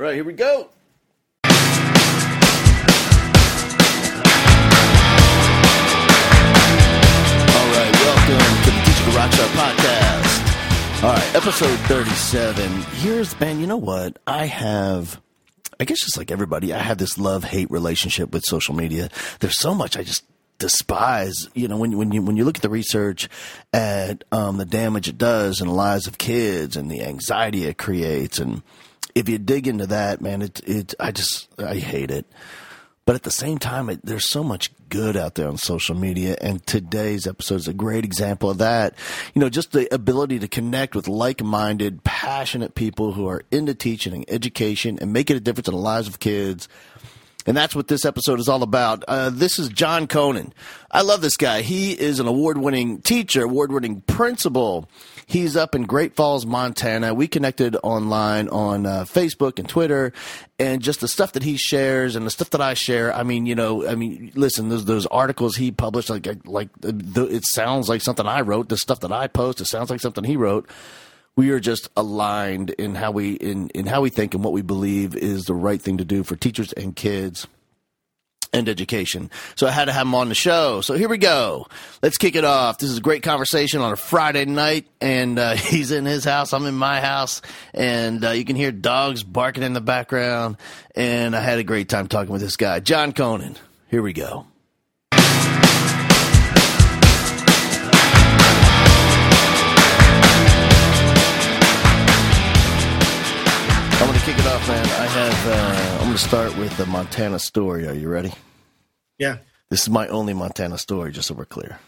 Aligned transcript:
All 0.00 0.06
right, 0.06 0.14
here 0.14 0.24
we 0.24 0.32
go. 0.32 0.46
All 0.46 0.64
right, 7.68 7.92
welcome 8.00 8.38
to 8.64 8.70
the 8.70 8.80
Teaching 8.86 9.12
Rockstar 9.12 9.50
podcast. 9.58 11.04
All 11.04 11.12
right, 11.12 11.34
episode 11.34 11.78
37. 11.80 12.82
Here's, 13.02 13.38
man, 13.40 13.60
you 13.60 13.66
know 13.66 13.76
what? 13.76 14.18
I 14.26 14.46
have, 14.46 15.20
I 15.78 15.84
guess 15.84 16.00
just 16.00 16.16
like 16.16 16.30
everybody, 16.30 16.72
I 16.72 16.78
have 16.78 16.96
this 16.96 17.18
love 17.18 17.44
hate 17.44 17.70
relationship 17.70 18.32
with 18.32 18.44
social 18.44 18.74
media. 18.74 19.10
There's 19.40 19.58
so 19.58 19.74
much 19.74 19.98
I 19.98 20.02
just 20.02 20.24
despise. 20.56 21.46
You 21.52 21.68
know, 21.68 21.76
when, 21.76 21.98
when 21.98 22.10
you, 22.10 22.22
when 22.22 22.38
you 22.38 22.46
look 22.46 22.56
at 22.56 22.62
the 22.62 22.70
research 22.70 23.28
at 23.74 24.24
um, 24.32 24.56
the 24.56 24.64
damage 24.64 25.08
it 25.08 25.18
does 25.18 25.60
in 25.60 25.66
the 25.66 25.74
lives 25.74 26.06
of 26.06 26.16
kids 26.16 26.74
and 26.74 26.90
the 26.90 27.02
anxiety 27.02 27.66
it 27.66 27.76
creates. 27.76 28.38
And 28.38 28.62
if 29.14 29.28
you 29.28 29.38
dig 29.38 29.66
into 29.66 29.86
that, 29.86 30.20
man, 30.20 30.42
it, 30.42 30.60
it, 30.66 30.94
I 31.00 31.12
just, 31.12 31.48
I 31.58 31.76
hate 31.76 32.10
it. 32.10 32.26
But 33.06 33.16
at 33.16 33.22
the 33.24 33.30
same 33.30 33.58
time, 33.58 33.90
it, 33.90 34.00
there's 34.04 34.28
so 34.28 34.44
much 34.44 34.70
good 34.88 35.16
out 35.16 35.34
there 35.34 35.48
on 35.48 35.56
social 35.56 35.96
media, 35.96 36.36
and 36.40 36.64
today's 36.64 37.26
episode 37.26 37.56
is 37.56 37.66
a 37.66 37.72
great 37.72 38.04
example 38.04 38.50
of 38.50 38.58
that. 38.58 38.94
You 39.34 39.40
know, 39.40 39.48
just 39.48 39.72
the 39.72 39.92
ability 39.92 40.38
to 40.40 40.48
connect 40.48 40.94
with 40.94 41.08
like-minded, 41.08 42.04
passionate 42.04 42.74
people 42.74 43.12
who 43.12 43.26
are 43.26 43.42
into 43.50 43.74
teaching 43.74 44.12
and 44.12 44.24
education 44.28 44.98
and 45.00 45.12
making 45.12 45.36
a 45.36 45.40
difference 45.40 45.66
in 45.66 45.74
the 45.74 45.80
lives 45.80 46.06
of 46.06 46.20
kids. 46.20 46.68
And 47.46 47.56
that's 47.56 47.74
what 47.74 47.88
this 47.88 48.04
episode 48.04 48.38
is 48.38 48.48
all 48.48 48.62
about. 48.62 49.02
Uh, 49.08 49.30
this 49.30 49.58
is 49.58 49.70
John 49.70 50.06
Conan. 50.06 50.52
I 50.90 51.00
love 51.02 51.22
this 51.22 51.38
guy. 51.38 51.62
He 51.62 51.92
is 51.92 52.20
an 52.20 52.28
award 52.28 52.58
winning 52.58 53.00
teacher, 53.00 53.42
award 53.42 53.72
winning 53.72 54.02
principal. 54.02 54.88
He's 55.30 55.56
up 55.56 55.76
in 55.76 55.82
Great 55.82 56.16
Falls, 56.16 56.44
Montana. 56.44 57.14
We 57.14 57.28
connected 57.28 57.76
online 57.84 58.48
on 58.48 58.84
uh, 58.84 59.04
Facebook 59.04 59.60
and 59.60 59.68
Twitter, 59.68 60.12
and 60.58 60.82
just 60.82 61.00
the 61.00 61.06
stuff 61.06 61.34
that 61.34 61.44
he 61.44 61.56
shares 61.56 62.16
and 62.16 62.26
the 62.26 62.32
stuff 62.32 62.50
that 62.50 62.60
I 62.60 62.74
share. 62.74 63.14
I 63.14 63.22
mean, 63.22 63.46
you 63.46 63.54
know, 63.54 63.86
I 63.86 63.94
mean, 63.94 64.32
listen, 64.34 64.70
those 64.70 64.86
those 64.86 65.06
articles 65.06 65.54
he 65.54 65.70
published, 65.70 66.10
like 66.10 66.26
like 66.44 66.70
the, 66.80 67.26
it 67.26 67.44
sounds 67.44 67.88
like 67.88 68.02
something 68.02 68.26
I 68.26 68.40
wrote. 68.40 68.70
The 68.70 68.76
stuff 68.76 68.98
that 69.00 69.12
I 69.12 69.28
post, 69.28 69.60
it 69.60 69.66
sounds 69.66 69.88
like 69.88 70.00
something 70.00 70.24
he 70.24 70.36
wrote 70.36 70.68
we 71.36 71.50
are 71.50 71.60
just 71.60 71.88
aligned 71.96 72.70
in 72.70 72.96
how 72.96 73.12
we 73.12 73.34
in, 73.34 73.68
in 73.70 73.86
how 73.86 74.00
we 74.00 74.10
think 74.10 74.34
and 74.34 74.42
what 74.42 74.52
we 74.52 74.62
believe 74.62 75.14
is 75.14 75.44
the 75.44 75.54
right 75.54 75.80
thing 75.80 75.96
to 75.96 76.04
do 76.04 76.24
for 76.24 76.34
teachers 76.34 76.72
and 76.72 76.96
kids 76.96 77.46
and 78.52 78.68
education. 78.68 79.30
So 79.54 79.66
I 79.66 79.70
had 79.70 79.86
to 79.86 79.92
have 79.92 80.06
him 80.06 80.14
on 80.14 80.28
the 80.28 80.34
show. 80.34 80.80
So 80.80 80.94
here 80.94 81.08
we 81.08 81.18
go. 81.18 81.66
Let's 82.02 82.18
kick 82.18 82.34
it 82.34 82.44
off. 82.44 82.78
This 82.78 82.90
is 82.90 82.98
a 82.98 83.00
great 83.00 83.22
conversation 83.22 83.80
on 83.80 83.92
a 83.92 83.96
Friday 83.96 84.44
night, 84.44 84.86
and 85.00 85.38
uh, 85.38 85.54
he's 85.56 85.90
in 85.92 86.04
his 86.04 86.24
house. 86.24 86.52
I'm 86.52 86.66
in 86.66 86.74
my 86.74 87.00
house, 87.00 87.42
and 87.72 88.24
uh, 88.24 88.30
you 88.30 88.44
can 88.44 88.56
hear 88.56 88.72
dogs 88.72 89.22
barking 89.22 89.62
in 89.62 89.72
the 89.72 89.80
background. 89.80 90.56
And 90.94 91.36
I 91.36 91.40
had 91.40 91.58
a 91.58 91.64
great 91.64 91.88
time 91.88 92.08
talking 92.08 92.32
with 92.32 92.42
this 92.42 92.56
guy, 92.56 92.80
John 92.80 93.12
Conan. 93.12 93.56
Here 93.88 94.02
we 94.02 94.12
go. 94.12 94.46
I'm 103.92 104.06
going 104.06 104.18
to 104.18 104.24
kick 104.24 104.38
it 104.38 104.46
off, 104.46 104.68
man. 104.68 104.84
I 104.86 105.06
have. 105.06 105.46
Uh, 105.46 105.79
start 106.20 106.54
with 106.58 106.76
the 106.76 106.84
Montana 106.84 107.38
story. 107.38 107.88
Are 107.88 107.94
you 107.94 108.08
ready? 108.08 108.32
Yeah. 109.18 109.38
This 109.70 109.82
is 109.82 109.90
my 109.90 110.06
only 110.08 110.34
Montana 110.34 110.76
story, 110.76 111.12
just 111.12 111.28
so 111.28 111.34
we're 111.34 111.46
clear. 111.46 111.78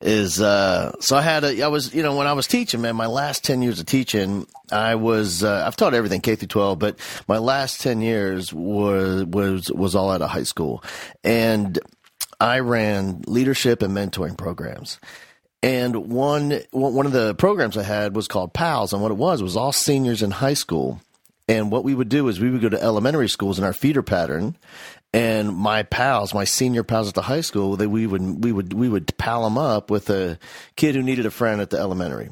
Is 0.00 0.40
uh, 0.40 0.92
so 1.00 1.16
I 1.16 1.22
had 1.22 1.42
a. 1.42 1.62
I 1.62 1.66
was 1.68 1.92
you 1.92 2.04
know 2.04 2.16
when 2.16 2.28
I 2.28 2.34
was 2.34 2.46
teaching, 2.46 2.80
man. 2.82 2.94
My 2.94 3.06
last 3.06 3.42
ten 3.42 3.60
years 3.60 3.80
of 3.80 3.86
teaching, 3.86 4.46
I 4.70 4.94
was. 4.94 5.42
Uh, 5.42 5.64
I've 5.66 5.74
taught 5.74 5.92
everything 5.92 6.20
K 6.20 6.36
through 6.36 6.48
twelve, 6.48 6.78
but 6.78 7.00
my 7.26 7.38
last 7.38 7.80
ten 7.80 8.00
years 8.00 8.52
was 8.52 9.24
was 9.24 9.72
was 9.72 9.96
all 9.96 10.12
out 10.12 10.22
of 10.22 10.30
high 10.30 10.44
school, 10.44 10.84
and 11.24 11.80
I 12.40 12.60
ran 12.60 13.22
leadership 13.26 13.82
and 13.82 13.92
mentoring 13.92 14.38
programs. 14.38 15.00
And 15.64 16.12
one 16.12 16.60
one 16.70 17.06
of 17.06 17.12
the 17.12 17.34
programs 17.34 17.76
I 17.76 17.82
had 17.82 18.14
was 18.14 18.28
called 18.28 18.54
PALS, 18.54 18.92
and 18.92 19.02
what 19.02 19.10
it 19.10 19.16
was 19.16 19.42
was 19.42 19.56
all 19.56 19.72
seniors 19.72 20.22
in 20.22 20.30
high 20.30 20.54
school 20.54 21.00
and 21.48 21.72
what 21.72 21.82
we 21.82 21.94
would 21.94 22.08
do 22.08 22.28
is 22.28 22.38
we 22.38 22.50
would 22.50 22.60
go 22.60 22.68
to 22.68 22.82
elementary 22.82 23.28
schools 23.28 23.58
in 23.58 23.64
our 23.64 23.72
feeder 23.72 24.02
pattern, 24.02 24.56
and 25.12 25.56
my 25.56 25.82
pals, 25.82 26.34
my 26.34 26.44
senior 26.44 26.84
pals 26.84 27.08
at 27.08 27.14
the 27.14 27.22
high 27.22 27.40
school, 27.40 27.76
they 27.76 27.86
we 27.86 28.06
would 28.06 28.44
we 28.44 28.52
would 28.52 28.74
we 28.74 28.88
would 28.88 29.16
pal 29.16 29.44
them 29.44 29.56
up 29.56 29.90
with 29.90 30.10
a 30.10 30.38
kid 30.76 30.94
who 30.94 31.02
needed 31.02 31.26
a 31.26 31.30
friend 31.30 31.60
at 31.60 31.70
the 31.70 31.78
elementary. 31.78 32.28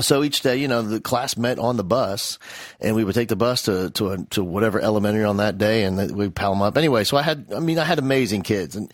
So 0.00 0.22
each 0.22 0.40
day, 0.40 0.56
you 0.56 0.68
know, 0.68 0.80
the 0.82 1.00
class 1.00 1.36
met 1.36 1.58
on 1.58 1.76
the 1.76 1.84
bus, 1.84 2.38
and 2.80 2.96
we 2.96 3.04
would 3.04 3.14
take 3.14 3.28
the 3.28 3.36
bus 3.36 3.62
to 3.62 3.90
to 3.90 4.26
to 4.30 4.44
whatever 4.44 4.80
elementary 4.80 5.24
on 5.24 5.38
that 5.38 5.58
day, 5.58 5.84
and 5.84 6.14
we'd 6.14 6.34
pal 6.34 6.52
them 6.52 6.62
up. 6.62 6.76
Anyway, 6.76 7.04
so 7.04 7.16
I 7.16 7.22
had, 7.22 7.46
I 7.54 7.60
mean, 7.60 7.78
I 7.78 7.84
had 7.84 7.98
amazing 7.98 8.42
kids, 8.42 8.76
and 8.76 8.92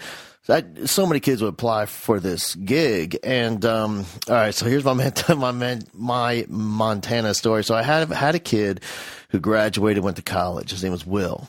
I, 0.55 0.87
so 0.87 1.07
many 1.07 1.21
kids 1.21 1.43
would 1.43 1.49
apply 1.49 1.87
for 1.87 2.21
this 2.21 2.55
gig. 2.55 3.19
And 3.23 3.65
um, 3.65 4.07
all 4.29 4.35
right, 4.35 4.55
so 4.55 4.67
here's 4.67 4.85
my 4.85 4.95
my 5.29 5.81
my 5.93 6.47
Montana 6.49 7.35
story. 7.35 7.65
So 7.65 7.75
I 7.75 7.83
had 7.83 8.11
had 8.11 8.35
a 8.35 8.39
kid 8.39 8.81
who 9.31 9.41
graduated, 9.41 10.03
went 10.03 10.17
to 10.17 10.23
college. 10.23 10.71
His 10.71 10.83
name 10.83 10.93
was 10.93 11.07
Will, 11.07 11.49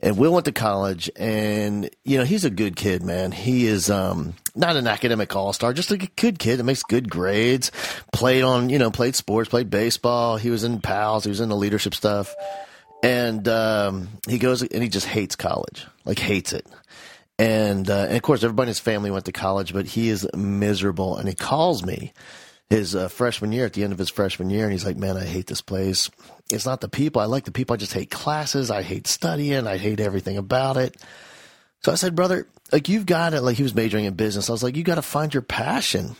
and 0.00 0.18
Will 0.18 0.32
went 0.32 0.46
to 0.46 0.52
college, 0.52 1.10
and 1.16 1.88
you 2.02 2.18
know 2.18 2.24
he's 2.24 2.44
a 2.44 2.50
good 2.50 2.74
kid, 2.74 3.02
man. 3.02 3.30
He 3.30 3.66
is 3.66 3.88
um, 3.88 4.34
not 4.56 4.74
an 4.76 4.88
academic 4.88 5.34
all 5.36 5.52
star, 5.52 5.72
just 5.72 5.92
a 5.92 5.96
good 5.96 6.38
kid 6.38 6.58
that 6.58 6.64
makes 6.64 6.82
good 6.82 7.08
grades. 7.08 7.70
Played 8.12 8.42
on, 8.42 8.68
you 8.68 8.78
know, 8.78 8.90
played 8.90 9.14
sports, 9.14 9.48
played 9.48 9.70
baseball. 9.70 10.38
He 10.38 10.50
was 10.50 10.64
in 10.64 10.80
pals. 10.80 11.24
He 11.24 11.30
was 11.30 11.40
in 11.40 11.48
the 11.48 11.56
leadership 11.56 11.94
stuff. 11.94 12.34
And 13.02 13.46
um, 13.48 14.08
he 14.26 14.38
goes 14.38 14.62
and 14.62 14.82
he 14.82 14.88
just 14.88 15.06
hates 15.06 15.36
college, 15.36 15.86
like 16.06 16.18
hates 16.18 16.54
it 16.54 16.66
and, 17.38 17.88
uh, 17.90 18.06
and 18.06 18.16
of 18.16 18.22
course, 18.22 18.44
everybody 18.44 18.66
in 18.66 18.68
his 18.68 18.78
family 18.78 19.10
went 19.10 19.24
to 19.24 19.32
college, 19.32 19.72
but 19.72 19.86
he 19.86 20.08
is 20.08 20.28
miserable. 20.34 21.16
And 21.16 21.28
he 21.28 21.34
calls 21.34 21.84
me 21.84 22.12
his 22.70 22.94
uh, 22.94 23.08
freshman 23.08 23.52
year, 23.52 23.66
at 23.66 23.72
the 23.72 23.84
end 23.84 23.92
of 23.92 23.98
his 23.98 24.10
freshman 24.10 24.50
year, 24.50 24.64
and 24.64 24.72
he's 24.72 24.84
like, 24.84 24.96
"Man, 24.96 25.16
I 25.16 25.24
hate 25.24 25.46
this 25.46 25.60
place. 25.60 26.10
It's 26.50 26.66
not 26.66 26.80
the 26.80 26.88
people. 26.88 27.20
I 27.20 27.26
like 27.26 27.44
the 27.44 27.52
people. 27.52 27.74
I 27.74 27.76
just 27.76 27.92
hate 27.92 28.10
classes. 28.10 28.70
I 28.70 28.82
hate 28.82 29.06
studying. 29.06 29.66
I 29.66 29.76
hate 29.76 30.00
everything 30.00 30.36
about 30.36 30.76
it." 30.76 30.96
So 31.82 31.92
I 31.92 31.96
said, 31.96 32.14
"Brother, 32.14 32.46
like 32.72 32.88
you've 32.88 33.06
got 33.06 33.34
it. 33.34 33.42
Like 33.42 33.56
he 33.56 33.62
was 33.62 33.74
majoring 33.74 34.06
in 34.06 34.14
business. 34.14 34.48
I 34.48 34.52
was 34.52 34.62
like, 34.62 34.76
you 34.76 34.82
got 34.82 34.96
to 34.96 35.02
find 35.02 35.32
your 35.32 35.42
passion." 35.42 36.16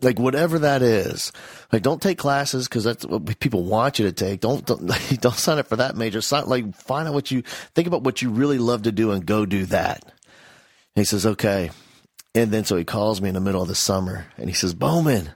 like 0.00 0.16
whatever 0.16 0.60
that 0.60 0.80
is 0.80 1.32
like 1.72 1.82
don't 1.82 2.00
take 2.00 2.18
classes 2.18 2.68
because 2.68 2.84
that's 2.84 3.04
what 3.04 3.36
people 3.40 3.64
want 3.64 3.98
you 3.98 4.06
to 4.06 4.12
take 4.12 4.38
don't 4.38 4.64
don't, 4.64 4.86
don't 5.20 5.34
sign 5.34 5.58
up 5.58 5.66
for 5.66 5.74
that 5.74 5.96
major 5.96 6.20
sign, 6.20 6.46
like 6.46 6.72
find 6.76 7.08
out 7.08 7.14
what 7.14 7.32
you 7.32 7.42
think 7.74 7.88
about 7.88 8.04
what 8.04 8.22
you 8.22 8.30
really 8.30 8.58
love 8.58 8.82
to 8.82 8.92
do 8.92 9.10
and 9.10 9.26
go 9.26 9.44
do 9.44 9.66
that 9.66 10.04
he 10.98 11.04
says, 11.04 11.26
okay. 11.26 11.70
And 12.34 12.50
then 12.50 12.64
so 12.64 12.76
he 12.76 12.84
calls 12.84 13.20
me 13.20 13.28
in 13.28 13.34
the 13.34 13.40
middle 13.40 13.62
of 13.62 13.68
the 13.68 13.74
summer 13.74 14.26
and 14.36 14.48
he 14.48 14.54
says, 14.54 14.74
Bowman, 14.74 15.30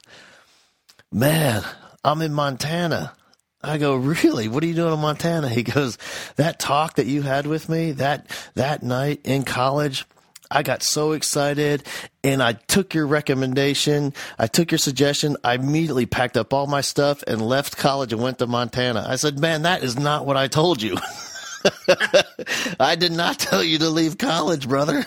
man, 1.10 1.62
I'm 2.04 2.22
in 2.22 2.32
Montana. 2.32 3.12
I 3.62 3.78
go, 3.78 3.94
really? 3.96 4.48
What 4.48 4.62
are 4.64 4.66
you 4.66 4.74
doing 4.74 4.92
in 4.92 5.00
Montana? 5.00 5.48
He 5.48 5.62
goes, 5.62 5.98
that 6.36 6.58
talk 6.58 6.96
that 6.96 7.06
you 7.06 7.22
had 7.22 7.46
with 7.46 7.68
me 7.68 7.92
that, 7.92 8.26
that 8.54 8.82
night 8.82 9.20
in 9.24 9.44
college, 9.44 10.04
I 10.50 10.62
got 10.62 10.82
so 10.82 11.12
excited 11.12 11.84
and 12.22 12.42
I 12.42 12.52
took 12.52 12.92
your 12.92 13.06
recommendation. 13.06 14.12
I 14.38 14.48
took 14.48 14.70
your 14.70 14.78
suggestion. 14.78 15.36
I 15.42 15.54
immediately 15.54 16.06
packed 16.06 16.36
up 16.36 16.52
all 16.52 16.66
my 16.66 16.82
stuff 16.82 17.22
and 17.26 17.40
left 17.40 17.76
college 17.76 18.12
and 18.12 18.20
went 18.20 18.38
to 18.40 18.46
Montana. 18.46 19.06
I 19.08 19.16
said, 19.16 19.38
man, 19.38 19.62
that 19.62 19.82
is 19.82 19.98
not 19.98 20.26
what 20.26 20.36
I 20.36 20.48
told 20.48 20.82
you. 20.82 20.98
I 22.80 22.96
did 22.96 23.12
not 23.12 23.38
tell 23.38 23.62
you 23.62 23.78
to 23.78 23.90
leave 23.90 24.18
college, 24.18 24.68
brother. 24.68 25.04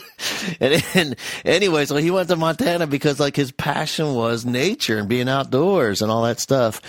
and, 0.60 0.84
and 0.94 1.16
anyway, 1.44 1.84
so 1.84 1.96
he 1.96 2.10
went 2.10 2.28
to 2.28 2.36
Montana 2.36 2.86
because 2.86 3.20
like 3.20 3.36
his 3.36 3.52
passion 3.52 4.14
was 4.14 4.44
nature 4.44 4.98
and 4.98 5.08
being 5.08 5.28
outdoors 5.28 6.02
and 6.02 6.10
all 6.10 6.22
that 6.22 6.40
stuff. 6.40 6.80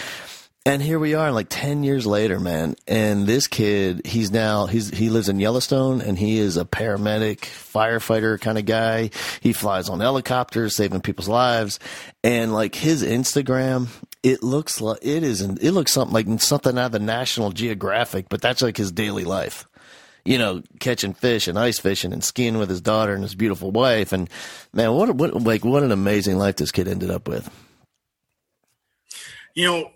And 0.64 0.80
here 0.80 1.00
we 1.00 1.16
are, 1.16 1.32
like 1.32 1.48
ten 1.50 1.84
years 1.84 2.06
later, 2.06 2.40
man. 2.40 2.76
And 2.88 3.26
this 3.26 3.48
kid, 3.48 4.06
he's 4.06 4.30
now 4.30 4.68
he's 4.68 4.92
he 4.92 5.10
lives 5.10 5.28
in 5.28 5.40
Yellowstone, 5.40 6.02
and 6.02 6.16
he 6.20 6.38
is 6.38 6.56
a 6.56 6.66
paramedic, 6.66 7.40
firefighter 7.40 8.40
kind 8.40 8.60
of 8.60 8.66
guy. 8.66 9.10
He 9.40 9.54
flies 9.54 9.90
on 9.90 10.02
helicopters, 10.02 10.76
saving 10.76 11.02
people's 11.02 11.28
lives. 11.28 11.80
And 12.24 12.54
like 12.54 12.76
his 12.76 13.02
Instagram, 13.02 13.88
it 14.24 14.44
looks 14.44 14.82
like 14.82 15.00
it 15.02 15.24
is, 15.24 15.42
it 15.42 15.72
looks 15.72 15.92
something 15.92 16.14
like 16.14 16.42
something 16.42 16.78
out 16.78 16.88
of 16.88 16.92
the 16.92 17.00
National 17.00 17.52
Geographic, 17.52 18.28
but 18.30 18.42
that's 18.42 18.62
like 18.62 18.78
his 18.78 18.92
daily 18.92 19.24
life 19.24 19.68
you 20.26 20.38
know, 20.38 20.62
catching 20.80 21.14
fish 21.14 21.48
and 21.48 21.58
ice 21.58 21.80
fishing 21.80 22.14
and 22.14 22.24
skiing 22.24 22.58
with 22.58 22.70
his 22.70 22.82
daughter 22.82 23.14
and 23.14 23.24
his 23.24 23.36
beautiful 23.36 23.72
wife. 23.72 24.12
And 24.12 24.30
man, 24.74 24.94
what, 24.94 25.16
what 25.16 25.34
like 25.42 25.66
what 25.66 25.84
an 25.84 25.92
amazing 25.92 26.38
life 26.38 26.58
this 26.58 26.72
kid 26.72 26.88
ended 26.88 27.10
up 27.10 27.28
with. 27.28 27.50
You 29.54 29.66
know, 29.66 29.92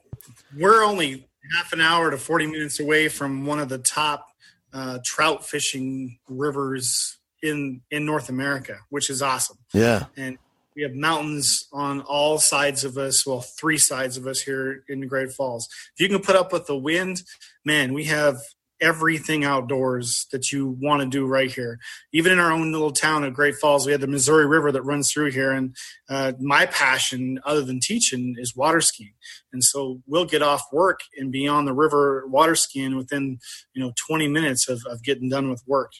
we're 0.57 0.83
only 0.83 1.27
half 1.55 1.73
an 1.73 1.81
hour 1.81 2.11
to 2.11 2.17
40 2.17 2.47
minutes 2.47 2.79
away 2.79 3.07
from 3.07 3.45
one 3.45 3.59
of 3.59 3.69
the 3.69 3.77
top 3.77 4.27
uh, 4.73 4.99
trout 5.05 5.45
fishing 5.45 6.17
rivers 6.27 7.17
in 7.41 7.81
in 7.91 8.05
North 8.05 8.29
America, 8.29 8.79
which 8.89 9.09
is 9.09 9.21
awesome. 9.21 9.57
Yeah. 9.73 10.05
And 10.17 10.37
we 10.75 10.83
have 10.83 10.93
mountains 10.93 11.67
on 11.71 12.01
all 12.01 12.37
sides 12.37 12.83
of 12.83 12.97
us. 12.97 13.25
Well, 13.25 13.41
three 13.41 13.77
sides 13.77 14.17
of 14.17 14.27
us 14.27 14.41
here 14.41 14.83
in 14.89 15.07
Great 15.07 15.31
Falls. 15.31 15.69
If 15.95 16.01
you 16.01 16.09
can 16.09 16.21
put 16.21 16.35
up 16.35 16.51
with 16.51 16.67
the 16.67 16.77
wind, 16.77 17.23
man, 17.63 17.93
we 17.93 18.05
have 18.05 18.37
everything 18.81 19.43
outdoors 19.43 20.27
that 20.31 20.51
you 20.51 20.77
want 20.81 21.01
to 21.01 21.07
do 21.07 21.25
right 21.25 21.51
here. 21.51 21.79
Even 22.11 22.31
in 22.31 22.39
our 22.39 22.51
own 22.51 22.71
little 22.71 22.91
town 22.91 23.23
of 23.23 23.33
Great 23.33 23.55
Falls, 23.55 23.85
we 23.85 23.91
have 23.91 24.01
the 24.01 24.07
Missouri 24.07 24.45
River 24.45 24.71
that 24.71 24.81
runs 24.81 25.11
through 25.11 25.31
here. 25.31 25.51
And 25.51 25.75
uh, 26.09 26.33
my 26.39 26.65
passion, 26.65 27.39
other 27.45 27.61
than 27.61 27.79
teaching, 27.79 28.35
is 28.37 28.55
water 28.55 28.81
skiing. 28.81 29.13
And 29.53 29.63
so 29.63 30.01
we'll 30.05 30.25
get 30.25 30.41
off 30.41 30.63
work 30.71 30.99
and 31.17 31.31
be 31.31 31.47
on 31.47 31.65
the 31.65 31.73
river 31.73 32.25
water 32.27 32.55
skiing 32.55 32.97
within 32.97 33.39
you 33.73 33.81
know 33.81 33.93
20 34.07 34.27
minutes 34.27 34.67
of, 34.67 34.83
of 34.89 35.03
getting 35.03 35.29
done 35.29 35.49
with 35.49 35.63
work. 35.65 35.93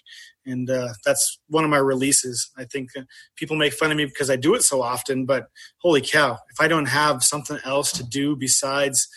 And 0.46 0.70
uh, 0.70 0.90
that's 1.06 1.40
one 1.48 1.64
of 1.64 1.70
my 1.70 1.78
releases. 1.78 2.52
I 2.58 2.66
think 2.66 2.90
people 3.36 3.56
make 3.56 3.74
fun 3.74 3.92
of 3.92 3.98
me 3.98 4.06
because 4.06 4.30
I 4.30 4.36
do 4.36 4.54
it 4.54 4.64
so 4.64 4.82
often, 4.82 5.26
but 5.26 5.48
holy 5.80 6.02
cow, 6.02 6.38
if 6.52 6.60
I 6.60 6.68
don't 6.68 6.86
have 6.86 7.24
something 7.24 7.58
else 7.66 7.92
to 7.94 8.04
do 8.04 8.36
besides 8.36 9.08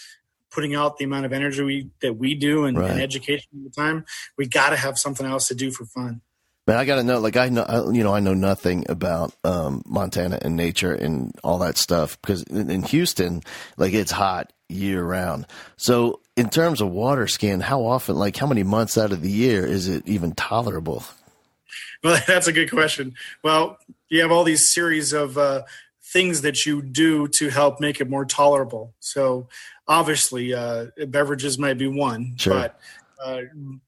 putting 0.51 0.75
out 0.75 0.97
the 0.99 1.05
amount 1.05 1.27
of 1.27 1.33
energy 1.33 1.63
we, 1.63 1.91
that 2.01 2.15
we 2.15 2.35
do 2.35 2.65
and, 2.65 2.79
right. 2.79 2.91
and 2.91 3.01
education 3.01 3.49
all 3.55 3.65
the 3.65 3.71
time, 3.71 4.05
we 4.37 4.47
got 4.47 4.71
to 4.71 4.77
have 4.77 4.99
something 4.99 5.27
else 5.27 5.49
to 5.49 5.55
do 5.55 5.71
for 5.71 5.85
fun. 5.85 6.21
Man, 6.67 6.77
I 6.77 6.85
got 6.85 6.97
to 6.97 7.03
know, 7.03 7.19
like 7.19 7.39
I 7.39 7.49
know, 7.49 7.91
you 7.93 8.05
know, 8.05 8.15
I 8.15 8.21
know 8.21 8.35
nothing 8.35 8.85
about 8.91 9.35
um, 9.43 9.83
Montana 9.87 10.39
and 10.43 10.55
nature 10.55 10.93
and 10.93 11.35
all 11.43 11.59
that 11.61 11.79
stuff 11.79 12.21
because 12.21 12.43
in, 12.43 12.69
in 12.71 12.83
Houston, 12.83 13.41
like 13.79 13.95
it's 13.95 14.11
hot 14.11 14.53
year 14.69 15.03
round. 15.03 15.47
So, 15.79 16.21
in 16.37 16.51
terms 16.51 16.83
of 16.83 16.91
water 16.91 17.27
skiing, 17.27 17.61
how 17.61 17.87
often, 17.87 18.17
like 18.17 18.37
how 18.37 18.47
many 18.47 18.65
months 18.65 18.99
out 18.99 19.13
of 19.13 19.23
the 19.23 19.31
year 19.31 19.65
is 19.65 19.89
it 19.89 20.07
even 20.07 20.33
tolerable? 20.33 21.05
Well, 22.05 22.21
that's 22.27 22.49
a 22.49 22.53
good 22.53 22.71
question. 22.71 23.15
Well, 23.43 23.79
you 24.11 24.21
have 24.21 24.31
all 24.31 24.45
these 24.45 24.73
series 24.73 25.15
of 25.15 25.39
uh, 25.39 25.63
things 26.03 26.43
that 26.43 26.67
you 26.67 26.83
do 26.83 27.29
to 27.29 27.49
help 27.49 27.81
make 27.81 28.01
it 28.01 28.11
more 28.11 28.27
tolerable. 28.27 28.95
So, 29.01 29.49
obviously 29.89 30.55
uh, 30.55 30.87
beverages 31.09 31.59
might 31.59 31.79
be 31.79 31.89
one, 31.89 32.35
sure. 32.37 32.55
but 32.55 32.81
uh, 33.25 33.43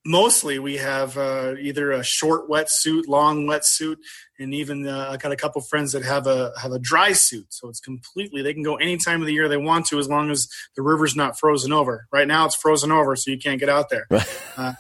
mostly 0.05 0.59
we 0.59 0.77
have 0.77 1.17
uh, 1.17 1.55
either 1.61 1.93
a 1.93 2.03
short 2.03 2.49
wetsuit, 2.49 3.07
long 3.07 3.47
wetsuit, 3.47 3.97
and 4.39 4.53
even 4.53 4.87
uh, 4.89 5.09
I 5.11 5.17
got 5.19 5.31
a 5.31 5.37
couple 5.37 5.61
friends 5.61 5.93
that 5.93 6.03
have 6.03 6.27
a 6.27 6.53
have 6.61 6.73
a 6.73 6.79
dry 6.79 7.13
suit. 7.13 7.47
So 7.51 7.69
it's 7.69 7.81
completely 7.81 8.43
they 8.43 8.55
can 8.55 8.63
go 8.63 8.77
any 8.77 8.97
time 8.97 9.21
of 9.21 9.27
the 9.27 9.33
year 9.33 9.49
they 9.49 9.57
want 9.57 9.87
to 9.87 9.99
as 9.99 10.09
long 10.09 10.31
as 10.31 10.49
the 10.75 10.83
river's 10.83 11.15
not 11.15 11.39
frozen 11.39 11.73
over. 11.73 12.07
Right 12.11 12.27
now 12.27 12.47
it's 12.47 12.57
frozen 12.57 12.91
over, 12.91 13.15
so 13.15 13.31
you 13.31 13.39
can't 13.39 13.61
get 13.61 13.69
out 13.69 13.91
there. 13.91 14.07
Uh, 14.57 14.75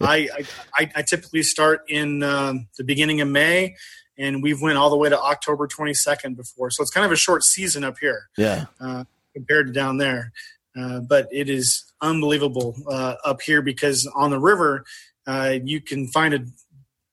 I, 0.00 0.28
I, 0.74 0.90
I 0.96 1.02
typically 1.02 1.42
start 1.42 1.82
in 1.86 2.22
um, 2.22 2.68
the 2.78 2.84
beginning 2.84 3.20
of 3.20 3.28
May. 3.28 3.76
And 4.16 4.42
we've 4.42 4.62
went 4.62 4.78
all 4.78 4.88
the 4.88 4.96
way 4.96 5.10
to 5.10 5.20
October 5.20 5.68
22nd 5.68 6.34
before, 6.34 6.70
so 6.70 6.82
it's 6.82 6.90
kind 6.90 7.04
of 7.04 7.12
a 7.12 7.16
short 7.16 7.42
season 7.42 7.84
up 7.84 7.96
here. 8.00 8.28
Yeah 8.38 8.66
uh, 8.80 9.04
compared 9.34 9.66
to 9.66 9.72
down 9.72 9.98
there. 9.98 10.32
Uh, 10.76 11.00
but 11.00 11.28
it 11.30 11.50
is 11.50 11.84
unbelievable 12.00 12.74
uh, 12.88 13.14
up 13.24 13.42
here 13.42 13.62
because 13.62 14.10
on 14.14 14.30
the 14.30 14.40
river, 14.40 14.84
uh, 15.26 15.58
you 15.62 15.80
can 15.80 16.08
find 16.08 16.34
a 16.34 16.44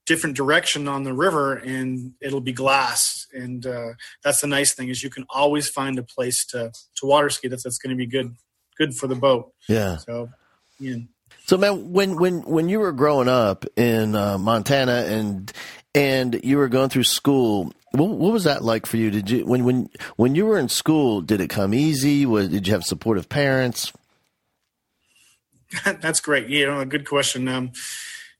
different 0.06 0.36
direction 0.36 0.88
on 0.88 1.04
the 1.04 1.13
river 1.13 1.56
and 1.56 2.13
it'll 2.21 2.42
be 2.42 2.54
glass. 2.54 3.27
And 3.33 3.66
uh, 3.66 3.89
that's 4.24 4.42
the 4.42 4.48
nice 4.48 4.74
thing 4.74 4.89
is 4.89 5.04
you 5.04 5.10
can 5.10 5.25
always 5.30 5.69
find 5.69 6.00
a 6.00 6.04
place 6.04 6.45
to, 6.48 6.71
to 6.95 7.06
water 7.06 7.30
ski 7.30 7.48
that's, 7.48 7.63
that's 7.63 7.77
going 7.77 7.92
to 7.92 7.98
be 7.98 8.07
good, 8.07 8.36
good 8.77 8.95
for 8.95 9.07
the 9.07 9.15
boat. 9.15 9.54
Yeah. 9.68 9.98
So, 9.98 10.30
yeah. 10.80 10.95
So 11.45 11.57
man, 11.57 11.92
when 11.92 12.15
when 12.18 12.44
when 12.44 12.69
you 12.69 12.80
were 12.80 12.92
growing 12.92 13.27
up 13.27 13.65
in 13.75 14.15
uh, 14.15 14.38
Montana 14.38 15.06
and 15.07 15.51
and 15.95 16.39
you 16.44 16.57
were 16.57 16.68
going 16.68 16.89
through 16.89 17.03
school, 17.03 17.74
what, 17.91 18.09
what, 18.09 18.33
was 18.33 18.44
that 18.44 18.63
like 18.63 18.86
for 18.86 18.97
you? 18.97 19.09
Did 19.09 19.30
you 19.30 19.45
when 19.45 19.63
when 19.63 19.89
when 20.15 20.36
you 20.36 20.45
were 20.45 20.59
in 20.59 20.69
school? 20.69 21.21
Did 21.21 21.41
it 21.41 21.50
come 21.50 21.74
easy? 21.74 22.25
Was, 22.25 22.50
did 22.50 22.68
you 22.68 22.74
have 22.74 22.83
supportive 22.83 23.30
parents? 23.30 23.91
That's 25.86 26.19
great. 26.19 26.47
You 26.47 26.68
know, 26.68 26.86
good 26.86 27.07
question. 27.07 27.47
Um, 27.47 27.71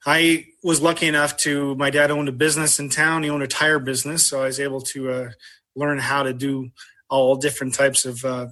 I 0.06 0.46
was 0.63 0.81
lucky 0.81 1.07
enough 1.07 1.38
to. 1.38 1.75
My 1.75 1.90
dad 1.90 2.12
owned 2.12 2.30
a 2.30 2.34
business 2.34 2.80
in 2.80 2.90
town. 2.90 3.24
He 3.24 3.30
owned 3.30 3.44
a 3.44 3.48
tire 3.48 3.80
business, 3.80 4.25
so 4.25 4.42
I 4.42 4.46
was 4.46 4.60
able 4.60 4.81
to 4.81 5.12
uh, 5.12 5.30
learn 5.75 6.00
how 6.00 6.24
to 6.24 6.34
do 6.34 6.69
all 7.10 7.36
different 7.36 7.74
types 7.74 8.06
of 8.06 8.24
uh, 8.24 8.48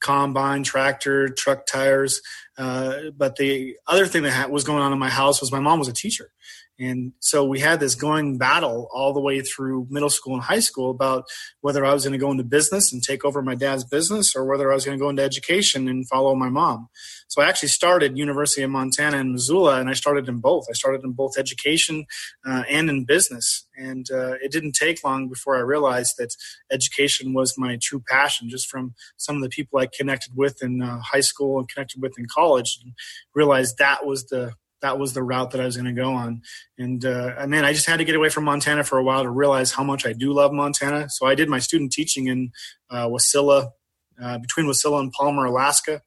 combine, 0.00 0.62
tractor, 0.62 1.28
truck 1.28 1.66
tires. 1.66 2.20
Uh, 2.58 3.10
but 3.16 3.36
the 3.36 3.76
other 3.86 4.06
thing 4.06 4.24
that 4.24 4.50
was 4.50 4.64
going 4.64 4.82
on 4.82 4.92
in 4.92 4.98
my 4.98 5.08
house 5.08 5.40
was 5.40 5.52
my 5.52 5.60
mom 5.60 5.78
was 5.78 5.88
a 5.88 5.92
teacher. 5.92 6.32
And 6.78 7.12
so 7.20 7.44
we 7.44 7.60
had 7.60 7.80
this 7.80 7.94
going 7.94 8.38
battle 8.38 8.88
all 8.92 9.12
the 9.12 9.20
way 9.20 9.40
through 9.40 9.86
middle 9.90 10.10
school 10.10 10.34
and 10.34 10.42
high 10.42 10.60
school 10.60 10.90
about 10.90 11.24
whether 11.60 11.84
I 11.84 11.92
was 11.92 12.04
going 12.04 12.12
to 12.12 12.18
go 12.18 12.30
into 12.30 12.44
business 12.44 12.92
and 12.92 13.02
take 13.02 13.24
over 13.24 13.42
my 13.42 13.54
dad's 13.54 13.84
business 13.84 14.34
or 14.34 14.44
whether 14.44 14.70
I 14.70 14.74
was 14.74 14.84
going 14.84 14.98
to 14.98 15.02
go 15.02 15.10
into 15.10 15.22
education 15.22 15.86
and 15.88 16.08
follow 16.08 16.34
my 16.34 16.48
mom. 16.48 16.88
So 17.28 17.40
I 17.40 17.48
actually 17.48 17.70
started 17.70 18.18
University 18.18 18.62
of 18.62 18.70
Montana 18.70 19.18
in 19.18 19.32
Missoula, 19.32 19.80
and 19.80 19.88
I 19.88 19.94
started 19.94 20.28
in 20.28 20.38
both. 20.38 20.66
I 20.68 20.74
started 20.74 21.02
in 21.02 21.12
both 21.12 21.38
education 21.38 22.04
uh, 22.46 22.64
and 22.68 22.90
in 22.90 23.04
business. 23.04 23.66
And 23.76 24.06
uh, 24.10 24.34
it 24.42 24.52
didn't 24.52 24.72
take 24.72 25.02
long 25.02 25.28
before 25.28 25.56
I 25.56 25.60
realized 25.60 26.14
that 26.18 26.34
education 26.70 27.32
was 27.32 27.54
my 27.56 27.78
true 27.82 28.02
passion, 28.06 28.50
just 28.50 28.68
from 28.68 28.94
some 29.16 29.36
of 29.36 29.42
the 29.42 29.48
people 29.48 29.78
I 29.78 29.86
connected 29.86 30.32
with 30.36 30.62
in 30.62 30.82
uh, 30.82 31.00
high 31.00 31.20
school 31.20 31.58
and 31.58 31.68
connected 31.68 32.02
with 32.02 32.12
in 32.18 32.26
college, 32.26 32.78
and 32.84 32.92
realized 33.34 33.78
that 33.78 34.04
was 34.04 34.26
the 34.26 34.52
that 34.82 34.98
was 34.98 35.14
the 35.14 35.22
route 35.22 35.52
that 35.52 35.60
I 35.60 35.64
was 35.64 35.76
going 35.76 35.94
to 35.94 36.00
go 36.00 36.12
on. 36.12 36.42
And 36.76 37.04
uh, 37.04 37.46
man, 37.46 37.64
I 37.64 37.72
just 37.72 37.86
had 37.86 37.98
to 37.98 38.04
get 38.04 38.16
away 38.16 38.28
from 38.28 38.44
Montana 38.44 38.84
for 38.84 38.98
a 38.98 39.02
while 39.02 39.22
to 39.22 39.30
realize 39.30 39.72
how 39.72 39.84
much 39.84 40.04
I 40.04 40.12
do 40.12 40.32
love 40.32 40.52
Montana. 40.52 41.08
So 41.08 41.26
I 41.26 41.34
did 41.34 41.48
my 41.48 41.60
student 41.60 41.92
teaching 41.92 42.26
in 42.26 42.50
uh, 42.90 43.08
Wasilla, 43.08 43.70
uh, 44.22 44.38
between 44.38 44.66
Wasilla 44.66 45.00
and 45.00 45.12
Palmer, 45.12 45.46
Alaska, 45.46 46.02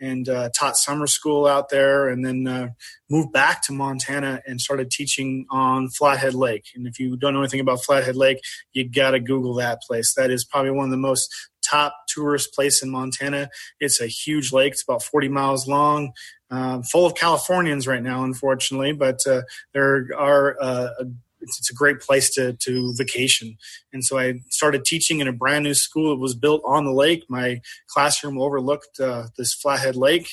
and 0.00 0.28
uh, 0.28 0.50
taught 0.58 0.76
summer 0.76 1.06
school 1.06 1.46
out 1.46 1.68
there. 1.68 2.08
And 2.08 2.24
then 2.24 2.46
uh, 2.46 2.68
moved 3.08 3.32
back 3.32 3.62
to 3.66 3.72
Montana 3.72 4.42
and 4.46 4.60
started 4.60 4.90
teaching 4.90 5.46
on 5.50 5.88
Flathead 5.88 6.34
Lake. 6.34 6.66
And 6.74 6.86
if 6.86 6.98
you 6.98 7.16
don't 7.16 7.34
know 7.34 7.40
anything 7.40 7.60
about 7.60 7.84
Flathead 7.84 8.16
Lake, 8.16 8.40
you 8.72 8.88
got 8.88 9.12
to 9.12 9.20
Google 9.20 9.54
that 9.54 9.82
place. 9.82 10.14
That 10.14 10.30
is 10.30 10.44
probably 10.44 10.72
one 10.72 10.86
of 10.86 10.90
the 10.90 10.96
most 10.96 11.32
top 11.68 11.94
tourist 12.08 12.54
place 12.54 12.82
in 12.82 12.90
Montana. 12.90 13.48
It's 13.80 14.00
a 14.00 14.06
huge 14.06 14.52
lake. 14.52 14.72
It's 14.72 14.82
about 14.82 15.02
40 15.02 15.28
miles 15.28 15.66
long, 15.66 16.12
um, 16.50 16.82
full 16.82 17.06
of 17.06 17.14
Californians 17.14 17.86
right 17.86 18.02
now, 18.02 18.24
unfortunately, 18.24 18.92
but 18.92 19.20
uh, 19.26 19.42
there 19.72 20.08
are 20.16 20.56
uh, 20.60 20.88
a, 21.00 21.04
it's, 21.40 21.70
a 21.70 21.74
great 21.74 22.00
place 22.00 22.30
to, 22.34 22.54
to 22.54 22.94
vacation. 22.96 23.56
And 23.92 24.04
so 24.04 24.18
I 24.18 24.40
started 24.50 24.84
teaching 24.84 25.20
in 25.20 25.28
a 25.28 25.32
brand 25.32 25.64
new 25.64 25.74
school 25.74 26.10
that 26.10 26.20
was 26.20 26.34
built 26.34 26.62
on 26.64 26.84
the 26.84 26.92
lake. 26.92 27.24
My 27.28 27.60
classroom 27.86 28.40
overlooked 28.40 29.00
uh, 29.00 29.24
this 29.36 29.54
Flathead 29.54 29.96
Lake. 29.96 30.28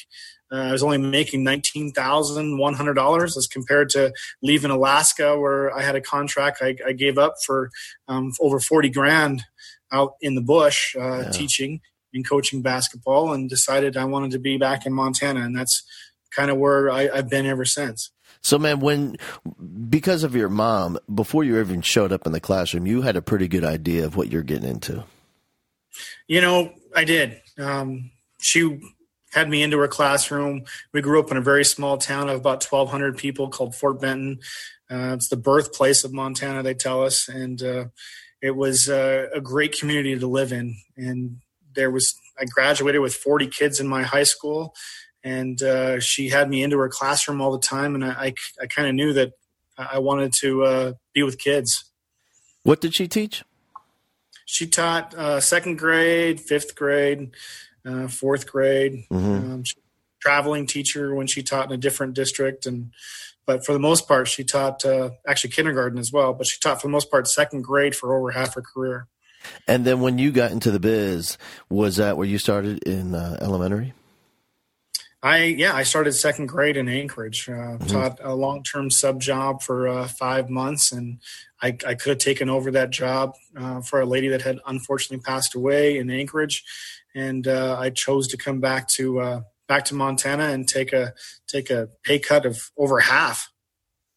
Uh, 0.51 0.67
I 0.67 0.71
was 0.73 0.83
only 0.83 0.97
making 0.97 1.45
nineteen 1.45 1.93
thousand 1.93 2.57
one 2.57 2.73
hundred 2.73 2.95
dollars 2.95 3.37
as 3.37 3.47
compared 3.47 3.89
to 3.91 4.11
leaving 4.43 4.69
Alaska, 4.69 5.39
where 5.39 5.73
I 5.73 5.81
had 5.81 5.95
a 5.95 6.01
contract 6.01 6.59
I, 6.61 6.75
I 6.85 6.91
gave 6.91 7.17
up 7.17 7.35
for 7.45 7.69
um, 8.09 8.33
over 8.41 8.59
forty 8.59 8.89
grand 8.89 9.45
out 9.91 10.15
in 10.21 10.35
the 10.35 10.41
bush 10.41 10.95
uh, 10.95 11.23
yeah. 11.23 11.31
teaching 11.31 11.81
and 12.13 12.27
coaching 12.27 12.61
basketball 12.61 13.33
and 13.33 13.49
decided 13.49 13.97
I 13.97 14.05
wanted 14.05 14.31
to 14.31 14.39
be 14.39 14.57
back 14.57 14.85
in 14.85 14.93
Montana. 14.93 15.41
And 15.41 15.55
that's 15.55 15.83
kind 16.31 16.49
of 16.49 16.57
where 16.57 16.89
I, 16.89 17.15
have 17.15 17.29
been 17.29 17.45
ever 17.45 17.65
since. 17.65 18.11
So, 18.41 18.57
man, 18.57 18.79
when 18.79 19.17
because 19.89 20.23
of 20.23 20.35
your 20.35 20.49
mom, 20.49 20.97
before 21.13 21.43
you 21.43 21.59
even 21.59 21.81
showed 21.81 22.11
up 22.11 22.25
in 22.25 22.31
the 22.31 22.39
classroom, 22.39 22.87
you 22.87 23.01
had 23.01 23.15
a 23.15 23.21
pretty 23.21 23.47
good 23.47 23.63
idea 23.63 24.05
of 24.05 24.15
what 24.15 24.31
you're 24.31 24.41
getting 24.41 24.69
into. 24.69 25.03
You 26.27 26.41
know, 26.41 26.73
I 26.95 27.03
did. 27.03 27.39
Um, 27.59 28.11
she 28.39 28.79
had 29.31 29.49
me 29.49 29.61
into 29.61 29.77
her 29.77 29.87
classroom. 29.87 30.63
We 30.91 31.01
grew 31.01 31.19
up 31.19 31.31
in 31.31 31.37
a 31.37 31.41
very 31.41 31.63
small 31.63 31.97
town 31.97 32.29
of 32.29 32.37
about 32.37 32.63
1,200 32.63 33.17
people 33.17 33.49
called 33.49 33.75
Fort 33.75 34.01
Benton. 34.01 34.39
Uh, 34.89 35.13
it's 35.13 35.29
the 35.29 35.37
birthplace 35.37 36.03
of 36.03 36.13
Montana, 36.13 36.63
they 36.63 36.73
tell 36.73 37.03
us, 37.03 37.29
and 37.29 37.63
uh, 37.63 37.85
it 38.41 38.55
was 38.55 38.89
uh, 38.89 39.27
a 39.33 39.41
great 39.41 39.77
community 39.77 40.17
to 40.17 40.27
live 40.27 40.51
in. 40.51 40.77
And 40.97 41.37
there 41.75 41.91
was 41.91 42.15
I 42.39 42.45
graduated 42.45 43.01
with 43.01 43.13
40 43.13 43.47
kids 43.47 43.79
in 43.79 43.87
my 43.87 44.03
high 44.03 44.23
school, 44.23 44.75
and 45.23 45.61
uh, 45.61 45.99
she 45.99 46.29
had 46.29 46.49
me 46.49 46.63
into 46.63 46.77
her 46.79 46.89
classroom 46.89 47.41
all 47.41 47.51
the 47.51 47.59
time, 47.59 47.95
and 47.95 48.03
I 48.03 48.09
I, 48.09 48.33
I 48.61 48.67
kind 48.67 48.87
of 48.87 48.95
knew 48.95 49.13
that 49.13 49.33
I 49.77 49.99
wanted 49.99 50.33
to 50.41 50.63
uh, 50.63 50.93
be 51.13 51.23
with 51.23 51.37
kids. 51.37 51.91
What 52.63 52.81
did 52.81 52.93
she 52.93 53.07
teach? 53.07 53.43
She 54.45 54.67
taught 54.67 55.13
uh, 55.13 55.39
second 55.39 55.77
grade, 55.77 56.41
fifth 56.41 56.75
grade, 56.75 57.31
uh, 57.85 58.07
fourth 58.07 58.51
grade. 58.51 59.05
Mm-hmm. 59.09 59.53
Um, 59.53 59.63
traveling 60.21 60.67
teacher 60.67 61.15
when 61.15 61.27
she 61.27 61.41
taught 61.41 61.65
in 61.65 61.71
a 61.73 61.77
different 61.77 62.13
district 62.13 62.65
and 62.65 62.91
but 63.45 63.65
for 63.65 63.73
the 63.73 63.79
most 63.79 64.07
part, 64.07 64.27
she 64.27 64.43
taught 64.43 64.85
uh, 64.85 65.11
actually 65.27 65.51
kindergarten 65.51 65.97
as 65.97 66.11
well. 66.11 66.33
But 66.33 66.47
she 66.47 66.59
taught 66.59 66.81
for 66.81 66.87
the 66.87 66.91
most 66.91 67.09
part 67.09 67.27
second 67.27 67.63
grade 67.63 67.95
for 67.95 68.15
over 68.15 68.31
half 68.31 68.55
her 68.55 68.61
career. 68.61 69.07
And 69.67 69.85
then 69.85 70.01
when 70.01 70.17
you 70.17 70.31
got 70.31 70.51
into 70.51 70.71
the 70.71 70.79
biz, 70.79 71.37
was 71.69 71.95
that 71.97 72.17
where 72.17 72.27
you 72.27 72.37
started 72.37 72.83
in 72.83 73.15
uh, 73.15 73.37
elementary? 73.41 73.93
I 75.23 75.43
yeah, 75.43 75.75
I 75.75 75.83
started 75.83 76.13
second 76.13 76.47
grade 76.47 76.77
in 76.77 76.89
Anchorage. 76.89 77.47
Uh, 77.47 77.51
mm-hmm. 77.51 77.87
Taught 77.87 78.19
a 78.23 78.33
long 78.33 78.63
term 78.63 78.89
sub 78.89 79.21
job 79.21 79.61
for 79.61 79.87
uh, 79.87 80.07
five 80.07 80.49
months, 80.49 80.91
and 80.91 81.19
I, 81.61 81.67
I, 81.85 81.93
could 81.93 82.09
have 82.09 82.17
taken 82.17 82.49
over 82.49 82.71
that 82.71 82.89
job 82.89 83.35
uh, 83.55 83.81
for 83.81 84.01
a 84.01 84.05
lady 84.05 84.29
that 84.29 84.41
had 84.41 84.59
unfortunately 84.65 85.23
passed 85.23 85.53
away 85.53 85.97
in 85.97 86.09
Anchorage, 86.09 86.63
and 87.13 87.47
uh, 87.47 87.77
I 87.79 87.91
chose 87.91 88.29
to 88.29 88.37
come 88.37 88.61
back 88.61 88.87
to 88.89 89.19
uh, 89.19 89.41
back 89.71 89.85
to 89.85 89.95
Montana 89.95 90.49
and 90.49 90.67
take 90.67 90.91
a 90.91 91.13
take 91.47 91.69
a 91.69 91.87
pay 92.03 92.19
cut 92.19 92.45
of 92.45 92.71
over 92.75 92.99
half. 92.99 93.49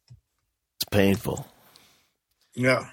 It's 0.09 0.85
painful. 0.91 1.47
Yeah. 2.57 2.89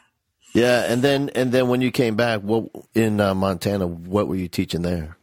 Yeah, 0.53 0.83
and 0.87 1.01
then 1.01 1.31
and 1.33 1.51
then 1.51 1.69
when 1.69 1.81
you 1.81 1.89
came 1.89 2.15
back, 2.15 2.41
what 2.41 2.69
in 2.93 3.19
uh, 3.19 3.33
Montana, 3.33 3.87
what 3.87 4.27
were 4.27 4.35
you 4.35 4.47
teaching 4.47 4.83
there? 4.83 5.17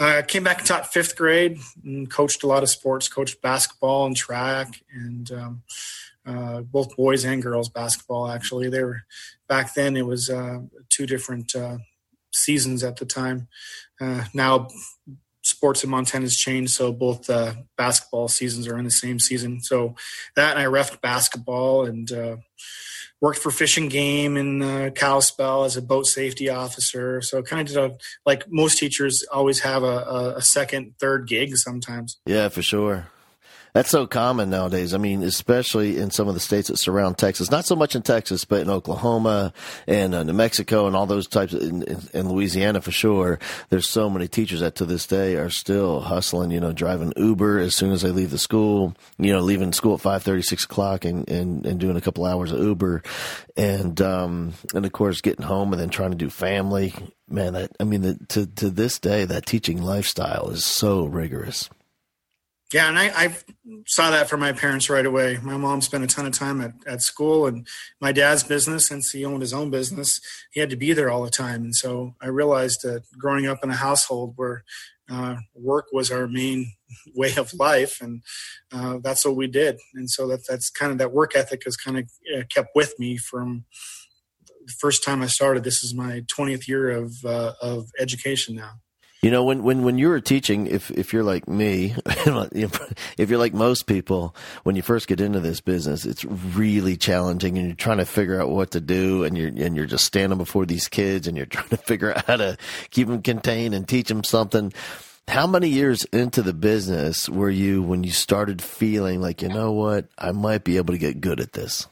I 0.00 0.22
came 0.22 0.42
back 0.42 0.58
and 0.58 0.66
taught 0.66 0.92
fifth 0.92 1.14
grade 1.14 1.60
and 1.84 2.10
coached 2.10 2.42
a 2.42 2.48
lot 2.48 2.64
of 2.64 2.68
sports, 2.68 3.06
coached 3.06 3.40
basketball 3.40 4.06
and 4.06 4.16
track 4.16 4.82
and 4.92 5.30
um, 5.30 5.62
uh, 6.26 6.62
both 6.62 6.96
boys 6.96 7.24
and 7.24 7.40
girls 7.40 7.68
basketball. 7.68 8.28
Actually, 8.28 8.68
they 8.68 8.82
were 8.82 9.02
back 9.46 9.74
then. 9.74 9.96
It 9.96 10.06
was 10.06 10.28
uh, 10.28 10.62
two 10.88 11.06
different 11.06 11.54
uh, 11.54 11.78
seasons 12.32 12.82
at 12.82 12.96
the 12.96 13.06
time. 13.06 13.46
Uh, 14.00 14.24
now, 14.34 14.66
sports 15.60 15.84
in 15.84 15.90
Montana 15.90 16.24
has 16.24 16.38
changed, 16.38 16.72
so 16.72 16.90
both 16.90 17.28
uh, 17.28 17.52
basketball 17.76 18.28
seasons 18.28 18.66
are 18.66 18.78
in 18.78 18.86
the 18.86 18.90
same 18.90 19.18
season. 19.18 19.60
So 19.60 19.94
that 20.34 20.56
and 20.56 20.58
I 20.58 20.64
refed 20.64 21.02
basketball 21.02 21.84
and 21.84 22.10
uh, 22.10 22.36
worked 23.20 23.40
for 23.40 23.50
Fish 23.50 23.76
and 23.76 23.90
Game 23.90 24.38
in 24.38 24.62
uh, 24.62 24.88
Kalispell 24.94 25.64
as 25.64 25.76
a 25.76 25.82
boat 25.82 26.06
safety 26.06 26.48
officer. 26.48 27.20
So 27.20 27.42
kind 27.42 27.60
of 27.60 27.74
did 27.74 27.76
a, 27.76 27.98
like 28.24 28.44
most 28.48 28.78
teachers 28.78 29.22
always 29.30 29.60
have 29.60 29.82
a, 29.82 30.34
a 30.38 30.42
second, 30.42 30.94
third 30.98 31.28
gig 31.28 31.54
sometimes. 31.58 32.16
Yeah, 32.24 32.48
for 32.48 32.62
sure. 32.62 33.08
That's 33.72 33.90
so 33.90 34.06
common 34.06 34.50
nowadays. 34.50 34.94
I 34.94 34.98
mean, 34.98 35.22
especially 35.22 35.98
in 35.98 36.10
some 36.10 36.28
of 36.28 36.34
the 36.34 36.40
states 36.40 36.68
that 36.68 36.78
surround 36.78 37.18
Texas. 37.18 37.50
Not 37.50 37.64
so 37.64 37.76
much 37.76 37.94
in 37.94 38.02
Texas, 38.02 38.44
but 38.44 38.60
in 38.60 38.70
Oklahoma 38.70 39.52
and 39.86 40.14
uh, 40.14 40.22
New 40.24 40.32
Mexico 40.32 40.86
and 40.86 40.96
all 40.96 41.06
those 41.06 41.28
types, 41.28 41.52
in, 41.52 41.82
in, 41.84 42.00
in, 42.12 42.28
Louisiana 42.28 42.80
for 42.80 42.90
sure. 42.90 43.38
There's 43.68 43.88
so 43.88 44.10
many 44.10 44.26
teachers 44.26 44.60
that 44.60 44.74
to 44.76 44.84
this 44.84 45.06
day 45.06 45.36
are 45.36 45.50
still 45.50 46.00
hustling. 46.00 46.50
You 46.50 46.60
know, 46.60 46.72
driving 46.72 47.12
Uber 47.16 47.58
as 47.60 47.74
soon 47.74 47.92
as 47.92 48.02
they 48.02 48.10
leave 48.10 48.30
the 48.30 48.38
school. 48.38 48.94
You 49.18 49.32
know, 49.32 49.40
leaving 49.40 49.72
school 49.72 49.94
at 49.94 50.00
five 50.00 50.22
thirty, 50.22 50.42
six 50.42 50.64
o'clock, 50.64 51.04
and, 51.04 51.28
and 51.28 51.64
and 51.64 51.78
doing 51.78 51.96
a 51.96 52.00
couple 52.00 52.24
hours 52.24 52.50
of 52.52 52.60
Uber, 52.60 53.02
and 53.56 54.00
um 54.00 54.52
and 54.74 54.84
of 54.84 54.92
course 54.92 55.20
getting 55.20 55.44
home 55.44 55.72
and 55.72 55.80
then 55.80 55.90
trying 55.90 56.10
to 56.10 56.16
do 56.16 56.30
family. 56.30 56.92
Man, 57.28 57.52
that 57.52 57.70
I 57.78 57.84
mean, 57.84 58.02
the, 58.02 58.18
to 58.30 58.46
to 58.46 58.70
this 58.70 58.98
day, 58.98 59.24
that 59.24 59.46
teaching 59.46 59.80
lifestyle 59.80 60.50
is 60.50 60.64
so 60.64 61.04
rigorous. 61.04 61.70
Yeah, 62.72 62.88
and 62.88 62.98
I, 62.98 63.08
I, 63.08 63.36
saw 63.86 64.10
that 64.10 64.28
from 64.28 64.40
my 64.40 64.52
parents 64.52 64.88
right 64.88 65.06
away. 65.06 65.38
My 65.42 65.56
mom 65.56 65.80
spent 65.80 66.04
a 66.04 66.06
ton 66.06 66.26
of 66.26 66.32
time 66.32 66.60
at, 66.60 66.72
at 66.86 67.02
school, 67.02 67.46
and 67.46 67.66
my 68.00 68.12
dad's 68.12 68.44
business, 68.44 68.86
since 68.86 69.10
he 69.10 69.24
owned 69.24 69.42
his 69.42 69.52
own 69.52 69.70
business, 69.70 70.20
he 70.52 70.60
had 70.60 70.70
to 70.70 70.76
be 70.76 70.92
there 70.92 71.10
all 71.10 71.22
the 71.24 71.30
time. 71.30 71.64
And 71.64 71.74
so 71.74 72.14
I 72.20 72.28
realized 72.28 72.82
that 72.82 73.04
growing 73.18 73.46
up 73.46 73.64
in 73.64 73.70
a 73.70 73.76
household 73.76 74.34
where 74.36 74.64
uh, 75.10 75.36
work 75.54 75.86
was 75.92 76.10
our 76.12 76.28
main 76.28 76.72
way 77.14 77.34
of 77.36 77.52
life, 77.54 78.00
and 78.00 78.22
uh, 78.72 78.98
that's 79.02 79.24
what 79.24 79.36
we 79.36 79.48
did. 79.48 79.78
And 79.94 80.08
so 80.08 80.28
that 80.28 80.46
that's 80.48 80.70
kind 80.70 80.92
of 80.92 80.98
that 80.98 81.12
work 81.12 81.34
ethic 81.34 81.62
has 81.64 81.76
kind 81.76 81.98
of 81.98 82.10
uh, 82.36 82.42
kept 82.54 82.70
with 82.74 82.94
me 82.98 83.16
from 83.16 83.64
the 84.64 84.72
first 84.78 85.04
time 85.04 85.22
I 85.22 85.26
started. 85.26 85.64
This 85.64 85.82
is 85.82 85.94
my 85.94 86.20
20th 86.32 86.68
year 86.68 86.90
of 86.90 87.24
uh, 87.24 87.54
of 87.60 87.90
education 87.98 88.54
now. 88.54 88.80
You 89.20 89.30
know, 89.30 89.44
when, 89.44 89.62
when, 89.62 89.82
when 89.82 89.98
you 89.98 90.08
were 90.08 90.20
teaching, 90.20 90.66
if, 90.66 90.90
if 90.90 91.12
you're 91.12 91.22
like 91.22 91.46
me, 91.46 91.94
if 92.06 93.28
you're 93.28 93.38
like 93.38 93.52
most 93.52 93.86
people, 93.86 94.34
when 94.62 94.76
you 94.76 94.82
first 94.82 95.08
get 95.08 95.20
into 95.20 95.40
this 95.40 95.60
business, 95.60 96.06
it's 96.06 96.24
really 96.24 96.96
challenging 96.96 97.58
and 97.58 97.66
you're 97.66 97.76
trying 97.76 97.98
to 97.98 98.06
figure 98.06 98.40
out 98.40 98.48
what 98.48 98.70
to 98.70 98.80
do 98.80 99.24
and 99.24 99.36
you're, 99.36 99.48
and 99.48 99.76
you're 99.76 99.84
just 99.84 100.06
standing 100.06 100.38
before 100.38 100.64
these 100.64 100.88
kids 100.88 101.28
and 101.28 101.36
you're 101.36 101.46
trying 101.46 101.68
to 101.68 101.76
figure 101.76 102.16
out 102.16 102.24
how 102.24 102.36
to 102.36 102.56
keep 102.90 103.08
them 103.08 103.20
contained 103.20 103.74
and 103.74 103.86
teach 103.86 104.08
them 104.08 104.24
something. 104.24 104.72
How 105.28 105.46
many 105.46 105.68
years 105.68 106.04
into 106.06 106.40
the 106.40 106.54
business 106.54 107.28
were 107.28 107.50
you 107.50 107.82
when 107.82 108.02
you 108.04 108.12
started 108.12 108.62
feeling 108.62 109.20
like, 109.20 109.42
you 109.42 109.48
know 109.48 109.72
what, 109.72 110.06
I 110.16 110.32
might 110.32 110.64
be 110.64 110.78
able 110.78 110.94
to 110.94 110.98
get 110.98 111.20
good 111.20 111.40
at 111.40 111.52
this? 111.52 111.86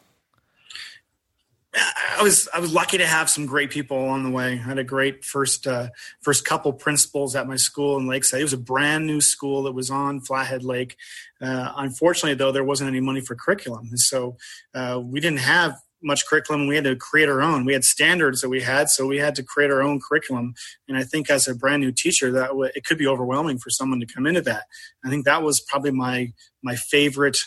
I 1.78 2.22
was 2.22 2.48
I 2.52 2.60
was 2.60 2.72
lucky 2.72 2.98
to 2.98 3.06
have 3.06 3.30
some 3.30 3.46
great 3.46 3.70
people 3.70 4.02
along 4.02 4.24
the 4.24 4.30
way. 4.30 4.52
I 4.52 4.56
had 4.56 4.78
a 4.78 4.84
great 4.84 5.24
first 5.24 5.66
uh, 5.66 5.88
first 6.20 6.44
couple 6.44 6.72
principals 6.72 7.36
at 7.36 7.46
my 7.46 7.56
school 7.56 7.96
in 7.98 8.06
Lakeside. 8.06 8.40
It 8.40 8.44
was 8.44 8.52
a 8.52 8.58
brand 8.58 9.06
new 9.06 9.20
school 9.20 9.62
that 9.64 9.72
was 9.72 9.90
on 9.90 10.20
Flathead 10.20 10.64
Lake. 10.64 10.96
Uh, 11.40 11.72
unfortunately, 11.76 12.34
though, 12.34 12.52
there 12.52 12.64
wasn't 12.64 12.88
any 12.88 13.00
money 13.00 13.20
for 13.20 13.34
curriculum, 13.34 13.88
and 13.90 14.00
so 14.00 14.36
uh, 14.74 15.00
we 15.02 15.20
didn't 15.20 15.40
have 15.40 15.76
much 16.02 16.26
curriculum. 16.26 16.66
We 16.66 16.76
had 16.76 16.84
to 16.84 16.96
create 16.96 17.28
our 17.28 17.42
own. 17.42 17.64
We 17.64 17.72
had 17.72 17.84
standards 17.84 18.40
that 18.40 18.48
we 18.48 18.60
had, 18.60 18.88
so 18.88 19.06
we 19.06 19.18
had 19.18 19.34
to 19.36 19.42
create 19.42 19.70
our 19.70 19.82
own 19.82 20.00
curriculum. 20.00 20.54
And 20.86 20.96
I 20.96 21.02
think 21.02 21.28
as 21.28 21.48
a 21.48 21.54
brand 21.54 21.82
new 21.82 21.92
teacher, 21.92 22.30
that 22.32 22.48
w- 22.48 22.70
it 22.74 22.84
could 22.84 22.98
be 22.98 23.06
overwhelming 23.06 23.58
for 23.58 23.70
someone 23.70 24.00
to 24.00 24.06
come 24.06 24.26
into 24.26 24.40
that. 24.42 24.64
I 25.04 25.10
think 25.10 25.24
that 25.24 25.42
was 25.42 25.60
probably 25.60 25.90
my 25.90 26.32
my 26.62 26.76
favorite 26.76 27.38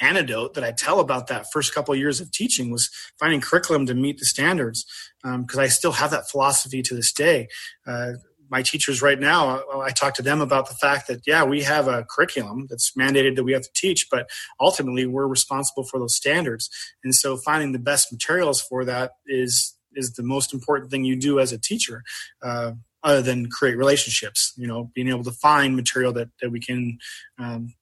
anecdote 0.00 0.54
that 0.54 0.64
I 0.64 0.72
tell 0.72 1.00
about 1.00 1.28
that 1.28 1.46
first 1.52 1.74
couple 1.74 1.94
of 1.94 2.00
years 2.00 2.20
of 2.20 2.30
teaching 2.30 2.70
was 2.70 2.90
finding 3.18 3.40
curriculum 3.40 3.86
to 3.86 3.94
meet 3.94 4.18
the 4.18 4.24
standards 4.24 4.84
because 5.22 5.56
um, 5.56 5.60
I 5.60 5.68
still 5.68 5.92
have 5.92 6.10
that 6.10 6.28
philosophy 6.28 6.82
to 6.82 6.94
this 6.94 7.12
day. 7.12 7.48
Uh, 7.86 8.12
my 8.48 8.62
teachers 8.62 9.02
right 9.02 9.18
now, 9.18 9.62
I 9.80 9.90
talk 9.90 10.14
to 10.14 10.22
them 10.22 10.40
about 10.40 10.68
the 10.68 10.74
fact 10.74 11.08
that, 11.08 11.22
yeah, 11.26 11.42
we 11.42 11.62
have 11.62 11.88
a 11.88 12.06
curriculum 12.08 12.66
that's 12.70 12.92
mandated 12.92 13.34
that 13.36 13.44
we 13.44 13.52
have 13.52 13.62
to 13.62 13.72
teach, 13.74 14.08
but 14.10 14.30
ultimately 14.60 15.04
we're 15.06 15.26
responsible 15.26 15.84
for 15.84 15.98
those 15.98 16.14
standards. 16.14 16.70
And 17.02 17.14
so 17.14 17.36
finding 17.36 17.72
the 17.72 17.78
best 17.80 18.12
materials 18.12 18.60
for 18.60 18.84
that 18.84 19.12
is, 19.26 19.74
is 19.94 20.12
the 20.12 20.22
most 20.22 20.54
important 20.54 20.90
thing 20.90 21.04
you 21.04 21.16
do 21.16 21.40
as 21.40 21.52
a 21.52 21.58
teacher. 21.58 22.04
Uh, 22.42 22.72
other 23.02 23.22
than 23.22 23.48
create 23.48 23.76
relationships, 23.76 24.52
you 24.56 24.66
know, 24.66 24.90
being 24.94 25.08
able 25.08 25.22
to 25.22 25.30
find 25.30 25.76
material 25.76 26.12
that, 26.12 26.28
that 26.40 26.50
we 26.50 26.58
can 26.58 26.98
um, 27.38 27.72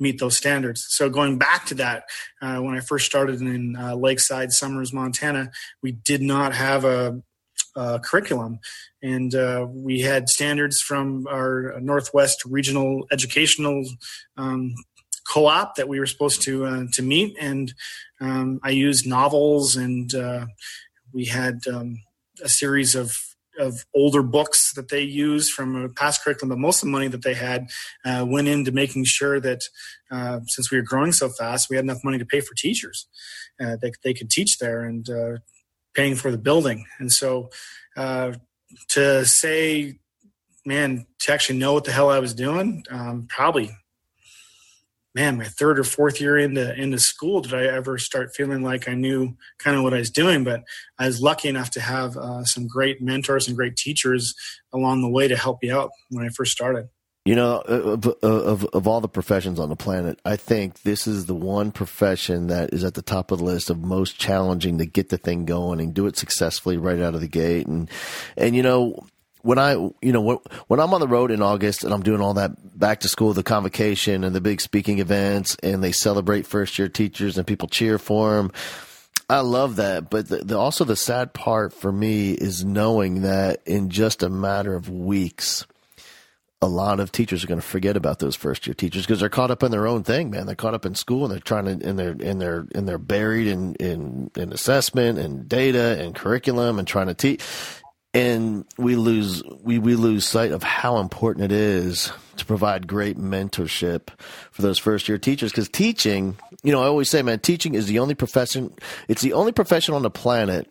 meet 0.00 0.18
those 0.18 0.36
standards. 0.36 0.86
So 0.88 1.10
going 1.10 1.38
back 1.38 1.66
to 1.66 1.74
that, 1.74 2.04
uh, 2.40 2.58
when 2.58 2.76
I 2.76 2.80
first 2.80 3.06
started 3.06 3.40
in 3.40 3.76
uh, 3.76 3.94
Lakeside 3.96 4.52
Somers, 4.52 4.92
Montana, 4.92 5.50
we 5.82 5.92
did 5.92 6.22
not 6.22 6.54
have 6.54 6.84
a, 6.84 7.20
a 7.76 7.98
curriculum, 8.00 8.60
and 9.02 9.34
uh, 9.34 9.66
we 9.68 10.00
had 10.00 10.28
standards 10.28 10.80
from 10.80 11.26
our 11.28 11.80
Northwest 11.80 12.44
Regional 12.44 13.06
Educational 13.10 13.84
um, 14.36 14.74
Co-op 15.26 15.74
that 15.74 15.88
we 15.88 16.00
were 16.00 16.06
supposed 16.06 16.40
to 16.42 16.64
uh, 16.64 16.84
to 16.94 17.02
meet, 17.02 17.36
and 17.38 17.74
um, 18.20 18.60
I 18.62 18.70
used 18.70 19.06
novels, 19.06 19.76
and 19.76 20.14
uh, 20.14 20.46
we 21.12 21.26
had 21.26 21.60
um, 21.70 22.00
a 22.42 22.48
series 22.48 22.94
of 22.94 23.14
of 23.58 23.84
older 23.94 24.22
books 24.22 24.72
that 24.74 24.88
they 24.88 25.02
used 25.02 25.52
from 25.52 25.76
a 25.76 25.88
past 25.88 26.22
curriculum, 26.22 26.50
but 26.50 26.58
most 26.58 26.82
of 26.82 26.86
the 26.86 26.92
money 26.92 27.08
that 27.08 27.22
they 27.22 27.34
had 27.34 27.66
uh, 28.04 28.24
went 28.26 28.48
into 28.48 28.72
making 28.72 29.04
sure 29.04 29.40
that 29.40 29.62
uh, 30.10 30.40
since 30.46 30.70
we 30.70 30.78
were 30.78 30.84
growing 30.84 31.12
so 31.12 31.28
fast, 31.28 31.68
we 31.68 31.76
had 31.76 31.84
enough 31.84 32.04
money 32.04 32.18
to 32.18 32.26
pay 32.26 32.40
for 32.40 32.54
teachers 32.54 33.06
uh, 33.60 33.76
that 33.80 33.92
they 34.04 34.14
could 34.14 34.30
teach 34.30 34.58
there 34.58 34.84
and 34.84 35.08
uh, 35.10 35.38
paying 35.94 36.14
for 36.14 36.30
the 36.30 36.38
building. 36.38 36.86
And 36.98 37.12
so 37.12 37.50
uh, 37.96 38.32
to 38.90 39.24
say, 39.24 39.98
man, 40.64 41.06
to 41.20 41.32
actually 41.32 41.58
know 41.58 41.72
what 41.72 41.84
the 41.84 41.92
hell 41.92 42.10
I 42.10 42.18
was 42.18 42.34
doing, 42.34 42.84
um, 42.90 43.26
probably 43.28 43.70
man, 45.18 45.36
my 45.36 45.44
third 45.44 45.80
or 45.80 45.84
fourth 45.84 46.20
year 46.20 46.38
into 46.38 46.72
into 46.80 46.98
school, 46.98 47.40
did 47.40 47.52
I 47.52 47.64
ever 47.64 47.98
start 47.98 48.36
feeling 48.36 48.62
like 48.62 48.88
I 48.88 48.94
knew 48.94 49.36
kind 49.58 49.76
of 49.76 49.82
what 49.82 49.92
I 49.92 49.98
was 49.98 50.10
doing? 50.10 50.44
But 50.44 50.62
I 50.96 51.06
was 51.06 51.20
lucky 51.20 51.48
enough 51.48 51.70
to 51.72 51.80
have 51.80 52.16
uh, 52.16 52.44
some 52.44 52.68
great 52.68 53.02
mentors 53.02 53.48
and 53.48 53.56
great 53.56 53.76
teachers 53.76 54.32
along 54.72 55.02
the 55.02 55.10
way 55.10 55.26
to 55.26 55.36
help 55.36 55.58
me 55.60 55.70
out 55.70 55.90
when 56.10 56.24
I 56.24 56.28
first 56.28 56.52
started. 56.52 56.88
You 57.24 57.34
know, 57.34 57.58
of, 57.58 58.06
of, 58.22 58.64
of 58.64 58.86
all 58.86 59.00
the 59.00 59.08
professions 59.08 59.58
on 59.58 59.68
the 59.68 59.76
planet, 59.76 60.18
I 60.24 60.36
think 60.36 60.82
this 60.82 61.06
is 61.06 61.26
the 61.26 61.34
one 61.34 61.72
profession 61.72 62.46
that 62.46 62.72
is 62.72 62.84
at 62.84 62.94
the 62.94 63.02
top 63.02 63.32
of 63.32 63.38
the 63.38 63.44
list 63.44 63.68
of 63.68 63.80
most 63.80 64.18
challenging 64.18 64.78
to 64.78 64.86
get 64.86 65.08
the 65.08 65.18
thing 65.18 65.44
going 65.44 65.80
and 65.80 65.92
do 65.92 66.06
it 66.06 66.16
successfully 66.16 66.76
right 66.76 67.00
out 67.00 67.14
of 67.16 67.20
the 67.20 67.28
gate. 67.28 67.66
And 67.66 67.90
and 68.36 68.54
you 68.54 68.62
know, 68.62 69.04
when 69.42 69.58
I, 69.58 69.72
you 69.72 70.12
know, 70.12 70.40
when, 70.66 70.80
I'm 70.80 70.94
on 70.94 71.00
the 71.00 71.08
road 71.08 71.30
in 71.30 71.42
August 71.42 71.84
and 71.84 71.92
I'm 71.92 72.02
doing 72.02 72.20
all 72.20 72.34
that 72.34 72.78
back 72.78 73.00
to 73.00 73.08
school, 73.08 73.32
the 73.32 73.42
convocation 73.42 74.24
and 74.24 74.34
the 74.34 74.40
big 74.40 74.60
speaking 74.60 74.98
events, 74.98 75.56
and 75.62 75.82
they 75.82 75.92
celebrate 75.92 76.46
first 76.46 76.78
year 76.78 76.88
teachers 76.88 77.38
and 77.38 77.46
people 77.46 77.68
cheer 77.68 77.98
for 77.98 78.36
them. 78.36 78.52
I 79.30 79.40
love 79.40 79.76
that, 79.76 80.08
but 80.08 80.28
the, 80.28 80.38
the, 80.38 80.58
also 80.58 80.84
the 80.84 80.96
sad 80.96 81.34
part 81.34 81.74
for 81.74 81.92
me 81.92 82.32
is 82.32 82.64
knowing 82.64 83.22
that 83.22 83.60
in 83.66 83.90
just 83.90 84.22
a 84.22 84.30
matter 84.30 84.74
of 84.74 84.88
weeks, 84.88 85.66
a 86.60 86.66
lot 86.66 86.98
of 86.98 87.12
teachers 87.12 87.44
are 87.44 87.46
going 87.46 87.60
to 87.60 87.66
forget 87.66 87.96
about 87.96 88.18
those 88.18 88.34
first 88.34 88.66
year 88.66 88.74
teachers 88.74 89.06
because 89.06 89.20
they're 89.20 89.28
caught 89.28 89.50
up 89.50 89.62
in 89.62 89.70
their 89.70 89.86
own 89.86 90.02
thing, 90.02 90.30
man. 90.30 90.46
They're 90.46 90.56
caught 90.56 90.74
up 90.74 90.86
in 90.86 90.94
school 90.94 91.24
and 91.24 91.32
they're 91.32 91.40
trying 91.40 91.66
to, 91.66 91.88
and 91.88 91.98
they're, 91.98 92.16
and 92.18 92.40
they're, 92.40 92.66
and 92.74 92.88
they're 92.88 92.98
buried 92.98 93.46
in, 93.46 93.74
in, 93.76 94.30
in 94.34 94.52
assessment 94.52 95.18
and 95.18 95.48
data 95.48 96.02
and 96.02 96.14
curriculum 96.14 96.78
and 96.78 96.88
trying 96.88 97.06
to 97.06 97.14
teach 97.14 97.44
and 98.18 98.64
we 98.76 98.96
lose 98.96 99.42
we, 99.62 99.78
we 99.78 99.94
lose 99.94 100.26
sight 100.26 100.52
of 100.52 100.62
how 100.62 100.98
important 100.98 101.44
it 101.44 101.52
is 101.52 102.12
to 102.36 102.44
provide 102.44 102.86
great 102.86 103.16
mentorship 103.16 104.08
for 104.50 104.62
those 104.62 104.78
first 104.78 105.08
year 105.08 105.18
teachers. 105.18 105.50
Because 105.52 105.68
teaching 105.68 106.36
you 106.62 106.72
know 106.72 106.82
i 106.82 106.86
always 106.86 107.08
say 107.08 107.22
man 107.22 107.38
teaching 107.38 107.74
is 107.74 107.86
the 107.86 107.98
only 107.98 108.14
profession 108.14 108.74
it's 109.06 109.22
the 109.22 109.32
only 109.32 109.52
profession 109.52 109.94
on 109.94 110.02
the 110.02 110.10
planet 110.10 110.70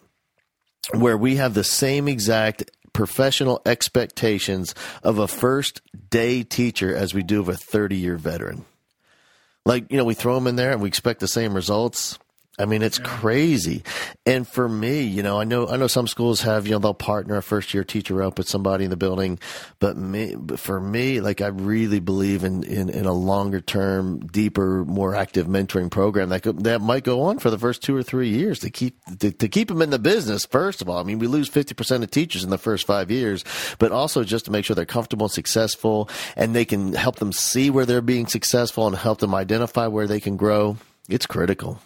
where 0.94 1.18
we 1.18 1.38
have 1.38 1.54
the 1.54 1.64
same 1.64 2.08
exact 2.08 2.70
professional 2.94 3.62
expectations 3.66 4.74
of 5.04 5.20
a 5.20 5.28
first 5.28 5.82
day 6.10 6.44
teacher 6.44 6.96
as 6.96 7.14
we 7.14 7.24
do 7.24 7.40
of 7.40 7.50
a 7.50 7.56
30 7.56 7.96
year 7.96 8.18
veteran. 8.18 8.66
Like 9.66 9.92
you 9.92 9.98
know 9.98 10.06
we 10.06 10.14
throw 10.14 10.36
them 10.36 10.48
in 10.48 10.56
there 10.56 10.72
and 10.72 10.82
we 10.82 10.88
expect 10.88 11.20
the 11.20 11.28
same 11.28 11.54
results 11.54 12.18
I 12.60 12.66
mean, 12.66 12.82
it's 12.82 12.98
yeah. 12.98 13.06
crazy. 13.06 13.84
And 14.26 14.48
for 14.48 14.68
me, 14.68 15.04
you 15.04 15.22
know, 15.22 15.40
I 15.40 15.44
know, 15.44 15.68
I 15.68 15.78
know 15.78 15.86
some 15.88 16.08
schools 16.08 16.42
have, 16.42 16.66
you 16.66 16.74
know, 16.74 16.80
they'll 16.80 16.94
partner 16.96 17.38
a 17.38 17.44
first 17.44 17.74
year 17.74 17.84
teacher 17.84 18.24
up 18.24 18.40
with 18.40 18.50
somebody 18.50 18.84
in 18.84 18.90
the 18.90 18.98
building, 18.98 19.38
but 19.80 19.96
me, 19.96 20.36
but 20.36 20.60
for 20.60 20.80
me, 20.80 21.22
like 21.22 21.42
I 21.42 21.48
really 21.48 22.00
believe 22.00 22.44
in, 22.44 22.64
in, 22.64 22.90
in 22.90 23.06
a 23.06 23.14
longer 23.14 23.62
term, 23.62 24.20
deeper, 24.28 24.84
more 24.86 25.14
active 25.14 25.46
mentoring 25.46 25.92
program 25.92 26.30
that 26.30 26.42
could, 26.42 26.64
that 26.64 26.82
might 26.82 27.04
go 27.04 27.22
on 27.22 27.38
for 27.38 27.52
the 27.52 27.60
first 27.60 27.84
two 27.84 27.96
or 27.96 28.02
three 28.02 28.30
years 28.30 28.60
to 28.60 28.72
keep, 28.72 28.98
to, 29.20 29.32
to 29.32 29.48
keep 29.48 29.68
them 29.68 29.84
in 29.84 29.92
the 29.92 30.00
business. 30.00 30.46
First 30.46 30.82
of 30.82 30.90
all, 30.90 30.98
I 30.98 31.04
mean, 31.04 31.20
we 31.20 31.28
lose 31.28 31.50
50% 31.50 32.02
of 32.02 32.10
teachers 32.10 32.44
in 32.44 32.50
the 32.50 32.58
first 32.58 32.88
five 32.88 33.12
years, 33.12 33.46
but 33.78 33.92
also 33.92 34.24
just 34.24 34.46
to 34.46 34.52
make 34.52 34.66
sure 34.66 34.76
they're 34.76 34.86
comfortable 34.86 35.28
and 35.28 35.32
successful 35.32 36.10
and 36.36 36.56
they 36.56 36.66
can 36.66 36.94
help 36.94 37.18
them 37.18 37.32
see 37.32 37.70
where 37.70 37.86
they're 37.86 38.02
being 38.02 38.26
successful 38.26 38.88
and 38.88 38.96
help 38.96 39.20
them 39.20 39.36
identify 39.36 39.86
where 39.86 40.08
they 40.08 40.20
can 40.20 40.38
grow. 40.38 40.78
It's 41.08 41.28
critical. 41.28 41.80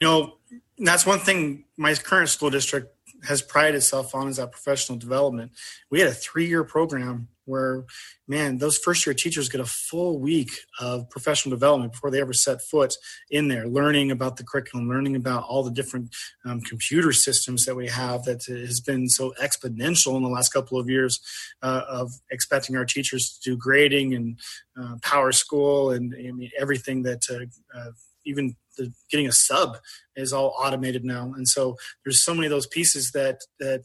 You 0.00 0.08
know, 0.08 0.34
that's 0.78 1.06
one 1.06 1.20
thing 1.20 1.64
my 1.76 1.94
current 1.94 2.28
school 2.28 2.50
district 2.50 2.94
has 3.26 3.42
prided 3.42 3.76
itself 3.76 4.14
on 4.14 4.28
is 4.28 4.36
that 4.36 4.52
professional 4.52 4.98
development. 4.98 5.52
We 5.90 6.00
had 6.00 6.08
a 6.08 6.14
three 6.14 6.46
year 6.46 6.64
program 6.64 7.28
where, 7.46 7.84
man, 8.26 8.56
those 8.56 8.78
first 8.78 9.04
year 9.04 9.14
teachers 9.14 9.50
get 9.50 9.60
a 9.60 9.66
full 9.66 10.18
week 10.18 10.50
of 10.80 11.08
professional 11.10 11.54
development 11.54 11.92
before 11.92 12.10
they 12.10 12.20
ever 12.20 12.32
set 12.32 12.62
foot 12.62 12.94
in 13.30 13.48
there, 13.48 13.66
learning 13.66 14.10
about 14.10 14.36
the 14.36 14.44
curriculum, 14.44 14.88
learning 14.88 15.14
about 15.14 15.44
all 15.44 15.62
the 15.62 15.70
different 15.70 16.14
um, 16.46 16.60
computer 16.62 17.12
systems 17.12 17.66
that 17.66 17.76
we 17.76 17.86
have 17.86 18.24
that 18.24 18.44
has 18.46 18.80
been 18.80 19.08
so 19.08 19.34
exponential 19.42 20.16
in 20.16 20.22
the 20.22 20.28
last 20.28 20.52
couple 20.52 20.78
of 20.78 20.88
years 20.88 21.20
uh, 21.62 21.82
of 21.86 22.12
expecting 22.30 22.76
our 22.76 22.86
teachers 22.86 23.38
to 23.42 23.50
do 23.50 23.56
grading 23.56 24.14
and 24.14 24.38
uh, 24.80 24.96
PowerSchool 24.96 25.94
and 25.94 26.14
I 26.14 26.32
mean, 26.32 26.50
everything 26.58 27.02
that 27.02 27.24
uh, 27.30 27.78
uh 27.78 27.90
even 28.26 28.56
the 28.76 28.92
getting 29.10 29.26
a 29.26 29.32
sub 29.32 29.78
is 30.16 30.32
all 30.32 30.54
automated 30.58 31.04
now, 31.04 31.32
and 31.36 31.48
so 31.48 31.76
there's 32.04 32.22
so 32.22 32.34
many 32.34 32.46
of 32.46 32.50
those 32.50 32.66
pieces 32.66 33.12
that 33.12 33.40
that 33.60 33.82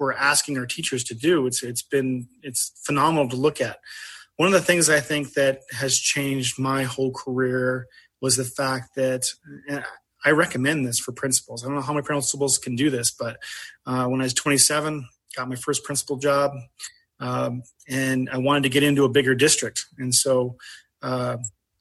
we're 0.00 0.14
asking 0.14 0.58
our 0.58 0.66
teachers 0.66 1.04
to 1.04 1.14
do. 1.14 1.46
It's 1.46 1.62
it's 1.62 1.82
been 1.82 2.26
it's 2.42 2.72
phenomenal 2.84 3.28
to 3.28 3.36
look 3.36 3.60
at. 3.60 3.78
One 4.36 4.46
of 4.46 4.54
the 4.54 4.62
things 4.62 4.88
I 4.88 5.00
think 5.00 5.34
that 5.34 5.60
has 5.70 5.98
changed 5.98 6.58
my 6.58 6.84
whole 6.84 7.12
career 7.12 7.86
was 8.22 8.36
the 8.36 8.44
fact 8.44 8.94
that 8.96 9.26
I 10.24 10.30
recommend 10.30 10.86
this 10.86 10.98
for 10.98 11.12
principals. 11.12 11.62
I 11.62 11.68
don't 11.68 11.76
know 11.76 11.82
how 11.82 11.92
many 11.92 12.04
principals 12.04 12.58
can 12.58 12.74
do 12.74 12.90
this, 12.90 13.10
but 13.10 13.36
uh, 13.86 14.06
when 14.06 14.20
I 14.20 14.24
was 14.24 14.34
27, 14.34 15.06
got 15.36 15.48
my 15.48 15.56
first 15.56 15.84
principal 15.84 16.16
job, 16.16 16.52
um, 17.20 17.62
and 17.88 18.30
I 18.30 18.38
wanted 18.38 18.62
to 18.64 18.68
get 18.70 18.82
into 18.82 19.04
a 19.04 19.08
bigger 19.08 19.34
district, 19.34 19.84
and 19.98 20.14
so. 20.14 20.56
Uh, 21.02 21.38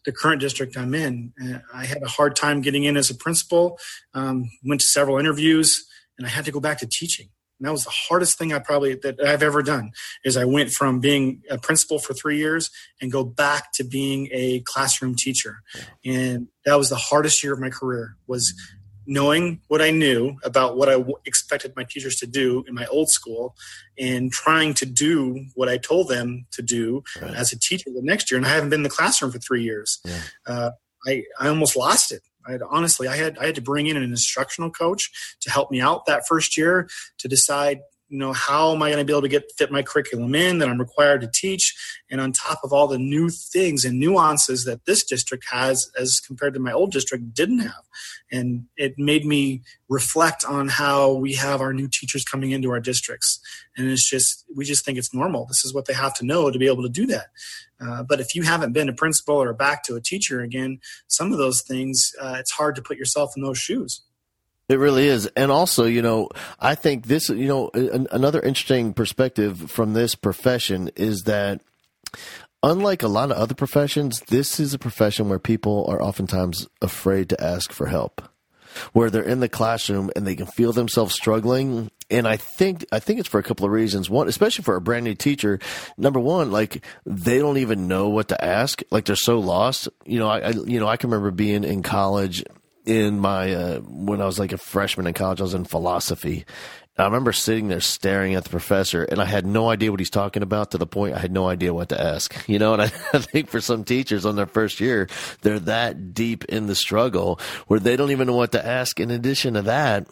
the 0.10 0.16
current 0.16 0.42
district 0.42 0.76
I'm 0.76 0.96
in. 0.96 1.32
I 1.72 1.86
had 1.86 2.02
a 2.02 2.08
hard 2.08 2.36
time 2.36 2.62
getting 2.62 2.84
in 2.84 2.98
as 2.98 3.12
a 3.12 3.16
principal. 3.16 3.78
Um, 4.16 4.50
went 4.66 4.82
to 4.82 4.88
several 4.88 5.20
interviews, 5.20 5.86
and 6.18 6.26
I 6.26 6.32
had 6.32 6.46
to 6.46 6.52
go 6.52 6.60
back 6.60 6.80
to 6.80 6.88
teaching. 6.88 7.30
And 7.60 7.68
that 7.68 7.72
was 7.72 7.84
the 7.84 7.92
hardest 7.92 8.36
thing 8.36 8.52
I 8.52 8.58
probably 8.58 8.96
that 8.96 9.22
I've 9.24 9.44
ever 9.44 9.62
done. 9.62 9.92
Is 10.24 10.36
I 10.36 10.46
went 10.46 10.72
from 10.72 11.00
being 11.00 11.44
a 11.48 11.60
principal 11.60 12.00
for 12.00 12.16
three 12.16 12.38
years 12.38 12.72
and 13.00 13.12
go 13.12 13.24
back 13.24 13.72
to 13.74 13.84
being 13.84 14.30
a 14.32 14.62
classroom 14.62 15.14
teacher, 15.14 15.62
and 16.04 16.48
that 16.66 16.80
was 16.80 16.90
the 16.90 16.96
hardest 16.96 17.44
year 17.44 17.54
of 17.54 17.60
my 17.60 17.70
career. 17.70 18.16
Was 18.26 18.56
knowing 19.10 19.60
what 19.70 19.82
I 19.82 19.90
knew 19.90 20.38
about 20.44 20.78
what 20.78 20.88
I 20.88 20.94
w- 20.94 21.18
expected 21.26 21.74
my 21.76 21.84
teachers 21.84 22.16
to 22.18 22.28
do 22.28 22.64
in 22.68 22.76
my 22.76 22.86
old 22.86 23.10
school 23.10 23.56
and 23.98 24.32
trying 24.32 24.76
to 24.76 24.86
do 24.86 25.46
what 25.56 25.68
I 25.68 25.78
told 25.78 26.10
them 26.10 26.46
to 26.52 26.62
do 26.62 27.04
right. 27.20 27.34
as 27.34 27.52
a 27.52 27.60
teacher 27.60 27.90
the 27.90 28.04
next 28.04 28.30
year. 28.30 28.38
And 28.38 28.46
I 28.46 28.50
haven't 28.50 28.70
been 28.70 28.82
in 28.82 28.84
the 28.84 28.90
classroom 28.90 29.32
for 29.32 29.40
three 29.40 29.64
years. 29.64 30.00
Yeah. 30.06 30.22
Uh, 30.46 30.72
I, 31.08 31.24
I 31.40 31.48
almost 31.48 31.76
lost 31.76 32.12
it. 32.12 32.22
I 32.48 32.52
had, 32.54 32.62
honestly, 32.62 33.08
I 33.08 33.16
had 33.16 33.38
I 33.38 33.48
had 33.48 33.56
to 33.56 33.62
bring 33.62 33.88
in 33.88 33.98
an 33.98 34.04
instructional 34.04 34.70
coach 34.72 35.12
to 35.42 35.52
help 35.52 35.72
me 35.72 35.82
out 35.82 36.06
that 36.06 36.28
first 36.28 36.58
year 36.58 36.88
to 37.18 37.28
decide 37.28 37.80
you 38.10 38.18
know 38.18 38.34
how 38.34 38.74
am 38.74 38.82
i 38.82 38.90
going 38.90 39.00
to 39.00 39.06
be 39.06 39.14
able 39.14 39.22
to 39.22 39.28
get 39.28 39.52
fit 39.58 39.72
my 39.72 39.82
curriculum 39.82 40.34
in 40.36 40.58
that 40.58 40.68
i'm 40.68 40.80
required 40.80 41.22
to 41.22 41.30
teach? 41.32 41.76
And 42.10 42.20
on 42.20 42.32
top 42.32 42.60
of 42.64 42.74
all 42.74 42.88
the 42.88 42.98
new 42.98 43.30
things 43.30 43.86
and 43.86 44.00
nuances 44.00 44.66
that 44.66 44.86
this 44.86 45.04
district 45.04 45.46
has 45.52 45.92
as 45.98 46.20
compared 46.20 46.54
to 46.56 46.60
my 46.60 46.72
old 46.72 46.92
district 46.92 47.34
didn't 47.34 47.60
have. 47.60 47.84
And 48.32 48.66
it 48.78 48.96
made 48.98 49.26
me 49.26 49.62
reflect 49.90 50.44
on 50.44 50.68
how 50.68 51.14
we 51.14 51.34
have 51.36 51.62
our 51.62 51.74
new 51.74 51.88
teachers 51.88 52.26
coming 52.26 52.52
into 52.52 52.72
our 52.72 52.80
districts. 52.80 53.40
And 53.78 53.90
it's 53.90 54.10
just 54.10 54.44
we 54.56 54.66
just 54.66 54.84
think 54.84 54.98
it's 54.98 55.14
normal. 55.14 55.46
This 55.46 55.64
is 55.64 55.74
what 55.74 55.86
they 55.86 55.94
have 55.94 56.16
to 56.16 56.26
know 56.26 56.50
to 56.50 56.60
be 56.60 56.68
able 56.68 56.84
to 56.84 56.90
do 56.90 57.06
that. 57.08 57.28
Uh, 57.82 58.04
but 58.04 58.20
if 58.20 58.36
you 58.36 58.44
haven't 58.44 58.74
been 58.74 58.90
a 58.90 58.94
principal 58.94 59.36
or 59.36 59.54
back 59.54 59.84
to 59.84 59.96
a 59.96 60.02
teacher 60.02 60.42
again 60.42 60.80
some 61.08 61.32
of 61.32 61.38
those 61.38 61.62
things 61.62 62.14
uh, 62.22 62.36
it's 62.38 62.52
hard 62.52 62.76
to 62.76 62.82
put 62.82 62.98
yourself 62.98 63.32
in 63.38 63.42
those 63.42 63.58
shoes 63.58 64.02
it 64.70 64.78
really 64.78 65.08
is. 65.08 65.26
And 65.36 65.52
also, 65.52 65.86
you 65.86 66.02
know, 66.02 66.30
I 66.60 66.76
think 66.76 67.08
this, 67.08 67.30
you 67.30 67.48
know, 67.48 67.72
an, 67.74 68.08
another 68.12 68.40
interesting 68.40 68.94
perspective 68.94 69.72
from 69.72 69.94
this 69.94 70.16
profession 70.16 70.92
is 70.96 71.24
that 71.24 71.62
unlike 72.62 73.02
a 73.02 73.08
lot 73.08 73.32
of 73.32 73.38
other 73.38 73.56
professions, 73.56 74.22
this 74.22 74.60
is 74.60 74.74
a 74.74 74.80
profession 74.80 75.28
where 75.28 75.40
people 75.40 75.86
are 75.90 76.02
oftentimes 76.02 76.68
afraid 76.82 77.30
to 77.30 77.44
ask 77.44 77.72
for 77.72 77.88
help. 77.88 78.22
Where 78.94 79.10
they're 79.10 79.24
in 79.24 79.40
the 79.40 79.50
classroom 79.50 80.12
and 80.16 80.28
they 80.28 80.36
can 80.36 80.46
feel 80.46 80.72
themselves 80.72 81.16
struggling 81.16 81.90
and 82.12 82.28
I 82.28 82.38
think 82.38 82.86
I 82.92 83.00
think 83.00 83.20
it's 83.20 83.30
for 83.30 83.40
a 83.40 83.44
couple 83.44 83.66
of 83.66 83.72
reasons. 83.72 84.10
One, 84.10 84.28
especially 84.28 84.64
for 84.64 84.76
a 84.76 84.82
brand 84.82 85.06
new 85.06 85.14
teacher, 85.14 85.60
number 85.98 86.20
one, 86.20 86.52
like 86.52 86.84
they 87.06 87.38
don't 87.38 87.58
even 87.58 87.88
know 87.88 88.10
what 88.10 88.30
to 88.30 88.44
ask. 88.44 88.82
Like 88.90 89.06
they're 89.06 89.16
so 89.16 89.40
lost. 89.40 89.90
You 90.06 90.20
know, 90.20 90.28
I, 90.28 90.40
I 90.40 90.50
you 90.50 90.80
know 90.80 90.88
I 90.88 90.98
can 90.98 91.10
remember 91.12 91.32
being 91.32 91.64
in 91.64 91.84
college 91.84 92.44
in 92.90 93.20
my 93.20 93.54
uh, 93.54 93.80
when 93.82 94.22
I 94.22 94.26
was 94.26 94.40
like 94.40 94.52
a 94.52 94.58
freshman 94.58 95.08
in 95.08 95.14
college, 95.14 95.40
I 95.40 95.44
was 95.44 95.54
in 95.54 95.64
philosophy. 95.64 96.46
I 96.98 97.06
remember 97.06 97.32
sitting 97.32 97.70
there 97.70 97.80
staring 97.80 98.36
at 98.36 98.44
the 98.44 98.50
professor, 98.50 99.06
and 99.06 99.22
I 99.22 99.26
had 99.26 99.46
no 99.46 99.70
idea 99.70 99.90
what 99.90 100.02
he's 100.02 100.10
talking 100.10 100.44
about. 100.44 100.72
To 100.72 100.78
the 100.78 100.88
point, 100.88 101.16
I 101.16 101.20
had 101.20 101.32
no 101.32 101.48
idea 101.48 101.74
what 101.74 101.90
to 101.90 102.02
ask. 102.02 102.36
You 102.50 102.58
know, 102.58 102.74
and 102.74 102.82
I, 102.82 102.86
I 103.14 103.20
think 103.20 103.50
for 103.50 103.62
some 103.62 103.84
teachers 103.84 104.26
on 104.26 104.36
their 104.36 104.48
first 104.48 104.80
year, 104.80 105.08
they're 105.44 105.60
that 105.60 106.16
deep 106.16 106.46
in 106.46 106.66
the 106.66 106.74
struggle 106.74 107.40
where 107.68 107.80
they 107.80 107.96
don't 107.96 108.12
even 108.12 108.28
know 108.28 108.36
what 108.36 108.54
to 108.54 108.66
ask. 108.66 109.00
In 109.00 109.12
addition 109.12 109.54
to 109.54 109.62
that, 109.64 110.08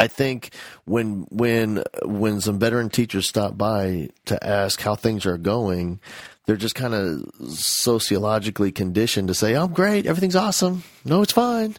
I 0.00 0.06
think 0.06 0.54
when 0.86 1.26
when 1.28 1.84
when 2.02 2.40
some 2.40 2.58
veteran 2.58 2.88
teachers 2.88 3.28
stop 3.28 3.58
by 3.58 4.08
to 4.24 4.44
ask 4.44 4.80
how 4.80 4.94
things 4.94 5.26
are 5.26 5.36
going, 5.36 6.00
they're 6.46 6.56
just 6.56 6.74
kind 6.74 6.94
of 6.94 7.30
sociologically 7.50 8.72
conditioned 8.72 9.28
to 9.28 9.34
say, 9.34 9.54
"I'm 9.54 9.64
oh, 9.64 9.68
great, 9.68 10.06
everything's 10.06 10.36
awesome, 10.36 10.84
no, 11.04 11.20
it's 11.20 11.34
fine," 11.34 11.76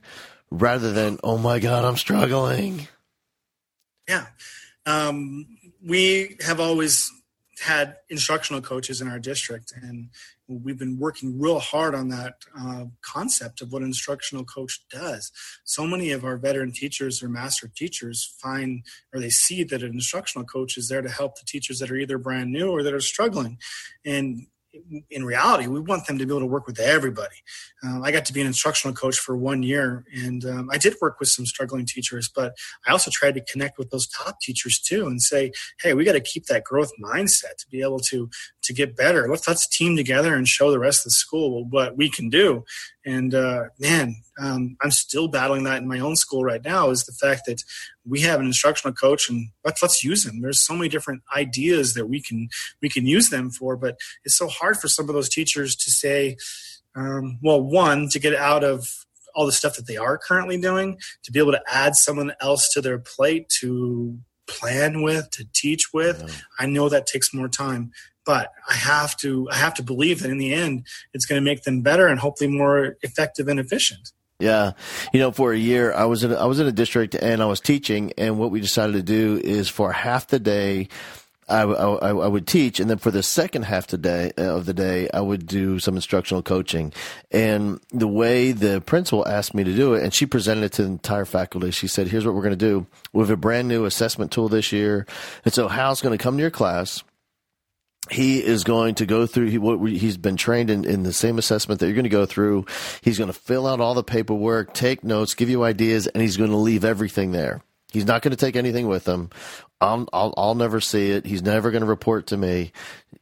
rather 0.52 0.94
than 0.94 1.20
"Oh 1.24 1.40
my 1.40 1.58
God, 1.58 1.84
I'm 1.84 1.98
struggling." 1.98 2.88
Yeah, 4.08 4.28
um, 4.86 5.48
we 5.84 6.38
have 6.46 6.60
always 6.60 7.12
had 7.60 7.98
instructional 8.10 8.62
coaches 8.62 9.02
in 9.02 9.08
our 9.08 9.20
district, 9.20 9.74
and 9.76 10.10
we've 10.64 10.78
been 10.78 10.98
working 10.98 11.40
real 11.40 11.60
hard 11.60 11.96
on 11.96 12.10
that 12.10 12.36
uh, 12.58 12.86
concept 13.02 13.62
of 13.62 13.72
what 13.72 13.82
an 13.82 13.88
instructional 13.88 14.44
coach 14.44 14.82
does. 14.92 15.32
So 15.64 15.86
many 15.86 16.12
of 16.12 16.26
our 16.26 16.38
veteran 16.38 16.72
teachers 16.72 17.24
or 17.24 17.30
master 17.30 17.70
teachers 17.74 18.36
find 18.42 18.84
or 19.14 19.20
they 19.20 19.30
see 19.30 19.64
that 19.64 19.84
an 19.84 19.94
instructional 19.94 20.46
coach 20.46 20.78
is 20.78 20.88
there 20.88 21.02
to 21.02 21.10
help 21.10 21.36
the 21.36 21.46
teachers 21.46 21.80
that 21.80 21.92
are 21.92 21.96
either 21.96 22.18
brand 22.18 22.52
new 22.52 22.70
or 22.70 22.84
that 22.84 22.94
are 22.94 23.02
struggling. 23.02 23.58
And 24.06 24.48
in 25.10 25.26
reality, 25.26 25.68
we 25.68 25.80
want 25.80 26.08
them 26.08 26.18
to 26.18 26.26
be 26.26 26.32
able 26.32 26.40
to 26.40 26.46
work 26.46 26.66
with 26.66 26.80
everybody. 26.80 27.36
Um, 27.84 28.04
I 28.04 28.12
got 28.12 28.26
to 28.26 28.34
be 28.34 28.42
an 28.42 28.48
instructional 28.48 28.96
coach 28.96 29.18
for 29.18 29.36
one 29.36 29.64
year, 29.64 30.06
and 30.14 30.46
um, 30.46 30.70
I 30.72 30.78
did 30.78 30.96
work 31.02 31.20
with 31.20 31.30
some 31.30 31.46
struggling 31.46 31.86
teachers, 31.86 32.30
but 32.34 32.54
I 32.88 32.92
also 32.92 33.12
tried 33.12 33.36
to 33.36 33.42
connect 33.42 33.78
with 33.78 33.90
those 33.90 34.08
top 34.08 34.40
teachers 34.40 34.80
too 34.80 35.08
and 35.08 35.22
say, 35.22 35.52
hey, 35.82 35.94
we 35.94 36.06
got 36.06 36.14
to 36.14 36.22
keep 36.22 36.46
that 36.46 36.64
growth 36.64 36.92
mindset 37.04 37.58
to 37.60 37.68
be 37.70 37.82
able 37.82 38.00
to 38.00 38.30
to 38.64 38.74
get 38.74 38.96
better. 38.96 39.28
Let's 39.30 39.48
let's 39.48 39.68
team 39.68 39.96
together 39.98 40.36
and 40.36 40.48
show 40.48 40.72
the 40.72 40.80
rest 40.80 41.02
of 41.02 41.06
the 41.06 41.12
school 41.12 41.66
what 41.66 41.98
we 41.98 42.10
can 42.10 42.30
do. 42.30 42.64
And 43.06 43.34
uh, 43.34 43.66
man, 43.80 44.16
um, 44.40 44.78
I'm 44.82 44.92
still 44.92 45.28
battling 45.28 45.64
that 45.64 45.82
in 45.82 45.88
my 45.88 46.00
own 46.00 46.16
school 46.16 46.44
right 46.44 46.64
now. 46.64 46.90
Is 46.90 47.04
the 47.04 47.14
fact 47.14 47.44
that 47.48 47.64
we 48.06 48.22
have 48.22 48.40
an 48.40 48.46
instructional 48.46 48.94
coach 48.94 49.30
and 49.30 49.50
let's 49.66 49.82
let's 49.82 50.04
use 50.04 50.24
them. 50.24 50.42
There's 50.42 50.64
so 50.64 50.76
many 50.76 50.90
different 50.90 51.24
ideas 51.36 51.94
that 51.96 52.08
we 52.08 52.22
can 52.22 52.50
we 52.82 52.90
can 52.90 53.06
use 53.06 53.30
them 53.30 53.50
for, 53.50 53.76
but 53.76 53.98
it's 54.24 54.38
so 54.38 54.48
hard 54.48 54.78
for 54.78 54.88
some 54.88 55.10
of 55.10 55.16
those 55.16 55.30
teachers 55.30 55.76
to 55.78 55.92
say, 55.92 56.38
um, 56.96 57.40
well, 57.42 57.62
one 57.62 58.08
to 58.10 58.20
get 58.20 58.36
out 58.36 58.64
of 58.64 58.88
all 59.34 59.46
the 59.46 59.52
stuff 59.52 59.76
that 59.76 59.88
they 59.88 59.98
are 59.98 60.18
currently 60.18 60.60
doing 60.60 60.98
to 61.24 61.32
be 61.32 61.40
able 61.40 61.54
to 61.54 61.64
add 61.68 61.96
someone 61.96 62.34
else 62.42 62.70
to 62.74 62.82
their 62.82 63.00
plate 63.00 63.50
to 63.62 64.20
plan 64.48 65.02
with, 65.02 65.30
to 65.32 65.46
teach 65.54 65.94
with. 65.94 66.24
Yeah. 66.28 66.34
I 66.60 66.66
know 66.66 66.90
that 66.90 67.08
takes 67.08 67.34
more 67.34 67.48
time, 67.48 67.92
but 68.26 68.52
I 68.70 68.74
have 68.74 69.18
to 69.18 69.50
I 69.52 69.56
have 69.56 69.74
to 69.76 69.84
believe 69.84 70.22
that 70.22 70.32
in 70.32 70.38
the 70.38 70.54
end 70.54 70.86
it's 71.14 71.26
going 71.26 71.42
to 71.42 71.46
make 71.46 71.64
them 71.64 71.82
better 71.82 72.08
and 72.08 72.20
hopefully 72.20 72.50
more 72.50 72.98
effective 73.02 73.48
and 73.48 73.60
efficient. 73.60 74.12
Yeah, 74.40 74.72
you 75.14 75.20
know, 75.20 75.32
for 75.32 75.54
a 75.54 75.58
year 75.58 75.94
I 75.94 76.06
was 76.06 76.24
in 76.24 76.34
I 76.34 76.46
was 76.46 76.60
in 76.60 76.68
a 76.68 76.72
district 76.72 77.16
and 77.16 77.42
I 77.42 77.46
was 77.46 77.60
teaching, 77.60 78.14
and 78.18 78.40
what 78.40 78.52
we 78.52 78.60
decided 78.60 78.94
to 78.94 79.04
do 79.04 79.40
is 79.44 79.70
for 79.70 79.92
half 79.92 80.28
the 80.28 80.40
day 80.40 80.88
I, 81.52 81.64
I, 81.64 82.10
I, 82.10 82.28
would 82.28 82.48
teach, 82.48 82.80
and 82.80 82.90
then 82.90 82.98
for 82.98 83.12
the 83.12 83.22
second 83.22 83.64
half 83.64 83.88
the 83.88 83.98
day, 83.98 84.32
uh, 84.38 84.56
of 84.56 84.66
the 84.66 84.74
day, 84.74 85.10
I 85.14 85.20
would 85.20 85.46
do 85.46 85.80
some 85.80 85.96
instructional 85.96 86.42
coaching. 86.42 86.94
And 87.30 87.82
the 87.92 88.08
way 88.08 88.54
the 88.54 88.80
principal 88.80 89.28
asked 89.28 89.54
me 89.54 89.66
to 89.66 89.76
do 89.76 89.94
it, 89.94 90.04
and 90.04 90.14
she 90.14 90.26
presented 90.26 90.64
it 90.64 90.72
to 90.74 90.84
the 90.84 90.90
entire 90.90 91.26
faculty. 91.26 91.72
She 91.72 91.88
said, 91.88 92.08
"Here's 92.08 92.26
what 92.26 92.36
we're 92.36 92.42
going 92.42 92.58
to 92.58 92.66
do. 92.66 92.88
We 93.12 93.20
have 93.22 93.30
a 93.30 93.36
brand 93.36 93.68
new 93.68 93.84
assessment 93.84 94.32
tool 94.32 94.48
this 94.48 94.72
year, 94.72 95.06
and 95.44 95.54
so 95.54 95.68
Hal's 95.68 96.02
going 96.02 96.18
to 96.18 96.24
come 96.24 96.38
to 96.38 96.42
your 96.42 96.52
class." 96.52 97.04
He 98.10 98.44
is 98.44 98.64
going 98.64 98.96
to 98.96 99.06
go 99.06 99.26
through 99.28 99.48
he, 99.48 99.98
he's 99.98 100.18
been 100.18 100.36
trained 100.36 100.70
in, 100.70 100.86
in 100.86 101.04
the 101.04 101.14
same 101.14 101.38
assessment 101.38 101.80
that 101.80 101.86
you're 101.86 101.96
going 101.96 102.04
to 102.04 102.10
go 102.10 102.26
through 102.26 102.66
he's 103.02 103.18
going 103.18 103.32
to 103.32 103.40
fill 103.40 103.68
out 103.68 103.80
all 103.80 103.94
the 103.94 104.04
paperwork 104.04 104.74
take 104.74 105.04
notes 105.04 105.36
give 105.36 105.50
you 105.50 105.64
ideas 105.64 106.08
and 106.08 106.22
he's 106.22 106.38
going 106.38 106.50
to 106.50 106.58
leave 106.58 106.84
everything 106.84 107.32
there 107.32 107.62
He's 107.92 108.06
not 108.06 108.22
going 108.22 108.32
to 108.32 108.38
take 108.38 108.56
anything 108.56 108.88
with 108.88 109.06
him. 109.06 109.30
I'll, 109.82 110.08
I'll, 110.14 110.34
I'll 110.38 110.56
never 110.56 110.80
see 110.80 111.12
it. 111.12 111.26
He's 111.26 111.42
never 111.42 111.72
going 111.72 111.82
to 111.82 111.88
report 111.88 112.28
to 112.28 112.38
me. 112.38 112.72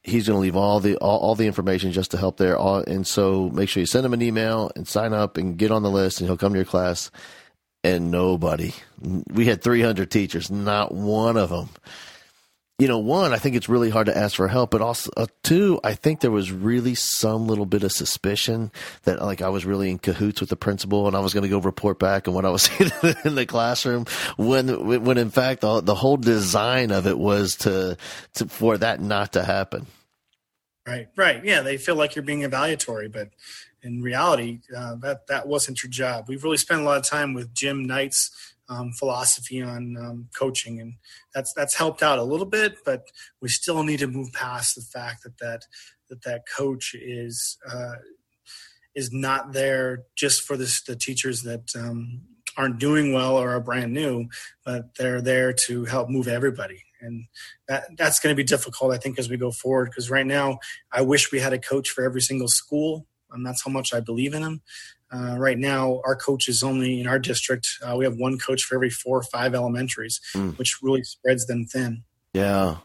He's 0.03 0.27
going 0.27 0.37
to 0.37 0.41
leave 0.41 0.55
all 0.55 0.79
the 0.79 0.95
all, 0.97 1.19
all 1.19 1.35
the 1.35 1.47
information 1.47 1.91
just 1.91 2.11
to 2.11 2.17
help 2.17 2.37
there. 2.37 2.55
All, 2.55 2.77
and 2.77 3.05
so 3.05 3.49
make 3.49 3.67
sure 3.67 3.81
you 3.81 3.87
send 3.87 4.05
him 4.05 4.13
an 4.13 4.21
email 4.21 4.71
and 4.75 4.87
sign 4.87 5.11
up 5.11 5.37
and 5.37 5.57
get 5.57 5.71
on 5.71 5.81
the 5.81 5.89
list, 5.89 6.19
and 6.19 6.29
he'll 6.29 6.37
come 6.37 6.53
to 6.53 6.59
your 6.59 6.65
class. 6.65 7.09
And 7.81 8.11
nobody. 8.11 8.73
We 9.31 9.45
had 9.45 9.63
300 9.63 10.11
teachers. 10.11 10.51
Not 10.51 10.93
one 10.93 11.37
of 11.37 11.49
them 11.49 11.69
you 12.79 12.87
know, 12.87 12.97
one, 12.97 13.33
I 13.33 13.37
think 13.37 13.57
it's 13.57 13.67
really 13.67 13.89
hard 13.89 14.05
to 14.07 14.17
ask 14.17 14.37
for 14.37 14.47
help, 14.47 14.71
but 14.71 14.81
also 14.81 15.11
uh, 15.17 15.27
two, 15.43 15.81
I 15.83 15.93
think 15.95 16.21
there 16.21 16.31
was 16.31 16.49
really 16.49 16.95
some 16.95 17.45
little 17.45 17.65
bit 17.65 17.83
of 17.83 17.91
suspicion 17.91 18.71
that 19.03 19.21
like 19.21 19.41
I 19.41 19.49
was 19.49 19.65
really 19.65 19.91
in 19.91 19.99
cahoots 19.99 20.39
with 20.39 20.49
the 20.49 20.55
principal 20.55 21.05
and 21.05 21.15
I 21.15 21.19
was 21.19 21.33
going 21.33 21.43
to 21.43 21.49
go 21.49 21.59
report 21.59 21.99
back 21.99 22.29
on 22.29 22.33
what 22.33 22.45
I 22.45 22.49
was 22.49 22.61
seeing 22.63 22.89
in 23.25 23.35
the 23.35 23.45
classroom 23.45 24.05
when, 24.37 25.03
when 25.03 25.17
in 25.17 25.29
fact 25.29 25.59
the, 25.59 25.81
the 25.81 25.93
whole 25.93 26.15
design 26.15 26.91
of 26.91 27.05
it 27.05 27.19
was 27.19 27.57
to, 27.57 27.97
to, 28.35 28.47
for 28.47 28.77
that 28.77 29.01
not 29.01 29.33
to 29.33 29.43
happen. 29.43 29.85
Right. 30.87 31.09
Right. 31.17 31.43
Yeah. 31.43 31.61
They 31.61 31.75
feel 31.75 31.95
like 31.95 32.15
you're 32.15 32.23
being 32.23 32.41
evaluatory, 32.41 33.11
but 33.11 33.29
in 33.83 34.01
reality, 34.01 34.61
uh, 34.75 34.95
that, 34.95 35.27
that 35.27 35.47
wasn't 35.49 35.83
your 35.83 35.91
job. 35.91 36.25
We've 36.29 36.43
really 36.43 36.57
spent 36.57 36.79
a 36.79 36.83
lot 36.85 36.97
of 36.97 37.03
time 37.03 37.33
with 37.33 37.53
Jim 37.53 37.85
Knight's 37.85 38.48
um, 38.69 38.91
philosophy 38.93 39.61
on 39.61 39.97
um, 39.97 40.29
coaching, 40.37 40.79
and 40.79 40.93
that's 41.33 41.53
that's 41.53 41.75
helped 41.75 42.03
out 42.03 42.19
a 42.19 42.23
little 42.23 42.45
bit. 42.45 42.77
But 42.85 43.07
we 43.41 43.49
still 43.49 43.83
need 43.83 43.99
to 43.99 44.07
move 44.07 44.31
past 44.33 44.75
the 44.75 44.81
fact 44.81 45.23
that 45.23 45.37
that 45.39 45.65
that, 46.09 46.23
that 46.23 46.43
coach 46.55 46.95
is 46.95 47.57
uh, 47.71 47.95
is 48.95 49.11
not 49.11 49.53
there 49.53 50.03
just 50.15 50.41
for 50.41 50.57
this, 50.57 50.81
the 50.81 50.95
teachers 50.95 51.43
that 51.43 51.71
um, 51.75 52.21
aren't 52.57 52.79
doing 52.79 53.13
well 53.13 53.37
or 53.37 53.51
are 53.51 53.59
brand 53.59 53.93
new, 53.93 54.27
but 54.65 54.95
they're 54.95 55.21
there 55.21 55.53
to 55.53 55.85
help 55.85 56.09
move 56.09 56.27
everybody. 56.27 56.83
And 57.01 57.25
that 57.69 57.85
that's 57.97 58.19
going 58.19 58.33
to 58.33 58.37
be 58.37 58.43
difficult, 58.43 58.93
I 58.93 58.97
think, 58.97 59.17
as 59.17 59.29
we 59.29 59.37
go 59.37 59.51
forward. 59.51 59.85
Because 59.85 60.09
right 60.09 60.25
now, 60.25 60.59
I 60.91 61.01
wish 61.01 61.31
we 61.31 61.39
had 61.39 61.53
a 61.53 61.59
coach 61.59 61.89
for 61.89 62.03
every 62.03 62.21
single 62.21 62.49
school, 62.49 63.05
and 63.31 63.45
that's 63.45 63.63
how 63.63 63.71
much 63.71 63.93
I 63.93 64.01
believe 64.01 64.33
in 64.33 64.41
them. 64.41 64.61
Uh, 65.11 65.35
right 65.37 65.57
now, 65.57 66.01
our 66.05 66.15
coach 66.15 66.47
is 66.47 66.61
only 66.61 67.01
in 67.01 67.07
our 67.07 67.19
district. 67.19 67.67
Uh, 67.81 67.95
we 67.97 68.05
have 68.05 68.15
one 68.15 68.37
coach 68.37 68.63
for 68.63 68.75
every 68.75 68.89
four 68.89 69.17
or 69.17 69.23
five 69.23 69.55
elementaries, 69.55 70.21
mm. 70.35 70.57
which 70.57 70.77
really 70.81 71.03
spreads 71.03 71.47
them 71.47 71.65
thin. 71.65 72.03
Yeah, 72.33 72.77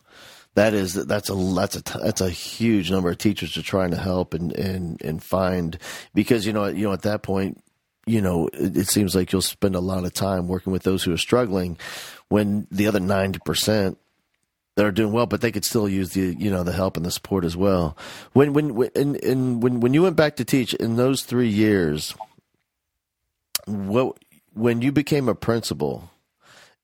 that 0.55 0.73
is 0.73 0.95
that's 0.95 1.29
a 1.29 1.35
that's 1.35 1.77
a 1.77 1.99
that's 1.99 2.21
a 2.21 2.31
huge 2.31 2.91
number 2.91 3.11
of 3.11 3.19
teachers 3.19 3.57
are 3.57 3.63
trying 3.63 3.91
to 3.91 3.97
help 3.97 4.35
and 4.35 4.53
and 4.53 5.03
and 5.03 5.23
find 5.23 5.79
because 6.15 6.47
you 6.47 6.53
know 6.53 6.67
you 6.67 6.85
know 6.85 6.93
at 6.93 7.03
that 7.03 7.23
point 7.23 7.63
you 8.07 8.21
know 8.21 8.49
it, 8.53 8.77
it 8.77 8.89
seems 8.89 9.15
like 9.15 9.33
you'll 9.33 9.43
spend 9.43 9.75
a 9.75 9.81
lot 9.81 10.05
of 10.05 10.15
time 10.15 10.49
working 10.49 10.73
with 10.73 10.85
those 10.85 11.03
who 11.03 11.13
are 11.13 11.19
struggling 11.19 11.77
when 12.29 12.67
the 12.71 12.87
other 12.87 13.01
ninety 13.01 13.41
percent 13.45 13.99
that 14.77 14.85
are 14.85 14.93
doing 14.93 15.13
well, 15.13 15.27
but 15.27 15.41
they 15.41 15.53
could 15.53 15.65
still 15.65 15.89
use 15.89 16.11
the 16.11 16.35
you 16.39 16.51
know 16.51 16.63
the 16.63 16.73
help 16.73 16.97
and 16.97 17.07
the 17.07 17.11
support 17.11 17.45
as 17.45 17.57
well. 17.57 17.97
When 18.33 18.53
when 18.53 18.75
when 18.75 18.91
in, 18.95 19.15
in, 19.17 19.61
when 19.61 19.81
when 19.81 19.95
you 19.95 20.03
went 20.03 20.17
back 20.17 20.37
to 20.37 20.45
teach 20.45 20.75
in 20.75 20.97
those 20.97 21.23
three 21.23 21.49
years, 21.49 22.15
what 23.67 24.19
when 24.53 24.83
you 24.83 24.93
became 24.93 25.29
a 25.29 25.35
principal 25.35 26.11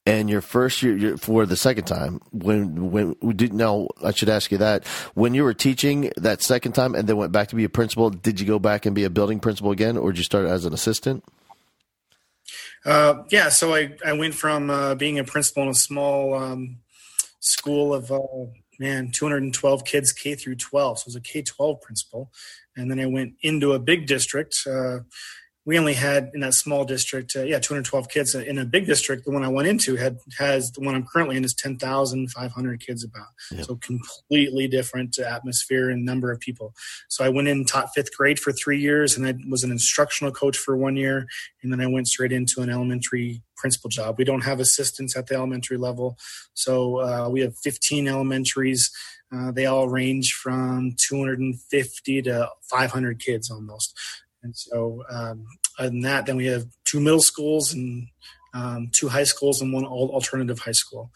and 0.06 0.30
your 0.30 0.40
first 0.40 0.82
year 0.82 1.16
for 1.18 1.44
the 1.46 1.56
second 1.56 1.84
time 1.84 2.20
when 2.32 2.90
when 2.90 3.14
did 3.36 3.52
now 3.52 3.88
I 4.02 4.12
should 4.12 4.28
ask 4.28 4.50
you 4.50 4.58
that 4.58 4.86
when 5.14 5.34
you 5.34 5.44
were 5.44 5.54
teaching 5.54 6.12
that 6.16 6.42
second 6.42 6.72
time 6.72 6.94
and 6.94 7.08
then 7.08 7.16
went 7.16 7.32
back 7.32 7.48
to 7.48 7.56
be 7.56 7.64
a 7.64 7.68
principal, 7.68 8.10
did 8.10 8.40
you 8.40 8.46
go 8.46 8.58
back 8.58 8.86
and 8.86 8.94
be 8.94 9.04
a 9.04 9.10
building 9.10 9.40
principal 9.40 9.72
again, 9.72 9.96
or 9.96 10.12
did 10.12 10.18
you 10.18 10.24
start 10.24 10.46
as 10.46 10.64
an 10.64 10.72
assistant? 10.72 11.24
Uh, 12.84 13.24
yeah, 13.30 13.50
so 13.50 13.74
I, 13.74 13.94
I 14.04 14.14
went 14.14 14.34
from 14.34 14.70
uh, 14.70 14.94
being 14.94 15.18
a 15.18 15.24
principal 15.24 15.64
in 15.64 15.68
a 15.68 15.74
small 15.74 16.34
um, 16.34 16.78
school 17.40 17.92
of 17.92 18.12
uh, 18.12 18.20
man 18.78 19.10
212 19.10 19.84
kids 19.84 20.12
K 20.12 20.34
through 20.34 20.56
12. 20.56 20.98
So 20.98 21.02
I 21.02 21.08
was 21.08 21.16
a 21.16 21.20
K 21.20 21.42
12 21.42 21.80
principal, 21.80 22.32
and 22.76 22.90
then 22.90 23.00
I 23.00 23.06
went 23.06 23.34
into 23.42 23.72
a 23.72 23.78
big 23.78 24.06
district. 24.06 24.62
Uh, 24.66 25.00
we 25.70 25.78
only 25.78 25.94
had 25.94 26.32
in 26.34 26.40
that 26.40 26.54
small 26.54 26.84
district, 26.84 27.36
uh, 27.36 27.44
yeah, 27.44 27.60
212 27.60 28.08
kids. 28.08 28.34
In 28.34 28.58
a 28.58 28.64
big 28.64 28.86
district, 28.86 29.24
the 29.24 29.30
one 29.30 29.44
I 29.44 29.48
went 29.48 29.68
into 29.68 29.94
had 29.94 30.18
has 30.36 30.72
the 30.72 30.80
one 30.80 30.96
I'm 30.96 31.06
currently 31.06 31.36
in 31.36 31.44
is 31.44 31.54
10,500 31.54 32.80
kids 32.80 33.04
about. 33.04 33.28
Yep. 33.52 33.66
So 33.66 33.76
completely 33.76 34.66
different 34.66 35.16
atmosphere 35.20 35.88
and 35.88 36.04
number 36.04 36.32
of 36.32 36.40
people. 36.40 36.74
So 37.08 37.24
I 37.24 37.28
went 37.28 37.46
in 37.46 37.64
taught 37.64 37.94
fifth 37.94 38.16
grade 38.16 38.40
for 38.40 38.50
three 38.50 38.80
years, 38.80 39.16
and 39.16 39.24
I 39.24 39.34
was 39.48 39.62
an 39.62 39.70
instructional 39.70 40.32
coach 40.32 40.58
for 40.58 40.76
one 40.76 40.96
year, 40.96 41.28
and 41.62 41.70
then 41.70 41.80
I 41.80 41.86
went 41.86 42.08
straight 42.08 42.32
into 42.32 42.62
an 42.62 42.68
elementary 42.68 43.40
principal 43.56 43.90
job. 43.90 44.16
We 44.18 44.24
don't 44.24 44.42
have 44.42 44.58
assistants 44.58 45.16
at 45.16 45.28
the 45.28 45.36
elementary 45.36 45.76
level, 45.76 46.18
so 46.52 46.98
uh, 46.98 47.28
we 47.28 47.42
have 47.42 47.56
15 47.58 48.08
elementaries. 48.08 48.90
Uh, 49.32 49.52
they 49.52 49.66
all 49.66 49.88
range 49.88 50.32
from 50.32 50.96
250 50.98 52.22
to 52.22 52.48
500 52.68 53.20
kids 53.20 53.48
almost. 53.52 53.96
And 54.42 54.56
so, 54.56 55.02
um, 55.10 55.46
other 55.78 55.90
than 55.90 56.00
that, 56.00 56.26
then 56.26 56.36
we 56.36 56.46
have 56.46 56.66
two 56.84 57.00
middle 57.00 57.20
schools 57.20 57.72
and 57.72 58.08
um, 58.54 58.88
two 58.92 59.08
high 59.08 59.24
schools 59.24 59.60
and 59.60 59.72
one 59.72 59.84
alternative 59.84 60.58
high 60.58 60.72
school, 60.72 61.10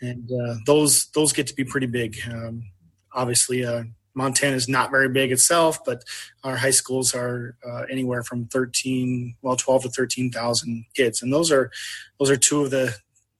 and 0.00 0.30
uh, 0.32 0.56
those 0.66 1.06
those 1.10 1.32
get 1.32 1.46
to 1.48 1.54
be 1.54 1.64
pretty 1.64 1.86
big. 1.86 2.16
Um, 2.30 2.64
obviously, 3.12 3.64
uh, 3.64 3.84
Montana 4.14 4.56
is 4.56 4.68
not 4.68 4.90
very 4.90 5.08
big 5.08 5.30
itself, 5.32 5.84
but 5.84 6.04
our 6.42 6.56
high 6.56 6.70
schools 6.70 7.14
are 7.14 7.56
uh, 7.68 7.82
anywhere 7.90 8.22
from 8.22 8.46
thirteen, 8.46 9.36
well, 9.42 9.56
twelve 9.56 9.82
to 9.82 9.90
thirteen 9.90 10.30
thousand 10.30 10.86
kids, 10.94 11.22
and 11.22 11.32
those 11.32 11.52
are 11.52 11.70
those 12.18 12.30
are 12.30 12.36
two 12.36 12.62
of 12.62 12.70
the 12.70 12.96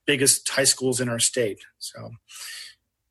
biggest 0.06 0.48
high 0.48 0.64
schools 0.64 1.00
in 1.00 1.08
our 1.08 1.20
state. 1.20 1.60
So, 1.78 2.10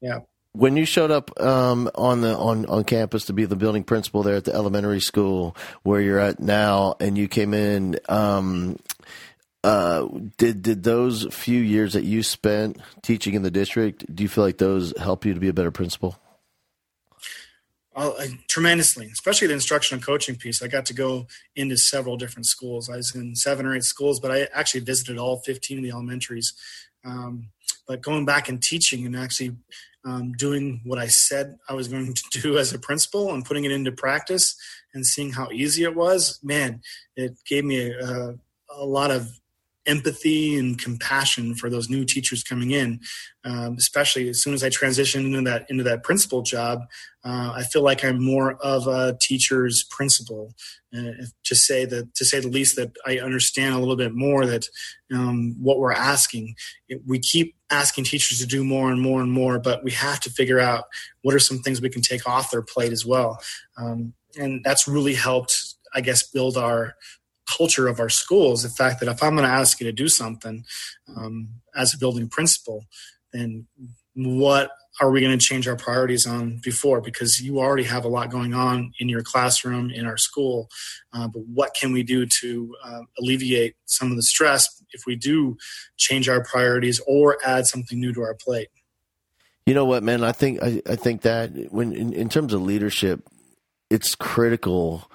yeah 0.01 0.19
when 0.53 0.75
you 0.75 0.85
showed 0.85 1.12
up 1.12 1.39
um, 1.39 1.89
on 1.95 2.21
the 2.21 2.35
on, 2.35 2.65
on 2.65 2.83
campus 2.83 3.25
to 3.25 3.33
be 3.33 3.45
the 3.45 3.55
building 3.55 3.83
principal 3.83 4.23
there 4.23 4.35
at 4.35 4.45
the 4.45 4.53
elementary 4.53 4.99
school 4.99 5.55
where 5.83 6.01
you're 6.01 6.19
at 6.19 6.39
now, 6.39 6.95
and 6.99 7.17
you 7.17 7.27
came 7.27 7.53
in, 7.53 7.99
um, 8.09 8.77
uh, 9.63 10.07
did 10.38 10.62
did 10.62 10.83
those 10.83 11.27
few 11.31 11.62
years 11.62 11.93
that 11.93 12.03
you 12.03 12.23
spent 12.23 12.79
teaching 13.01 13.35
in 13.35 13.41
the 13.41 13.51
district? 13.51 14.13
Do 14.13 14.23
you 14.23 14.29
feel 14.29 14.43
like 14.43 14.57
those 14.57 14.97
help 14.97 15.25
you 15.25 15.33
to 15.33 15.39
be 15.39 15.49
a 15.49 15.53
better 15.53 15.71
principal? 15.71 16.17
Uh, 17.95 18.13
tremendously, 18.47 19.07
especially 19.12 19.47
the 19.47 19.53
instruction 19.53 19.95
and 19.95 20.05
coaching 20.05 20.35
piece. 20.35 20.63
I 20.63 20.67
got 20.67 20.85
to 20.85 20.93
go 20.93 21.27
into 21.55 21.75
several 21.75 22.15
different 22.15 22.45
schools. 22.45 22.89
I 22.89 22.95
was 22.95 23.13
in 23.13 23.35
seven 23.35 23.65
or 23.65 23.75
eight 23.75 23.83
schools, 23.83 24.21
but 24.21 24.31
I 24.31 24.47
actually 24.53 24.81
visited 24.81 25.17
all 25.17 25.39
15 25.39 25.79
of 25.79 25.83
the 25.83 25.89
elementaries. 25.89 26.53
Um, 27.03 27.49
but 27.88 28.01
going 28.01 28.23
back 28.23 28.47
and 28.47 28.63
teaching 28.63 29.05
and 29.05 29.17
actually 29.17 29.57
um, 30.05 30.33
doing 30.33 30.81
what 30.85 30.99
I 30.99 31.07
said 31.07 31.57
I 31.67 31.73
was 31.73 31.88
going 31.88 32.13
to 32.13 32.41
do 32.41 32.57
as 32.57 32.73
a 32.73 32.79
principal 32.79 33.33
and 33.33 33.45
putting 33.45 33.65
it 33.65 33.71
into 33.71 33.91
practice 33.91 34.55
and 34.93 35.05
seeing 35.05 35.31
how 35.31 35.49
easy 35.51 35.83
it 35.83 35.95
was, 35.95 36.39
man, 36.41 36.81
it 37.15 37.38
gave 37.45 37.65
me 37.65 37.91
a, 37.91 38.35
a 38.71 38.85
lot 38.85 39.12
of 39.12 39.29
empathy 39.89 40.58
and 40.58 40.80
compassion 40.80 41.56
for 41.56 41.69
those 41.69 41.89
new 41.89 42.06
teachers 42.06 42.43
coming 42.43 42.71
in. 42.71 42.99
Um, 43.43 43.75
especially 43.78 44.30
as 44.30 44.43
soon 44.43 44.54
as 44.54 44.63
I 44.63 44.69
transitioned 44.69 45.25
into 45.25 45.41
that 45.49 45.65
into 45.69 45.84
that 45.84 46.04
principal 46.04 46.41
job, 46.41 46.82
uh, 47.23 47.54
I 47.56 47.63
feel 47.63 47.82
like 47.82 48.04
I'm 48.04 48.23
more 48.23 48.56
of 48.56 48.88
a 48.88 49.17
teacher's 49.19 49.84
principal. 49.89 50.54
Uh, 50.95 51.12
to 51.43 51.56
say 51.56 51.86
that, 51.86 52.13
to 52.15 52.25
say 52.25 52.39
the 52.39 52.47
least, 52.47 52.75
that 52.75 52.91
I 53.06 53.19
understand 53.19 53.75
a 53.75 53.80
little 53.80 53.95
bit 53.95 54.13
more 54.13 54.45
that 54.45 54.67
um, 55.13 55.56
what 55.62 55.80
we're 55.80 55.93
asking. 55.93 56.56
We 57.06 57.19
keep 57.19 57.56
asking 57.69 58.06
teachers 58.06 58.39
to 58.39 58.47
do 58.47 58.63
more 58.63 58.91
and 58.91 59.02
more 59.02 59.21
and 59.21 59.32
more, 59.32 59.60
but 59.60 59.84
we 59.84 59.91
have 59.91 60.19
to 60.21 60.32
figure 60.32 60.60
out 60.60 60.86
what 61.21 61.36
are 61.36 61.39
some 61.39 61.60
things 61.60 61.80
we 61.80 61.89
can 61.89 62.02
take 62.02 62.28
off 62.28 62.52
their 62.52 62.63
plate 62.63 62.91
as 62.91 63.06
well. 63.06 63.39
Um, 63.78 64.13
and 64.38 64.62
that's 64.63 64.88
really 64.88 65.13
helped, 65.13 65.75
I 65.93 66.02
guess, 66.02 66.23
build 66.23 66.58
our 66.58 66.95
culture 67.57 67.88
of 67.88 67.99
our 67.99 68.09
schools. 68.09 68.63
The 68.63 68.69
fact 68.69 68.99
that 68.99 69.09
if 69.09 69.23
I'm 69.23 69.35
going 69.35 69.47
to 69.47 69.53
ask 69.53 69.79
you 69.79 69.85
to 69.85 69.91
do 69.91 70.07
something 70.07 70.65
um, 71.15 71.49
as 71.75 71.93
a 71.93 71.97
building 71.97 72.29
principal, 72.29 72.85
then 73.33 73.67
what 74.15 74.71
are 75.01 75.12
we 75.12 75.21
going 75.21 75.38
to 75.38 75.43
change 75.43 75.67
our 75.67 75.77
priorities 75.77 76.27
on 76.27 76.59
before? 76.62 76.99
Because 76.99 77.39
you 77.39 77.59
already 77.59 77.83
have 77.83 78.03
a 78.03 78.09
lot 78.09 78.29
going 78.29 78.53
on 78.53 78.91
in 78.99 79.07
your 79.07 79.21
classroom, 79.21 79.89
in 79.89 80.05
our 80.05 80.17
school. 80.17 80.67
Uh, 81.13 81.27
but 81.27 81.43
what 81.45 81.73
can 81.79 81.93
we 81.93 82.03
do 82.03 82.25
to 82.25 82.75
uh, 82.83 83.01
alleviate 83.19 83.75
some 83.85 84.12
of 84.12 84.17
the 84.17 84.23
stress 84.23 84.81
if 84.91 85.03
we 85.05 85.15
do 85.15 85.57
change 85.97 86.27
our 86.27 86.43
priorities 86.43 86.99
or 87.07 87.38
add 87.45 87.65
something 87.65 87.99
new 87.99 88.13
to 88.13 88.21
our 88.21 88.35
plate? 88.35 88.69
You 89.65 89.73
know 89.73 89.85
what, 89.85 90.03
man? 90.03 90.23
I 90.23 90.31
think 90.31 90.62
I, 90.63 90.81
I 90.89 90.95
think 90.95 91.21
that 91.21 91.51
when 91.71 91.93
in, 91.93 92.12
in 92.12 92.27
terms 92.27 92.53
of 92.53 92.62
leadership, 92.62 93.21
it's 93.89 94.15
critical. 94.15 95.09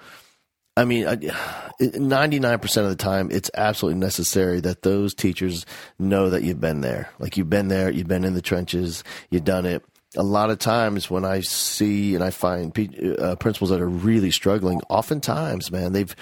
I 0.77 0.83
mean, 0.83 1.31
ninety 1.79 2.39
nine 2.39 2.59
percent 2.59 2.85
of 2.85 2.91
the 2.91 3.01
time, 3.01 3.29
it's 3.31 3.49
absolutely 3.55 3.99
necessary 3.99 4.59
that 4.61 4.81
those 4.81 5.13
teachers 5.13 5.65
know 5.99 6.29
that 6.29 6.43
you've 6.43 6.59
been 6.59 6.81
there. 6.81 7.09
Like 7.17 7.37
you've 7.37 7.49
been 7.49 7.69
there, 7.69 7.89
you've 7.89 8.07
been 8.07 8.25
in 8.25 8.33
the 8.33 8.41
trenches, 8.41 9.03
you've 9.29 9.45
done 9.45 9.65
it. 9.65 9.83
A 10.17 10.23
lot 10.23 10.49
of 10.49 10.59
times, 10.59 11.09
when 11.09 11.23
I 11.23 11.41
see 11.41 12.13
and 12.15 12.23
I 12.23 12.29
find 12.29 12.77
uh, 13.19 13.35
principals 13.35 13.69
that 13.69 13.81
are 13.81 13.87
really 13.87 14.31
struggling, 14.31 14.81
oftentimes, 14.89 15.71
man, 15.71 15.93
they've 15.93 16.13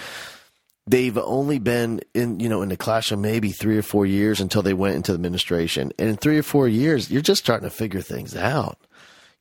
they've 0.86 1.18
only 1.18 1.58
been 1.58 2.02
in 2.14 2.40
you 2.40 2.50
know 2.50 2.62
in 2.62 2.70
the 2.70 2.78
classroom 2.78 3.22
maybe 3.22 3.52
three 3.52 3.78
or 3.78 3.84
four 3.84 4.06
years 4.06 4.40
until 4.40 4.62
they 4.62 4.74
went 4.76 4.96
into 4.96 5.14
administration, 5.14 5.92
and 5.98 6.10
in 6.10 6.16
three 6.18 6.38
or 6.38 6.44
four 6.44 6.68
years, 6.68 7.10
you're 7.10 7.24
just 7.24 7.44
starting 7.44 7.68
to 7.68 7.76
figure 7.76 8.02
things 8.02 8.36
out 8.36 8.78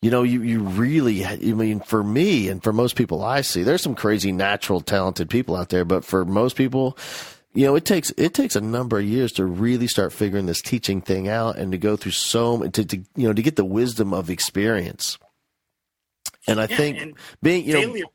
you 0.02 0.10
know, 0.10 0.24
you, 0.24 0.42
you 0.42 0.60
really, 0.60 1.24
I 1.24 1.36
mean, 1.36 1.78
for 1.78 2.02
me 2.02 2.48
and 2.48 2.62
for 2.62 2.72
most 2.72 2.96
people 2.96 3.22
I 3.22 3.40
see, 3.40 3.62
there's 3.62 3.82
some 3.82 3.94
crazy 3.94 4.32
natural 4.32 4.80
talented 4.80 5.30
people 5.30 5.54
out 5.54 5.68
there, 5.68 5.84
but 5.84 6.04
for 6.04 6.24
most 6.24 6.56
people, 6.56 6.98
you 7.54 7.66
know, 7.66 7.76
it 7.76 7.84
takes 7.84 8.10
it 8.16 8.34
takes 8.34 8.56
a 8.56 8.60
number 8.60 8.98
of 8.98 9.04
years 9.04 9.30
to 9.32 9.44
really 9.44 9.86
start 9.86 10.12
figuring 10.12 10.46
this 10.46 10.60
teaching 10.60 11.00
thing 11.02 11.28
out 11.28 11.56
and 11.56 11.70
to 11.70 11.78
go 11.78 11.96
through 11.96 12.12
so 12.12 12.66
to, 12.68 12.84
to 12.84 12.96
you 13.14 13.28
know 13.28 13.32
to 13.32 13.42
get 13.42 13.56
the 13.56 13.64
wisdom 13.64 14.12
of 14.12 14.28
experience. 14.28 15.18
And 16.48 16.60
I 16.60 16.66
yeah, 16.68 16.76
think 16.76 16.98
and 16.98 17.14
being 17.40 17.64
you 17.64 17.72
failure. 17.74 18.04
know, 18.04 18.10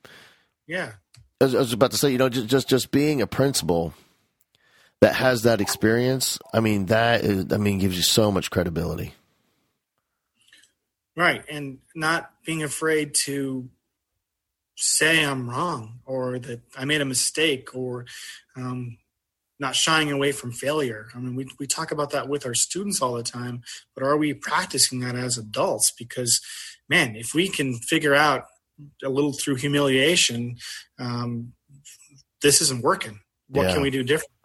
yeah, 0.68 0.92
I 1.40 1.46
was, 1.46 1.56
I 1.56 1.60
was 1.60 1.74
about 1.74 1.92
to 1.92 1.98
say, 1.98 2.12
you 2.12 2.18
know, 2.18 2.30
just 2.30 2.48
just 2.48 2.68
just 2.68 2.92
being 2.92 3.22
a 3.22 3.28
principal 3.28 3.94
that 5.00 5.16
has 5.16 5.44
that 5.44 5.62
experience. 5.62 6.38
I 6.54 6.60
mean, 6.60 6.88
that 6.88 7.24
is, 7.24 7.54
I 7.54 7.58
mean, 7.58 7.80
gives 7.80 7.96
you 7.96 8.04
so 8.04 8.32
much 8.32 8.50
credibility. 8.50 9.14
Right. 11.18 11.44
And 11.50 11.80
not 11.96 12.32
being 12.46 12.62
afraid 12.62 13.16
to 13.26 13.68
say 14.76 15.26
I'm 15.26 15.50
wrong 15.50 16.00
or 16.06 16.38
that 16.38 16.62
I 16.78 16.86
made 16.86 17.02
a 17.02 17.06
mistake 17.06 17.74
or 17.74 18.06
um, 18.56 19.00
not 19.60 19.76
shying 19.76 20.12
away 20.12 20.32
from 20.32 20.52
failure. 20.52 21.08
I 21.16 21.20
mean, 21.20 21.36
we, 21.36 21.48
we 21.60 21.66
talk 21.66 21.92
about 21.92 22.12
that 22.12 22.30
with 22.30 22.46
our 22.46 22.54
students 22.54 23.02
all 23.02 23.16
the 23.16 23.24
time, 23.24 23.64
but 23.96 24.04
are 24.04 24.16
we 24.16 24.36
practicing 24.36 25.00
that 25.00 25.16
as 25.16 25.40
adults? 25.40 25.92
Because, 25.92 26.40
man, 26.88 27.16
if 27.16 27.34
we 27.34 27.50
can 27.50 27.74
figure 27.74 28.14
out 28.14 28.46
a 29.04 29.10
little 29.10 29.34
through 29.34 29.56
humiliation, 29.56 30.58
um, 31.00 31.54
this 32.44 32.62
isn't 32.62 32.84
working. 32.84 33.20
What 33.50 33.64
yeah. 33.68 33.74
can 33.74 33.82
we 33.82 33.90
do 33.90 34.04
different? 34.04 34.37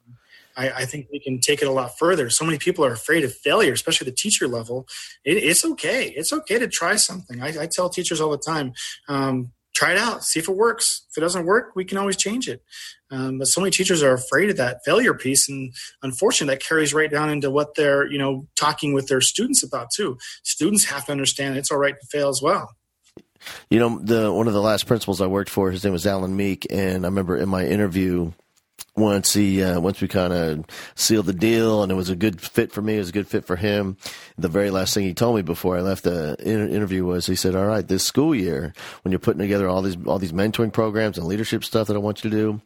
I, 0.56 0.70
I, 0.70 0.84
think 0.84 1.08
we 1.12 1.20
can 1.20 1.40
take 1.40 1.62
it 1.62 1.68
a 1.68 1.72
lot 1.72 1.98
further. 1.98 2.30
So 2.30 2.44
many 2.44 2.58
people 2.58 2.84
are 2.84 2.92
afraid 2.92 3.24
of 3.24 3.34
failure, 3.34 3.72
especially 3.72 4.06
the 4.06 4.16
teacher 4.16 4.48
level. 4.48 4.86
It, 5.24 5.36
it's 5.38 5.64
okay. 5.64 6.08
It's 6.08 6.32
okay 6.32 6.58
to 6.58 6.68
try 6.68 6.96
something. 6.96 7.42
I, 7.42 7.62
I 7.62 7.66
tell 7.66 7.88
teachers 7.88 8.20
all 8.20 8.30
the 8.30 8.38
time, 8.38 8.72
um, 9.08 9.52
try 9.74 9.92
it 9.92 9.98
out, 9.98 10.24
see 10.24 10.38
if 10.38 10.48
it 10.48 10.56
works. 10.56 11.02
If 11.10 11.18
it 11.18 11.20
doesn't 11.20 11.46
work, 11.46 11.74
we 11.74 11.84
can 11.84 11.98
always 11.98 12.16
change 12.16 12.48
it. 12.48 12.62
Um, 13.10 13.38
but 13.38 13.48
so 13.48 13.60
many 13.60 13.70
teachers 13.70 14.02
are 14.02 14.14
afraid 14.14 14.50
of 14.50 14.56
that 14.56 14.84
failure 14.84 15.14
piece, 15.14 15.48
and 15.48 15.74
unfortunately, 16.02 16.54
that 16.54 16.62
carries 16.62 16.94
right 16.94 17.10
down 17.10 17.30
into 17.30 17.50
what 17.50 17.74
they're, 17.74 18.10
you 18.10 18.18
know, 18.18 18.46
talking 18.56 18.94
with 18.94 19.08
their 19.08 19.20
students 19.20 19.62
about 19.62 19.90
too. 19.90 20.18
Students 20.44 20.84
have 20.84 21.06
to 21.06 21.12
understand 21.12 21.56
it's 21.56 21.70
all 21.70 21.78
right 21.78 21.98
to 21.98 22.06
fail 22.06 22.28
as 22.28 22.40
well. 22.40 22.70
You 23.70 23.80
know, 23.80 23.98
the 23.98 24.32
one 24.32 24.46
of 24.46 24.54
the 24.54 24.62
last 24.62 24.86
principals 24.86 25.20
I 25.20 25.26
worked 25.26 25.50
for, 25.50 25.70
his 25.70 25.84
name 25.84 25.92
was 25.92 26.06
Alan 26.06 26.36
Meek, 26.36 26.66
and 26.70 27.04
I 27.04 27.08
remember 27.08 27.36
in 27.36 27.48
my 27.48 27.66
interview 27.66 28.32
once 28.94 29.32
he 29.32 29.62
uh, 29.62 29.80
once 29.80 30.00
we 30.00 30.08
kind 30.08 30.32
of 30.32 30.64
sealed 30.94 31.26
the 31.26 31.32
deal 31.32 31.82
and 31.82 31.90
it 31.90 31.94
was 31.94 32.10
a 32.10 32.16
good 32.16 32.40
fit 32.40 32.72
for 32.72 32.82
me, 32.82 32.96
it 32.96 32.98
was 32.98 33.08
a 33.08 33.12
good 33.12 33.26
fit 33.26 33.44
for 33.44 33.56
him. 33.56 33.96
The 34.36 34.48
very 34.48 34.70
last 34.70 34.92
thing 34.92 35.04
he 35.04 35.14
told 35.14 35.36
me 35.36 35.42
before 35.42 35.76
I 35.76 35.80
left 35.80 36.04
the 36.04 36.36
interview 36.44 37.04
was 37.04 37.26
he 37.26 37.34
said, 37.34 37.56
"All 37.56 37.66
right, 37.66 37.86
this 37.86 38.04
school 38.04 38.34
year, 38.34 38.74
when 39.02 39.12
you're 39.12 39.18
putting 39.18 39.40
together 39.40 39.68
all 39.68 39.82
these 39.82 39.96
all 40.06 40.18
these 40.18 40.32
mentoring 40.32 40.72
programs 40.72 41.16
and 41.16 41.26
leadership 41.26 41.64
stuff 41.64 41.86
that 41.88 41.96
I 41.96 42.00
want 42.00 42.22
you 42.22 42.30
to 42.30 42.36
do, 42.36 42.60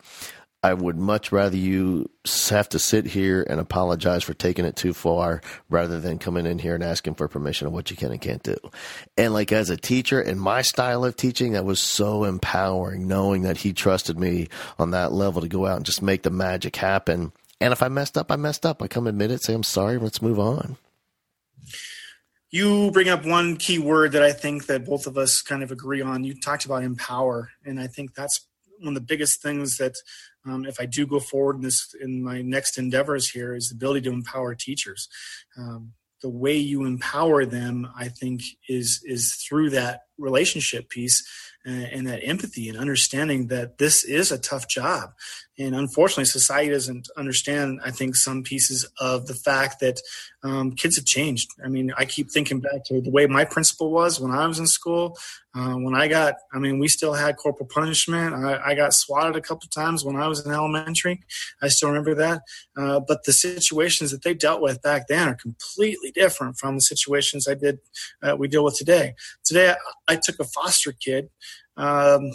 I 0.63 0.75
would 0.75 0.97
much 0.97 1.31
rather 1.31 1.57
you 1.57 2.11
have 2.49 2.69
to 2.71 2.79
sit 2.79 3.07
here 3.07 3.47
and 3.49 3.61
apologize 3.61 4.25
for 4.25 4.35
taking 4.35 4.65
it 4.65 4.75
too 4.75 4.93
far 4.93 5.41
rather 5.71 6.01
than 6.01 6.19
coming 6.19 6.45
in 6.45 6.59
here 6.59 6.75
and 6.75 6.83
asking 6.83 7.15
for 7.15 7.29
permission 7.29 7.67
of 7.67 7.73
what 7.73 7.91
you 7.91 7.97
can 7.97 8.11
and 8.11 8.21
can't 8.21 8.43
do. 8.43 8.57
And 9.17 9.33
like 9.33 9.53
as 9.53 9.71
a 9.71 9.77
teacher 9.77 10.21
in 10.21 10.39
my 10.39 10.63
style 10.63 11.05
of 11.05 11.15
teaching, 11.15 11.53
that 11.53 11.65
was 11.65 11.81
so 11.81 12.25
empowering 12.25 13.07
knowing 13.07 13.43
that 13.43 13.59
he 13.59 13.73
trusted 13.73 14.19
me 14.19 14.49
on 14.79 14.91
that 14.91 15.13
level 15.13 15.43
to 15.43 15.49
go 15.49 15.67
out 15.67 15.77
and 15.77 15.87
just 15.87 16.03
make 16.03 16.23
the 16.23 16.31
magic 16.31 16.75
happen. 16.75 17.33
And 17.61 17.73
if 17.73 17.83
I 17.83 17.89
messed 17.89 18.19
up, 18.19 18.33
I 18.33 18.37
messed 18.37 18.67
up. 18.67 18.83
I 18.83 18.89
come 18.89 19.07
admit 19.07 19.31
it, 19.31 19.43
say 19.43 19.55
I'm 19.55 19.63
sorry, 19.63 19.99
let's 19.99 20.21
move 20.21 20.41
on. 20.41 20.77
You 22.51 22.91
bring 22.91 23.09
up 23.09 23.25
one 23.25 23.57
key 23.57 23.79
word 23.79 24.13
that 24.13 24.23
I 24.23 24.33
think 24.33 24.67
that 24.67 24.87
both 24.87 25.07
of 25.07 25.19
us 25.19 25.43
kind 25.43 25.63
of 25.63 25.71
agree 25.71 26.01
on. 26.01 26.25
You 26.25 26.35
talked 26.41 26.65
about 26.65 26.83
empower, 26.83 27.51
and 27.65 27.79
I 27.79 27.87
think 27.87 28.15
that's 28.15 28.47
one 28.79 28.89
of 28.89 28.95
the 28.95 29.01
biggest 29.01 29.43
things 29.43 29.79
that 29.79 29.95
um, 30.47 30.65
if 30.65 30.81
I 30.81 30.87
do 30.87 31.07
go 31.07 31.21
forward 31.21 31.57
in 31.57 31.63
this 31.63 31.95
in 32.01 32.23
my 32.23 32.43
next 32.43 32.79
endeavors 32.79 33.29
here 33.31 33.55
is 33.55 33.69
the 33.69 33.75
ability 33.75 34.03
to 34.03 34.13
empower 34.13 34.55
teachers. 34.55 35.09
Um, 35.57 35.93
the 36.23 36.29
way 36.31 36.57
you 36.57 36.85
empower 36.85 37.45
them, 37.45 37.89
I 37.97 38.09
think, 38.09 38.43
is 38.69 39.01
is 39.05 39.35
through 39.35 39.71
that 39.71 40.03
relationship 40.19 40.89
piece 40.89 41.27
and, 41.67 42.07
that 42.07 42.21
empathy 42.23 42.69
and 42.69 42.79
understanding 42.79 43.49
that 43.49 43.79
this 43.79 44.05
is 44.05 44.31
a 44.31 44.39
tough 44.39 44.69
job. 44.69 45.13
And 45.59 45.75
unfortunately, 45.75 46.27
society 46.27 46.71
doesn't 46.71 47.09
understand, 47.17 47.81
I 47.83 47.91
think, 47.91 48.15
some 48.15 48.43
pieces 48.43 48.87
of 49.01 49.27
the 49.27 49.35
fact 49.35 49.81
that 49.81 50.01
um, 50.43 50.73
kids 50.73 50.97
have 50.97 51.07
changed. 51.07 51.51
I 51.65 51.69
mean, 51.69 51.93
I 51.97 52.05
keep 52.05 52.31
thinking 52.31 52.61
back 52.61 52.85
to 52.87 53.01
the 53.01 53.11
way 53.11 53.27
my 53.27 53.47
principal 53.47 53.91
was 53.91 54.21
when 54.21 54.33
I 54.33 54.47
was 54.47 54.59
in 54.59 54.67
school. 54.67 55.17
Uh, 55.55 55.73
when 55.77 55.95
I 55.95 56.09
got, 56.09 56.35
I 56.53 56.59
mean, 56.59 56.79
we 56.79 56.89
still 56.89 57.15
had 57.15 57.39
corporal 57.39 57.69
punishment. 57.73 58.35
I, 58.35 58.61
I 58.63 58.75
got 58.75 58.93
swatted 58.93 59.37
a 59.37 59.41
couple 59.41 59.69
times 59.71 60.05
when 60.05 60.17
I 60.17 60.29
was 60.29 60.45
in 60.45 60.53
elementary. 60.53 61.23
I 61.63 61.69
still 61.69 61.89
remember 61.89 62.15
that. 62.17 62.43
Uh, 62.77 63.01
but 63.01 63.25
the 63.25 63.33
situations 63.33 64.11
that 64.11 64.23
they 64.23 64.35
dealt 64.35 64.61
with 64.61 64.83
back 64.83 65.09
then 65.09 65.29
are 65.29 65.35
completely 65.35 66.11
different 66.11 66.59
from 66.59 66.75
the 66.75 66.83
situations 66.83 67.49
I 67.49 67.55
did 67.55 67.79
uh, 68.23 68.37
we 68.37 68.49
deal 68.49 68.65
with 68.65 68.77
today. 68.77 69.15
Today, 69.43 69.71
I, 69.71 70.13
I 70.13 70.17
took 70.17 70.39
a 70.39 70.45
foster 70.45 70.93
kid 70.93 71.31
um, 71.77 72.33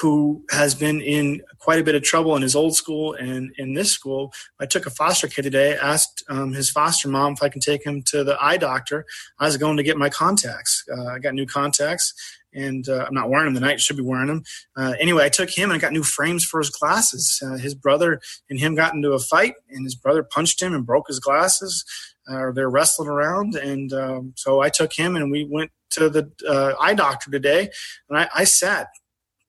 who 0.00 0.44
has 0.50 0.74
been 0.74 1.00
in 1.00 1.40
quite 1.58 1.78
a 1.78 1.84
bit 1.84 1.94
of 1.94 2.02
trouble 2.02 2.34
in 2.34 2.42
his 2.42 2.56
old 2.56 2.74
school 2.74 3.14
and 3.14 3.52
in 3.56 3.74
this 3.74 3.92
school. 3.92 4.32
I 4.60 4.66
took 4.66 4.86
a 4.86 4.90
foster 4.90 5.28
kid 5.28 5.42
today, 5.42 5.76
asked 5.76 6.24
um, 6.28 6.52
his 6.52 6.70
foster 6.70 7.08
mom 7.08 7.34
if 7.34 7.42
I 7.42 7.48
can 7.48 7.60
take 7.60 7.84
him 7.84 8.02
to 8.06 8.24
the 8.24 8.36
eye 8.42 8.56
doctor. 8.56 9.06
I 9.38 9.46
was 9.46 9.56
going 9.56 9.76
to 9.76 9.82
get 9.82 9.96
my 9.96 10.10
contacts. 10.10 10.84
Uh, 10.90 11.06
I 11.06 11.18
got 11.18 11.34
new 11.34 11.46
contacts. 11.46 12.12
And 12.52 12.88
uh, 12.88 13.04
I'm 13.06 13.12
not 13.12 13.28
wearing 13.28 13.52
them 13.52 13.62
tonight. 13.62 13.80
Should 13.80 13.98
be 13.98 14.02
wearing 14.02 14.28
them. 14.28 14.42
Uh, 14.74 14.94
anyway, 14.98 15.26
I 15.26 15.28
took 15.28 15.50
him 15.50 15.70
and 15.70 15.76
I 15.76 15.78
got 15.78 15.92
new 15.92 16.02
frames 16.02 16.42
for 16.42 16.58
his 16.58 16.70
glasses. 16.70 17.38
Uh, 17.44 17.58
his 17.58 17.74
brother 17.74 18.18
and 18.48 18.58
him 18.58 18.74
got 18.74 18.94
into 18.94 19.12
a 19.12 19.18
fight, 19.18 19.54
and 19.68 19.84
his 19.84 19.94
brother 19.94 20.22
punched 20.22 20.62
him 20.62 20.72
and 20.72 20.86
broke 20.86 21.06
his 21.08 21.20
glasses. 21.20 21.84
Uh, 22.26 22.52
they're 22.52 22.70
wrestling 22.70 23.10
around, 23.10 23.56
and 23.56 23.92
um, 23.92 24.32
so 24.36 24.60
I 24.60 24.70
took 24.70 24.94
him 24.94 25.16
and 25.16 25.30
we 25.30 25.44
went 25.44 25.70
to 25.90 26.08
the 26.08 26.30
uh, 26.48 26.74
eye 26.80 26.94
doctor 26.94 27.30
today, 27.30 27.70
and 28.08 28.18
I, 28.18 28.28
I 28.34 28.44
sat 28.44 28.88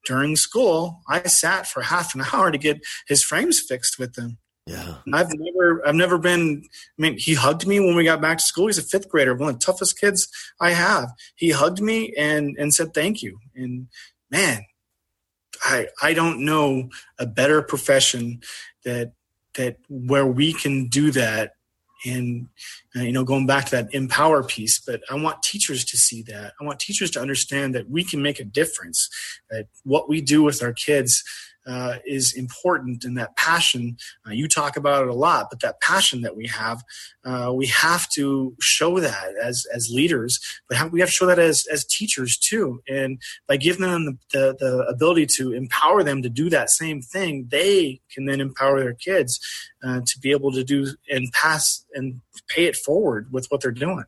during 0.06 0.36
school. 0.36 1.02
I 1.08 1.24
sat 1.24 1.68
for 1.68 1.82
half 1.82 2.16
an 2.16 2.24
hour 2.34 2.52
to 2.52 2.58
get 2.58 2.80
his 3.08 3.24
frames 3.24 3.60
fixed 3.60 4.00
with 4.00 4.14
them. 4.14 4.38
Yeah. 4.66 4.96
And 5.06 5.16
I've 5.16 5.30
never, 5.34 5.88
I've 5.88 5.96
never 5.96 6.18
been. 6.18 6.64
I 6.66 7.02
mean, 7.02 7.18
he 7.18 7.36
hugged 7.36 7.66
me 7.66 7.80
when 7.80 7.96
we 7.96 8.04
got 8.04 8.22
back 8.22 8.40
to 8.40 8.44
school. 8.44 8.68
He's 8.68 8.78
a 8.78 8.84
fifth 8.84 9.08
grader, 9.08 9.34
one 9.34 9.50
of 9.50 9.60
the 9.60 9.66
toughest 9.66 10.00
kids 10.00 10.28
I 10.60 10.72
have. 10.72 11.10
He 11.36 11.52
hugged 11.52 11.82
me 11.82 12.14
and 12.18 12.58
and 12.60 12.74
said 12.74 12.94
thank 12.94 13.22
you. 13.22 13.40
And 13.56 13.88
man, 14.30 14.66
I 15.64 15.88
I 16.02 16.14
don't 16.14 16.44
know 16.44 16.90
a 17.18 17.26
better 17.26 17.62
profession 17.62 18.42
that 18.84 19.14
that 19.56 19.78
where 19.88 20.28
we 20.28 20.52
can 20.52 20.88
do 20.88 21.12
that 21.12 21.54
and 22.06 22.48
uh, 22.96 23.02
you 23.02 23.12
know 23.12 23.24
going 23.24 23.46
back 23.46 23.66
to 23.66 23.72
that 23.72 23.94
empower 23.94 24.44
piece 24.44 24.80
but 24.80 25.02
i 25.10 25.16
want 25.16 25.42
teachers 25.42 25.84
to 25.86 25.98
see 25.98 26.22
that. 26.24 26.54
I 26.60 26.64
want 26.64 26.80
teachers 26.80 27.12
to 27.12 27.22
understand 27.22 27.76
that 27.76 27.90
we 27.90 28.04
can 28.04 28.22
make 28.22 28.40
a 28.40 28.44
difference 28.44 29.10
that 29.50 29.68
what 29.84 30.10
we 30.10 30.22
do 30.22 30.44
with 30.44 30.62
our 30.62 30.74
kids 30.74 31.24
uh, 31.68 31.96
is 32.06 32.34
important 32.34 33.04
and 33.04 33.18
that 33.18 33.36
passion 33.36 33.98
uh, 34.26 34.32
you 34.32 34.48
talk 34.48 34.78
about 34.78 35.04
it 35.04 35.10
a 35.10 35.14
lot 35.14 35.48
but 35.50 35.60
that 35.60 35.80
passion 35.82 36.22
that 36.22 36.36
we 36.36 36.48
have 36.48 36.84
uh, 37.26 37.52
we 37.54 37.68
have 37.68 38.10
to 38.10 38.56
show 38.62 39.00
that 39.00 39.34
as 39.42 39.66
as 39.74 39.90
leaders 39.92 40.40
but 40.68 40.78
have, 40.78 40.92
we 40.92 41.00
have 41.00 41.10
to 41.10 41.16
show 41.16 41.26
that 41.26 41.40
as 41.40 41.66
as 41.72 41.86
teachers 41.86 42.38
too. 42.38 42.82
And 42.88 43.22
by 43.48 43.58
giving 43.58 43.82
them 43.82 44.06
the, 44.06 44.18
the, 44.32 44.56
the, 44.60 44.78
ability 44.88 45.28
to 45.38 45.54
empower 45.54 46.04
them 46.04 46.22
to 46.22 46.30
do 46.30 46.50
that 46.50 46.70
same 46.70 47.02
thing 47.02 47.48
they 47.50 48.02
can 48.12 48.26
then 48.26 48.40
empower 48.40 48.80
their 48.80 48.94
kids 48.94 49.40
uh, 49.84 50.02
to 50.06 50.20
be 50.20 50.32
able 50.32 50.52
to 50.52 50.64
do 50.64 50.88
and 51.10 51.32
pass 51.34 51.86
and 51.94 52.22
pay 52.48 52.66
it 52.66 52.76
forward 52.76 53.32
with 53.32 53.48
what 53.48 53.62
they're 53.62 53.72
doing 53.72 54.06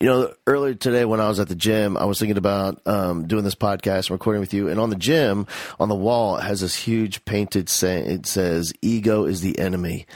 You 0.00 0.06
know, 0.06 0.34
earlier 0.46 0.72
today 0.72 1.04
when 1.04 1.20
I 1.20 1.28
was 1.28 1.40
at 1.40 1.48
the 1.48 1.54
gym, 1.54 1.98
I 1.98 2.06
was 2.06 2.18
thinking 2.18 2.38
about 2.38 2.80
um, 2.86 3.26
doing 3.26 3.44
this 3.44 3.54
podcast 3.54 4.06
and 4.06 4.12
recording 4.12 4.40
with 4.40 4.54
you. 4.54 4.68
And 4.68 4.80
on 4.80 4.88
the 4.88 4.96
gym, 4.96 5.46
on 5.78 5.90
the 5.90 5.94
wall, 5.94 6.38
it 6.38 6.42
has 6.42 6.62
this 6.62 6.74
huge 6.74 7.22
painted 7.26 7.68
saying. 7.68 8.10
It 8.10 8.24
says, 8.24 8.72
"Ego 8.80 9.26
is 9.26 9.42
the 9.42 9.58
enemy." 9.58 10.06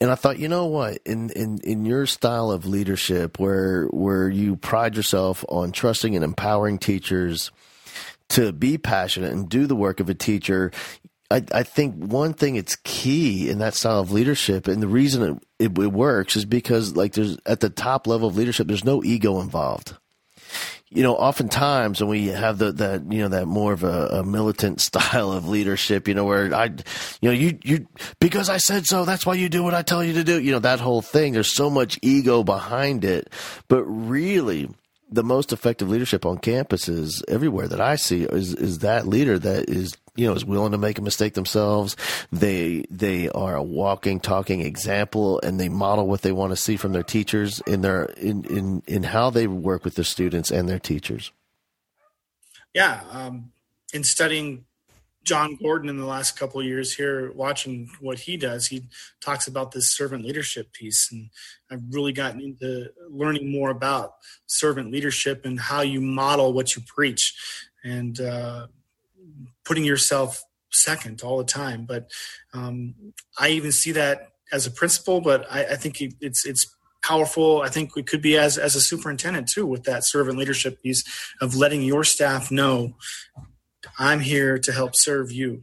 And 0.00 0.12
I 0.12 0.14
thought, 0.14 0.38
you 0.38 0.46
know 0.46 0.66
what? 0.66 0.98
In 1.04 1.30
in 1.30 1.58
in 1.64 1.84
your 1.84 2.06
style 2.06 2.52
of 2.52 2.66
leadership, 2.66 3.40
where 3.40 3.86
where 3.86 4.28
you 4.28 4.54
pride 4.54 4.94
yourself 4.94 5.44
on 5.48 5.72
trusting 5.72 6.14
and 6.14 6.24
empowering 6.24 6.78
teachers 6.78 7.50
to 8.28 8.52
be 8.52 8.78
passionate 8.78 9.32
and 9.32 9.48
do 9.48 9.66
the 9.66 9.74
work 9.74 9.98
of 9.98 10.08
a 10.08 10.14
teacher, 10.14 10.70
I, 11.30 11.42
I 11.52 11.62
think 11.64 11.96
one 11.96 12.34
thing 12.34 12.56
it's 12.56 12.76
key 12.84 13.50
in 13.50 13.58
that 13.58 13.74
style 13.74 14.00
of 14.00 14.12
leadership, 14.12 14.68
and 14.68 14.82
the 14.82 14.88
reason 14.88 15.22
it, 15.58 15.64
it, 15.64 15.78
it, 15.78 15.92
works 15.92 16.36
is 16.36 16.44
because 16.44 16.94
like 16.94 17.14
there's 17.14 17.36
at 17.46 17.60
the 17.60 17.70
top 17.70 18.06
level 18.06 18.28
of 18.28 18.36
leadership, 18.36 18.68
there's 18.68 18.84
no 18.84 19.02
ego 19.02 19.40
involved. 19.40 19.96
You 20.88 21.02
know, 21.02 21.16
oftentimes 21.16 22.00
when 22.00 22.10
we 22.10 22.28
have 22.28 22.58
the 22.58 22.70
that 22.72 23.12
you 23.12 23.22
know 23.22 23.28
that 23.28 23.46
more 23.46 23.72
of 23.72 23.82
a, 23.82 24.06
a 24.06 24.24
militant 24.24 24.80
style 24.80 25.32
of 25.32 25.48
leadership, 25.48 26.06
you 26.06 26.14
know, 26.14 26.24
where 26.24 26.54
I, 26.54 26.66
you 27.20 27.28
know, 27.28 27.32
you 27.32 27.58
you 27.64 27.88
because 28.20 28.48
I 28.48 28.58
said 28.58 28.86
so, 28.86 29.04
that's 29.04 29.26
why 29.26 29.34
you 29.34 29.48
do 29.48 29.64
what 29.64 29.74
I 29.74 29.82
tell 29.82 30.04
you 30.04 30.12
to 30.14 30.24
do. 30.24 30.40
You 30.40 30.52
know, 30.52 30.60
that 30.60 30.78
whole 30.78 31.02
thing. 31.02 31.32
There's 31.32 31.54
so 31.54 31.70
much 31.70 31.98
ego 32.02 32.44
behind 32.44 33.04
it, 33.04 33.30
but 33.66 33.82
really 33.84 34.68
the 35.10 35.24
most 35.24 35.52
effective 35.52 35.88
leadership 35.88 36.24
on 36.24 36.38
campuses 36.38 37.22
everywhere 37.28 37.66
that 37.66 37.80
I 37.80 37.96
see 37.96 38.22
is 38.22 38.54
is 38.54 38.80
that 38.80 39.08
leader 39.08 39.40
that 39.40 39.68
is 39.68 39.92
you 40.16 40.26
know 40.26 40.34
is 40.34 40.44
willing 40.44 40.72
to 40.72 40.78
make 40.78 40.98
a 40.98 41.02
mistake 41.02 41.34
themselves. 41.34 41.96
They 42.32 42.84
they 42.90 43.28
are 43.30 43.56
a 43.56 43.62
walking, 43.62 44.20
talking 44.20 44.60
example, 44.60 45.40
and 45.42 45.60
they 45.60 45.68
model 45.68 46.06
what 46.08 46.22
they 46.22 46.32
want 46.32 46.52
to 46.52 46.56
see 46.56 46.76
from 46.76 46.92
their 46.92 47.02
teachers 47.02 47.60
in 47.66 47.82
their 47.82 48.04
in 48.16 48.44
in 48.44 48.82
in 48.86 49.02
how 49.04 49.30
they 49.30 49.46
work 49.46 49.84
with 49.84 49.94
their 49.94 50.04
students 50.04 50.50
and 50.50 50.68
their 50.68 50.78
teachers. 50.78 51.32
Yeah, 52.74 53.00
um, 53.10 53.52
in 53.94 54.04
studying 54.04 54.66
Jon 55.26 55.58
Gordon 55.60 55.88
in 55.88 55.96
the 55.96 56.06
last 56.06 56.38
couple 56.38 56.60
of 56.60 56.66
years 56.66 56.94
here, 56.94 57.32
watching 57.32 57.90
what 58.00 58.20
he 58.20 58.36
does, 58.36 58.68
he 58.68 58.88
talks 59.20 59.48
about 59.48 59.72
this 59.72 59.90
servant 59.90 60.24
leadership 60.24 60.72
piece, 60.72 61.10
and 61.10 61.30
I've 61.70 61.82
really 61.90 62.12
gotten 62.12 62.40
into 62.40 62.90
learning 63.10 63.50
more 63.50 63.70
about 63.70 64.14
servant 64.46 64.92
leadership 64.92 65.44
and 65.44 65.58
how 65.58 65.80
you 65.80 66.00
model 66.00 66.52
what 66.52 66.76
you 66.76 66.82
preach, 66.86 67.34
and 67.82 68.20
uh, 68.20 68.68
putting 69.66 69.84
yourself 69.84 70.42
second 70.70 71.22
all 71.22 71.38
the 71.38 71.44
time. 71.44 71.84
But 71.86 72.10
um, 72.54 72.94
I 73.38 73.50
even 73.50 73.72
see 73.72 73.92
that 73.92 74.32
as 74.52 74.66
a 74.66 74.70
principal, 74.70 75.20
but 75.20 75.46
I, 75.50 75.64
I 75.64 75.76
think 75.76 76.00
it's 76.20 76.46
it's 76.46 76.74
powerful. 77.02 77.62
I 77.62 77.68
think 77.68 77.94
we 77.94 78.02
could 78.02 78.22
be 78.22 78.36
as 78.38 78.58
as 78.58 78.74
a 78.74 78.80
superintendent 78.80 79.48
too 79.48 79.66
with 79.66 79.84
that 79.84 80.04
servant 80.04 80.38
leadership 80.38 80.82
piece 80.82 81.04
of 81.40 81.54
letting 81.54 81.82
your 81.82 82.04
staff 82.04 82.50
know 82.50 82.94
I'm 83.98 84.20
here 84.20 84.58
to 84.58 84.72
help 84.72 84.96
serve 84.96 85.30
you. 85.32 85.62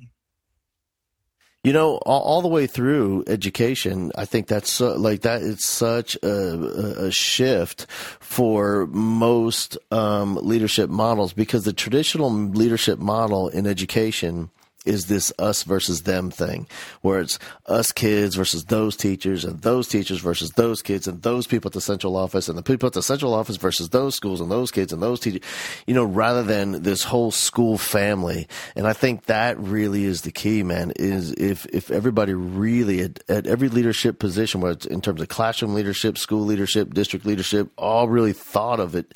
You 1.64 1.72
know, 1.72 1.96
all, 2.06 2.22
all, 2.22 2.42
the 2.42 2.50
way 2.50 2.68
through 2.68 3.24
education, 3.26 4.12
I 4.18 4.26
think 4.26 4.48
that's 4.48 4.70
so, 4.70 4.96
like 4.96 5.22
that. 5.22 5.42
It's 5.42 5.66
such 5.66 6.18
a, 6.22 7.06
a 7.06 7.12
shift 7.12 7.88
for 8.20 8.88
most 8.88 9.78
um, 9.90 10.36
leadership 10.42 10.90
models 10.90 11.32
because 11.32 11.64
the 11.64 11.72
traditional 11.72 12.30
leadership 12.30 13.00
model 13.00 13.48
in 13.48 13.66
education 13.66 14.50
is 14.86 15.08
this 15.08 15.32
us 15.40 15.64
versus 15.64 16.04
them 16.04 16.32
thing, 16.32 16.68
where 17.02 17.20
it's 17.20 17.40
us 17.66 17.92
kids 17.92 18.36
versus 18.36 18.66
those 18.66 18.96
teachers 18.96 19.46
and 19.46 19.62
those 19.62 19.88
teachers 19.88 20.20
versus 20.20 20.52
those 20.52 20.82
kids 20.82 21.08
and 21.08 21.22
those 21.22 21.48
people 21.48 21.70
at 21.70 21.74
the 21.74 21.82
central 21.82 22.16
office 22.16 22.50
and 22.50 22.58
the 22.58 22.64
people 22.64 22.88
at 22.88 22.94
the 22.94 23.04
central 23.04 23.34
office 23.34 23.58
versus 23.58 23.90
those 23.90 24.16
schools 24.16 24.42
and 24.42 24.52
those 24.52 24.72
kids 24.72 24.94
and 24.94 25.02
those 25.02 25.20
teachers, 25.20 25.42
you 25.88 25.94
know, 25.94 26.04
rather 26.04 26.44
than 26.44 26.84
this 26.84 27.04
whole 27.04 27.32
school 27.32 27.78
family. 27.78 28.48
And 28.76 28.88
I 28.88 28.94
think 28.94 29.26
that 29.26 29.58
really 29.60 30.06
is 30.06 30.22
the 30.22 30.32
key, 30.32 30.64
man, 30.64 30.92
is 30.96 31.32
if, 31.34 31.66
if 31.68 31.92
everybody 31.92 32.34
really 32.34 33.02
at, 33.02 33.24
at 33.30 33.48
every 33.48 33.70
leadership 33.70 34.20
position, 34.20 34.62
whether 34.62 34.74
it's 34.74 34.86
in 34.86 35.02
terms 35.02 35.22
of 35.22 35.28
classroom 35.28 35.74
leadership, 35.74 36.18
school 36.18 36.44
leadership, 36.44 36.94
district 36.94 37.26
leadership, 37.26 37.70
all 37.78 38.10
really 38.10 38.34
thought 38.34 38.80
of 38.80 38.96
it 38.96 39.14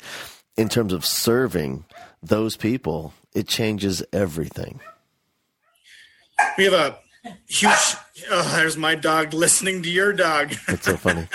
in 0.56 0.68
terms 0.68 0.92
of 0.92 1.04
serving 1.04 1.84
those 2.22 2.56
people, 2.56 3.14
it 3.34 3.46
changes 3.46 4.02
everything. 4.12 4.80
We 6.56 6.64
have 6.64 6.72
a 6.72 6.98
huge. 7.46 7.96
Oh, 8.30 8.54
there's 8.56 8.76
my 8.76 8.94
dog 8.94 9.32
listening 9.32 9.82
to 9.82 9.90
your 9.90 10.12
dog. 10.12 10.52
That's 10.66 10.86
so 10.86 10.96
funny. 10.96 11.28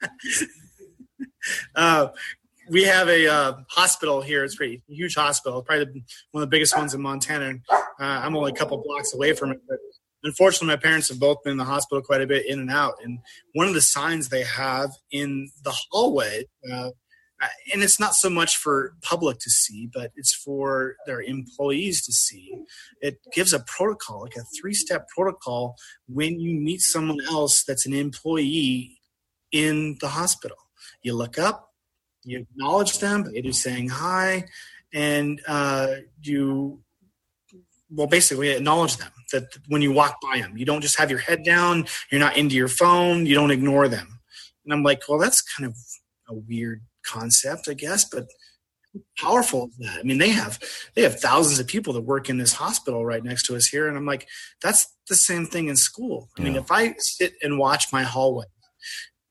uh, 1.74 2.08
we 2.68 2.84
have 2.84 3.08
a 3.08 3.26
uh, 3.26 3.52
hospital 3.68 4.22
here. 4.22 4.44
It's 4.44 4.54
a 4.54 4.56
pretty 4.56 4.82
huge 4.88 5.14
hospital, 5.14 5.62
probably 5.62 6.04
one 6.30 6.42
of 6.42 6.48
the 6.48 6.54
biggest 6.54 6.76
ones 6.76 6.94
in 6.94 7.02
Montana. 7.02 7.54
Uh, 7.70 7.82
I'm 7.98 8.36
only 8.36 8.52
a 8.52 8.54
couple 8.54 8.82
blocks 8.82 9.14
away 9.14 9.32
from 9.34 9.52
it, 9.52 9.60
but 9.68 9.78
unfortunately, 10.22 10.68
my 10.68 10.76
parents 10.76 11.08
have 11.08 11.20
both 11.20 11.42
been 11.42 11.52
in 11.52 11.58
the 11.58 11.64
hospital 11.64 12.02
quite 12.02 12.22
a 12.22 12.26
bit, 12.26 12.46
in 12.46 12.58
and 12.60 12.70
out. 12.70 12.94
And 13.02 13.18
one 13.52 13.68
of 13.68 13.74
the 13.74 13.80
signs 13.80 14.28
they 14.28 14.44
have 14.44 14.90
in 15.10 15.50
the 15.62 15.74
hallway 15.90 16.44
uh, 16.70 16.90
and 17.72 17.82
it's 17.82 18.00
not 18.00 18.14
so 18.14 18.30
much 18.30 18.56
for 18.56 18.94
public 19.02 19.38
to 19.40 19.50
see, 19.50 19.88
but 19.92 20.12
it's 20.16 20.34
for 20.34 20.96
their 21.06 21.20
employees 21.20 22.04
to 22.06 22.12
see. 22.12 22.54
It 23.00 23.18
gives 23.32 23.52
a 23.52 23.60
protocol, 23.60 24.22
like 24.22 24.36
a 24.36 24.44
three 24.60 24.74
step 24.74 25.08
protocol, 25.08 25.76
when 26.08 26.40
you 26.40 26.58
meet 26.58 26.80
someone 26.80 27.20
else 27.26 27.64
that's 27.64 27.86
an 27.86 27.94
employee 27.94 29.00
in 29.52 29.96
the 30.00 30.08
hospital. 30.08 30.56
You 31.02 31.14
look 31.14 31.38
up, 31.38 31.72
you 32.24 32.40
acknowledge 32.40 32.98
them 32.98 33.30
just 33.42 33.62
saying 33.62 33.88
hi, 33.90 34.46
and 34.92 35.40
uh, 35.46 35.96
you, 36.22 36.80
well, 37.90 38.06
basically 38.06 38.50
acknowledge 38.50 38.96
them 38.96 39.10
that 39.32 39.56
when 39.68 39.82
you 39.82 39.92
walk 39.92 40.16
by 40.22 40.40
them, 40.40 40.56
you 40.56 40.64
don't 40.64 40.80
just 40.80 40.98
have 40.98 41.10
your 41.10 41.18
head 41.18 41.44
down, 41.44 41.86
you're 42.10 42.20
not 42.20 42.36
into 42.36 42.54
your 42.54 42.68
phone, 42.68 43.26
you 43.26 43.34
don't 43.34 43.50
ignore 43.50 43.88
them. 43.88 44.20
And 44.64 44.72
I'm 44.72 44.82
like, 44.82 45.02
well, 45.08 45.18
that's 45.18 45.42
kind 45.42 45.68
of 45.68 45.76
a 46.28 46.34
weird 46.34 46.82
concept, 47.04 47.68
I 47.68 47.74
guess, 47.74 48.04
but 48.04 48.26
powerful 49.18 49.68
is 49.68 49.76
that? 49.78 49.98
I 49.98 50.02
mean, 50.02 50.18
they 50.18 50.30
have 50.30 50.58
they 50.94 51.02
have 51.02 51.20
thousands 51.20 51.58
of 51.58 51.66
people 51.66 51.92
that 51.94 52.02
work 52.02 52.28
in 52.28 52.38
this 52.38 52.52
hospital 52.52 53.04
right 53.04 53.22
next 53.22 53.44
to 53.46 53.56
us 53.56 53.66
here, 53.66 53.88
and 53.88 53.96
I'm 53.96 54.06
like, 54.06 54.28
that's 54.62 54.92
the 55.08 55.16
same 55.16 55.46
thing 55.46 55.68
in 55.68 55.76
school. 55.76 56.28
I 56.38 56.42
yeah. 56.42 56.48
mean, 56.48 56.56
if 56.56 56.70
I 56.70 56.94
sit 56.98 57.34
and 57.42 57.58
watch 57.58 57.92
my 57.92 58.02
hallway, 58.02 58.46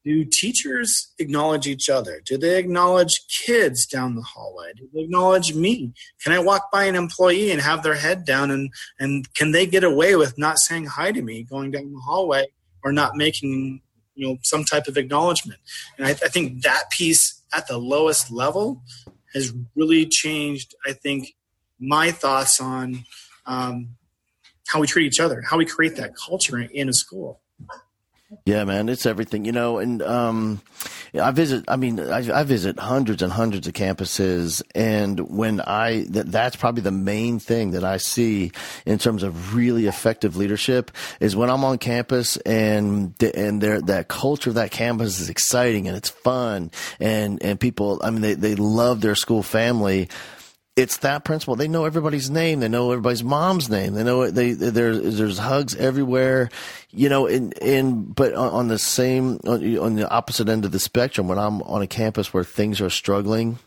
do 0.03 0.25
teachers 0.25 1.13
acknowledge 1.17 1.65
each 1.65 1.89
other? 1.89 2.21
Do 2.25 2.37
they 2.37 2.57
acknowledge 2.57 3.21
kids 3.45 3.85
down 3.85 4.15
the 4.15 4.21
hallway? 4.21 4.73
Do 4.75 4.89
they 4.93 5.01
acknowledge 5.01 5.53
me? 5.55 5.93
Can 6.21 6.33
I 6.33 6.39
walk 6.39 6.71
by 6.71 6.83
an 6.85 6.95
employee 6.95 7.51
and 7.51 7.61
have 7.61 7.83
their 7.83 7.95
head 7.95 8.25
down 8.25 8.51
and 8.51 8.69
and 8.99 9.33
can 9.33 9.51
they 9.51 9.65
get 9.65 9.83
away 9.83 10.15
with 10.15 10.37
not 10.37 10.59
saying 10.59 10.85
hi 10.85 11.11
to 11.11 11.21
me 11.21 11.43
going 11.43 11.71
down 11.71 11.93
the 11.93 11.99
hallway 11.99 12.47
or 12.83 12.91
not 12.91 13.15
making 13.15 13.81
you 14.15 14.27
know 14.27 14.37
some 14.41 14.63
type 14.63 14.87
of 14.87 14.97
acknowledgement? 14.97 15.59
And 15.97 16.07
I, 16.07 16.11
I 16.11 16.29
think 16.29 16.63
that 16.63 16.89
piece 16.91 17.41
at 17.53 17.67
the 17.67 17.77
lowest 17.77 18.31
level 18.31 18.81
has 19.33 19.53
really 19.75 20.05
changed, 20.05 20.75
I 20.85 20.93
think, 20.93 21.35
my 21.79 22.11
thoughts 22.11 22.61
on 22.61 23.05
um, 23.45 23.95
how 24.67 24.79
we 24.79 24.87
treat 24.87 25.05
each 25.05 25.19
other, 25.19 25.41
how 25.41 25.57
we 25.57 25.65
create 25.65 25.95
that 25.97 26.15
culture 26.15 26.59
in 26.59 26.89
a 26.89 26.93
school. 26.93 27.41
Yeah, 28.45 28.63
man, 28.65 28.89
it's 28.89 29.05
everything, 29.05 29.45
you 29.45 29.51
know. 29.51 29.77
And 29.77 30.01
um, 30.01 30.61
I 31.13 31.31
visit. 31.31 31.65
I 31.67 31.75
mean, 31.75 31.99
I, 31.99 32.39
I, 32.39 32.43
visit 32.43 32.79
hundreds 32.79 33.21
and 33.21 33.31
hundreds 33.31 33.67
of 33.67 33.73
campuses, 33.73 34.61
and 34.73 35.19
when 35.19 35.61
I 35.61 36.05
that, 36.09 36.31
that's 36.31 36.55
probably 36.55 36.81
the 36.81 36.91
main 36.91 37.39
thing 37.39 37.71
that 37.71 37.83
I 37.83 37.97
see 37.97 38.51
in 38.85 38.97
terms 38.97 39.23
of 39.23 39.55
really 39.55 39.87
effective 39.87 40.35
leadership 40.35 40.91
is 41.19 41.35
when 41.35 41.49
I'm 41.49 41.63
on 41.63 41.77
campus 41.77 42.37
and 42.37 43.13
and 43.21 43.61
there 43.61 43.81
that 43.81 44.07
culture 44.07 44.49
of 44.49 44.55
that 44.55 44.71
campus 44.71 45.19
is 45.19 45.29
exciting 45.29 45.87
and 45.87 45.95
it's 45.95 46.09
fun 46.09 46.71
and 46.99 47.41
and 47.43 47.59
people. 47.59 48.01
I 48.03 48.09
mean, 48.09 48.21
they 48.21 48.33
they 48.33 48.55
love 48.55 49.01
their 49.01 49.15
school 49.15 49.43
family 49.43 50.09
it's 50.75 50.97
that 50.97 51.23
principal. 51.23 51.55
They 51.55 51.67
know 51.67 51.85
everybody's 51.85 52.29
name. 52.29 52.59
They 52.59 52.67
know 52.67 52.91
everybody's 52.91 53.23
mom's 53.23 53.69
name. 53.69 53.93
They 53.93 54.03
know 54.03 54.29
they 54.29 54.53
there's 54.53 55.17
there's 55.17 55.37
hugs 55.37 55.75
everywhere, 55.75 56.49
you 56.89 57.09
know. 57.09 57.27
In 57.27 57.51
in 57.61 58.05
but 58.05 58.33
on, 58.33 58.69
the 58.69 58.79
same 58.79 59.39
on, 59.45 59.77
on, 59.77 59.95
the 59.95 60.09
opposite 60.09 60.49
end 60.49 60.65
of 60.65 60.71
the 60.71 60.79
spectrum, 60.79 61.27
when 61.27 61.37
I'm 61.37 61.61
on 61.63 61.83
a 61.83 61.87
campus 61.87 62.33
where 62.33 62.43
things 62.43 62.81
are 62.81 62.89
struggling, 62.89 63.59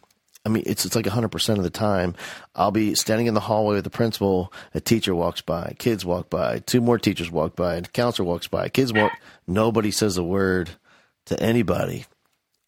I 0.45 0.49
mean 0.49 0.65
it's 0.67 0.85
it's 0.85 0.97
like 0.97 1.07
100 1.07 1.29
percent 1.29 1.59
of 1.59 1.65
the 1.65 1.71
time, 1.71 2.17
I'll 2.57 2.73
be 2.73 2.97
standing 2.97 3.29
in 3.29 3.35
the 3.35 3.41
hallway 3.41 3.77
with 3.77 3.85
the 3.85 3.91
principal. 3.91 4.53
A 4.75 4.81
teacher 4.81 5.15
walks 5.15 5.41
by, 5.41 5.75
kids 5.79 6.05
walk 6.05 6.29
by, 6.29 6.59
two 6.61 6.81
more 6.81 6.99
teachers 6.99 7.31
walk 7.31 7.55
by, 7.55 7.77
and 7.77 7.87
a 7.87 7.91
counselor 7.91 8.27
walks 8.27 8.49
by, 8.49 8.69
kids 8.69 8.93
walk. 8.93 9.13
Nobody 9.47 9.93
says 9.93 10.17
a 10.17 10.25
word 10.25 10.71
to 11.27 11.41
anybody 11.41 12.05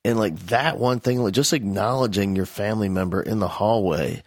and 0.05 0.19
like 0.19 0.39
that 0.47 0.79
one 0.79 1.01
thing, 1.01 1.23
like 1.23 1.35
just 1.35 1.53
acknowledging 1.53 2.37
your 2.37 2.47
family 2.47 2.89
member 2.89 3.21
in 3.21 3.39
the 3.39 3.49
hallway 3.49 4.23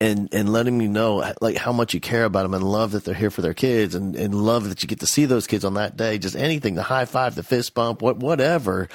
and 0.00 0.28
and 0.32 0.52
letting 0.52 0.76
me 0.76 0.88
know 0.88 1.32
like 1.40 1.56
how 1.56 1.72
much 1.72 1.92
you 1.92 2.00
care 2.00 2.24
about 2.24 2.42
them 2.44 2.54
and 2.54 2.64
love 2.64 2.92
that 2.92 3.04
they're 3.04 3.14
here 3.14 3.30
for 3.30 3.42
their 3.42 3.54
kids 3.54 3.94
and, 3.94 4.16
and 4.16 4.34
love 4.34 4.68
that 4.68 4.82
you 4.82 4.88
get 4.88 5.00
to 5.00 5.06
see 5.06 5.26
those 5.26 5.46
kids 5.46 5.64
on 5.64 5.74
that 5.74 5.96
day. 5.96 6.18
Just 6.18 6.36
anything, 6.36 6.74
the 6.74 6.82
high 6.82 7.04
five, 7.04 7.34
the 7.34 7.42
fist 7.42 7.74
bump, 7.74 8.00
what 8.02 8.16
whatever, 8.16 8.88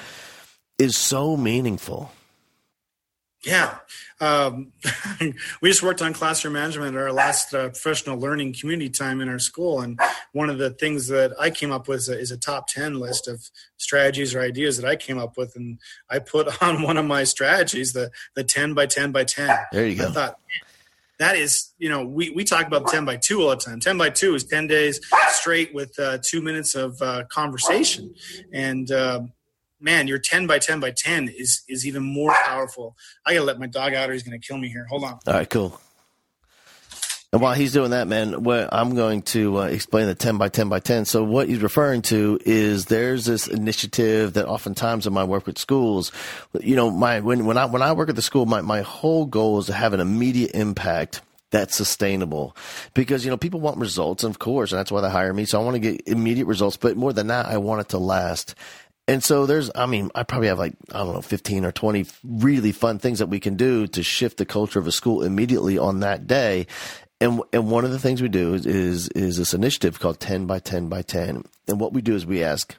is 0.78 0.96
so 0.96 1.36
meaningful. 1.36 2.10
Yeah. 3.46 3.78
Um, 4.20 4.72
we 5.60 5.68
just 5.68 5.82
worked 5.82 6.02
on 6.02 6.12
classroom 6.12 6.54
management 6.54 6.96
at 6.96 7.00
our 7.00 7.12
last 7.12 7.54
uh, 7.54 7.68
professional 7.68 8.18
learning 8.18 8.54
community 8.58 8.90
time 8.90 9.20
in 9.20 9.28
our 9.28 9.38
school. 9.38 9.80
And 9.80 10.00
one 10.32 10.50
of 10.50 10.58
the 10.58 10.70
things 10.70 11.06
that 11.08 11.32
I 11.38 11.50
came 11.50 11.70
up 11.70 11.86
with 11.86 11.98
is 11.98 12.08
a, 12.08 12.18
is 12.18 12.30
a, 12.32 12.36
top 12.36 12.66
10 12.68 12.98
list 12.98 13.28
of 13.28 13.48
strategies 13.76 14.34
or 14.34 14.40
ideas 14.40 14.78
that 14.78 14.88
I 14.88 14.96
came 14.96 15.18
up 15.18 15.36
with. 15.36 15.54
And 15.54 15.78
I 16.10 16.18
put 16.18 16.62
on 16.62 16.82
one 16.82 16.96
of 16.96 17.04
my 17.06 17.22
strategies, 17.24 17.92
the, 17.92 18.10
the 18.34 18.42
10 18.42 18.74
by 18.74 18.86
10 18.86 19.12
by 19.12 19.24
10. 19.24 19.56
There 19.70 19.86
you 19.86 19.94
go. 19.94 20.08
I 20.08 20.10
thought, 20.10 20.40
that 21.18 21.36
is, 21.36 21.72
you 21.78 21.88
know, 21.88 22.04
we, 22.04 22.30
we 22.30 22.44
talk 22.44 22.66
about 22.66 22.88
10 22.88 23.04
by 23.04 23.16
2 23.16 23.40
all 23.42 23.50
the 23.50 23.56
time. 23.56 23.80
10 23.80 23.96
by 23.96 24.10
2 24.10 24.34
is 24.34 24.44
10 24.44 24.66
days 24.66 25.00
straight 25.28 25.72
with 25.74 25.98
uh, 25.98 26.18
two 26.20 26.42
minutes 26.42 26.74
of 26.74 27.00
uh, 27.00 27.24
conversation. 27.30 28.14
And, 28.52 28.90
um, 28.90 29.32
man, 29.80 30.08
your 30.08 30.18
10 30.18 30.46
by 30.46 30.58
10 30.58 30.80
by 30.80 30.90
10 30.90 31.28
is 31.28 31.62
is 31.68 31.86
even 31.86 32.02
more 32.02 32.34
powerful. 32.44 32.96
I 33.24 33.34
gotta 33.34 33.44
let 33.44 33.58
my 33.58 33.66
dog 33.66 33.94
out 33.94 34.10
or 34.10 34.12
he's 34.12 34.22
gonna 34.22 34.38
kill 34.38 34.58
me 34.58 34.68
here. 34.68 34.86
Hold 34.86 35.04
on. 35.04 35.18
All 35.26 35.34
right, 35.34 35.48
cool. 35.48 35.80
And 37.32 37.42
while 37.42 37.54
he's 37.54 37.72
doing 37.72 37.90
that, 37.90 38.06
man, 38.08 38.34
I'm 38.72 38.94
going 38.94 39.20
to 39.22 39.58
uh, 39.58 39.64
explain 39.64 40.06
the 40.06 40.14
10 40.14 40.38
by 40.38 40.48
10 40.48 40.68
by 40.68 40.78
10. 40.78 41.04
So 41.04 41.24
what 41.24 41.48
he's 41.48 41.60
referring 41.60 42.02
to 42.02 42.38
is 42.46 42.86
there's 42.86 43.26
this 43.26 43.48
initiative 43.48 44.34
that 44.34 44.46
oftentimes 44.46 45.06
in 45.06 45.12
my 45.12 45.24
work 45.24 45.44
with 45.46 45.58
schools, 45.58 46.12
you 46.60 46.76
know, 46.76 46.90
my 46.90 47.20
when 47.20 47.44
when 47.44 47.58
I 47.58 47.66
when 47.66 47.82
I 47.82 47.92
work 47.92 48.08
at 48.08 48.16
the 48.16 48.22
school, 48.22 48.46
my 48.46 48.60
my 48.60 48.82
whole 48.82 49.26
goal 49.26 49.58
is 49.58 49.66
to 49.66 49.72
have 49.72 49.92
an 49.92 50.00
immediate 50.00 50.52
impact 50.54 51.20
that's 51.50 51.76
sustainable 51.76 52.56
because 52.94 53.24
you 53.24 53.30
know 53.30 53.36
people 53.36 53.60
want 53.60 53.78
results 53.78 54.24
of 54.24 54.38
course 54.40 54.72
and 54.72 54.78
that's 54.80 54.90
why 54.90 55.00
they 55.00 55.08
hire 55.08 55.32
me 55.32 55.44
so 55.44 55.60
i 55.60 55.64
want 55.64 55.74
to 55.74 55.80
get 55.80 56.02
immediate 56.08 56.46
results 56.46 56.76
but 56.76 56.96
more 56.96 57.12
than 57.12 57.28
that 57.28 57.46
i 57.46 57.56
want 57.56 57.80
it 57.80 57.88
to 57.88 57.98
last 57.98 58.56
and 59.08 59.22
so 59.22 59.46
there's, 59.46 59.70
I 59.74 59.86
mean, 59.86 60.10
I 60.14 60.24
probably 60.24 60.48
have 60.48 60.58
like, 60.58 60.74
I 60.92 60.98
don't 60.98 61.14
know, 61.14 61.22
15 61.22 61.64
or 61.64 61.72
20 61.72 62.06
really 62.24 62.72
fun 62.72 62.98
things 62.98 63.20
that 63.20 63.28
we 63.28 63.38
can 63.38 63.54
do 63.54 63.86
to 63.88 64.02
shift 64.02 64.38
the 64.38 64.44
culture 64.44 64.80
of 64.80 64.86
a 64.86 64.92
school 64.92 65.22
immediately 65.22 65.78
on 65.78 66.00
that 66.00 66.26
day. 66.26 66.66
And, 67.20 67.40
and 67.52 67.70
one 67.70 67.84
of 67.84 67.92
the 67.92 68.00
things 68.00 68.20
we 68.20 68.28
do 68.28 68.54
is, 68.54 68.66
is, 68.66 69.08
is 69.10 69.36
this 69.38 69.54
initiative 69.54 70.00
called 70.00 70.18
10 70.18 70.46
by 70.46 70.58
10 70.58 70.88
by 70.88 71.02
10. 71.02 71.44
And 71.68 71.80
what 71.80 71.92
we 71.92 72.02
do 72.02 72.16
is 72.16 72.26
we 72.26 72.42
ask 72.42 72.74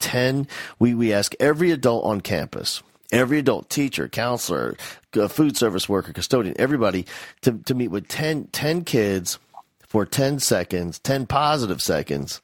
10, 0.00 0.48
we, 0.78 0.94
we 0.94 1.12
ask 1.12 1.34
every 1.38 1.70
adult 1.70 2.04
on 2.04 2.22
campus, 2.22 2.82
every 3.12 3.38
adult 3.38 3.68
teacher, 3.68 4.08
counselor, 4.08 4.76
uh, 5.14 5.28
food 5.28 5.58
service 5.58 5.88
worker, 5.88 6.12
custodian, 6.12 6.56
everybody 6.58 7.04
to, 7.42 7.52
to 7.66 7.74
meet 7.74 7.88
with 7.88 8.08
10, 8.08 8.48
10 8.48 8.84
kids 8.84 9.38
for 9.86 10.06
10 10.06 10.38
seconds, 10.38 10.98
10 11.00 11.26
positive 11.26 11.82
seconds 11.82 12.40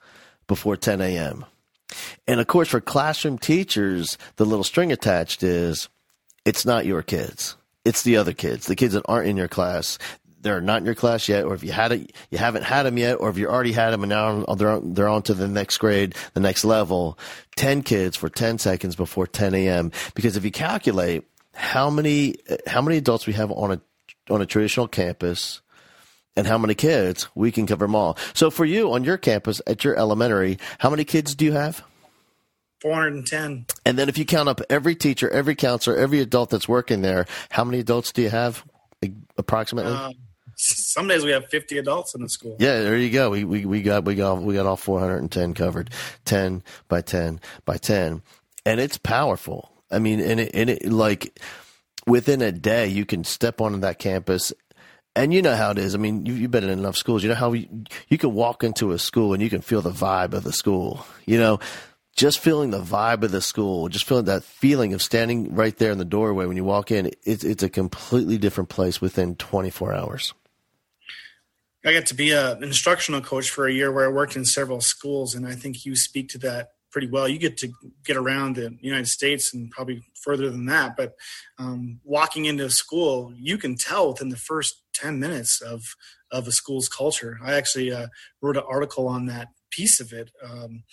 before 0.47 0.77
10 0.77 1.01
a.m. 1.01 1.47
And 2.27 2.41
of 2.41 2.47
course, 2.47 2.69
for 2.69 2.81
classroom 2.81 3.39
teachers, 3.39 4.19
the 4.37 4.45
little 4.45 4.65
string 4.65 4.93
attached 4.93 5.43
is 5.43 5.89
it's 6.45 6.67
not 6.67 6.87
your 6.87 7.03
kids. 7.03 7.57
It's 7.85 8.03
the 8.03 8.17
other 8.17 8.33
kids, 8.33 8.67
the 8.67 8.77
kids 8.77 8.95
that 8.95 9.05
aren't 9.07 9.29
in 9.29 9.37
your 9.37 9.49
class. 9.49 9.99
They're 10.41 10.61
not 10.61 10.79
in 10.79 10.87
your 10.87 10.97
class 10.97 11.29
yet, 11.29 11.45
or 11.45 11.55
if 11.55 11.63
you 11.63 11.71
had 11.71 11.93
it, 11.93 12.13
you 12.31 12.39
haven't 12.39 12.65
had 12.65 12.83
them 12.83 12.99
yet, 12.99 13.15
or 13.15 13.31
if 13.31 13.39
you 13.39 13.49
already 13.49 13.73
had 13.73 13.91
them 13.91 14.03
and 14.03 14.11
now 14.11 14.45
they're 14.55 14.71
on, 14.71 14.95
they're 14.95 15.09
on 15.09 15.23
to 15.23 15.35
the 15.35 15.47
next 15.47 15.79
grade, 15.79 16.17
the 16.35 16.41
next 16.41 16.65
level. 16.65 17.19
Ten 17.55 17.83
kids 17.83 18.17
for 18.17 18.29
ten 18.29 18.59
seconds 18.59 18.97
before 18.97 19.27
10 19.27 19.55
a.m. 19.55 19.93
Because 20.15 20.37
if 20.37 20.45
you 20.45 20.51
calculate 20.51 21.25
how 21.55 21.91
many 21.91 22.37
how 22.67 22.83
many 22.83 22.97
adults 22.97 23.27
we 23.27 23.35
have 23.35 23.53
on 23.53 23.73
a 23.73 23.81
on 24.33 24.43
a 24.43 24.47
traditional 24.47 24.89
campus, 24.89 25.61
and 26.37 26.47
how 26.47 26.59
many 26.59 26.75
kids, 26.75 27.29
we 27.35 27.53
can 27.53 27.67
cover 27.67 27.87
them 27.87 27.95
all. 27.95 28.17
So 28.35 28.51
for 28.51 28.65
you 28.65 28.93
on 28.93 29.05
your 29.05 29.19
campus 29.19 29.61
at 29.67 29.85
your 29.85 29.97
elementary, 29.97 30.59
how 30.79 30.91
many 30.91 31.05
kids 31.05 31.35
do 31.35 31.45
you 31.45 31.53
have? 31.53 31.83
410. 32.81 33.67
And 33.87 33.99
then 33.99 34.09
if 34.09 34.19
you 34.19 34.25
count 34.25 34.49
up 34.49 34.61
every 34.69 34.97
teacher, 34.97 35.31
every 35.31 35.55
counselor, 35.55 35.97
every 35.97 36.21
adult 36.21 36.51
that's 36.51 36.69
working 36.69 37.03
there, 37.03 37.27
how 37.51 37.65
many 37.65 37.79
adults 37.79 38.13
do 38.13 38.23
you 38.23 38.31
have 38.31 38.65
approximately? 39.39 39.93
Uh, 39.93 40.13
some 40.57 41.07
days 41.07 41.25
we 41.25 41.31
have 41.31 41.49
50 41.49 41.79
adults 41.79 42.15
in 42.15 42.23
the 42.23 42.29
school. 42.29 42.57
Yeah, 42.59 42.81
there 42.81 42.97
you 42.97 43.11
go. 43.11 43.31
We, 43.31 43.45
we, 43.45 43.65
we 43.65 43.83
got, 43.83 44.05
we 44.05 44.15
got, 44.15 44.43
we 44.43 44.55
got 44.55 44.67
all 44.67 44.77
410 44.77 45.55
covered 45.55 45.91
10 46.25 46.63
by 46.89 47.03
10 47.03 47.41
by 47.65 47.77
10. 47.77 48.23
And 48.67 48.81
it's 48.81 48.99
powerful. 48.99 49.73
I 49.91 49.99
mean, 49.99 50.21
and 50.21 50.41
it, 50.41 50.51
and 50.55 50.71
it 50.71 50.87
like 50.87 51.39
within 52.07 52.43
a 52.43 52.53
day, 52.53 52.89
you 52.89 53.05
can 53.05 53.25
step 53.25 53.61
onto 53.61 53.79
that 53.79 53.99
campus 53.99 54.53
and 55.15 55.33
you 55.35 55.43
know 55.43 55.55
how 55.55 55.71
it 55.71 55.79
is. 55.79 55.95
I 55.95 55.99
mean, 55.99 56.27
you, 56.27 56.35
have 56.43 56.51
been 56.51 56.65
in 56.65 56.71
enough 56.71 56.97
schools. 56.97 57.23
You 57.23 57.29
know 57.29 57.35
how 57.35 57.53
you, 57.53 57.85
you 58.09 58.19
can 58.19 58.35
walk 58.35 58.65
into 58.65 58.93
a 58.93 58.99
school 58.99 59.35
and 59.35 59.43
you 59.43 59.51
can 59.51 59.61
feel 59.61 59.83
the 59.83 59.91
vibe 59.91 60.33
of 60.33 60.45
the 60.45 60.53
school. 60.53 61.07
You 61.27 61.39
know, 61.39 61.61
just 62.17 62.39
feeling 62.39 62.71
the 62.71 62.81
vibe 62.81 63.23
of 63.23 63.31
the 63.31 63.41
school, 63.41 63.89
just 63.89 64.07
feeling 64.07 64.27
that 64.27 64.45
feeling 64.45 64.93
of 64.95 65.03
standing 65.03 65.55
right 65.55 65.77
there 65.77 65.93
in 65.93 65.99
the 65.99 66.05
doorway 66.05 66.47
when 66.47 66.57
you 66.57 66.65
walk 66.65 66.91
in. 66.91 67.11
It's 67.25 67.45
it's 67.45 67.63
a 67.63 67.69
completely 67.69 68.39
different 68.39 68.71
place 68.71 69.01
within 69.01 69.37
24 69.37 69.95
hours. 69.95 70.35
I 71.85 71.93
got 71.93 72.07
to 72.07 72.15
be 72.15 72.31
an 72.31 72.63
instructional 72.63 73.21
coach 73.21 73.51
for 73.51 73.67
a 73.67 73.73
year 73.73 73.91
where 73.91 74.05
I 74.05 74.13
worked 74.13 74.37
in 74.37 74.45
several 74.45 74.81
schools, 74.81 75.35
and 75.35 75.47
I 75.47 75.55
think 75.55 75.85
you 75.85 75.97
speak 75.97 76.29
to 76.31 76.39
that 76.39 76.69
pretty 76.93 77.09
well. 77.09 77.27
You 77.27 77.39
get 77.39 77.57
to 77.59 77.73
get 78.05 78.17
around 78.17 78.57
the 78.57 78.77
United 78.81 79.09
States 79.09 79.53
and 79.53 79.71
probably 79.71 80.03
further 80.23 80.49
than 80.51 80.67
that, 80.67 80.97
but 80.97 81.15
um, 81.59 81.99
walking 82.05 82.45
into 82.45 82.67
a 82.67 82.71
school, 82.71 83.33
you 83.37 83.59
can 83.59 83.75
tell 83.75 84.13
within 84.13 84.29
the 84.29 84.37
first 84.37 84.82
10 84.95 85.19
minutes 85.19 85.61
of, 85.61 85.95
of 86.31 86.47
a 86.47 86.53
school's 86.53 86.89
culture. 86.89 87.39
I 87.45 87.55
actually 87.55 87.93
uh, 87.93 88.09
wrote 88.41 88.57
an 88.57 88.65
article 88.69 89.09
on 89.09 89.27
that 89.27 89.49
piece 89.71 90.01
of 90.01 90.13
it. 90.13 90.31
Um, 90.43 90.85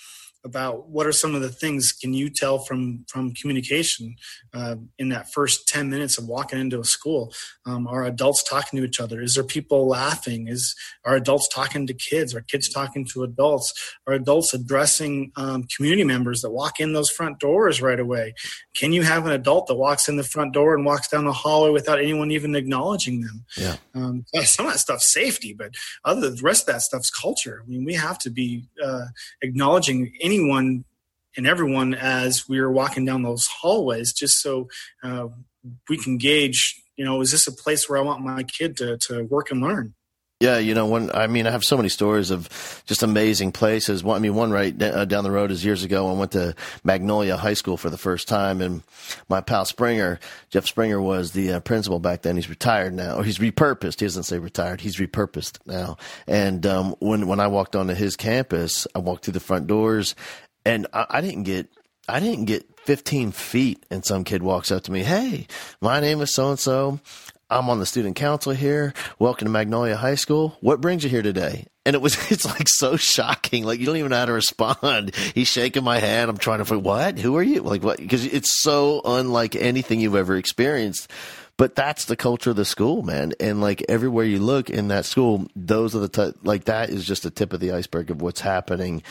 about 0.44 0.90
what 0.90 1.06
are 1.06 1.12
some 1.12 1.36
of 1.36 1.42
the 1.42 1.50
things 1.50 1.92
can 1.92 2.14
you 2.14 2.30
tell 2.30 2.60
from 2.60 3.06
from 3.08 3.34
communication 3.34 4.16
uh, 4.54 4.76
in 4.98 5.10
that 5.10 5.32
first 5.34 5.68
10 5.68 5.90
minutes 5.90 6.18
of 6.18 6.28
walking 6.28 6.60
into 6.60 6.80
a 6.80 6.84
school? 6.84 7.34
Um, 7.66 7.88
are 7.88 8.06
adults 8.06 8.44
talking 8.44 8.80
to 8.80 8.86
each 8.86 9.00
other? 9.00 9.22
Is 9.22 9.36
there 9.36 9.44
people 9.44 9.88
laughing? 9.88 10.48
Is 10.48 10.76
are 11.06 11.16
adults 11.16 11.48
talking 11.48 11.88
to 11.88 11.94
kids? 11.94 12.34
Are 12.34 12.42
kids 12.42 12.70
talking 12.70 13.06
to 13.14 13.24
adults? 13.24 13.74
Are 14.08 14.14
adults 14.14 14.54
addressing 14.54 15.32
um, 15.36 15.66
community 15.76 16.04
members 16.04 16.42
that 16.42 16.52
walk 16.52 16.80
in 16.80 16.94
those 16.94 17.10
front 17.10 17.40
doors 17.40 17.82
right 17.82 18.00
away? 18.00 18.34
Can 18.76 18.94
you 18.94 19.04
have 19.04 19.26
an 19.26 19.32
adult 19.32 19.68
that 19.68 19.76
walks 19.76 20.08
in 20.08 20.16
the 20.16 20.24
front 20.24 20.54
door 20.54 20.74
and 20.74 20.86
walks 20.86 21.10
down 21.10 21.26
the 21.26 21.34
hallway 21.34 21.72
without 21.72 22.00
anyone 22.00 22.32
even 22.32 22.56
acknowledging 22.56 23.22
them? 23.22 23.46
Yeah. 23.58 23.76
Um, 23.94 24.26
some 24.44 24.68
of 24.68 24.74
that 24.74 24.80
stuff's 24.80 25.12
safety 25.12 25.54
but 25.54 25.72
other 26.06 26.30
the 26.30 26.42
rest 26.42 26.68
of 26.68 26.74
that 26.74 26.82
stuff's 26.82 27.10
culture. 27.10 27.62
I 27.64 27.68
mean 27.68 27.84
we 27.84 27.94
have 27.96 28.18
to 28.20 28.30
be 28.30 28.66
uh, 28.84 29.06
acknowledging 29.42 30.14
anyone 30.30 30.86
and 31.36 31.48
everyone 31.48 31.94
as 31.96 32.48
we 32.48 32.62
were 32.62 32.72
walking 32.72 33.06
down 33.06 33.24
those 33.24 33.48
hallways, 33.48 34.14
just 34.14 34.42
so 34.42 34.68
uh, 35.04 35.28
we 35.90 35.98
can 35.98 36.18
gauge, 36.18 36.80
you 36.98 37.04
know, 37.04 37.22
is 37.22 37.32
this 37.32 37.48
a 37.48 37.52
place 37.52 37.90
where 37.90 37.98
I 37.98 38.02
want 38.02 38.22
my 38.22 38.44
kid 38.44 38.78
to, 38.78 38.98
to 39.08 39.24
work 39.24 39.50
and 39.52 39.62
learn? 39.62 39.96
Yeah, 40.40 40.58
you 40.58 40.74
know, 40.74 40.86
when 40.86 41.14
I 41.14 41.28
mean, 41.28 41.48
I 41.48 41.52
have 41.52 41.66
so 41.66 41.76
many 41.76 41.90
stories 41.90 42.32
of 42.32 42.48
just 42.86 43.04
amazing 43.04 43.52
places. 43.52 44.06
One, 44.06 44.16
I 44.16 44.20
mean, 44.20 44.36
one 44.36 44.52
right 44.52 44.82
uh, 44.82 45.04
down 45.04 45.26
the 45.26 45.32
road 45.32 45.52
is 45.52 45.66
years 45.66 45.84
ago. 45.84 46.10
I 46.10 46.14
went 46.14 46.32
to 46.32 46.56
Magnolia 46.82 47.36
High 47.36 47.56
School 47.56 47.76
for 47.76 47.90
the 47.90 47.98
first 47.98 48.30
time, 48.30 48.62
and 48.62 48.82
my 49.28 49.42
pal 49.42 49.66
Springer, 49.66 50.18
Jeff 50.50 50.66
Springer, 50.66 51.02
was 51.02 51.34
the 51.34 51.52
uh, 51.52 51.60
principal 51.60 52.00
back 52.00 52.22
then. 52.22 52.38
He's 52.38 52.50
retired 52.50 52.94
now, 52.94 53.18
or 53.18 53.26
he's 53.26 53.40
repurposed. 53.40 54.00
He 54.00 54.06
doesn't 54.06 54.24
say 54.24 54.40
retired; 54.40 54.80
he's 54.80 54.96
repurposed 54.96 55.58
now. 55.66 55.98
And 56.26 56.66
um, 56.66 56.96
when 57.00 57.28
when 57.28 57.42
I 57.42 57.48
walked 57.48 57.76
onto 57.76 57.94
his 57.94 58.16
campus, 58.16 58.88
I 58.96 59.00
walked 59.00 59.26
through 59.26 59.34
the 59.34 59.42
front 59.42 59.68
doors, 59.68 60.16
and 60.64 60.88
I, 60.94 61.06
I 61.10 61.22
didn't 61.22 61.44
get 61.44 61.68
I 62.08 62.22
didn't 62.22 62.46
get 62.46 62.66
15 62.86 63.34
feet, 63.34 63.86
and 63.92 64.06
some 64.06 64.24
kid 64.24 64.42
walks 64.42 64.72
up 64.72 64.84
to 64.84 64.92
me, 64.94 65.04
"Hey, 65.04 65.48
my 65.82 66.00
name 66.00 66.22
is 66.22 66.34
so 66.34 66.50
and 66.50 66.60
so. 66.60 67.02
I'm 67.52 67.68
on 67.70 67.80
the 67.80 67.86
student 67.88 68.16
council 68.16 68.52
here. 68.52 68.94
Welcome 69.18 69.48
to 69.48 69.52
Magnolia 69.52 69.96
High 69.96 70.16
School. 70.16 70.56
What 70.62 70.82
brings 70.82 71.04
you 71.04 71.10
here 71.10 71.24
today? 71.24 71.66
And 71.84 71.96
it 71.96 72.02
was, 72.02 72.16
it's 72.32 72.46
like 72.46 72.70
so 72.70 72.96
shocking. 72.96 73.64
Like 73.64 73.80
you 73.80 73.88
don't 73.88 73.98
even 73.98 74.12
know 74.12 74.18
how 74.18 74.26
to 74.26 74.34
respond. 74.34 75.16
He's 75.34 75.48
shaking 75.48 75.84
my 75.84 75.98
hand. 75.98 76.30
I'm 76.30 76.38
trying 76.38 76.60
to 76.60 76.66
find, 76.66 76.84
what? 76.84 77.18
Who 77.18 77.36
are 77.38 77.44
you? 77.44 77.62
Like 77.62 77.82
what? 77.82 77.98
Because 77.98 78.24
it's 78.24 78.62
so 78.62 79.02
unlike 79.04 79.56
anything 79.56 80.00
you've 80.00 80.16
ever 80.16 80.38
experienced. 80.38 81.10
But 81.58 81.76
that's 81.76 82.06
the 82.06 82.16
culture 82.16 82.52
of 82.52 82.56
the 82.56 82.66
school, 82.66 83.02
man. 83.02 83.34
And 83.40 83.62
like 83.62 83.84
everywhere 83.90 84.26
you 84.26 84.40
look 84.40 84.70
in 84.70 84.90
that 84.90 85.06
school, 85.06 85.48
those 85.56 85.96
are 85.96 86.00
the, 86.00 86.08
t- 86.08 86.38
like 86.44 86.66
that 86.66 86.90
is 86.92 87.04
just 87.04 87.24
the 87.24 87.32
tip 87.32 87.52
of 87.52 87.60
the 87.60 87.72
iceberg 87.72 88.12
of 88.12 88.22
what's 88.22 88.42
happening 88.42 89.02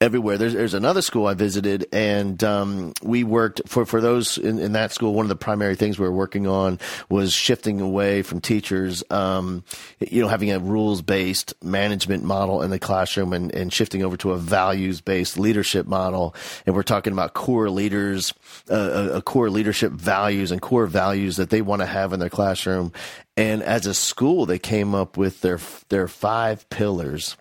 everywhere. 0.00 0.38
There's, 0.38 0.52
there's 0.52 0.74
another 0.74 1.02
school 1.02 1.26
I 1.26 1.34
visited, 1.34 1.86
and 1.92 2.42
um, 2.44 2.92
we 3.02 3.24
worked 3.24 3.62
for 3.66 3.84
for 3.84 4.00
those 4.00 4.38
in, 4.38 4.58
in, 4.58 4.72
that 4.72 4.92
school. 4.92 5.14
One 5.14 5.24
of 5.24 5.28
the 5.28 5.36
primary 5.36 5.74
things 5.74 5.98
we 5.98 6.06
were 6.06 6.12
working 6.12 6.46
on 6.46 6.78
was 7.08 7.32
shifting 7.32 7.80
away 7.80 8.22
from 8.22 8.40
teachers, 8.40 9.02
um, 9.10 9.64
you 9.98 10.22
know, 10.22 10.28
having 10.28 10.52
a 10.52 10.58
rules 10.58 11.02
based 11.02 11.54
management 11.62 12.22
model 12.22 12.62
in 12.62 12.70
the 12.70 12.78
classroom, 12.78 13.32
and, 13.32 13.52
and 13.54 13.72
shifting 13.72 14.02
over 14.02 14.16
to 14.18 14.32
a 14.32 14.38
values 14.38 15.00
based 15.00 15.38
leadership 15.38 15.86
model. 15.86 16.34
And 16.66 16.74
we're 16.74 16.82
talking 16.82 17.12
about 17.12 17.34
core 17.34 17.70
leaders, 17.70 18.32
uh, 18.70 19.10
a, 19.12 19.16
a 19.16 19.22
core 19.22 19.50
leadership 19.50 19.92
values 19.92 20.52
and 20.52 20.62
core 20.62 20.86
values 20.86 21.36
that 21.36 21.50
they 21.50 21.62
want 21.62 21.80
to 21.82 21.86
have 21.86 22.12
in 22.12 22.20
their 22.20 22.30
classroom. 22.30 22.92
And 23.36 23.62
as 23.62 23.86
a 23.86 23.94
school, 23.94 24.46
they 24.46 24.58
came 24.58 24.94
up 24.94 25.16
with 25.16 25.40
their 25.40 25.58
their 25.88 26.08
five 26.08 26.68
pillars 26.70 27.36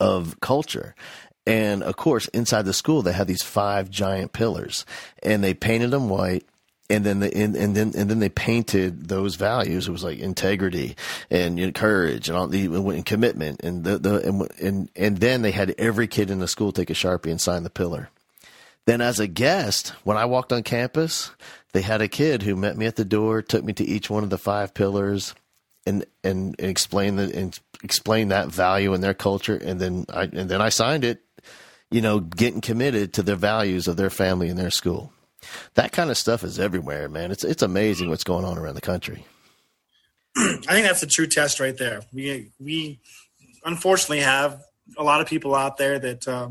of 0.00 0.40
culture. 0.40 0.94
And 1.50 1.82
of 1.82 1.96
course, 1.96 2.28
inside 2.28 2.64
the 2.64 2.72
school, 2.72 3.02
they 3.02 3.12
had 3.12 3.26
these 3.26 3.42
five 3.42 3.90
giant 3.90 4.32
pillars 4.32 4.84
and 5.22 5.42
they 5.42 5.54
painted 5.54 5.90
them 5.90 6.08
white 6.08 6.46
and 6.90 7.04
then 7.06 7.20
the 7.20 7.34
and, 7.34 7.56
and 7.56 7.76
then 7.76 7.92
and 7.96 8.10
then 8.10 8.18
they 8.18 8.28
painted 8.28 9.08
those 9.08 9.36
values. 9.36 9.86
It 9.88 9.92
was 9.92 10.04
like 10.04 10.18
integrity 10.18 10.96
and 11.30 11.58
you 11.58 11.66
know, 11.66 11.72
courage 11.72 12.28
and 12.28 12.36
all 12.36 12.48
the 12.48 12.66
and 12.66 13.06
commitment 13.06 13.62
and 13.62 13.84
the, 13.84 13.98
the 13.98 14.28
and, 14.28 14.48
and 14.60 14.90
and 14.96 15.18
then 15.18 15.42
they 15.42 15.52
had 15.52 15.74
every 15.78 16.08
kid 16.08 16.30
in 16.30 16.40
the 16.40 16.48
school 16.48 16.72
take 16.72 16.90
a 16.90 16.94
sharpie 16.94 17.30
and 17.30 17.40
sign 17.40 17.62
the 17.62 17.70
pillar. 17.70 18.10
Then, 18.86 19.00
as 19.00 19.20
a 19.20 19.28
guest, 19.28 19.90
when 20.04 20.16
I 20.16 20.24
walked 20.24 20.52
on 20.52 20.62
campus, 20.62 21.30
they 21.72 21.82
had 21.82 22.00
a 22.00 22.08
kid 22.08 22.42
who 22.42 22.56
met 22.56 22.76
me 22.76 22.86
at 22.86 22.96
the 22.96 23.04
door, 23.04 23.42
took 23.42 23.62
me 23.62 23.72
to 23.74 23.84
each 23.84 24.10
one 24.10 24.24
of 24.24 24.30
the 24.30 24.38
five 24.38 24.74
pillars, 24.74 25.34
and 25.86 26.04
and, 26.24 26.56
and 26.58 26.70
explained 26.70 27.18
the 27.18 27.36
and 27.36 27.58
explained 27.84 28.32
that 28.32 28.48
value 28.48 28.92
in 28.94 29.00
their 29.00 29.14
culture, 29.14 29.54
and 29.56 29.80
then 29.80 30.06
I 30.12 30.24
and 30.24 30.50
then 30.50 30.60
I 30.60 30.70
signed 30.70 31.04
it. 31.04 31.22
You 31.90 32.00
know, 32.00 32.20
getting 32.20 32.60
committed 32.60 33.12
to 33.14 33.22
the 33.22 33.36
values 33.36 33.88
of 33.88 33.96
their 33.96 34.10
family 34.10 34.48
and 34.48 34.58
their 34.58 34.70
school. 34.70 35.12
That 35.74 35.92
kind 35.92 36.10
of 36.10 36.18
stuff 36.18 36.44
is 36.44 36.58
everywhere, 36.58 37.08
man. 37.08 37.30
It's 37.30 37.44
it's 37.44 37.62
amazing 37.62 38.10
what's 38.10 38.24
going 38.24 38.44
on 38.44 38.58
around 38.58 38.74
the 38.74 38.80
country. 38.80 39.24
I 40.36 40.58
think 40.60 40.86
that's 40.86 41.02
a 41.02 41.06
true 41.06 41.26
test 41.26 41.60
right 41.60 41.76
there. 41.76 42.02
We 42.12 42.52
we 42.60 43.00
unfortunately 43.64 44.20
have 44.20 44.62
a 44.96 45.02
lot 45.02 45.20
of 45.20 45.26
people 45.26 45.54
out 45.54 45.76
there 45.76 45.98
that 45.98 46.28
uh, 46.28 46.50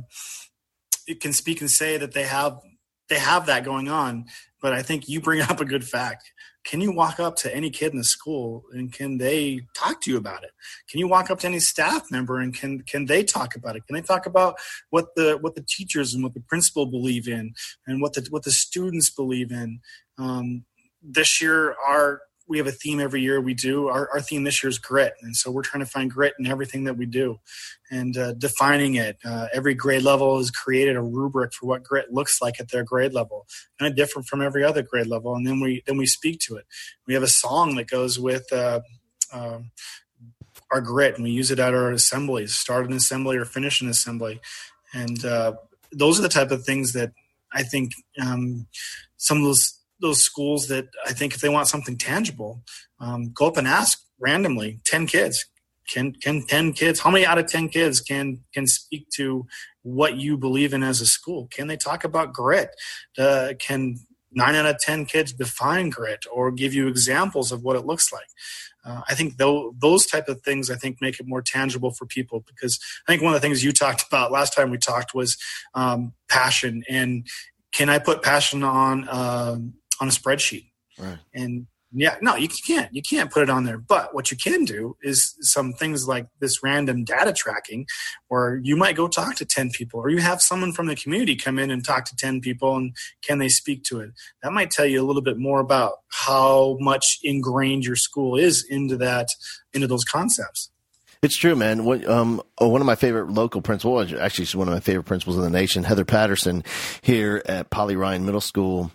can 1.19 1.33
speak 1.33 1.61
and 1.61 1.69
say 1.69 1.97
that 1.97 2.13
they 2.13 2.23
have 2.23 2.59
they 3.07 3.19
have 3.19 3.45
that 3.47 3.63
going 3.63 3.89
on. 3.89 4.25
But 4.61 4.73
I 4.73 4.81
think 4.81 5.07
you 5.07 5.21
bring 5.21 5.41
up 5.49 5.59
a 5.61 5.65
good 5.65 5.87
fact. 5.87 6.31
Can 6.63 6.81
you 6.81 6.91
walk 6.91 7.19
up 7.19 7.35
to 7.37 7.55
any 7.55 7.69
kid 7.69 7.93
in 7.93 7.97
the 7.97 8.03
school 8.03 8.65
and 8.73 8.91
can 8.91 9.17
they 9.17 9.61
talk 9.75 10.01
to 10.01 10.11
you 10.11 10.17
about 10.17 10.43
it? 10.43 10.51
Can 10.89 10.99
you 10.99 11.07
walk 11.07 11.31
up 11.31 11.39
to 11.39 11.47
any 11.47 11.59
staff 11.59 12.11
member 12.11 12.39
and 12.39 12.53
can 12.53 12.81
can 12.81 13.05
they 13.05 13.23
talk 13.23 13.55
about 13.55 13.75
it? 13.75 13.87
Can 13.87 13.95
they 13.95 14.01
talk 14.01 14.25
about 14.25 14.55
what 14.89 15.15
the 15.15 15.37
what 15.39 15.55
the 15.55 15.65
teachers 15.67 16.13
and 16.13 16.23
what 16.23 16.33
the 16.33 16.41
principal 16.41 16.85
believe 16.85 17.27
in 17.27 17.53
and 17.87 18.01
what 18.01 18.13
the 18.13 18.27
what 18.29 18.43
the 18.43 18.51
students 18.51 19.09
believe 19.09 19.51
in? 19.51 19.79
Um, 20.17 20.65
this 21.01 21.41
year, 21.41 21.75
our 21.87 22.21
we 22.49 22.57
have 22.57 22.67
a 22.67 22.71
theme 22.71 22.99
every 22.99 23.21
year 23.21 23.39
we 23.39 23.53
do. 23.53 23.87
Our, 23.87 24.09
our 24.11 24.21
theme 24.21 24.43
this 24.43 24.63
year 24.63 24.69
is 24.69 24.79
grit. 24.79 25.13
And 25.21 25.37
so 25.37 25.51
we're 25.51 25.61
trying 25.61 25.85
to 25.85 25.89
find 25.89 26.09
grit 26.09 26.33
in 26.39 26.47
everything 26.47 26.85
that 26.85 26.97
we 26.97 27.05
do 27.05 27.39
and 27.91 28.17
uh, 28.17 28.33
defining 28.33 28.95
it. 28.95 29.19
Uh, 29.23 29.47
every 29.53 29.75
grade 29.75 30.01
level 30.01 30.39
has 30.39 30.49
created 30.49 30.95
a 30.95 31.01
rubric 31.01 31.53
for 31.53 31.67
what 31.67 31.83
grit 31.83 32.11
looks 32.11 32.41
like 32.41 32.59
at 32.59 32.71
their 32.71 32.83
grade 32.83 33.13
level, 33.13 33.45
kind 33.77 33.89
of 33.89 33.95
different 33.95 34.27
from 34.27 34.41
every 34.41 34.63
other 34.63 34.81
grade 34.81 35.05
level. 35.05 35.35
And 35.35 35.45
then 35.45 35.59
we, 35.59 35.83
then 35.85 35.97
we 35.97 36.07
speak 36.07 36.39
to 36.41 36.55
it. 36.55 36.65
We 37.05 37.13
have 37.13 37.23
a 37.23 37.27
song 37.27 37.75
that 37.75 37.87
goes 37.87 38.19
with, 38.19 38.51
uh, 38.51 38.81
um, 39.31 39.69
our 40.71 40.81
grit 40.81 41.15
and 41.15 41.23
we 41.23 41.31
use 41.31 41.51
it 41.51 41.59
at 41.59 41.75
our 41.75 41.91
assemblies, 41.91 42.55
start 42.57 42.87
an 42.87 42.93
assembly 42.93 43.37
or 43.37 43.45
finish 43.45 43.79
an 43.79 43.89
assembly. 43.89 44.41
And, 44.91 45.23
uh, 45.23 45.53
those 45.91 46.19
are 46.19 46.23
the 46.23 46.29
type 46.29 46.49
of 46.49 46.63
things 46.63 46.93
that 46.93 47.11
I 47.53 47.61
think, 47.61 47.93
um, 48.19 48.65
some 49.17 49.37
of 49.37 49.43
those 49.43 49.78
those 49.99 50.21
schools 50.21 50.67
that 50.67 50.87
I 51.05 51.13
think 51.13 51.33
if 51.33 51.41
they 51.41 51.49
want 51.49 51.67
something 51.67 51.97
tangible, 51.97 52.63
um, 52.99 53.31
go 53.33 53.47
up 53.47 53.57
and 53.57 53.67
ask 53.67 53.99
randomly 54.19 54.79
10 54.85 55.07
kids. 55.07 55.45
Can, 55.91 56.13
can 56.13 56.45
10 56.45 56.73
kids, 56.73 56.99
how 56.99 57.09
many 57.09 57.25
out 57.25 57.39
of 57.39 57.47
10 57.47 57.69
kids 57.69 57.99
can, 57.99 58.43
can 58.53 58.67
speak 58.67 59.07
to 59.15 59.47
what 59.81 60.17
you 60.17 60.37
believe 60.37 60.73
in 60.73 60.83
as 60.83 61.01
a 61.01 61.05
school? 61.05 61.47
Can 61.47 61.67
they 61.67 61.77
talk 61.77 62.03
about 62.03 62.31
grit? 62.31 62.69
Uh, 63.17 63.53
can 63.59 63.97
nine 64.31 64.55
out 64.55 64.67
of 64.67 64.77
10 64.79 65.05
kids 65.05 65.33
define 65.33 65.89
grit 65.89 66.25
or 66.31 66.51
give 66.51 66.73
you 66.73 66.87
examples 66.87 67.51
of 67.51 67.63
what 67.63 67.75
it 67.75 67.85
looks 67.85 68.13
like? 68.13 68.27
Uh, 68.85 69.01
I 69.09 69.15
think 69.15 69.37
though 69.37 69.73
those 69.77 70.05
type 70.05 70.29
of 70.29 70.41
things 70.41 70.69
I 70.69 70.75
think 70.75 70.97
make 71.01 71.19
it 71.19 71.27
more 71.27 71.41
tangible 71.41 71.91
for 71.91 72.05
people 72.05 72.45
because 72.47 72.79
I 73.07 73.11
think 73.11 73.21
one 73.21 73.33
of 73.33 73.41
the 73.41 73.45
things 73.45 73.63
you 73.63 73.71
talked 73.71 74.05
about 74.07 74.31
last 74.31 74.53
time 74.53 74.69
we 74.69 74.77
talked 74.77 75.13
was 75.13 75.37
um, 75.73 76.13
passion 76.29 76.83
and 76.87 77.27
can 77.71 77.89
I 77.89 77.99
put 77.99 78.23
passion 78.23 78.63
on 78.63 79.07
um, 79.09 79.73
on 79.99 80.07
a 80.07 80.11
spreadsheet. 80.11 80.65
Right. 80.97 81.17
And 81.33 81.67
yeah, 81.91 82.17
no, 82.21 82.35
you 82.35 82.47
can't. 82.47 82.93
You 82.93 83.01
can't 83.01 83.31
put 83.31 83.41
it 83.41 83.49
on 83.49 83.63
there. 83.63 83.79
But 83.79 84.13
what 84.13 84.29
you 84.29 84.37
can 84.37 84.63
do 84.63 84.95
is 85.01 85.35
some 85.41 85.73
things 85.73 86.07
like 86.07 86.27
this 86.39 86.61
random 86.61 87.03
data 87.03 87.33
tracking, 87.33 87.87
where 88.27 88.57
you 88.57 88.75
might 88.75 88.95
go 88.95 89.07
talk 89.07 89.35
to 89.37 89.45
10 89.45 89.71
people, 89.71 89.99
or 89.99 90.09
you 90.09 90.19
have 90.19 90.41
someone 90.41 90.71
from 90.71 90.85
the 90.85 90.95
community 90.95 91.35
come 91.35 91.57
in 91.57 91.71
and 91.71 91.83
talk 91.83 92.05
to 92.05 92.15
10 92.15 92.41
people, 92.41 92.75
and 92.75 92.95
can 93.23 93.39
they 93.39 93.49
speak 93.49 93.83
to 93.85 94.01
it? 94.01 94.11
That 94.43 94.53
might 94.53 94.69
tell 94.69 94.85
you 94.85 95.01
a 95.01 95.07
little 95.07 95.23
bit 95.23 95.37
more 95.37 95.59
about 95.59 95.93
how 96.09 96.77
much 96.79 97.17
ingrained 97.23 97.85
your 97.85 97.95
school 97.95 98.37
is 98.37 98.63
into 98.69 98.95
that, 98.97 99.29
into 99.73 99.87
those 99.87 100.03
concepts. 100.03 100.69
It's 101.21 101.35
true, 101.35 101.55
man. 101.55 101.83
What, 101.83 102.07
um, 102.07 102.41
oh, 102.59 102.69
one 102.69 102.81
of 102.81 102.87
my 102.87 102.95
favorite 102.95 103.29
local 103.29 103.61
principals, 103.61 104.13
actually, 104.13 104.45
she's 104.45 104.55
one 104.55 104.67
of 104.67 104.73
my 104.73 104.79
favorite 104.79 105.03
principals 105.03 105.37
in 105.37 105.43
the 105.43 105.49
nation, 105.49 105.83
Heather 105.83 106.05
Patterson, 106.05 106.63
here 107.01 107.41
at 107.45 107.71
Polly 107.71 107.95
Ryon 107.95 108.25
Middle 108.25 108.41
School 108.41 108.91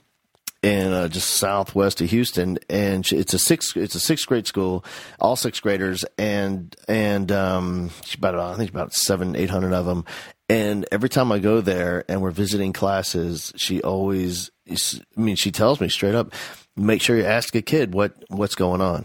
in 0.64 0.94
uh, 0.94 1.08
just 1.08 1.28
southwest 1.28 2.00
of 2.00 2.08
Houston, 2.08 2.58
and 2.70 3.06
it's 3.12 3.34
a 3.34 3.38
sixth 3.38 3.76
it's 3.76 3.94
a 3.94 4.00
sixth 4.00 4.26
grade 4.26 4.46
school, 4.46 4.82
all 5.20 5.36
sixth 5.36 5.62
graders, 5.62 6.06
and 6.16 6.74
and 6.88 7.30
um, 7.30 7.90
about 8.14 8.34
I 8.34 8.56
think 8.56 8.70
about 8.70 8.94
seven 8.94 9.36
eight 9.36 9.50
hundred 9.50 9.74
of 9.74 9.84
them, 9.84 10.06
and 10.48 10.86
every 10.90 11.10
time 11.10 11.30
I 11.30 11.38
go 11.38 11.60
there 11.60 12.04
and 12.08 12.22
we're 12.22 12.30
visiting 12.30 12.72
classes, 12.72 13.52
she 13.56 13.82
always 13.82 14.50
I 14.66 15.20
mean 15.20 15.36
she 15.36 15.52
tells 15.52 15.82
me 15.82 15.90
straight 15.90 16.14
up, 16.14 16.32
make 16.76 17.02
sure 17.02 17.16
you 17.18 17.26
ask 17.26 17.54
a 17.54 17.62
kid 17.62 17.92
what 17.92 18.14
what's 18.28 18.54
going 18.54 18.80
on. 18.80 19.04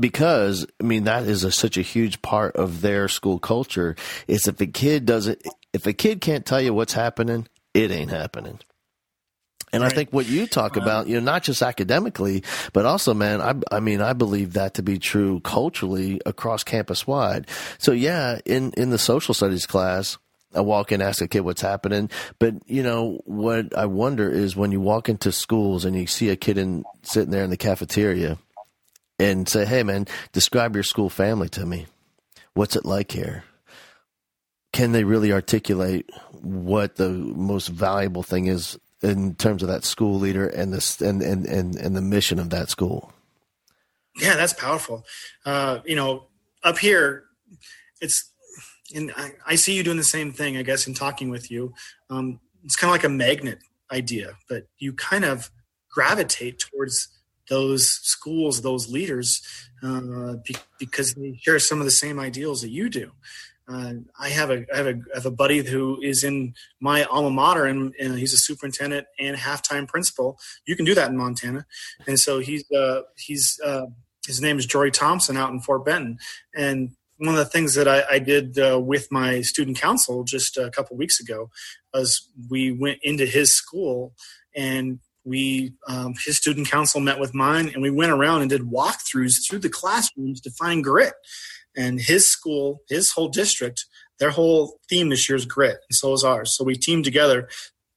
Because 0.00 0.66
I 0.80 0.84
mean 0.84 1.04
that 1.04 1.28
is 1.28 1.44
a, 1.44 1.52
such 1.52 1.76
a 1.76 1.82
huge 1.82 2.22
part 2.22 2.56
of 2.56 2.80
their 2.80 3.06
school 3.06 3.38
culture. 3.38 3.94
Is 4.26 4.48
if 4.48 4.60
a 4.60 4.66
kid 4.66 5.06
doesn't, 5.06 5.40
if 5.72 5.86
a 5.86 5.92
kid 5.92 6.20
can't 6.20 6.44
tell 6.44 6.60
you 6.60 6.74
what's 6.74 6.94
happening, 6.94 7.46
it 7.72 7.92
ain't 7.92 8.10
happening. 8.10 8.58
And 9.72 9.82
right. 9.82 9.90
I 9.90 9.94
think 9.94 10.12
what 10.12 10.26
you 10.26 10.46
talk 10.46 10.76
about, 10.76 11.06
you 11.06 11.14
know, 11.14 11.24
not 11.24 11.42
just 11.44 11.62
academically, 11.62 12.42
but 12.74 12.84
also, 12.84 13.14
man, 13.14 13.40
I, 13.40 13.54
I 13.74 13.80
mean, 13.80 14.02
I 14.02 14.12
believe 14.12 14.52
that 14.52 14.74
to 14.74 14.82
be 14.82 14.98
true 14.98 15.40
culturally 15.40 16.20
across 16.26 16.62
campus 16.62 17.06
wide. 17.06 17.48
So 17.78 17.92
yeah, 17.92 18.40
in, 18.44 18.72
in 18.76 18.90
the 18.90 18.98
social 18.98 19.32
studies 19.32 19.64
class, 19.64 20.18
I 20.54 20.60
walk 20.60 20.92
in, 20.92 21.00
ask 21.00 21.22
a 21.22 21.28
kid 21.28 21.40
what's 21.40 21.62
happening. 21.62 22.10
But 22.38 22.54
you 22.66 22.82
know 22.82 23.20
what 23.24 23.76
I 23.76 23.86
wonder 23.86 24.30
is 24.30 24.56
when 24.56 24.72
you 24.72 24.80
walk 24.80 25.08
into 25.08 25.32
schools 25.32 25.84
and 25.84 25.96
you 25.96 26.06
see 26.06 26.28
a 26.28 26.36
kid 26.36 26.58
in 26.58 26.84
sitting 27.02 27.30
there 27.30 27.44
in 27.44 27.50
the 27.50 27.56
cafeteria 27.56 28.38
and 29.18 29.48
say, 29.48 29.64
"Hey, 29.64 29.82
man, 29.82 30.06
describe 30.32 30.74
your 30.74 30.82
school 30.82 31.08
family 31.08 31.48
to 31.50 31.64
me. 31.64 31.86
What's 32.54 32.76
it 32.76 32.84
like 32.84 33.12
here?" 33.12 33.44
Can 34.72 34.92
they 34.92 35.04
really 35.04 35.32
articulate 35.32 36.10
what 36.32 36.96
the 36.96 37.10
most 37.10 37.68
valuable 37.68 38.22
thing 38.22 38.46
is 38.46 38.78
in 39.02 39.34
terms 39.34 39.62
of 39.62 39.68
that 39.68 39.84
school 39.84 40.18
leader 40.18 40.46
and 40.46 40.72
this 40.72 41.00
and, 41.00 41.22
and, 41.22 41.46
and, 41.46 41.76
and 41.76 41.96
the 41.96 42.02
mission 42.02 42.38
of 42.38 42.50
that 42.50 42.70
school. 42.70 43.12
Yeah, 44.20 44.36
that's 44.36 44.52
powerful. 44.52 45.04
Uh, 45.44 45.78
you 45.84 45.96
know, 45.96 46.26
up 46.62 46.78
here, 46.78 47.24
it's 48.00 48.30
and 48.94 49.12
I, 49.16 49.32
I, 49.46 49.54
see 49.54 49.74
you 49.74 49.82
doing 49.82 49.96
the 49.96 50.04
same 50.04 50.32
thing. 50.32 50.56
I 50.56 50.62
guess 50.62 50.86
in 50.86 50.94
talking 50.94 51.30
with 51.30 51.50
you, 51.50 51.72
um, 52.10 52.40
it's 52.64 52.76
kind 52.76 52.90
of 52.90 52.92
like 52.92 53.04
a 53.04 53.08
magnet 53.08 53.58
idea, 53.90 54.34
but 54.48 54.66
you 54.78 54.92
kind 54.92 55.24
of 55.24 55.50
gravitate 55.90 56.58
towards 56.58 57.08
those 57.48 57.86
schools, 57.86 58.62
those 58.62 58.90
leaders, 58.90 59.42
uh, 59.82 60.34
be, 60.44 60.56
because 60.78 61.14
they 61.14 61.38
share 61.40 61.58
some 61.58 61.80
of 61.80 61.84
the 61.84 61.90
same 61.90 62.18
ideals 62.18 62.62
that 62.62 62.70
you 62.70 62.88
do. 62.88 63.12
Uh, 63.68 63.94
I 64.18 64.28
have 64.28 64.50
a 64.50 64.64
I 64.72 64.76
have 64.76 64.86
a 64.86 64.94
I 65.12 65.16
have 65.16 65.26
a 65.26 65.30
buddy 65.30 65.62
who 65.62 66.00
is 66.02 66.24
in 66.24 66.54
my 66.80 67.04
alma 67.04 67.30
mater, 67.30 67.66
and, 67.66 67.94
and, 68.00 68.18
he's 68.18 68.32
a 68.32 68.38
superintendent 68.38 69.06
and 69.18 69.36
halftime 69.36 69.86
principal. 69.86 70.38
You 70.66 70.74
can 70.74 70.84
do 70.84 70.94
that 70.94 71.10
in 71.10 71.16
Montana, 71.16 71.64
and 72.06 72.18
so 72.18 72.40
he's 72.40 72.68
uh, 72.72 73.02
he's 73.16 73.60
uh, 73.64 73.86
his 74.26 74.40
name 74.40 74.58
is 74.58 74.66
Jory 74.66 74.90
Thompson 74.90 75.36
out 75.36 75.50
in 75.50 75.60
Fort 75.60 75.84
Benton, 75.84 76.18
and 76.54 76.90
one 77.18 77.34
of 77.34 77.36
the 77.36 77.44
things 77.44 77.74
that 77.74 77.86
I, 77.86 78.02
I 78.10 78.18
did 78.18 78.58
uh, 78.58 78.80
with 78.80 79.06
my 79.12 79.42
student 79.42 79.78
council 79.78 80.24
just 80.24 80.56
a 80.56 80.70
couple 80.70 80.96
weeks 80.96 81.20
ago 81.20 81.50
was 81.94 82.28
we 82.50 82.72
went 82.72 82.98
into 83.02 83.26
his 83.26 83.54
school 83.54 84.12
and 84.56 84.98
we 85.24 85.72
um, 85.86 86.14
his 86.24 86.36
student 86.36 86.68
council 86.68 87.00
met 87.00 87.20
with 87.20 87.32
mine 87.32 87.70
and 87.72 87.80
we 87.80 87.90
went 87.90 88.10
around 88.10 88.40
and 88.40 88.50
did 88.50 88.62
walkthroughs 88.62 89.46
through 89.46 89.60
the 89.60 89.68
classrooms 89.68 90.40
to 90.40 90.50
find 90.50 90.82
grit 90.82 91.14
and 91.76 92.00
his 92.00 92.30
school, 92.30 92.82
his 92.88 93.12
whole 93.12 93.28
district, 93.28 93.86
their 94.18 94.30
whole 94.30 94.78
theme 94.88 95.08
this 95.08 95.28
year 95.28 95.36
is 95.36 95.46
grit, 95.46 95.78
and 95.88 95.94
so 95.94 96.12
is 96.12 96.24
ours. 96.24 96.56
So 96.56 96.64
we 96.64 96.76
teamed 96.76 97.04
together, 97.04 97.48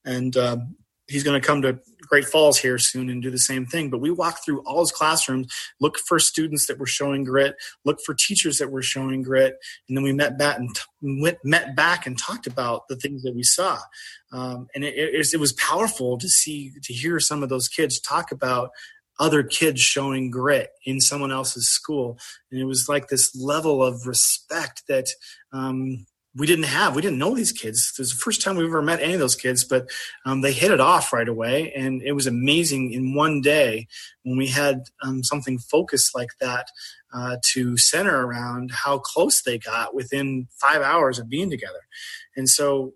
and 0.05 0.35
um, 0.37 0.75
he's 1.07 1.23
going 1.23 1.39
to 1.39 1.45
come 1.45 1.61
to 1.61 1.79
Great 2.07 2.25
Falls 2.25 2.57
here 2.57 2.77
soon 2.77 3.09
and 3.09 3.21
do 3.21 3.31
the 3.31 3.37
same 3.37 3.65
thing. 3.65 3.89
But 3.89 3.99
we 3.99 4.11
walked 4.11 4.45
through 4.45 4.61
all 4.61 4.79
his 4.81 4.91
classrooms, 4.91 5.53
look 5.79 5.97
for 5.97 6.19
students 6.19 6.67
that 6.67 6.79
were 6.79 6.85
showing 6.85 7.23
grit, 7.23 7.55
look 7.83 7.99
for 8.05 8.13
teachers 8.13 8.57
that 8.59 8.71
were 8.71 8.81
showing 8.81 9.21
grit, 9.23 9.57
and 9.87 9.97
then 9.97 10.03
we 10.03 10.13
met 10.13 10.37
back 10.37 10.57
and 10.57 10.73
t- 10.75 10.81
went, 11.21 11.37
met 11.43 11.75
back 11.75 12.05
and 12.05 12.17
talked 12.17 12.47
about 12.47 12.87
the 12.87 12.95
things 12.95 13.23
that 13.23 13.35
we 13.35 13.43
saw. 13.43 13.79
Um, 14.31 14.67
and 14.75 14.83
it, 14.83 14.95
it, 14.95 15.33
it 15.33 15.39
was 15.39 15.53
powerful 15.53 16.17
to 16.17 16.29
see 16.29 16.73
to 16.83 16.93
hear 16.93 17.19
some 17.19 17.43
of 17.43 17.49
those 17.49 17.67
kids 17.67 17.99
talk 17.99 18.31
about 18.31 18.71
other 19.19 19.43
kids 19.43 19.81
showing 19.81 20.29
grit 20.29 20.71
in 20.85 20.99
someone 20.99 21.31
else's 21.31 21.67
school 21.69 22.17
and 22.51 22.59
it 22.59 22.65
was 22.65 22.89
like 22.89 23.07
this 23.07 23.35
level 23.35 23.83
of 23.83 24.07
respect 24.07 24.83
that 24.87 25.07
um, 25.53 26.05
we 26.35 26.45
didn't 26.45 26.65
have. 26.65 26.95
We 26.95 27.01
didn't 27.01 27.17
know 27.17 27.33
these 27.33 27.53
kids. 27.53 27.93
It 27.97 28.01
was 28.01 28.11
the 28.11 28.17
first 28.17 28.41
time 28.41 28.57
we've 28.57 28.67
ever 28.67 28.81
met 28.81 28.99
any 28.99 29.13
of 29.13 29.19
those 29.19 29.35
kids, 29.35 29.63
but 29.63 29.89
um, 30.25 30.41
they 30.41 30.51
hit 30.51 30.71
it 30.71 30.81
off 30.81 31.13
right 31.13 31.27
away, 31.27 31.71
and 31.73 32.01
it 32.01 32.11
was 32.11 32.27
amazing 32.27 32.91
in 32.91 33.15
one 33.15 33.39
day 33.39 33.87
when 34.23 34.37
we 34.37 34.47
had 34.47 34.83
um, 35.01 35.23
something 35.23 35.57
focused 35.57 36.13
like 36.13 36.31
that 36.41 36.67
uh, 37.13 37.37
to 37.53 37.77
center 37.77 38.25
around 38.27 38.71
how 38.71 38.97
close 38.97 39.41
they 39.41 39.57
got 39.57 39.95
within 39.95 40.47
five 40.51 40.81
hours 40.81 41.19
of 41.19 41.29
being 41.29 41.49
together. 41.49 41.87
And 42.35 42.49
so, 42.49 42.93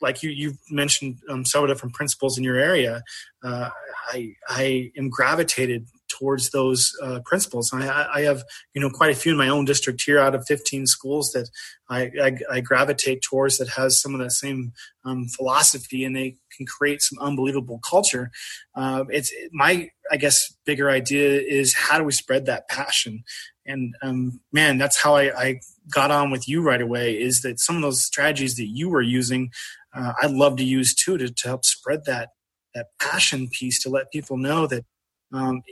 like 0.00 0.22
you 0.22 0.30
you 0.30 0.54
mentioned 0.70 1.18
um, 1.28 1.44
several 1.44 1.72
different 1.72 1.94
principals 1.94 2.38
in 2.38 2.44
your 2.44 2.56
area, 2.56 3.02
uh, 3.42 3.70
I 4.08 4.34
I 4.48 4.92
am 4.96 5.10
gravitated 5.10 5.86
towards 6.10 6.50
those 6.50 6.92
uh, 7.02 7.20
principals. 7.24 7.70
I, 7.72 8.06
I, 8.12 8.20
have, 8.22 8.42
you 8.74 8.80
know, 8.80 8.90
quite 8.90 9.12
a 9.12 9.14
few 9.14 9.32
in 9.32 9.38
my 9.38 9.48
own 9.48 9.64
district 9.64 10.02
here 10.02 10.18
out 10.18 10.34
of 10.34 10.44
15 10.46 10.86
schools 10.86 11.30
that 11.32 11.48
I, 11.88 12.10
I, 12.22 12.56
I 12.56 12.60
gravitate 12.60 13.22
towards 13.22 13.58
that 13.58 13.68
has 13.70 14.00
some 14.00 14.14
of 14.14 14.20
that 14.20 14.32
same 14.32 14.72
um, 15.04 15.28
philosophy 15.28 16.04
and 16.04 16.14
they 16.14 16.36
can 16.54 16.66
create 16.66 17.00
some 17.00 17.18
unbelievable 17.20 17.80
culture. 17.88 18.30
Uh, 18.74 19.04
it's 19.08 19.32
my, 19.52 19.88
I 20.10 20.16
guess, 20.16 20.54
bigger 20.66 20.90
idea 20.90 21.40
is 21.40 21.74
how 21.74 21.98
do 21.98 22.04
we 22.04 22.12
spread 22.12 22.46
that 22.46 22.68
passion? 22.68 23.24
And 23.64 23.94
um, 24.02 24.40
man, 24.52 24.78
that's 24.78 25.00
how 25.00 25.14
I, 25.14 25.40
I, 25.40 25.60
got 25.90 26.12
on 26.12 26.30
with 26.30 26.48
you 26.48 26.62
right 26.62 26.80
away 26.80 27.20
is 27.20 27.42
that 27.42 27.58
some 27.58 27.74
of 27.74 27.82
those 27.82 28.00
strategies 28.00 28.54
that 28.54 28.68
you 28.68 28.88
were 28.88 29.02
using, 29.02 29.50
uh, 29.94 30.12
I'd 30.22 30.30
love 30.30 30.56
to 30.56 30.64
use 30.64 30.94
too 30.94 31.18
to, 31.18 31.28
to 31.28 31.48
help 31.48 31.64
spread 31.64 32.04
that 32.06 32.30
that 32.74 32.86
passion 33.00 33.48
piece 33.48 33.82
to 33.82 33.90
let 33.90 34.12
people 34.12 34.36
know 34.36 34.66
that 34.66 34.84
um, 35.32 35.62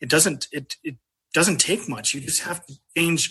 it 0.00 0.08
doesn't 0.08 0.48
it, 0.52 0.76
it 0.82 0.96
doesn't 1.34 1.58
take 1.58 1.88
much. 1.88 2.14
You 2.14 2.20
just 2.20 2.42
have 2.42 2.64
to 2.66 2.74
change 2.96 3.30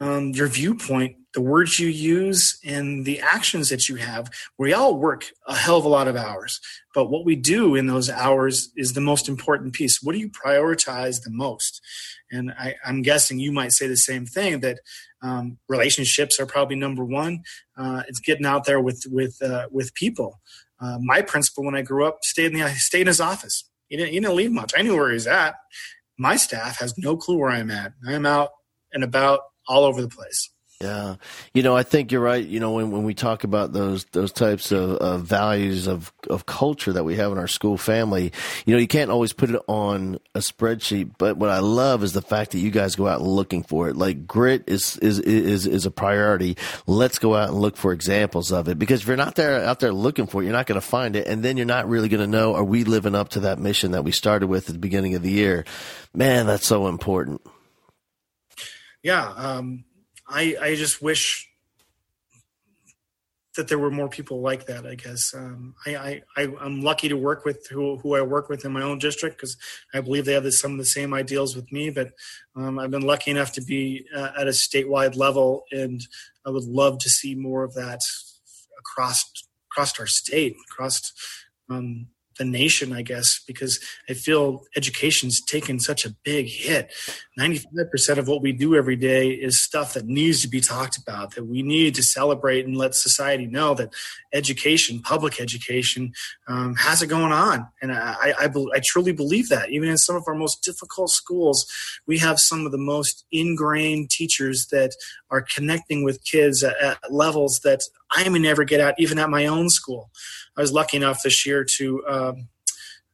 um, 0.00 0.30
your 0.30 0.48
viewpoint, 0.48 1.16
the 1.34 1.40
words 1.40 1.78
you 1.78 1.88
use, 1.88 2.58
and 2.64 3.04
the 3.04 3.20
actions 3.20 3.68
that 3.68 3.88
you 3.88 3.96
have. 3.96 4.30
We 4.58 4.72
all 4.72 4.96
work 4.96 5.26
a 5.46 5.54
hell 5.54 5.78
of 5.78 5.84
a 5.84 5.88
lot 5.88 6.08
of 6.08 6.16
hours, 6.16 6.60
but 6.94 7.10
what 7.10 7.24
we 7.24 7.36
do 7.36 7.74
in 7.74 7.86
those 7.86 8.10
hours 8.10 8.70
is 8.76 8.92
the 8.92 9.00
most 9.00 9.28
important 9.28 9.72
piece. 9.72 10.02
What 10.02 10.12
do 10.12 10.18
you 10.18 10.30
prioritize 10.30 11.22
the 11.22 11.30
most? 11.30 11.80
And 12.30 12.52
I, 12.52 12.74
am 12.84 13.02
guessing 13.02 13.38
you 13.38 13.52
might 13.52 13.72
say 13.72 13.86
the 13.86 13.96
same 13.96 14.26
thing 14.26 14.60
that 14.60 14.80
um, 15.24 15.58
relationships 15.68 16.38
are 16.38 16.46
probably 16.46 16.76
number 16.76 17.04
one. 17.04 17.42
Uh, 17.76 18.02
it's 18.06 18.20
getting 18.20 18.46
out 18.46 18.64
there 18.64 18.80
with 18.80 19.04
with 19.10 19.42
uh, 19.42 19.66
with 19.72 19.92
people. 19.94 20.40
Uh, 20.80 20.98
my 21.00 21.22
principal 21.22 21.64
when 21.64 21.74
I 21.74 21.82
grew 21.82 22.06
up 22.06 22.18
stayed 22.22 22.52
in 22.52 22.60
the 22.60 22.68
stayed 22.70 23.02
in 23.02 23.06
his 23.08 23.20
office 23.20 23.64
he 23.88 23.96
didn't, 23.96 24.12
he 24.12 24.20
didn't 24.20 24.36
leave 24.36 24.52
much. 24.52 24.72
I 24.76 24.82
knew 24.82 24.96
where 24.96 25.12
he's 25.12 25.26
at. 25.26 25.54
My 26.18 26.36
staff 26.36 26.78
has 26.78 26.96
no 26.96 27.16
clue 27.16 27.38
where 27.38 27.50
I'm 27.50 27.70
at. 27.70 27.92
I'm 28.06 28.26
out 28.26 28.50
and 28.92 29.04
about 29.04 29.40
all 29.68 29.84
over 29.84 30.00
the 30.02 30.08
place. 30.08 30.50
Yeah, 30.84 31.16
you 31.54 31.62
know, 31.62 31.74
I 31.74 31.82
think 31.82 32.12
you're 32.12 32.20
right. 32.20 32.44
You 32.44 32.60
know, 32.60 32.72
when, 32.72 32.90
when 32.90 33.04
we 33.04 33.14
talk 33.14 33.42
about 33.42 33.72
those 33.72 34.04
those 34.12 34.32
types 34.32 34.70
of, 34.70 34.90
of 34.98 35.22
values 35.22 35.86
of 35.86 36.12
of 36.28 36.44
culture 36.44 36.92
that 36.92 37.04
we 37.04 37.16
have 37.16 37.32
in 37.32 37.38
our 37.38 37.48
school 37.48 37.78
family, 37.78 38.32
you 38.66 38.74
know, 38.74 38.78
you 38.78 38.86
can't 38.86 39.10
always 39.10 39.32
put 39.32 39.48
it 39.48 39.62
on 39.66 40.18
a 40.34 40.40
spreadsheet. 40.40 41.12
But 41.16 41.38
what 41.38 41.48
I 41.48 41.60
love 41.60 42.02
is 42.02 42.12
the 42.12 42.20
fact 42.20 42.50
that 42.50 42.58
you 42.58 42.70
guys 42.70 42.96
go 42.96 43.08
out 43.08 43.22
looking 43.22 43.62
for 43.62 43.88
it. 43.88 43.96
Like 43.96 44.26
grit 44.26 44.64
is 44.66 44.98
is 44.98 45.20
is 45.20 45.66
is 45.66 45.86
a 45.86 45.90
priority. 45.90 46.58
Let's 46.86 47.18
go 47.18 47.34
out 47.34 47.48
and 47.48 47.58
look 47.58 47.78
for 47.78 47.94
examples 47.94 48.52
of 48.52 48.68
it 48.68 48.78
because 48.78 49.00
if 49.00 49.06
you're 49.06 49.16
not 49.16 49.36
there 49.36 49.64
out 49.64 49.80
there 49.80 49.90
looking 49.92 50.26
for 50.26 50.42
it, 50.42 50.44
you're 50.44 50.52
not 50.52 50.66
going 50.66 50.78
to 50.78 50.86
find 50.86 51.16
it, 51.16 51.26
and 51.26 51.42
then 51.42 51.56
you're 51.56 51.64
not 51.64 51.88
really 51.88 52.10
going 52.10 52.20
to 52.20 52.26
know 52.26 52.54
are 52.54 52.62
we 52.62 52.84
living 52.84 53.14
up 53.14 53.30
to 53.30 53.40
that 53.40 53.58
mission 53.58 53.92
that 53.92 54.04
we 54.04 54.12
started 54.12 54.48
with 54.48 54.68
at 54.68 54.74
the 54.74 54.78
beginning 54.78 55.14
of 55.14 55.22
the 55.22 55.30
year. 55.30 55.64
Man, 56.12 56.44
that's 56.44 56.66
so 56.66 56.88
important. 56.88 57.40
Yeah. 59.02 59.32
Um 59.34 59.84
I 60.28 60.56
I 60.60 60.74
just 60.74 61.02
wish 61.02 61.48
that 63.56 63.68
there 63.68 63.78
were 63.78 63.90
more 63.90 64.08
people 64.08 64.40
like 64.40 64.66
that. 64.66 64.84
I 64.86 64.96
guess 64.96 65.32
um, 65.32 65.74
I, 65.86 66.22
I 66.36 66.42
am 66.60 66.82
lucky 66.82 67.08
to 67.08 67.16
work 67.16 67.44
with 67.44 67.68
who 67.68 67.98
who 67.98 68.16
I 68.16 68.22
work 68.22 68.48
with 68.48 68.64
in 68.64 68.72
my 68.72 68.82
own 68.82 68.98
district 68.98 69.36
because 69.36 69.56
I 69.92 70.00
believe 70.00 70.24
they 70.24 70.32
have 70.32 70.52
some 70.54 70.72
of 70.72 70.78
the 70.78 70.84
same 70.84 71.14
ideals 71.14 71.54
with 71.54 71.70
me. 71.70 71.90
But 71.90 72.12
um, 72.56 72.78
I've 72.78 72.90
been 72.90 73.02
lucky 73.02 73.30
enough 73.30 73.52
to 73.52 73.60
be 73.62 74.06
uh, 74.14 74.30
at 74.38 74.48
a 74.48 74.50
statewide 74.50 75.16
level, 75.16 75.64
and 75.70 76.00
I 76.44 76.50
would 76.50 76.64
love 76.64 76.98
to 77.00 77.10
see 77.10 77.34
more 77.34 77.62
of 77.62 77.74
that 77.74 78.00
across 78.78 79.24
across 79.70 79.98
our 80.00 80.06
state, 80.06 80.56
across 80.70 81.12
um, 81.70 82.08
the 82.38 82.44
nation, 82.44 82.92
I 82.92 83.02
guess, 83.02 83.40
because 83.46 83.80
I 84.08 84.14
feel 84.14 84.64
education's 84.76 85.40
taken 85.40 85.78
such 85.78 86.04
a 86.04 86.14
big 86.24 86.46
hit. 86.48 86.92
95% 87.38 88.18
of 88.18 88.28
what 88.28 88.42
we 88.42 88.52
do 88.52 88.74
every 88.74 88.96
day 88.96 89.30
is 89.30 89.60
stuff 89.60 89.94
that 89.94 90.06
needs 90.06 90.42
to 90.42 90.48
be 90.48 90.60
talked 90.60 90.96
about, 90.96 91.34
that 91.34 91.44
we 91.44 91.62
need 91.62 91.94
to 91.96 92.02
celebrate 92.02 92.64
and 92.64 92.76
let 92.76 92.94
society 92.94 93.46
know 93.46 93.74
that 93.74 93.92
education, 94.32 95.00
public 95.00 95.40
education, 95.40 96.12
um, 96.48 96.74
has 96.76 97.02
it 97.02 97.06
going 97.06 97.32
on. 97.32 97.68
And 97.80 97.92
I, 97.92 98.34
I, 98.38 98.48
I, 98.74 98.80
truly 98.84 99.12
believe 99.12 99.48
that. 99.48 99.70
Even 99.70 99.88
in 99.88 99.98
some 99.98 100.16
of 100.16 100.24
our 100.26 100.34
most 100.34 100.62
difficult 100.62 101.10
schools, 101.10 101.66
we 102.06 102.18
have 102.18 102.38
some 102.38 102.66
of 102.66 102.72
the 102.72 102.78
most 102.78 103.24
ingrained 103.32 104.10
teachers 104.10 104.66
that 104.70 104.94
are 105.30 105.44
connecting 105.54 106.04
with 106.04 106.24
kids 106.24 106.62
at, 106.62 106.80
at 106.80 107.12
levels 107.12 107.60
that 107.64 107.80
I 108.14 108.28
may 108.28 108.38
never 108.38 108.64
get 108.64 108.80
at, 108.80 108.94
even 108.98 109.18
at 109.18 109.30
my 109.30 109.46
own 109.46 109.68
school. 109.68 110.10
I 110.56 110.60
was 110.60 110.72
lucky 110.72 110.96
enough 110.96 111.22
this 111.22 111.44
year 111.44 111.64
to, 111.76 112.06
um, 112.06 112.48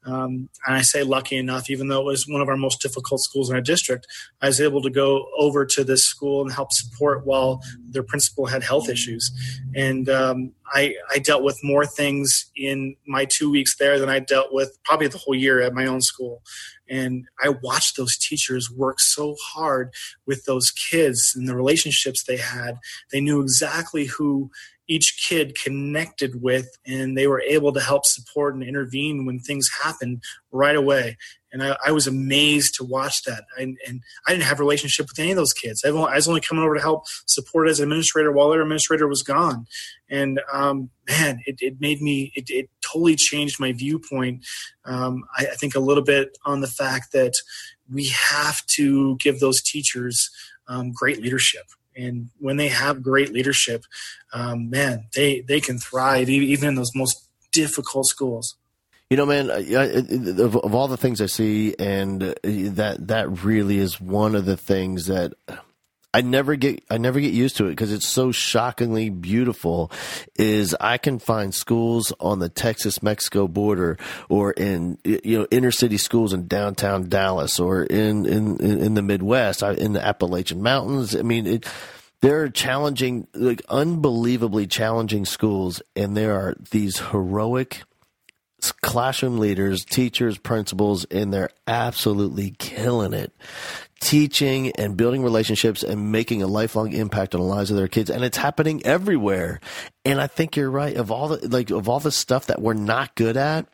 um, 0.07 0.49
and 0.67 0.77
I 0.77 0.81
say 0.81 1.03
lucky 1.03 1.37
enough, 1.37 1.69
even 1.69 1.89
though 1.89 2.01
it 2.01 2.07
was 2.07 2.27
one 2.27 2.41
of 2.41 2.49
our 2.49 2.57
most 2.57 2.81
difficult 2.81 3.21
schools 3.21 3.51
in 3.51 3.55
our 3.55 3.61
district, 3.61 4.07
I 4.41 4.47
was 4.47 4.61
able 4.61 4.81
to 4.83 4.91
go 4.91 5.27
over 5.39 5.67
to 5.67 5.85
this 5.85 6.05
school 6.05 6.41
and 6.41 6.53
help 6.53 6.73
support 6.73 7.27
while 7.27 7.61
their 7.91 8.03
principal 8.03 8.47
had 8.47 8.63
health 8.63 8.89
issues. 8.89 9.31
And 9.75 10.09
um, 10.09 10.53
I, 10.73 10.95
I 11.11 11.19
dealt 11.19 11.43
with 11.43 11.59
more 11.63 11.85
things 11.85 12.51
in 12.57 12.97
my 13.07 13.27
two 13.27 13.51
weeks 13.51 13.77
there 13.77 13.99
than 13.99 14.09
I 14.09 14.21
dealt 14.21 14.53
with 14.53 14.79
probably 14.85 15.09
the 15.09 15.19
whole 15.19 15.35
year 15.35 15.61
at 15.61 15.75
my 15.75 15.85
own 15.85 16.01
school. 16.01 16.43
And 16.91 17.27
I 17.41 17.51
watched 17.63 17.97
those 17.97 18.19
teachers 18.19 18.71
work 18.71 19.01
so 19.01 19.37
hard 19.43 19.95
with 20.27 20.45
those 20.45 20.71
kids 20.71 21.33
and 21.35 21.49
the 21.49 21.57
relationships 21.57 22.25
they 22.25 22.37
had. 22.37 22.79
They 23.13 23.21
knew 23.21 23.41
exactly 23.41 24.07
who 24.07 24.51
each 24.89 25.25
kid 25.29 25.57
connected 25.63 26.43
with 26.43 26.77
and 26.85 27.17
they 27.17 27.29
were 27.29 27.41
able 27.43 27.73
to 27.73 27.81
help 27.81 28.05
support 28.05 28.55
and 28.55 28.65
intervene 28.65 29.25
when 29.25 29.39
things 29.39 29.71
happened 29.85 30.21
right 30.53 30.77
away. 30.77 31.17
And 31.53 31.63
I, 31.63 31.77
I 31.85 31.93
was 31.93 32.07
amazed 32.07 32.75
to 32.77 32.85
watch 32.85 33.25
that. 33.25 33.45
And, 33.59 33.77
and, 33.87 34.03
I 34.27 34.31
didn't 34.31 34.45
have 34.45 34.61
a 34.61 34.63
relationship 34.63 35.09
with 35.09 35.19
any 35.19 35.31
of 35.31 35.37
those 35.37 35.53
kids. 35.53 35.85
I 35.85 35.91
was 35.91 36.29
only 36.29 36.41
coming 36.41 36.63
over 36.63 36.75
to 36.75 36.81
help 36.81 37.05
support 37.27 37.69
as 37.69 37.81
administrator 37.81 38.31
while 38.31 38.51
their 38.51 38.63
administrator 38.63 39.09
was 39.09 39.23
gone. 39.23 39.67
And 40.09 40.41
um, 40.53 40.91
man 41.09 41.41
it, 41.47 41.57
it, 41.61 41.81
made 41.81 42.01
me 42.01 42.33
it, 42.35 42.51
it, 42.51 42.71
totally 42.81 43.17
changed 43.17 43.61
my 43.61 43.73
viewpoint. 43.73 44.45
Um, 44.85 45.25
I, 45.37 45.47
I 45.47 45.55
think 45.55 45.75
a 45.75 45.81
little 45.81 46.03
bit 46.05 46.39
on 46.45 46.61
the 46.61 46.67
fact 46.67 47.13
that 47.13 47.35
we 47.93 48.09
have 48.09 48.65
to 48.67 49.17
give 49.17 49.41
those 49.41 49.61
teachers 49.61 50.31
um, 50.69 50.93
great 50.93 51.21
leadership. 51.21 51.67
And 51.97 52.31
when 52.39 52.57
they 52.57 52.69
have 52.69 53.03
great 53.03 53.33
leadership, 53.33 53.85
um, 54.33 54.71
man, 54.71 55.07
they 55.15 55.41
they 55.41 55.61
can 55.61 55.79
thrive 55.79 56.31
even 56.31 56.69
in 56.71 56.75
those 56.77 56.95
most 56.95 57.29
difficult 57.53 58.07
schools. 58.07 58.57
You 59.11 59.17
know, 59.17 59.27
man, 59.27 59.51
of, 59.51 60.57
of 60.57 60.75
all 60.75 60.87
the 60.87 60.97
things 60.97 61.21
I 61.21 61.27
see, 61.27 61.75
and 61.81 62.23
uh, 62.23 62.35
that 62.45 63.09
that 63.09 63.45
really 63.45 63.79
is 63.79 64.01
one 64.01 64.37
of 64.37 64.45
the 64.45 64.57
things 64.57 65.07
that 65.07 65.35
I 66.13 66.23
never 66.23 66.57
get 66.57 66.85
I 66.91 66.99
never 66.99 67.21
get 67.21 67.33
used 67.33 67.57
to 67.57 67.67
it 67.67 67.71
because 67.71 67.93
it's 67.93 68.07
so 68.07 68.33
shockingly 68.33 69.11
beautiful. 69.11 69.93
Is 70.37 70.77
I 70.81 70.99
can 70.99 71.19
find 71.19 71.55
schools 71.55 72.13
on 72.21 72.41
the 72.41 72.49
Texas 72.49 73.03
Mexico 73.03 73.47
border 73.47 73.97
or 74.29 74.53
in 74.53 74.99
you 75.05 75.41
know 75.41 75.47
inner 75.51 75.71
city 75.71 75.99
schools 75.99 76.33
in 76.33 76.49
downtown 76.49 77.09
Dallas 77.09 77.61
or 77.61 77.85
in 77.85 78.27
in 78.27 78.61
in 78.61 78.95
the 78.95 79.03
Midwest 79.03 79.63
in 79.63 79.93
the 79.93 80.05
Appalachian 80.05 80.63
Mountains. 80.63 81.15
I 81.15 81.23
mean 81.23 81.47
it. 81.47 81.67
There 82.23 82.43
are 82.43 82.51
challenging, 82.51 83.29
like 83.33 83.63
unbelievably 83.71 84.67
challenging 84.67 85.25
schools, 85.25 85.81
and 85.97 86.15
there 86.15 86.35
are 86.35 86.55
these 86.71 86.99
heroic 86.99 87.81
classroom 88.83 89.39
leaders, 89.39 89.85
teachers, 89.85 90.39
principals, 90.39 91.05
and 91.07 91.33
they're 91.33 91.51
absolutely 91.67 92.51
killing 92.59 93.13
it. 93.13 93.33
Teaching 94.01 94.73
and 94.73 94.97
building 94.97 95.23
relationships 95.23 95.83
and 95.83 96.11
making 96.11 96.43
a 96.43 96.47
lifelong 96.47 96.93
impact 96.93 97.35
on 97.35 97.41
the 97.41 97.47
lives 97.47 97.71
of 97.71 97.77
their 97.77 97.89
kids. 97.89 98.09
And 98.09 98.25
it's 98.25 98.39
happening 98.39 98.85
everywhere. 98.87 99.61
And 100.05 100.21
i 100.21 100.27
think 100.27 100.57
you're 100.57 100.71
right. 100.71 100.97
Of 100.97 101.11
all 101.11 101.29
the 101.29 101.49
like 101.49 101.71
of 101.71 101.89
all 101.89 102.01
the 102.01 102.11
stuff 102.11 102.47
that 102.47 102.63
we're 102.63 102.73
not 102.73 103.15
good 103.15 103.37
at 103.37 103.67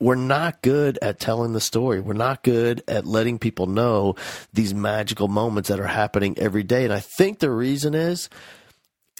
we're 0.00 0.14
not 0.14 0.62
good 0.62 0.96
at 1.02 1.18
telling 1.18 1.52
the 1.52 1.60
story. 1.60 2.00
We're 2.00 2.12
not 2.12 2.44
good 2.44 2.84
at 2.86 3.04
letting 3.04 3.38
people 3.38 3.66
know 3.66 4.14
these 4.52 4.72
magical 4.72 5.26
moments 5.26 5.68
that 5.70 5.80
are 5.80 5.88
happening 5.88 6.38
every 6.38 6.62
day. 6.62 6.84
And 6.84 6.92
i 6.92 7.00
think 7.00 7.38
the 7.38 7.50
reason 7.50 7.94
is 7.94 8.28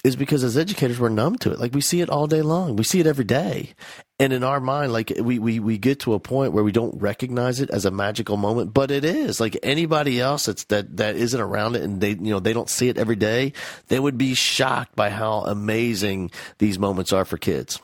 is 0.03 0.15
because 0.15 0.43
as 0.43 0.57
educators 0.57 0.99
we're 0.99 1.09
numb 1.09 1.37
to 1.37 1.51
it. 1.51 1.59
Like 1.59 1.73
we 1.73 1.81
see 1.81 2.01
it 2.01 2.09
all 2.09 2.27
day 2.27 2.41
long. 2.41 2.75
We 2.75 2.83
see 2.83 2.99
it 2.99 3.07
every 3.07 3.25
day. 3.25 3.73
And 4.17 4.33
in 4.33 4.43
our 4.43 4.59
mind, 4.59 4.93
like 4.93 5.11
we, 5.19 5.39
we, 5.39 5.59
we 5.59 5.77
get 5.77 6.01
to 6.01 6.13
a 6.13 6.19
point 6.19 6.53
where 6.53 6.63
we 6.63 6.71
don't 6.71 7.01
recognize 7.01 7.59
it 7.59 7.69
as 7.69 7.85
a 7.85 7.91
magical 7.91 8.37
moment, 8.37 8.73
but 8.73 8.91
it 8.91 9.03
is. 9.03 9.39
Like 9.39 9.57
anybody 9.63 10.19
else 10.19 10.45
that's 10.45 10.63
that 10.65 10.97
that 10.97 11.15
isn't 11.15 11.39
around 11.39 11.75
it 11.75 11.83
and 11.83 12.01
they 12.01 12.11
you 12.11 12.31
know 12.31 12.39
they 12.39 12.53
don't 12.53 12.69
see 12.69 12.89
it 12.89 12.97
every 12.97 13.15
day, 13.15 13.53
they 13.87 13.99
would 13.99 14.17
be 14.17 14.33
shocked 14.33 14.95
by 14.95 15.09
how 15.09 15.41
amazing 15.41 16.31
these 16.57 16.79
moments 16.79 17.13
are 17.13 17.25
for 17.25 17.37
kids. 17.37 17.79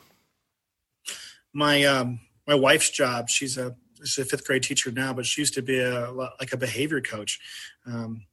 My 1.53 1.83
um 1.83 2.19
my 2.47 2.55
wife's 2.55 2.89
job, 2.89 3.29
she's 3.29 3.57
a 3.57 3.75
she's 4.03 4.25
a 4.25 4.25
fifth 4.25 4.45
grade 4.45 4.63
teacher 4.63 4.91
now, 4.91 5.13
but 5.13 5.25
she 5.25 5.41
used 5.41 5.53
to 5.55 5.61
be 5.61 5.79
a 5.79 6.11
like 6.11 6.53
a 6.53 6.57
behavior 6.57 7.01
coach. 7.01 7.39
Um, 7.85 8.25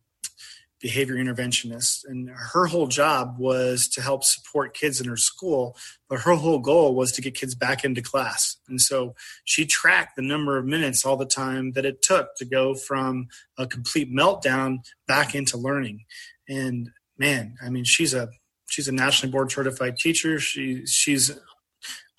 behavior 0.83 1.15
interventionist 1.15 2.05
and 2.05 2.29
her 2.29 2.67
whole 2.67 2.89
job 2.89 3.37
was 3.39 3.89
to 3.89 4.03
help 4.03 4.25
support 4.25 4.75
kids 4.75 5.01
in 5.01 5.09
her 5.09 5.17
school 5.17 5.77
but 6.11 6.21
her 6.21 6.35
whole 6.35 6.59
goal 6.59 6.95
was 6.95 7.13
to 7.13 7.23
get 7.23 7.35
kids 7.35 7.55
back 7.55 7.85
into 7.85 8.03
class. 8.03 8.59
And 8.69 8.81
so 8.81 9.15
she 9.45 9.65
tracked 9.65 10.17
the 10.17 10.23
number 10.23 10.59
of 10.59 10.67
minutes 10.67 11.07
all 11.07 11.17
the 11.17 11.25
time 11.25 11.73
that 11.73 11.87
it 11.87 12.03
took 12.03 12.35
to 12.37 12.45
go 12.45 12.75
from 12.75 13.29
a 13.57 13.67
complete 13.67 14.13
meltdown 14.13 14.79
back 15.07 15.35
into 15.35 15.57
learning. 15.57 16.05
And 16.49 16.91
man 17.19 17.55
i 17.63 17.69
mean 17.69 17.85
she's 17.85 18.15
a 18.15 18.29
she's 18.73 18.89
a 18.89 18.93
nationally 18.93 19.31
board 19.31 19.53
certified 19.53 19.97
teacher. 19.97 20.41
She 20.41 20.87
she's 20.87 21.31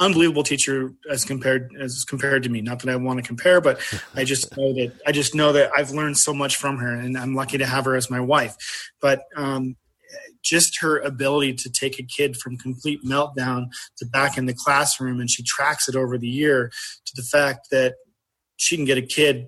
unbelievable 0.04 0.44
teacher 0.44 0.94
as 1.10 1.26
compared 1.26 1.72
as 1.80 2.04
compared 2.04 2.44
to 2.44 2.50
me. 2.50 2.62
Not 2.62 2.80
that 2.80 2.90
I 2.90 2.96
want 2.96 3.20
to 3.20 3.28
compare, 3.28 3.62
but 3.62 3.80
I 4.16 4.24
just 4.24 4.56
know 4.58 4.74
that 4.74 4.94
I 5.06 5.12
just 5.12 5.34
know 5.34 5.52
that 5.54 5.72
I've 5.76 5.92
learned 5.92 6.18
so 6.18 6.34
much 6.34 6.58
from 6.58 6.78
her, 6.78 6.94
and 6.94 7.18
I'm 7.18 7.36
lucky 7.36 7.58
to 7.58 7.66
have 7.66 7.86
her 7.86 7.96
as 7.96 8.10
my 8.10 8.20
wife. 8.20 8.56
But 9.02 9.24
um, 9.36 9.76
just 10.44 10.82
her 10.82 11.00
ability 11.00 11.54
to 11.54 11.72
take 11.72 12.00
a 12.00 12.04
kid 12.04 12.38
from 12.38 12.58
complete 12.58 13.04
meltdown 13.04 13.68
to 13.98 14.06
back 14.06 14.38
in 14.38 14.46
the 14.46 14.54
classroom, 14.54 15.20
and 15.20 15.30
she 15.30 15.44
tracks 15.44 15.88
it 15.88 15.96
over 15.96 16.18
the 16.18 16.28
year 16.28 16.72
to 17.06 17.14
the 17.16 17.24
fact 17.24 17.70
that 17.72 17.96
she 18.58 18.76
can 18.76 18.86
get 18.86 18.98
a 18.98 19.02
kid 19.02 19.48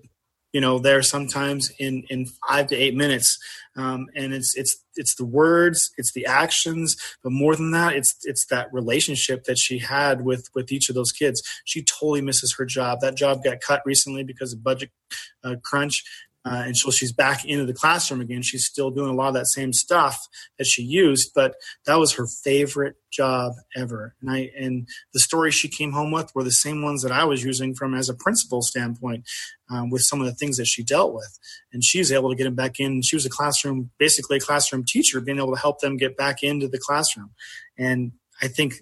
you 0.56 0.62
know 0.62 0.80
there 0.80 1.02
sometimes 1.02 1.70
in 1.80 2.06
in 2.10 2.28
five 2.48 2.68
to 2.68 2.78
eight 2.78 2.96
minutes. 2.96 3.38
Um, 3.76 4.08
and 4.16 4.34
it's 4.34 4.56
it's 4.56 4.78
it's 4.96 5.16
the 5.16 5.26
words 5.26 5.92
it's 5.98 6.14
the 6.14 6.26
actions 6.26 6.96
but 7.22 7.34
more 7.34 7.58
than 7.58 7.72
that 7.72 7.94
it's 7.94 8.16
it's 8.24 8.46
that 8.46 8.72
relationship 8.72 9.44
that 9.44 9.58
she 9.58 9.80
had 9.80 10.24
with 10.24 10.48
with 10.56 10.72
each 10.72 10.88
of 10.88 10.96
those 10.96 11.12
kids. 11.12 11.44
She 11.66 11.84
totally 11.84 12.22
misses 12.22 12.56
her 12.58 12.64
job. 12.64 13.02
That 13.02 13.18
job 13.18 13.44
got 13.44 13.60
cut 13.60 13.82
recently 13.86 14.24
because 14.24 14.54
of 14.54 14.64
budget 14.64 14.92
uh, 15.44 15.56
crunch 15.62 16.06
uh, 16.46 16.64
and 16.66 16.78
so 16.78 16.92
she's 16.92 17.12
back 17.12 17.44
into 17.44 17.66
the 17.66 17.74
classroom 17.74 18.22
again. 18.22 18.44
She's 18.44 18.66
still 18.66 18.92
doing 18.92 19.10
a 19.10 19.14
lot 19.14 19.30
of 19.30 19.34
that 19.34 19.48
same 19.48 19.74
stuff 19.74 20.28
that 20.60 20.66
she 20.66 20.84
used, 20.84 21.32
but 21.34 21.56
that 21.88 21.96
was 21.96 22.14
her 22.14 22.28
favorite 22.28 22.96
job 23.12 23.54
ever. 23.76 24.14
And 24.22 24.30
I 24.30 24.52
and 24.58 24.88
the 25.14 25.20
stories 25.20 25.56
she 25.56 25.68
came 25.68 25.92
home 25.92 26.12
with 26.12 26.32
were 26.36 26.44
the 26.44 26.52
same 26.52 26.84
ones 26.84 27.02
that 27.02 27.12
I 27.12 27.24
was 27.24 27.44
using 27.44 27.74
from 27.74 27.96
as 27.96 28.10
a 28.10 28.14
principal 28.14 28.62
standpoint, 28.62 29.26
um, 29.72 29.90
with 29.90 30.04
some 30.04 30.22
of 30.22 30.28
the 30.28 30.36
things 30.36 30.58
that 30.58 30.68
she 30.68 30.84
dealt 30.84 31.16
with. 31.16 31.40
And 31.74 31.84
she 31.84 31.98
was 31.98 32.12
able 32.12 32.30
to 32.30 32.36
get 32.36 32.44
them 32.44 32.56
back 32.56 32.80
in. 32.80 33.02
She 33.02 33.16
was 33.16 33.26
a 33.26 33.30
classroom, 33.30 33.90
basically 33.98 34.38
a 34.38 34.42
classroom 34.42 34.86
teacher, 34.88 35.22
being 35.22 35.40
able 35.40 35.56
to 35.56 35.62
help 35.62 35.80
them 35.80 35.98
get 35.98 36.16
back 36.16 36.44
into 36.44 36.68
the 36.68 36.80
classroom. 36.80 37.32
And 37.78 38.12
I 38.42 38.50
think 38.50 38.76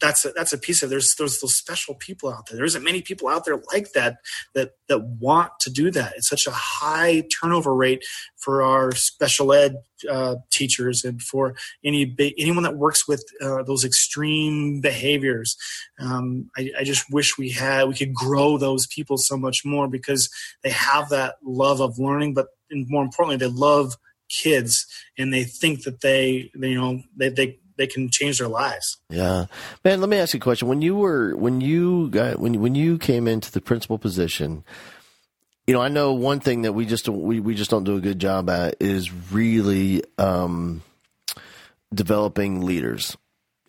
that's 0.00 0.24
a, 0.24 0.30
that's 0.30 0.52
a 0.52 0.58
piece 0.58 0.82
of 0.82 0.90
there's 0.90 1.14
there's 1.16 1.40
those 1.40 1.54
special 1.54 1.94
people 1.94 2.32
out 2.32 2.46
there. 2.46 2.56
There 2.56 2.64
isn't 2.64 2.82
many 2.82 3.02
people 3.02 3.28
out 3.28 3.44
there 3.44 3.60
like 3.72 3.92
that 3.92 4.18
that 4.54 4.72
that 4.88 5.02
want 5.04 5.52
to 5.60 5.70
do 5.70 5.90
that. 5.92 6.14
It's 6.16 6.28
such 6.28 6.46
a 6.46 6.52
high 6.52 7.24
turnover 7.40 7.74
rate 7.74 8.04
for 8.36 8.62
our 8.62 8.92
special 8.92 9.52
ed 9.52 9.76
uh, 10.10 10.36
teachers 10.50 11.04
and 11.04 11.22
for 11.22 11.54
any 11.84 12.14
anyone 12.38 12.62
that 12.64 12.76
works 12.76 13.06
with 13.06 13.24
uh, 13.40 13.62
those 13.62 13.84
extreme 13.84 14.80
behaviors. 14.80 15.56
Um, 15.98 16.50
I, 16.56 16.70
I 16.80 16.84
just 16.84 17.12
wish 17.12 17.38
we 17.38 17.50
had 17.50 17.88
we 17.88 17.94
could 17.94 18.14
grow 18.14 18.58
those 18.58 18.86
people 18.86 19.18
so 19.18 19.36
much 19.36 19.64
more 19.64 19.88
because 19.88 20.30
they 20.62 20.70
have 20.70 21.10
that 21.10 21.36
love 21.44 21.80
of 21.80 21.98
learning, 21.98 22.34
but 22.34 22.48
more 22.72 23.02
importantly, 23.02 23.36
they 23.36 23.52
love 23.52 23.96
kids 24.30 24.86
and 25.18 25.32
they 25.32 25.44
think 25.44 25.82
that 25.82 26.00
they, 26.00 26.50
you 26.54 26.80
know 26.80 27.02
they, 27.16 27.28
they 27.28 27.58
they 27.80 27.86
can 27.86 28.10
change 28.10 28.38
their 28.38 28.48
lives. 28.48 28.98
Yeah, 29.08 29.46
man. 29.82 30.00
Let 30.00 30.10
me 30.10 30.18
ask 30.18 30.34
you 30.34 30.38
a 30.38 30.40
question. 30.42 30.68
When 30.68 30.82
you 30.82 30.96
were 30.96 31.34
when 31.34 31.62
you 31.62 32.10
got 32.10 32.38
when 32.38 32.60
when 32.60 32.74
you 32.74 32.98
came 32.98 33.26
into 33.26 33.50
the 33.50 33.62
principal 33.62 33.96
position, 33.96 34.64
you 35.66 35.72
know, 35.72 35.80
I 35.80 35.88
know 35.88 36.12
one 36.12 36.40
thing 36.40 36.62
that 36.62 36.74
we 36.74 36.84
just 36.84 37.08
we 37.08 37.40
we 37.40 37.54
just 37.54 37.70
don't 37.70 37.84
do 37.84 37.96
a 37.96 38.00
good 38.00 38.18
job 38.18 38.50
at 38.50 38.76
is 38.80 39.10
really 39.32 40.04
um, 40.18 40.82
developing 41.94 42.60
leaders 42.60 43.16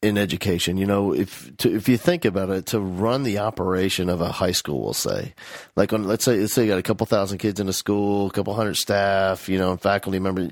in 0.02 0.18
education. 0.18 0.76
You 0.76 0.88
know, 0.88 1.14
if 1.14 1.56
to, 1.58 1.74
if 1.74 1.88
you 1.88 1.96
think 1.96 2.26
about 2.26 2.50
it, 2.50 2.66
to 2.68 2.82
run 2.82 3.24
the 3.24 3.40
operation 3.40 4.10
of 4.10 4.20
a 4.20 4.30
high 4.30 4.52
school, 4.52 4.82
we'll 4.82 4.94
say, 4.94 5.34
like 5.78 5.94
on 5.94 6.04
let's 6.04 6.26
say 6.26 6.38
let's 6.38 6.52
say 6.54 6.64
you 6.64 6.70
got 6.70 6.80
a 6.80 6.84
couple 6.84 7.06
thousand 7.06 7.38
kids 7.38 7.62
in 7.62 7.70
a 7.70 7.74
school, 7.74 8.28
a 8.28 8.32
couple 8.32 8.54
hundred 8.54 8.76
staff, 8.76 9.48
you 9.48 9.58
know, 9.58 9.72
and 9.72 9.82
faculty 9.82 10.20
members 10.20 10.52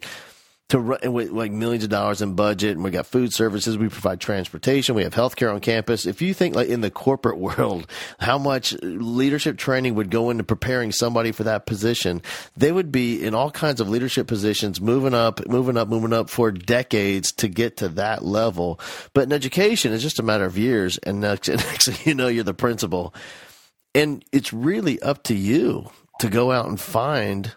to 0.69 0.79
run 0.79 1.13
with 1.13 1.31
like 1.31 1.51
millions 1.51 1.83
of 1.83 1.89
dollars 1.89 2.21
in 2.21 2.35
budget 2.35 2.71
and 2.71 2.83
we 2.83 2.91
got 2.91 3.05
food 3.05 3.33
services 3.33 3.77
we 3.77 3.89
provide 3.89 4.19
transportation 4.19 4.95
we 4.95 5.03
have 5.03 5.13
healthcare 5.13 5.53
on 5.53 5.59
campus. 5.59 6.05
If 6.05 6.21
you 6.21 6.33
think 6.33 6.55
like 6.55 6.69
in 6.69 6.81
the 6.81 6.91
corporate 6.91 7.37
world 7.57 7.87
how 8.19 8.37
much 8.37 8.73
uh, 8.73 8.77
leadership 8.83 9.57
training 9.57 9.95
would 9.95 10.09
go 10.09 10.29
into 10.29 10.43
preparing 10.43 10.91
somebody 10.91 11.31
for 11.31 11.43
that 11.43 11.65
position 11.65 12.21
they 12.55 12.71
would 12.71 12.91
be 12.91 13.23
in 13.23 13.33
all 13.33 13.51
kinds 13.51 13.81
of 13.81 13.89
leadership 13.89 14.27
positions 14.27 14.79
moving 14.79 15.13
up 15.13 15.45
moving 15.47 15.77
up 15.77 15.87
moving 15.87 16.13
up 16.13 16.29
for 16.29 16.51
decades 16.51 17.31
to 17.33 17.47
get 17.47 17.77
to 17.77 17.89
that 17.89 18.23
level. 18.23 18.79
But 19.13 19.23
in 19.23 19.33
education 19.33 19.91
it's 19.91 20.03
just 20.03 20.19
a 20.19 20.23
matter 20.23 20.45
of 20.45 20.57
years 20.57 20.97
and 20.99 21.19
next, 21.21 21.49
next 21.49 22.05
you 22.05 22.13
know 22.13 22.27
you're 22.27 22.43
the 22.43 22.53
principal. 22.53 23.13
And 23.95 24.23
it's 24.31 24.53
really 24.53 25.01
up 25.01 25.23
to 25.23 25.35
you 25.35 25.89
to 26.19 26.29
go 26.29 26.51
out 26.51 26.67
and 26.67 26.79
find 26.79 27.55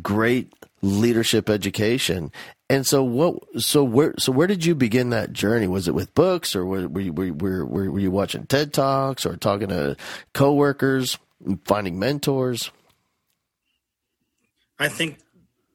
great 0.00 0.52
leadership 0.84 1.48
education. 1.48 2.30
And 2.68 2.86
so 2.86 3.02
what, 3.02 3.36
so 3.60 3.84
where, 3.84 4.14
so 4.18 4.32
where 4.32 4.46
did 4.46 4.64
you 4.64 4.74
begin 4.74 5.10
that 5.10 5.32
journey? 5.32 5.66
Was 5.66 5.88
it 5.88 5.94
with 5.94 6.14
books 6.14 6.54
or 6.54 6.64
were, 6.64 6.88
were, 6.88 7.00
you, 7.00 7.12
were, 7.12 7.32
were, 7.64 7.90
were 7.90 7.98
you 7.98 8.10
watching 8.10 8.46
TED 8.46 8.72
Talks 8.72 9.26
or 9.26 9.36
talking 9.36 9.68
to 9.68 9.96
coworkers, 10.32 11.18
finding 11.64 11.98
mentors? 11.98 12.70
I 14.78 14.88
think 14.88 15.18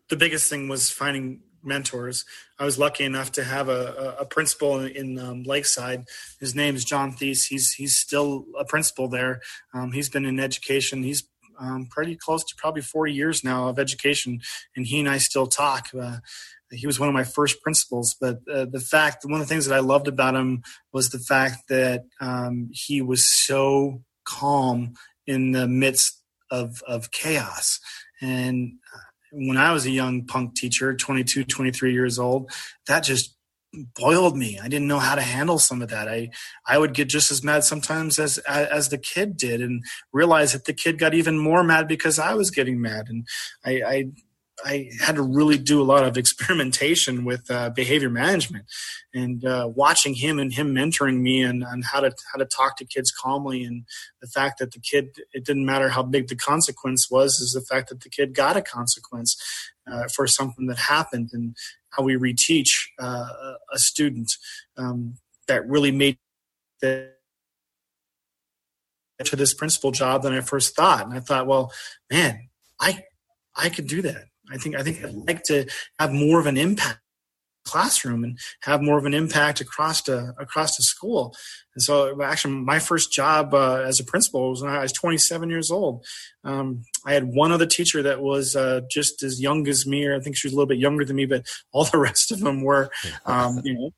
the 0.09 0.15
biggest 0.15 0.49
thing 0.49 0.67
was 0.67 0.89
finding 0.89 1.41
mentors. 1.63 2.25
I 2.57 2.65
was 2.65 2.77
lucky 2.77 3.03
enough 3.03 3.31
to 3.33 3.43
have 3.43 3.69
a, 3.69 4.15
a 4.19 4.25
principal 4.25 4.79
in, 4.79 4.91
in 4.95 5.19
um, 5.19 5.43
Lakeside. 5.43 6.07
His 6.39 6.55
name 6.55 6.75
is 6.75 6.85
John 6.85 7.11
Thies. 7.13 7.45
He's 7.45 7.73
he's 7.73 7.95
still 7.95 8.45
a 8.57 8.65
principal 8.65 9.07
there. 9.07 9.41
Um, 9.73 9.91
he's 9.91 10.09
been 10.09 10.25
in 10.25 10.39
education. 10.39 11.03
He's 11.03 11.23
um, 11.59 11.87
pretty 11.89 12.15
close 12.15 12.43
to 12.45 12.55
probably 12.57 12.81
40 12.81 13.13
years 13.13 13.43
now 13.43 13.67
of 13.67 13.79
education, 13.79 14.41
and 14.75 14.85
he 14.85 14.99
and 14.99 15.09
I 15.09 15.17
still 15.17 15.47
talk. 15.47 15.89
Uh, 15.99 16.17
he 16.71 16.85
was 16.85 16.99
one 16.99 17.09
of 17.09 17.13
my 17.13 17.23
first 17.23 17.61
principals, 17.61 18.15
but 18.19 18.39
uh, 18.51 18.65
the 18.65 18.79
fact, 18.79 19.25
one 19.25 19.41
of 19.41 19.47
the 19.47 19.51
things 19.53 19.65
that 19.65 19.75
I 19.75 19.79
loved 19.79 20.07
about 20.07 20.35
him 20.35 20.63
was 20.93 21.09
the 21.09 21.19
fact 21.19 21.67
that 21.69 22.03
um, 22.21 22.69
he 22.71 23.01
was 23.01 23.25
so 23.25 24.03
calm 24.23 24.93
in 25.25 25.51
the 25.51 25.67
midst 25.67 26.21
of, 26.51 26.81
of 26.87 27.11
chaos. 27.11 27.79
And 28.21 28.73
uh, 28.95 28.99
when 29.31 29.57
I 29.57 29.73
was 29.73 29.85
a 29.85 29.91
young 29.91 30.25
punk 30.25 30.55
teacher, 30.55 30.95
22, 30.95 31.45
23 31.45 31.93
years 31.93 32.19
old, 32.19 32.51
that 32.87 33.03
just 33.03 33.35
boiled 33.73 34.37
me. 34.37 34.59
I 34.61 34.67
didn't 34.67 34.87
know 34.87 34.99
how 34.99 35.15
to 35.15 35.21
handle 35.21 35.59
some 35.59 35.81
of 35.81 35.89
that. 35.89 36.07
I 36.07 36.29
I 36.67 36.77
would 36.77 36.93
get 36.93 37.09
just 37.09 37.31
as 37.31 37.43
mad 37.43 37.63
sometimes 37.63 38.19
as 38.19 38.37
as 38.39 38.89
the 38.89 38.97
kid 38.97 39.37
did, 39.37 39.61
and 39.61 39.83
realize 40.11 40.53
that 40.53 40.65
the 40.65 40.73
kid 40.73 40.99
got 40.99 41.13
even 41.13 41.37
more 41.37 41.63
mad 41.63 41.87
because 41.87 42.19
I 42.19 42.33
was 42.33 42.51
getting 42.51 42.81
mad, 42.81 43.07
and 43.09 43.27
I. 43.65 43.81
I 43.85 44.11
I 44.65 44.89
had 44.99 45.15
to 45.15 45.21
really 45.21 45.57
do 45.57 45.81
a 45.81 45.83
lot 45.85 46.03
of 46.03 46.17
experimentation 46.23 47.23
with 47.23 47.49
uh, 47.49 47.69
behavior 47.69 48.09
management, 48.09 48.65
and 49.13 49.45
uh, 49.45 49.69
watching 49.73 50.15
him 50.15 50.37
and 50.37 50.53
him 50.53 50.73
mentoring 50.73 51.21
me 51.21 51.41
and 51.41 51.63
on 51.63 51.81
how 51.81 52.01
to 52.01 52.13
how 52.31 52.39
to 52.39 52.45
talk 52.45 52.75
to 52.77 52.85
kids 52.85 53.09
calmly, 53.09 53.63
and 53.63 53.85
the 54.21 54.27
fact 54.27 54.59
that 54.59 54.73
the 54.73 54.79
kid 54.81 55.11
it 55.31 55.45
didn't 55.45 55.65
matter 55.65 55.87
how 55.87 56.03
big 56.03 56.27
the 56.27 56.35
consequence 56.35 57.09
was, 57.09 57.39
is 57.39 57.53
the 57.53 57.61
fact 57.61 57.87
that 57.87 58.01
the 58.01 58.09
kid 58.09 58.33
got 58.33 58.57
a 58.57 58.61
consequence 58.61 59.37
uh, 59.89 60.09
for 60.13 60.27
something 60.27 60.67
that 60.67 60.77
happened, 60.77 61.29
and 61.31 61.55
how 61.91 62.03
we 62.03 62.15
reteach 62.15 62.69
uh, 62.99 63.25
a 63.73 63.79
student 63.79 64.31
um, 64.77 65.15
that 65.47 65.67
really 65.67 65.91
made 65.91 66.17
the 66.81 67.11
to 69.25 69.35
this 69.35 69.53
principal 69.53 69.91
job 69.91 70.23
than 70.23 70.33
I 70.33 70.39
first 70.39 70.75
thought. 70.75 71.05
And 71.05 71.13
I 71.13 71.19
thought, 71.19 71.47
well, 71.47 71.73
man, 72.09 72.49
I 72.79 73.03
I 73.55 73.69
could 73.69 73.87
do 73.87 74.01
that. 74.03 74.25
I 74.49 74.57
think 74.57 74.75
I 74.75 74.83
think 74.83 75.03
I'd 75.03 75.13
like 75.27 75.43
to 75.43 75.65
have 75.99 76.11
more 76.11 76.39
of 76.39 76.45
an 76.45 76.57
impact 76.57 76.99
classroom 77.65 78.23
and 78.23 78.37
have 78.61 78.81
more 78.81 78.97
of 78.97 79.05
an 79.05 79.13
impact 79.13 79.61
across 79.61 80.01
the 80.01 80.33
across 80.37 80.77
the 80.77 80.83
school. 80.83 81.35
And 81.75 81.83
so, 81.83 82.21
actually, 82.21 82.55
my 82.55 82.79
first 82.79 83.11
job 83.11 83.53
uh, 83.53 83.83
as 83.85 83.99
a 83.99 84.03
principal 84.03 84.49
was 84.49 84.61
when 84.61 84.71
I 84.71 84.81
was 84.81 84.91
27 84.91 85.49
years 85.49 85.71
old. 85.71 86.05
Um, 86.43 86.83
I 87.05 87.13
had 87.13 87.33
one 87.33 87.51
other 87.51 87.65
teacher 87.65 88.01
that 88.03 88.21
was 88.21 88.55
uh, 88.55 88.81
just 88.91 89.23
as 89.23 89.41
young 89.41 89.67
as 89.67 89.85
me, 89.85 90.05
or 90.05 90.15
I 90.15 90.19
think 90.19 90.35
she 90.35 90.47
was 90.47 90.53
a 90.53 90.55
little 90.55 90.67
bit 90.67 90.79
younger 90.79 91.05
than 91.05 91.15
me, 91.15 91.25
but 91.25 91.45
all 91.71 91.85
the 91.85 91.97
rest 92.09 92.31
of 92.31 92.39
them 92.39 92.63
were, 92.63 92.89
um, 93.25 93.61
you 93.63 93.73
know, 93.73 93.91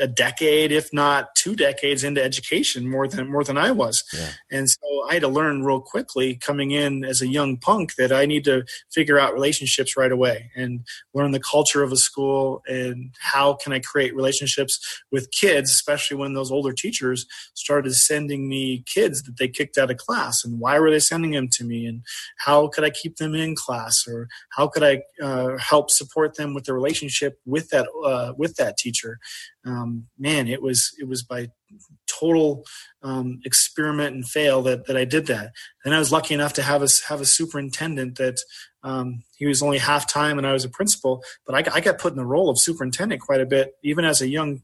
a 0.00 0.06
decade, 0.06 0.72
if 0.72 0.92
not 0.92 1.34
two 1.34 1.56
decades 1.56 2.04
into 2.04 2.22
education 2.22 2.88
more 2.88 3.08
than 3.08 3.30
more 3.30 3.44
than 3.44 3.58
I 3.58 3.70
was. 3.70 4.04
Yeah. 4.12 4.30
And 4.50 4.70
so 4.70 4.78
I 5.08 5.14
had 5.14 5.22
to 5.22 5.28
learn 5.28 5.64
real 5.64 5.80
quickly 5.80 6.36
coming 6.36 6.70
in 6.70 7.04
as 7.04 7.22
a 7.22 7.28
young 7.28 7.56
punk 7.56 7.94
that 7.96 8.12
I 8.12 8.26
need 8.26 8.44
to 8.44 8.64
figure 8.92 9.18
out 9.18 9.34
relationships 9.34 9.96
right 9.96 10.12
away 10.12 10.50
and 10.56 10.80
learn 11.14 11.30
the 11.30 11.40
culture 11.40 11.82
of 11.82 11.92
a 11.92 11.96
school 11.96 12.62
and 12.66 13.14
how 13.18 13.54
can 13.54 13.72
I 13.72 13.80
create 13.80 14.14
relationships 14.14 15.02
with 15.10 15.30
kids, 15.30 15.70
especially 15.70 16.16
when 16.16 16.34
those 16.34 16.50
older 16.50 16.72
teachers 16.72 17.26
started 17.54 17.94
sending 17.94 18.48
me 18.48 18.84
kids 18.86 19.22
that 19.22 19.36
they 19.38 19.48
kicked 19.48 19.78
out 19.78 19.90
of 19.90 19.96
class 19.96 20.44
and 20.44 20.58
why 20.60 20.78
were 20.78 20.90
they 20.90 20.98
sending 20.98 21.32
them 21.32 21.48
to 21.52 21.64
me 21.64 21.86
and 21.86 22.02
how 22.38 22.68
could 22.68 22.84
I 22.84 22.90
keep 22.90 23.16
them 23.16 23.34
in 23.34 23.54
class 23.54 24.06
or 24.06 24.28
how 24.50 24.68
could 24.68 24.82
I 24.82 25.02
uh, 25.22 25.56
help 25.58 25.90
support 25.90 26.36
them 26.36 26.54
with 26.54 26.64
the 26.64 26.74
relationship 26.74 27.38
with 27.44 27.70
that 27.70 27.86
uh, 28.04 28.32
with 28.36 28.56
that 28.56 28.76
teacher 28.76 29.18
um, 29.66 30.06
man, 30.18 30.46
it 30.48 30.62
was 30.62 30.94
it 30.98 31.08
was 31.08 31.22
by 31.22 31.48
total 32.06 32.64
um, 33.02 33.40
experiment 33.44 34.14
and 34.14 34.26
fail 34.26 34.62
that 34.62 34.86
that 34.86 34.96
I 34.96 35.04
did 35.04 35.26
that. 35.26 35.52
And 35.84 35.94
I 35.94 35.98
was 35.98 36.12
lucky 36.12 36.34
enough 36.34 36.52
to 36.54 36.62
have 36.62 36.82
a 36.82 36.88
have 37.08 37.20
a 37.20 37.26
superintendent 37.26 38.16
that 38.16 38.38
um, 38.84 39.24
he 39.36 39.46
was 39.46 39.62
only 39.62 39.78
half 39.78 40.10
time 40.10 40.38
and 40.38 40.46
I 40.46 40.52
was 40.52 40.64
a 40.64 40.70
principal, 40.70 41.22
but 41.44 41.56
I, 41.56 41.76
I, 41.76 41.80
got 41.80 41.98
put 41.98 42.12
in 42.12 42.18
the 42.18 42.24
role 42.24 42.48
of 42.48 42.60
superintendent 42.60 43.20
quite 43.20 43.40
a 43.40 43.46
bit, 43.46 43.72
even 43.82 44.04
as 44.04 44.22
a 44.22 44.28
young 44.28 44.62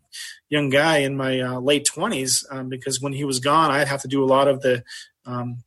young 0.48 0.70
guy 0.70 0.98
in 0.98 1.16
my 1.16 1.40
uh, 1.40 1.58
late 1.58 1.84
twenties, 1.84 2.46
um, 2.50 2.68
because 2.68 3.00
when 3.00 3.12
he 3.12 3.24
was 3.24 3.40
gone, 3.40 3.72
I'd 3.72 3.88
have 3.88 4.02
to 4.02 4.08
do 4.08 4.22
a 4.22 4.26
lot 4.26 4.46
of 4.46 4.60
the 4.60 4.84
um, 5.26 5.64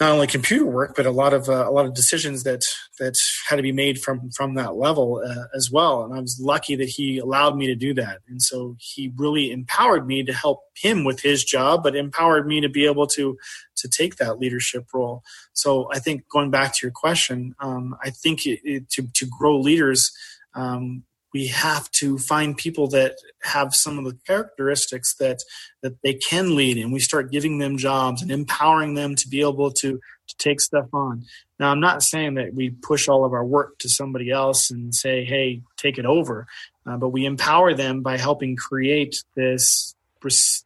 not 0.00 0.12
only 0.12 0.26
computer 0.26 0.64
work, 0.64 0.94
but 0.96 1.04
a 1.04 1.10
lot 1.10 1.34
of 1.34 1.48
uh, 1.50 1.68
a 1.68 1.70
lot 1.70 1.84
of 1.84 1.92
decisions 1.92 2.42
that 2.44 2.64
that 2.98 3.18
had 3.46 3.56
to 3.56 3.62
be 3.62 3.70
made 3.70 4.00
from 4.00 4.30
from 4.30 4.54
that 4.54 4.74
level 4.76 5.22
uh, 5.24 5.44
as 5.54 5.70
well. 5.70 6.02
And 6.02 6.14
I 6.14 6.20
was 6.20 6.40
lucky 6.40 6.74
that 6.76 6.88
he 6.88 7.18
allowed 7.18 7.56
me 7.56 7.66
to 7.66 7.74
do 7.74 7.92
that. 7.94 8.20
And 8.26 8.40
so 8.40 8.76
he 8.78 9.12
really 9.16 9.52
empowered 9.52 10.06
me 10.06 10.24
to 10.24 10.32
help 10.32 10.60
him 10.74 11.04
with 11.04 11.20
his 11.20 11.44
job, 11.44 11.82
but 11.82 11.94
empowered 11.94 12.46
me 12.46 12.62
to 12.62 12.68
be 12.68 12.86
able 12.86 13.06
to 13.08 13.36
to 13.76 13.88
take 13.88 14.16
that 14.16 14.38
leadership 14.38 14.86
role. 14.94 15.22
So 15.52 15.90
I 15.92 15.98
think 15.98 16.28
going 16.28 16.50
back 16.50 16.72
to 16.74 16.86
your 16.86 16.92
question, 16.92 17.54
um, 17.60 17.94
I 18.02 18.10
think 18.10 18.46
it, 18.46 18.60
it, 18.64 18.88
to 18.90 19.06
to 19.14 19.26
grow 19.26 19.58
leaders. 19.58 20.10
Um, 20.54 21.04
we 21.32 21.46
have 21.48 21.90
to 21.92 22.18
find 22.18 22.56
people 22.56 22.88
that 22.88 23.16
have 23.42 23.74
some 23.74 23.98
of 23.98 24.04
the 24.04 24.18
characteristics 24.26 25.14
that 25.14 25.42
that 25.82 26.00
they 26.02 26.14
can 26.14 26.56
lead 26.56 26.76
and 26.76 26.92
we 26.92 27.00
start 27.00 27.30
giving 27.30 27.58
them 27.58 27.76
jobs 27.76 28.22
and 28.22 28.30
empowering 28.30 28.94
them 28.94 29.14
to 29.14 29.28
be 29.28 29.40
able 29.40 29.70
to 29.70 30.00
to 30.28 30.36
take 30.36 30.60
stuff 30.60 30.86
on. 30.92 31.24
Now 31.58 31.70
i'm 31.70 31.80
not 31.80 32.02
saying 32.02 32.34
that 32.34 32.54
we 32.54 32.70
push 32.70 33.08
all 33.08 33.24
of 33.24 33.32
our 33.32 33.44
work 33.44 33.78
to 33.78 33.88
somebody 33.88 34.30
else 34.30 34.70
and 34.70 34.94
say 34.94 35.24
hey 35.24 35.62
take 35.76 35.98
it 35.98 36.06
over 36.06 36.46
uh, 36.86 36.96
but 36.96 37.10
we 37.10 37.26
empower 37.26 37.74
them 37.74 38.02
by 38.02 38.16
helping 38.16 38.56
create 38.56 39.22
this 39.34 39.94
res- 40.22 40.64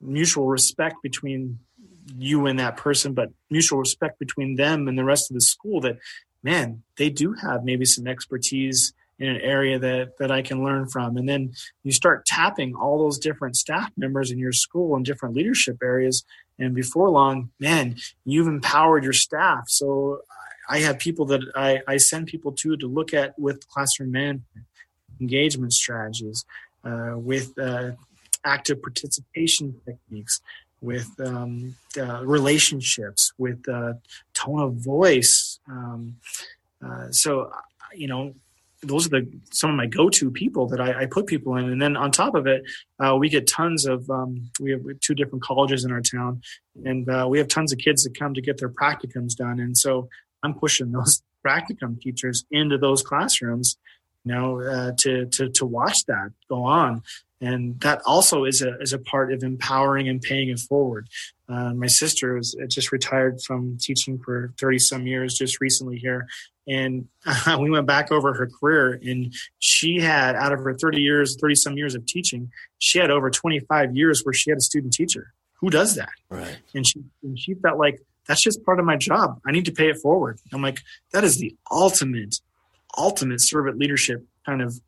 mutual 0.00 0.46
respect 0.46 0.96
between 1.02 1.58
you 2.16 2.46
and 2.46 2.58
that 2.58 2.76
person 2.76 3.14
but 3.14 3.30
mutual 3.50 3.78
respect 3.78 4.18
between 4.18 4.56
them 4.56 4.88
and 4.88 4.98
the 4.98 5.04
rest 5.04 5.30
of 5.30 5.34
the 5.34 5.40
school 5.40 5.80
that 5.80 5.98
man 6.42 6.82
they 6.96 7.10
do 7.10 7.32
have 7.32 7.64
maybe 7.64 7.84
some 7.84 8.06
expertise 8.06 8.92
in 9.18 9.28
an 9.28 9.40
area 9.40 9.78
that 9.78 10.18
that 10.18 10.30
I 10.30 10.42
can 10.42 10.62
learn 10.62 10.88
from. 10.88 11.16
And 11.16 11.28
then 11.28 11.52
you 11.84 11.92
start 11.92 12.26
tapping 12.26 12.74
all 12.74 12.98
those 12.98 13.18
different 13.18 13.56
staff 13.56 13.90
members 13.96 14.30
in 14.30 14.38
your 14.38 14.52
school 14.52 14.96
in 14.96 15.02
different 15.02 15.34
leadership 15.34 15.78
areas. 15.82 16.24
And 16.58 16.74
before 16.74 17.08
long, 17.10 17.50
man, 17.60 17.96
you've 18.24 18.46
empowered 18.46 19.04
your 19.04 19.12
staff. 19.12 19.64
So 19.68 20.22
I 20.68 20.78
have 20.80 20.98
people 20.98 21.26
that 21.26 21.40
I, 21.54 21.80
I 21.86 21.96
send 21.98 22.26
people 22.26 22.52
to 22.52 22.76
to 22.76 22.86
look 22.86 23.14
at 23.14 23.38
with 23.38 23.68
classroom 23.68 24.12
management, 24.12 24.66
engagement 25.20 25.72
strategies, 25.72 26.44
uh, 26.84 27.14
with 27.16 27.58
uh, 27.58 27.92
active 28.44 28.82
participation 28.82 29.80
techniques, 29.84 30.40
with 30.80 31.08
um, 31.20 31.74
uh, 31.98 32.24
relationships, 32.24 33.32
with 33.38 33.68
uh, 33.68 33.94
tone 34.34 34.60
of 34.60 34.74
voice. 34.74 35.58
Um, 35.68 36.16
uh, 36.84 37.10
so, 37.10 37.50
you 37.94 38.08
know, 38.08 38.34
those 38.86 39.06
are 39.06 39.10
the 39.10 39.28
some 39.50 39.70
of 39.70 39.76
my 39.76 39.86
go-to 39.86 40.30
people 40.30 40.66
that 40.68 40.80
I, 40.80 41.02
I 41.02 41.06
put 41.06 41.26
people 41.26 41.56
in, 41.56 41.70
and 41.70 41.80
then 41.80 41.96
on 41.96 42.10
top 42.10 42.34
of 42.34 42.46
it, 42.46 42.62
uh, 42.98 43.16
we 43.18 43.28
get 43.28 43.46
tons 43.46 43.86
of 43.86 44.08
um, 44.10 44.50
we 44.60 44.70
have 44.70 44.82
two 45.00 45.14
different 45.14 45.42
colleges 45.42 45.84
in 45.84 45.92
our 45.92 46.00
town, 46.00 46.42
and 46.84 47.08
uh, 47.08 47.26
we 47.28 47.38
have 47.38 47.48
tons 47.48 47.72
of 47.72 47.78
kids 47.78 48.04
that 48.04 48.18
come 48.18 48.34
to 48.34 48.40
get 48.40 48.58
their 48.58 48.68
practicums 48.68 49.36
done, 49.36 49.60
and 49.60 49.76
so 49.76 50.08
I'm 50.42 50.54
pushing 50.54 50.92
those 50.92 51.22
practicum 51.46 52.00
teachers 52.00 52.44
into 52.50 52.78
those 52.78 53.02
classrooms, 53.02 53.76
you 54.24 54.32
know, 54.32 54.60
uh, 54.60 54.92
to 54.98 55.26
to 55.26 55.48
to 55.50 55.66
watch 55.66 56.04
that 56.06 56.30
go 56.48 56.64
on, 56.64 57.02
and 57.40 57.80
that 57.80 58.02
also 58.06 58.44
is 58.44 58.62
a 58.62 58.78
is 58.80 58.92
a 58.92 58.98
part 58.98 59.32
of 59.32 59.42
empowering 59.42 60.08
and 60.08 60.22
paying 60.22 60.48
it 60.48 60.60
forward. 60.60 61.08
Uh, 61.48 61.72
my 61.74 61.86
sister 61.86 62.36
is 62.36 62.56
just 62.68 62.90
retired 62.90 63.40
from 63.40 63.78
teaching 63.80 64.18
for 64.18 64.52
30 64.58 64.80
some 64.80 65.06
years 65.06 65.38
just 65.38 65.60
recently 65.60 65.96
here 65.96 66.26
and 66.66 67.08
uh, 67.26 67.56
we 67.60 67.70
went 67.70 67.86
back 67.86 68.10
over 68.10 68.34
her 68.34 68.48
career 68.48 68.98
and 69.02 69.34
she 69.58 70.00
had 70.00 70.34
out 70.34 70.52
of 70.52 70.60
her 70.60 70.74
30 70.74 71.00
years 71.00 71.36
30 71.40 71.54
some 71.54 71.76
years 71.76 71.94
of 71.94 72.04
teaching 72.06 72.50
she 72.78 72.98
had 72.98 73.10
over 73.10 73.30
25 73.30 73.96
years 73.96 74.24
where 74.24 74.32
she 74.32 74.50
had 74.50 74.58
a 74.58 74.62
student 74.62 74.92
teacher. 74.92 75.32
Who 75.60 75.70
does 75.70 75.94
that? 75.94 76.10
Right. 76.28 76.58
And 76.74 76.86
she 76.86 77.02
and 77.22 77.38
she 77.38 77.54
felt 77.54 77.78
like 77.78 78.00
that's 78.26 78.42
just 78.42 78.64
part 78.64 78.78
of 78.78 78.84
my 78.84 78.96
job. 78.96 79.40
I 79.46 79.52
need 79.52 79.64
to 79.66 79.72
pay 79.72 79.88
it 79.88 79.98
forward. 79.98 80.38
I'm 80.52 80.62
like 80.62 80.80
that 81.12 81.24
is 81.24 81.38
the 81.38 81.54
ultimate 81.70 82.40
ultimate 82.98 83.40
servant 83.40 83.78
leadership 83.78 84.24
kind 84.44 84.62
of 84.62 84.80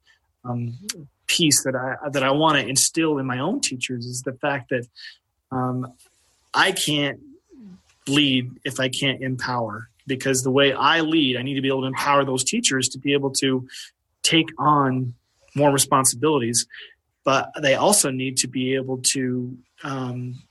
um, 0.44 0.78
piece 1.26 1.62
that 1.64 1.74
i 1.76 2.08
that 2.08 2.22
i 2.22 2.30
want 2.30 2.58
to 2.58 2.66
instill 2.66 3.18
in 3.18 3.26
my 3.26 3.38
own 3.38 3.60
teachers 3.60 4.06
is 4.06 4.22
the 4.22 4.32
fact 4.32 4.70
that 4.70 4.86
um, 5.52 5.92
i 6.54 6.72
can't 6.72 7.20
lead 8.08 8.50
if 8.64 8.80
i 8.80 8.88
can't 8.88 9.22
empower 9.22 9.90
because 10.08 10.42
the 10.42 10.50
way 10.50 10.72
I 10.72 11.00
lead, 11.00 11.36
I 11.36 11.42
need 11.42 11.54
to 11.54 11.60
be 11.60 11.68
able 11.68 11.82
to 11.82 11.86
empower 11.86 12.24
those 12.24 12.42
teachers 12.42 12.88
to 12.90 12.98
be 12.98 13.12
able 13.12 13.30
to 13.34 13.68
take 14.22 14.48
on 14.58 15.14
more 15.54 15.70
responsibilities, 15.70 16.66
but 17.24 17.50
they 17.60 17.74
also 17.74 18.10
need 18.10 18.38
to 18.38 18.48
be 18.48 18.74
able 18.74 18.98
to 18.98 19.56
um, 19.84 20.42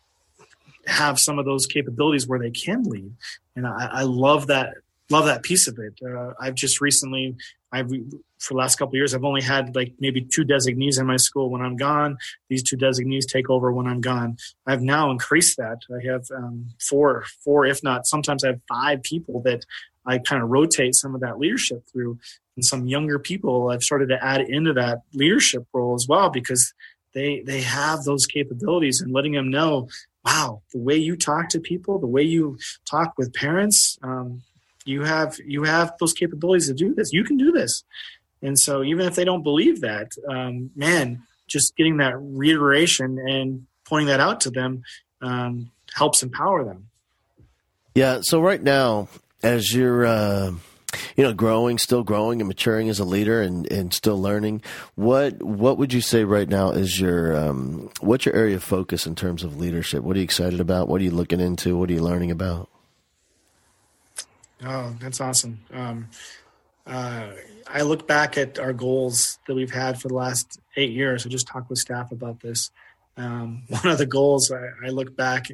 have 0.85 1.19
some 1.19 1.39
of 1.39 1.45
those 1.45 1.65
capabilities 1.65 2.27
where 2.27 2.39
they 2.39 2.51
can 2.51 2.83
lead. 2.83 3.11
And 3.55 3.67
I, 3.67 3.89
I 3.91 4.01
love 4.03 4.47
that 4.47 4.75
love 5.09 5.25
that 5.25 5.43
piece 5.43 5.67
of 5.67 5.79
it. 5.79 5.93
Uh, 6.05 6.33
I've 6.39 6.55
just 6.55 6.81
recently, 6.81 7.35
I've 7.71 7.91
for 8.39 8.53
the 8.53 8.59
last 8.59 8.77
couple 8.77 8.95
years, 8.95 9.13
I've 9.13 9.23
only 9.23 9.41
had 9.41 9.75
like 9.75 9.93
maybe 9.99 10.21
two 10.21 10.43
designees 10.43 10.97
in 10.97 11.05
my 11.05 11.17
school. 11.17 11.49
When 11.49 11.61
I'm 11.61 11.75
gone, 11.75 12.17
these 12.49 12.63
two 12.63 12.77
designees 12.77 13.25
take 13.25 13.49
over 13.49 13.71
when 13.71 13.87
I'm 13.87 14.01
gone. 14.01 14.37
I've 14.65 14.81
now 14.81 15.11
increased 15.11 15.57
that. 15.57 15.79
I 15.91 16.05
have 16.11 16.25
um, 16.35 16.67
four, 16.79 17.25
four, 17.43 17.65
if 17.65 17.83
not 17.83 18.05
sometimes 18.05 18.43
I 18.43 18.49
have 18.49 18.61
five 18.67 19.03
people 19.03 19.41
that 19.41 19.65
I 20.05 20.19
kind 20.19 20.41
of 20.41 20.49
rotate 20.49 20.95
some 20.95 21.15
of 21.15 21.21
that 21.21 21.39
leadership 21.39 21.83
through. 21.91 22.19
And 22.55 22.65
some 22.65 22.87
younger 22.87 23.19
people 23.19 23.69
I've 23.69 23.83
started 23.83 24.09
to 24.09 24.23
add 24.23 24.41
into 24.41 24.73
that 24.73 25.01
leadership 25.13 25.65
role 25.73 25.93
as 25.93 26.07
well 26.07 26.29
because 26.29 26.73
they 27.13 27.41
they 27.41 27.61
have 27.61 28.03
those 28.03 28.25
capabilities 28.25 29.01
and 29.01 29.11
letting 29.11 29.33
them 29.33 29.49
know 29.49 29.87
wow 30.25 30.61
the 30.73 30.79
way 30.79 30.95
you 30.95 31.15
talk 31.15 31.49
to 31.49 31.59
people 31.59 31.99
the 31.99 32.07
way 32.07 32.21
you 32.21 32.57
talk 32.85 33.13
with 33.17 33.33
parents 33.33 33.97
um, 34.03 34.41
you 34.85 35.03
have 35.03 35.37
you 35.45 35.63
have 35.63 35.93
those 35.99 36.13
capabilities 36.13 36.67
to 36.67 36.73
do 36.73 36.93
this 36.93 37.11
you 37.11 37.23
can 37.23 37.37
do 37.37 37.51
this 37.51 37.83
and 38.41 38.59
so 38.59 38.83
even 38.83 39.05
if 39.05 39.15
they 39.15 39.25
don't 39.25 39.43
believe 39.43 39.81
that 39.81 40.11
um, 40.29 40.69
man 40.75 41.21
just 41.47 41.75
getting 41.75 41.97
that 41.97 42.15
reiteration 42.19 43.17
and 43.19 43.65
pointing 43.85 44.07
that 44.07 44.19
out 44.19 44.41
to 44.41 44.49
them 44.49 44.83
um, 45.21 45.71
helps 45.93 46.23
empower 46.23 46.63
them. 46.63 46.89
Yeah 47.95 48.19
so 48.21 48.39
right 48.41 48.61
now 48.61 49.07
as 49.43 49.73
you're 49.73 50.05
uh, 50.05 50.51
you 51.15 51.23
know 51.23 51.33
growing 51.33 51.77
still 51.77 52.03
growing 52.03 52.41
and 52.41 52.47
maturing 52.47 52.89
as 52.89 52.99
a 52.99 53.05
leader 53.05 53.41
and, 53.41 53.69
and 53.71 53.93
still 53.93 54.19
learning 54.21 54.61
what 54.95 55.41
what 55.43 55.77
would 55.77 55.93
you 55.93 56.01
say 56.01 56.23
right 56.23 56.47
now 56.47 56.71
is 56.71 56.99
your 56.99 57.35
um, 57.35 57.89
what's 57.99 58.25
your 58.25 58.35
area 58.35 58.55
of 58.55 58.63
focus 58.63 59.05
in 59.05 59.15
terms 59.15 59.43
of 59.43 59.57
leadership? 59.57 60.03
What 60.03 60.15
are 60.15 60.19
you 60.19 60.23
excited 60.23 60.59
about? 60.59 60.87
What 60.87 61.01
are 61.01 61.03
you 61.03 61.11
looking 61.11 61.39
into? 61.39 61.77
What 61.77 61.89
are 61.89 61.93
you 61.93 62.01
learning 62.01 62.31
about? 62.31 62.69
Oh, 64.65 64.95
that's 64.99 65.21
awesome. 65.21 65.59
Um, 65.71 66.07
uh, 66.87 67.31
I 67.67 67.81
look 67.81 68.07
back 68.07 68.37
at 68.37 68.59
our 68.59 68.73
goals 68.73 69.39
that 69.47 69.55
we've 69.55 69.71
had 69.71 69.99
for 69.99 70.07
the 70.07 70.13
last 70.13 70.59
eight 70.75 70.91
years. 70.91 71.25
I 71.25 71.29
just 71.29 71.47
talked 71.47 71.69
with 71.69 71.79
staff 71.79 72.11
about 72.11 72.39
this. 72.39 72.71
Um, 73.17 73.63
one 73.67 73.87
of 73.87 73.97
the 73.97 74.05
goals 74.05 74.51
I, 74.51 74.69
I, 74.85 74.89
look 74.89 75.15
back, 75.15 75.47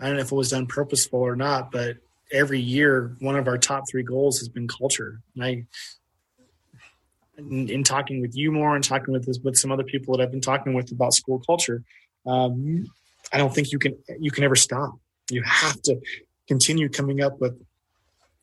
I 0.00 0.06
don't 0.06 0.16
know 0.16 0.22
if 0.22 0.32
it 0.32 0.34
was 0.34 0.50
done 0.50 0.66
purposeful 0.66 1.20
or 1.20 1.36
not, 1.36 1.70
but 1.70 1.96
every 2.32 2.60
year 2.60 3.16
one 3.20 3.36
of 3.36 3.48
our 3.48 3.56
top 3.56 3.88
three 3.88 4.02
goals 4.02 4.38
has 4.40 4.48
been 4.48 4.68
culture. 4.68 5.20
And 5.34 5.44
I, 5.44 5.64
in, 7.38 7.68
in 7.70 7.84
talking 7.84 8.20
with 8.20 8.36
you 8.36 8.52
more 8.52 8.74
and 8.74 8.84
talking 8.84 9.12
with 9.12 9.26
this, 9.26 9.38
with 9.38 9.56
some 9.56 9.72
other 9.72 9.84
people 9.84 10.16
that 10.16 10.22
I've 10.22 10.30
been 10.30 10.40
talking 10.40 10.74
with 10.74 10.92
about 10.92 11.14
school 11.14 11.40
culture, 11.46 11.82
um, 12.26 12.84
I 13.32 13.38
don't 13.38 13.54
think 13.54 13.72
you 13.72 13.78
can 13.78 13.96
you 14.18 14.30
can 14.30 14.44
ever 14.44 14.56
stop. 14.56 14.98
You 15.30 15.42
have 15.42 15.80
to 15.82 16.00
continue 16.48 16.88
coming 16.88 17.22
up 17.22 17.40
with 17.40 17.60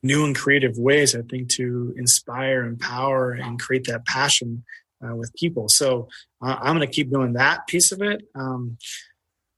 new 0.05 0.23
and 0.23 0.35
creative 0.35 0.77
ways, 0.77 1.15
I 1.15 1.21
think, 1.23 1.49
to 1.55 1.93
inspire, 1.97 2.63
empower, 2.63 3.31
and 3.31 3.59
create 3.59 3.87
that 3.87 4.05
passion 4.05 4.63
uh, 5.03 5.15
with 5.15 5.33
people. 5.33 5.67
So 5.67 6.07
uh, 6.41 6.55
I'm 6.59 6.75
going 6.75 6.87
to 6.87 6.93
keep 6.93 7.11
doing 7.11 7.33
that 7.33 7.67
piece 7.67 7.91
of 7.91 8.01
it. 8.01 8.21
Um, 8.35 8.77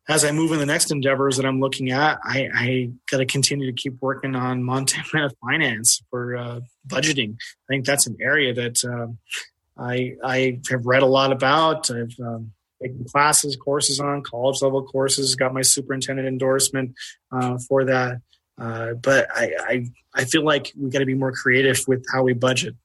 as 0.09 0.23
I 0.23 0.31
move 0.31 0.53
in 0.53 0.59
the 0.59 0.65
next 0.65 0.89
endeavors 0.89 1.35
that 1.35 1.45
I'm 1.45 1.59
looking 1.59 1.91
at, 1.91 2.19
I, 2.23 2.49
I 2.53 2.89
got 3.11 3.17
to 3.17 3.25
continue 3.25 3.65
to 3.65 3.73
keep 3.73 3.95
working 3.99 4.35
on 4.35 4.63
Montana 4.63 5.29
finance 5.41 6.01
for 6.09 6.37
uh, 6.37 6.59
budgeting. 6.87 7.33
I 7.33 7.67
think 7.69 7.85
that's 7.85 8.07
an 8.07 8.15
area 8.21 8.53
that 8.53 8.83
uh, 8.85 9.07
I 9.77 10.15
I 10.23 10.59
have 10.69 10.85
read 10.85 11.03
a 11.03 11.07
lot 11.07 11.33
about. 11.33 11.91
I've 11.91 12.15
um, 12.25 12.53
taken 12.81 13.03
classes, 13.03 13.57
courses 13.57 13.99
on 13.99 14.23
college 14.23 14.61
level 14.61 14.83
courses. 14.83 15.35
Got 15.35 15.53
my 15.53 15.61
superintendent 15.61 16.27
endorsement 16.27 16.93
uh, 17.33 17.57
for 17.67 17.83
that. 17.85 18.21
Uh, 18.59 18.93
but 18.93 19.27
I, 19.33 19.51
I, 19.59 19.85
I 20.15 20.25
feel 20.25 20.43
like 20.43 20.73
we 20.77 20.89
got 20.89 20.99
to 20.99 21.05
be 21.05 21.13
more 21.13 21.31
creative 21.31 21.83
with 21.87 22.05
how 22.11 22.23
we 22.23 22.33
budget. 22.33 22.75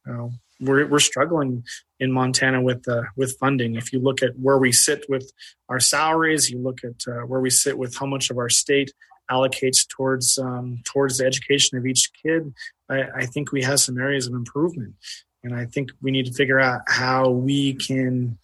We're 0.62 0.86
we're 0.86 1.00
struggling 1.00 1.64
in 1.98 2.12
Montana 2.12 2.62
with 2.62 2.86
uh, 2.88 3.02
with 3.16 3.36
funding. 3.38 3.74
If 3.74 3.92
you 3.92 3.98
look 3.98 4.22
at 4.22 4.38
where 4.38 4.58
we 4.58 4.70
sit 4.70 5.04
with 5.08 5.32
our 5.68 5.80
salaries, 5.80 6.50
you 6.50 6.58
look 6.58 6.84
at 6.84 7.02
uh, 7.08 7.26
where 7.26 7.40
we 7.40 7.50
sit 7.50 7.76
with 7.76 7.96
how 7.96 8.06
much 8.06 8.30
of 8.30 8.38
our 8.38 8.48
state 8.48 8.92
allocates 9.30 9.88
towards 9.88 10.38
um, 10.38 10.80
towards 10.84 11.18
the 11.18 11.26
education 11.26 11.78
of 11.78 11.86
each 11.86 12.10
kid. 12.22 12.54
I, 12.88 13.02
I 13.16 13.26
think 13.26 13.50
we 13.50 13.62
have 13.62 13.80
some 13.80 13.98
areas 13.98 14.28
of 14.28 14.34
improvement, 14.34 14.94
and 15.42 15.54
I 15.54 15.64
think 15.64 15.90
we 16.00 16.12
need 16.12 16.26
to 16.26 16.32
figure 16.32 16.60
out 16.60 16.82
how 16.86 17.30
we 17.30 17.74
can 17.74 18.38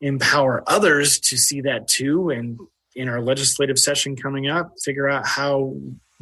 empower 0.00 0.62
others 0.66 1.18
to 1.18 1.38
see 1.38 1.62
that 1.62 1.88
too 1.88 2.28
and 2.28 2.58
in 2.94 3.08
our 3.08 3.22
legislative 3.22 3.78
session 3.78 4.14
coming 4.14 4.46
up 4.46 4.72
figure 4.82 5.08
out 5.08 5.26
how 5.26 5.74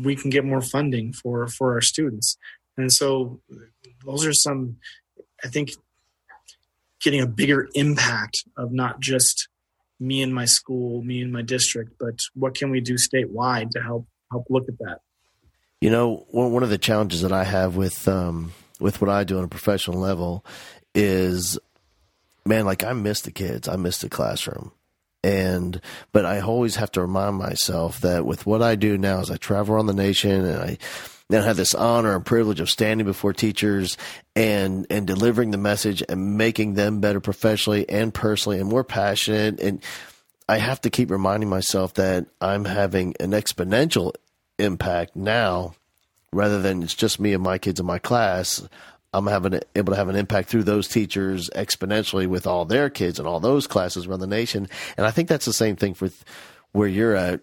we 0.03 0.17
can 0.17 0.31
get 0.31 0.45
more 0.45 0.63
funding 0.63 1.13
for 1.13 1.47
for 1.49 1.73
our 1.73 1.81
students. 1.81 2.37
And 2.77 2.93
so 2.93 3.41
those 4.05 4.27
are 4.27 4.33
some 4.33 4.77
i 5.45 5.49
think 5.49 5.71
getting 7.01 7.21
a 7.21 7.27
bigger 7.27 7.69
impact 7.75 8.45
of 8.57 8.73
not 8.73 9.01
just 9.01 9.49
me 9.99 10.23
and 10.23 10.35
my 10.35 10.45
school 10.45 11.03
me 11.03 11.21
and 11.23 11.33
my 11.33 11.43
district 11.43 11.93
but 11.99 12.21
what 12.35 12.55
can 12.55 12.71
we 12.71 12.81
do 12.81 12.95
statewide 12.95 13.71
to 13.71 13.81
help 13.81 14.07
help 14.31 14.47
look 14.49 14.69
at 14.69 14.79
that? 14.79 15.01
You 15.81 15.91
know 15.91 16.27
one 16.31 16.63
of 16.63 16.71
the 16.71 16.79
challenges 16.79 17.23
that 17.23 17.33
i 17.33 17.45
have 17.45 17.77
with 17.77 18.07
um, 18.09 18.53
with 18.81 19.01
what 19.01 19.11
i 19.11 19.25
do 19.25 19.39
on 19.39 19.45
a 19.45 19.49
professional 19.49 19.99
level 19.99 20.45
is 20.95 21.59
man 22.45 22.65
like 22.65 22.85
i 22.85 22.93
miss 22.93 23.23
the 23.23 23.33
kids. 23.33 23.69
I 23.69 23.77
miss 23.77 23.99
the 23.99 24.09
classroom 24.09 24.73
and 25.23 25.81
but 26.13 26.25
I 26.25 26.41
always 26.41 26.77
have 26.77 26.93
to 26.93 27.01
remind 27.01 27.37
myself 27.37 28.01
that 28.01 28.27
with 28.27 28.47
what 28.47 28.63
I 28.63 28.75
do 28.75 28.99
now 28.99 29.21
as 29.21 29.31
I 29.31 29.37
travel 29.37 29.75
around 29.75 29.87
the 29.87 29.95
nation 29.95 30.45
and 30.45 30.59
I 30.59 30.79
now 31.31 31.43
have 31.43 31.57
this 31.57 31.75
honor 31.75 32.15
and 32.15 32.25
privilege 32.25 32.61
of 32.61 32.71
standing 32.71 33.07
before 33.07 33.33
teachers 33.33 33.97
and 34.37 34.87
and 34.91 35.07
delivering 35.07 35.51
the 35.51 35.59
message 35.59 36.03
and 36.09 36.37
making 36.37 36.75
them 36.75 37.01
better 37.01 37.21
professionally 37.21 37.89
and 37.89 38.13
personally 38.13 38.61
and 38.61 38.69
more 38.69 38.85
passionate. 38.85 39.61
And 39.61 39.83
I 40.49 40.59
have 40.59 40.81
to 40.83 40.91
keep 40.91 41.11
reminding 41.11 41.49
myself 41.49 41.95
that 41.95 42.27
I'm 42.41 42.65
having 42.65 43.15
an 43.19 43.31
exponential 43.31 44.13
impact 44.59 45.17
now 45.17 45.75
rather 46.33 46.61
than 46.61 46.83
it's 46.83 46.95
just 46.95 47.21
me 47.21 47.33
and 47.33 47.43
my 47.43 47.59
kids 47.59 47.81
in 47.81 47.87
my 47.87 47.99
class 47.99 48.67
I'm 49.13 49.27
having 49.27 49.61
able 49.75 49.93
to 49.93 49.97
have 49.97 50.09
an 50.09 50.17
impact 50.17 50.49
through 50.49 50.65
those 50.65 50.89
teachers 50.89 51.51
exponentially 51.51 52.27
with 52.27 52.47
all 52.47 52.65
their 52.65 52.89
kids 52.89 53.19
and 53.19 53.29
all 53.29 53.41
those 53.41 53.67
classes 53.67 54.07
around 54.07 54.21
the 54.21 54.27
nation. 54.27 54.69
And 54.97 55.07
I 55.07 55.11
think 55.11 55.29
that's 55.29 55.45
the 55.45 55.53
same 55.53 55.77
thing 55.77 55.95
for 55.95 56.09
where 56.73 56.89
you're 56.89 57.15
at 57.15 57.41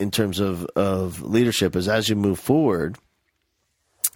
in 0.00 0.10
terms 0.10 0.40
of, 0.40 0.64
of 0.74 1.22
leadership 1.22 1.76
is 1.76 1.88
as 1.88 2.08
you 2.08 2.16
move 2.16 2.40
forward 2.40 2.98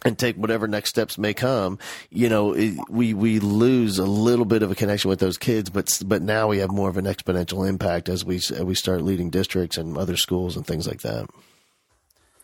and 0.05 0.19
take 0.19 0.37
whatever 0.37 0.67
next 0.67 0.91
steps 0.91 1.17
may 1.17 1.33
come, 1.33 1.79
you 2.11 2.29
know, 2.29 2.53
it, 2.53 2.75
we, 2.89 3.15
we 3.15 3.39
lose 3.39 3.99
a 3.99 4.05
little 4.05 4.45
bit 4.45 4.63
of 4.63 4.71
a 4.71 4.75
connection 4.75 5.09
with 5.09 5.21
those 5.21 5.39
kids, 5.39 5.71
but, 5.71 6.01
but 6.07 6.23
now 6.23 6.49
we 6.49 6.59
have 6.59 6.71
more 6.71 6.89
of 6.89 6.97
an 6.97 7.05
exponential 7.05 7.69
impact 7.69 8.09
as 8.09 8.25
we, 8.25 8.37
as 8.37 8.63
we 8.63 8.75
start 8.75 9.03
leading 9.03 9.31
districts 9.31 9.77
and 9.77 9.97
other 9.97 10.17
schools 10.17 10.57
and 10.57 10.67
things 10.67 10.87
like 10.87 11.03
that. 11.03 11.29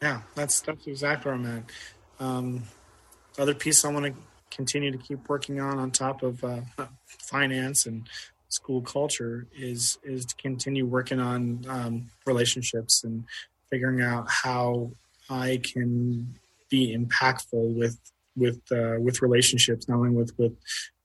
Yeah, 0.00 0.22
that's, 0.34 0.60
that's 0.60 0.86
exactly 0.86 1.30
where 1.30 1.34
I'm 1.34 1.46
at. 1.46 1.62
Um, 2.24 2.62
other 3.38 3.54
piece 3.54 3.84
I 3.84 3.92
want 3.92 4.06
to 4.06 4.14
continue 4.55 4.90
to 4.90 4.98
keep 4.98 5.28
working 5.28 5.61
on 5.61 5.78
on 5.78 5.90
top 5.90 6.22
of 6.22 6.42
uh, 6.44 6.61
finance 7.07 7.86
and 7.86 8.09
school 8.48 8.82
culture 8.82 9.46
is 9.57 9.98
is 10.05 10.26
to 10.26 10.34
continue 10.36 10.86
working 10.86 11.18
on 11.18 11.64
um, 11.68 12.11
relationships 12.26 13.03
and 13.05 13.24
figuring 13.70 14.03
out 14.03 14.26
how 14.28 14.90
I 15.30 15.61
can 15.62 16.34
be 16.70 16.96
impactful 16.96 17.74
with 17.74 17.98
with 18.36 18.61
uh, 18.70 18.96
with 19.00 19.22
relationships, 19.22 19.88
not 19.88 19.96
only 19.96 20.11
with 20.11 20.32
with 20.38 20.55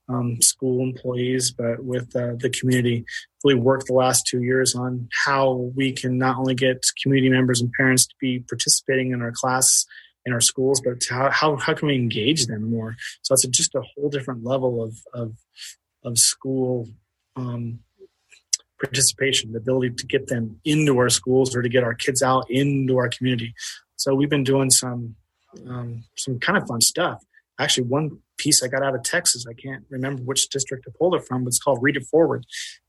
um, 0.08 0.40
school 0.40 0.82
employees, 0.82 1.50
but 1.50 1.84
with 1.84 2.14
uh, 2.16 2.34
the 2.38 2.50
community. 2.50 3.04
Really 3.44 3.60
worked 3.60 3.86
the 3.86 3.94
last 3.94 4.26
two 4.26 4.42
years 4.42 4.74
on 4.74 5.08
how 5.26 5.70
we 5.76 5.92
can 5.92 6.18
not 6.18 6.38
only 6.38 6.54
get 6.54 6.84
community 7.02 7.30
members 7.30 7.60
and 7.60 7.72
parents 7.72 8.06
to 8.06 8.14
be 8.20 8.40
participating 8.40 9.12
in 9.12 9.22
our 9.22 9.32
class 9.32 9.86
in 10.28 10.32
our 10.32 10.40
schools, 10.40 10.80
but 10.80 11.02
how, 11.10 11.30
how, 11.30 11.56
how 11.56 11.74
can 11.74 11.88
we 11.88 11.96
engage 11.96 12.46
them 12.46 12.70
more? 12.70 12.96
So 13.22 13.34
it's 13.34 13.46
just 13.48 13.74
a 13.74 13.82
whole 13.82 14.08
different 14.08 14.44
level 14.44 14.82
of, 14.82 14.96
of, 15.12 15.32
of 16.04 16.18
school 16.18 16.86
um, 17.34 17.80
participation, 18.80 19.52
the 19.52 19.58
ability 19.58 19.90
to 19.96 20.06
get 20.06 20.28
them 20.28 20.60
into 20.64 20.98
our 20.98 21.08
schools 21.08 21.56
or 21.56 21.62
to 21.62 21.68
get 21.68 21.82
our 21.82 21.94
kids 21.94 22.22
out 22.22 22.48
into 22.50 22.96
our 22.96 23.08
community. 23.08 23.54
So 23.96 24.14
we've 24.14 24.30
been 24.30 24.44
doing 24.44 24.70
some 24.70 25.16
um, 25.66 26.04
some 26.16 26.38
kind 26.38 26.58
of 26.58 26.68
fun 26.68 26.80
stuff. 26.80 27.24
Actually, 27.58 27.88
one 27.88 28.18
piece 28.36 28.62
I 28.62 28.68
got 28.68 28.82
out 28.82 28.94
of 28.94 29.02
Texas, 29.02 29.46
I 29.48 29.54
can't 29.54 29.84
remember 29.90 30.22
which 30.22 30.48
district 30.48 30.86
I 30.86 30.92
pulled 30.96 31.14
it 31.14 31.24
from, 31.26 31.42
but 31.42 31.48
it's 31.48 31.58
called 31.58 31.78
Read 31.82 31.96
It 31.96 32.04
Forward, 32.04 32.44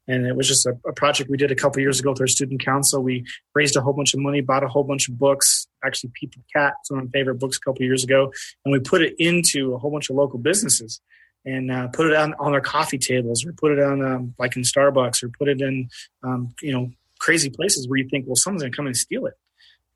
and 0.10 0.26
it 0.26 0.36
was 0.36 0.47
just 0.47 0.66
a, 0.66 0.76
a 0.88 0.91
project 0.91 1.30
we 1.30 1.38
did 1.38 1.51
a 1.51 1.55
couple 1.55 1.80
years 1.82 1.99
ago 1.99 2.10
with 2.10 2.20
our 2.20 2.28
student 2.28 2.66
council. 2.66 3.01
We 3.03 3.26
raised 3.53 3.78
a 3.78 3.82
whole 3.82 3.93
bunch 3.93 4.16
of 4.16 4.20
money, 4.20 4.41
bought 4.41 4.64
a 4.64 4.68
whole 4.68 4.84
bunch 4.84 5.07
of 5.07 5.20
books. 5.20 5.68
Actually, 5.86 6.12
Pete 6.16 6.32
the 6.32 6.41
Cat, 6.51 6.74
one 6.88 7.01
of 7.01 7.05
my 7.05 7.12
favorite 7.12 7.36
books, 7.36 7.57
a 7.57 7.60
couple 7.60 7.84
years 7.84 8.03
ago, 8.03 8.34
and 8.66 8.72
we 8.72 8.80
put 8.80 9.03
it 9.03 9.14
into 9.20 9.76
a 9.76 9.78
whole 9.78 9.91
bunch 9.91 10.10
of 10.10 10.16
local 10.16 10.39
businesses 10.39 10.99
and 11.45 11.72
uh, 11.72 11.88
put 11.89 12.07
it 12.07 12.16
on 12.16 12.34
on 12.39 12.51
their 12.51 12.62
coffee 12.62 12.97
tables, 12.97 13.45
or 13.45 13.53
put 13.53 13.72
it 13.72 13.80
on 13.80 14.03
um, 14.03 14.34
like 14.39 14.55
in 14.55 14.64
Starbucks, 14.64 15.24
or 15.24 15.30
put 15.30 15.47
it 15.47 15.62
in 15.62 15.89
um, 16.24 16.53
you 16.62 16.74
know 16.74 16.91
crazy 17.20 17.51
places 17.51 17.88
where 17.88 17.99
you 17.99 18.10
think, 18.10 18.26
well, 18.26 18.36
someone's 18.36 18.64
gonna 18.64 18.74
come 18.74 18.88
and 18.88 18.97
steal 18.97 19.28
it. 19.28 19.36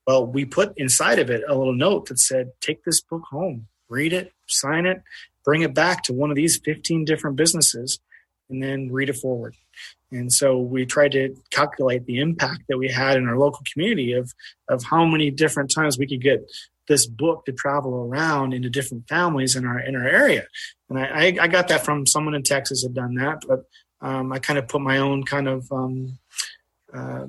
Well, 0.05 0.28
we 0.28 0.45
put 0.45 0.74
inside 0.78 1.18
of 1.18 1.32
it 1.32 1.43
a 1.47 1.55
little 1.55 1.74
note 1.74 2.05
that 2.09 2.20
said, 2.20 2.51
"Take 2.61 2.84
this 2.84 3.01
book 3.01 3.24
home, 3.32 3.68
read 3.89 4.14
it, 4.14 4.32
sign 4.47 4.86
it, 4.86 5.01
bring 5.43 5.64
it 5.64 5.74
back 5.74 6.03
to 6.03 6.14
one 6.14 6.30
of 6.30 6.36
these 6.36 6.59
15 6.64 7.03
different 7.03 7.36
businesses, 7.36 7.99
and 8.47 8.61
then 8.61 8.91
read 8.91 9.09
it 9.09 9.18
forward." 9.18 9.55
And 10.11 10.32
so 10.32 10.57
we 10.59 10.86
tried 10.86 11.13
to 11.13 11.36
calculate 11.49 12.05
the 12.05 12.19
impact 12.19 12.63
that 12.69 12.78
we 12.78 12.88
had 12.88 13.17
in 13.17 13.28
our 13.28 13.38
local 13.38 13.61
community 13.71 14.13
of, 14.13 14.32
of 14.69 14.84
how 14.84 15.05
many 15.05 15.32
different 15.32 15.74
times 15.74 15.97
we 15.97 16.07
could 16.07 16.21
get 16.21 16.49
this 16.88 17.05
book 17.05 17.45
to 17.45 17.51
travel 17.51 17.93
around 17.93 18.53
into 18.53 18.69
different 18.69 19.07
families 19.07 19.55
in 19.55 19.65
our 19.65 19.80
in 19.80 19.95
our 19.95 20.07
area. 20.07 20.45
And 20.89 20.99
I, 20.99 21.36
I 21.39 21.47
got 21.47 21.69
that 21.69 21.86
from 21.86 22.05
someone 22.05 22.36
in 22.36 22.43
Texas 22.43 22.84
had 22.84 22.93
done 22.93 23.15
that, 23.15 23.43
but 23.47 23.63
um, 24.01 24.32
I 24.34 24.39
kind 24.39 24.59
of 24.59 24.67
put 24.67 24.82
my 24.82 24.97
own 24.97 25.24
kind 25.24 25.47
of 25.47 25.71
um, 25.71 26.19
uh, 26.93 27.26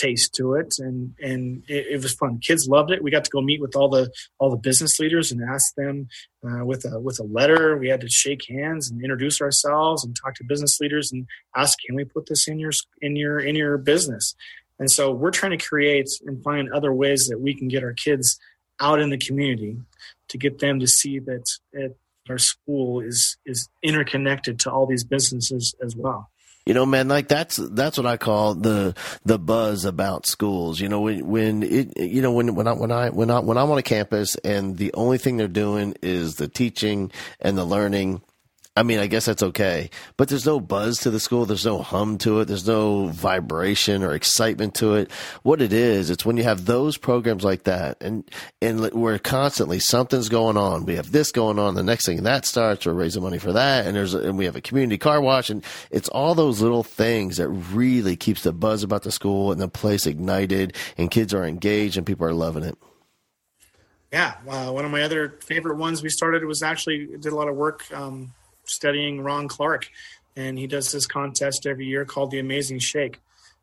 taste 0.00 0.34
to 0.34 0.54
it, 0.54 0.76
and 0.78 1.14
and 1.20 1.62
it, 1.68 1.86
it, 1.90 2.02
was 2.02 2.14
fun. 2.14 2.38
Kids 2.38 2.68
loved 2.68 2.90
it. 2.90 3.02
We 3.02 3.10
got 3.10 3.24
to 3.24 3.30
go 3.30 3.40
meet 3.40 3.60
with 3.60 3.76
all 3.76 3.88
the 3.88 4.10
all 4.38 4.50
the 4.50 4.56
business 4.56 4.98
leaders 4.98 5.30
and 5.30 5.42
ask 5.42 5.74
them 5.74 6.08
uh, 6.44 6.64
with 6.64 6.84
a 6.84 6.98
with 7.00 7.20
a 7.20 7.24
letter. 7.24 7.76
We 7.76 7.88
had 7.88 8.00
to 8.00 8.08
shake 8.08 8.48
hands 8.48 8.90
and 8.90 9.02
introduce 9.02 9.40
ourselves 9.40 10.04
and 10.04 10.16
talk 10.16 10.34
to 10.36 10.44
business 10.44 10.80
leaders 10.80 11.12
and 11.12 11.26
ask, 11.56 11.78
"Can 11.86 11.96
we 11.96 12.04
put 12.04 12.26
this 12.26 12.48
in 12.48 12.58
your 12.58 12.72
in 13.00 13.16
your 13.16 13.38
in 13.38 13.54
your 13.54 13.76
business?" 13.78 14.34
And 14.78 14.90
so 14.90 15.12
we're 15.12 15.30
trying 15.30 15.56
to 15.56 15.64
create 15.64 16.08
and 16.24 16.42
find 16.42 16.72
other 16.72 16.92
ways 16.92 17.28
that 17.28 17.38
we 17.38 17.54
can 17.54 17.68
get 17.68 17.84
our 17.84 17.92
kids 17.92 18.38
out 18.80 18.98
in 18.98 19.10
the 19.10 19.18
community 19.18 19.76
to 20.28 20.38
get 20.38 20.58
them 20.58 20.80
to 20.80 20.86
see 20.86 21.18
that, 21.18 21.44
that 21.74 21.94
our 22.30 22.38
school 22.38 23.00
is 23.00 23.36
is 23.44 23.68
interconnected 23.82 24.58
to 24.60 24.70
all 24.70 24.86
these 24.86 25.04
businesses 25.04 25.74
as 25.84 25.94
well. 25.94 26.30
You 26.70 26.74
know, 26.74 26.86
man, 26.86 27.08
like 27.08 27.26
that's 27.26 27.56
that's 27.56 27.98
what 27.98 28.06
I 28.06 28.16
call 28.16 28.54
the 28.54 28.94
the 29.24 29.40
buzz 29.40 29.84
about 29.84 30.24
schools. 30.24 30.78
You 30.78 30.88
know, 30.88 31.00
when 31.00 31.26
when 31.26 31.62
it 31.64 31.98
you 31.98 32.22
know 32.22 32.30
when 32.30 32.54
when 32.54 32.68
I 32.68 32.74
when 32.74 32.92
I 32.92 33.10
when 33.10 33.28
I 33.28 33.40
when 33.40 33.58
I'm 33.58 33.72
on 33.72 33.78
a 33.78 33.82
campus 33.82 34.36
and 34.44 34.76
the 34.76 34.94
only 34.94 35.18
thing 35.18 35.36
they're 35.36 35.48
doing 35.48 35.96
is 36.00 36.36
the 36.36 36.46
teaching 36.46 37.10
and 37.40 37.58
the 37.58 37.64
learning 37.64 38.22
I 38.80 38.82
mean, 38.82 38.98
I 38.98 39.08
guess 39.08 39.26
that's 39.26 39.42
okay, 39.42 39.90
but 40.16 40.28
there's 40.28 40.46
no 40.46 40.58
buzz 40.58 41.00
to 41.00 41.10
the 41.10 41.20
school. 41.20 41.44
There's 41.44 41.66
no 41.66 41.82
hum 41.82 42.16
to 42.18 42.40
it. 42.40 42.46
There's 42.46 42.66
no 42.66 43.08
vibration 43.08 44.02
or 44.02 44.14
excitement 44.14 44.74
to 44.76 44.94
it. 44.94 45.12
What 45.42 45.60
it 45.60 45.74
is, 45.74 46.08
it's 46.08 46.24
when 46.24 46.38
you 46.38 46.44
have 46.44 46.64
those 46.64 46.96
programs 46.96 47.44
like 47.44 47.64
that, 47.64 47.98
and 48.00 48.24
and 48.62 48.90
we're 48.92 49.18
constantly 49.18 49.80
something's 49.80 50.30
going 50.30 50.56
on. 50.56 50.86
We 50.86 50.94
have 50.94 51.12
this 51.12 51.30
going 51.30 51.58
on. 51.58 51.74
The 51.74 51.82
next 51.82 52.06
thing 52.06 52.22
that 52.22 52.46
starts, 52.46 52.86
we're 52.86 52.94
raising 52.94 53.22
money 53.22 53.36
for 53.36 53.52
that, 53.52 53.86
and 53.86 53.94
there's 53.94 54.14
and 54.14 54.38
we 54.38 54.46
have 54.46 54.56
a 54.56 54.62
community 54.62 54.96
car 54.96 55.20
wash, 55.20 55.50
and 55.50 55.62
it's 55.90 56.08
all 56.08 56.34
those 56.34 56.62
little 56.62 56.82
things 56.82 57.36
that 57.36 57.48
really 57.50 58.16
keeps 58.16 58.44
the 58.44 58.52
buzz 58.52 58.82
about 58.82 59.02
the 59.02 59.12
school 59.12 59.52
and 59.52 59.60
the 59.60 59.68
place 59.68 60.06
ignited, 60.06 60.74
and 60.96 61.10
kids 61.10 61.34
are 61.34 61.44
engaged, 61.44 61.98
and 61.98 62.06
people 62.06 62.26
are 62.26 62.32
loving 62.32 62.62
it. 62.62 62.78
Yeah, 64.10 64.36
uh, 64.48 64.72
one 64.72 64.86
of 64.86 64.90
my 64.90 65.02
other 65.02 65.36
favorite 65.42 65.76
ones 65.76 66.02
we 66.02 66.08
started 66.08 66.46
was 66.46 66.62
actually 66.62 67.08
did 67.18 67.26
a 67.26 67.36
lot 67.36 67.48
of 67.48 67.56
work. 67.56 67.84
Um, 67.92 68.32
studying 68.70 69.20
Ron 69.20 69.48
Clark 69.48 69.88
and 70.36 70.58
he 70.58 70.66
does 70.66 70.92
this 70.92 71.06
contest 71.06 71.66
every 71.66 71.86
year 71.86 72.04
called 72.04 72.30
the 72.30 72.38
Amazing 72.38 72.78
Shake. 72.78 73.20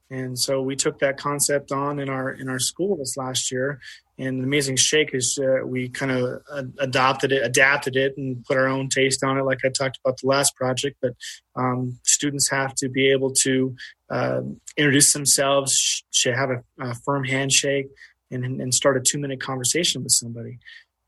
And 0.10 0.40
so 0.40 0.62
we 0.62 0.76
took 0.76 1.00
that 1.00 1.18
concept 1.18 1.72
on 1.72 2.00
in 2.00 2.10
our 2.10 2.32
in 2.32 2.48
our 2.48 2.60
school 2.60 2.96
this 2.96 3.18
last 3.18 3.52
year. 3.52 3.80
And 4.18 4.40
the 4.40 4.46
Amazing 4.46 4.78
Shake 4.78 5.14
is 5.14 5.38
uh, 5.42 5.66
we 5.66 5.90
kind 5.90 6.12
of 6.12 6.42
uh, 6.50 6.64
adopted 6.80 7.32
it, 7.34 7.44
adapted 7.44 7.98
it, 7.98 8.16
and 8.18 8.44
put 8.46 8.58
our 8.58 8.68
own 8.68 8.88
taste 8.88 9.24
on 9.24 9.38
it, 9.38 9.44
like 9.44 9.60
I 9.66 9.70
talked 9.70 10.00
about 10.04 10.18
the 10.18 10.28
last 10.28 10.56
project. 10.56 10.98
But 11.02 11.14
um, 11.56 12.00
students 12.04 12.50
have 12.50 12.74
to 12.76 12.90
be 12.90 13.12
able 13.12 13.32
to 13.32 13.76
uh, 14.10 14.42
introduce 14.78 15.12
themselves, 15.12 16.04
should 16.12 16.36
have 16.36 16.52
a, 16.52 16.64
a 16.80 16.96
firm 16.96 17.26
handshake, 17.26 17.88
and, 18.32 18.62
and 18.62 18.74
start 18.74 18.98
a 18.98 19.02
two 19.02 19.20
minute 19.20 19.42
conversation 19.42 20.04
with 20.04 20.14
somebody. 20.14 20.58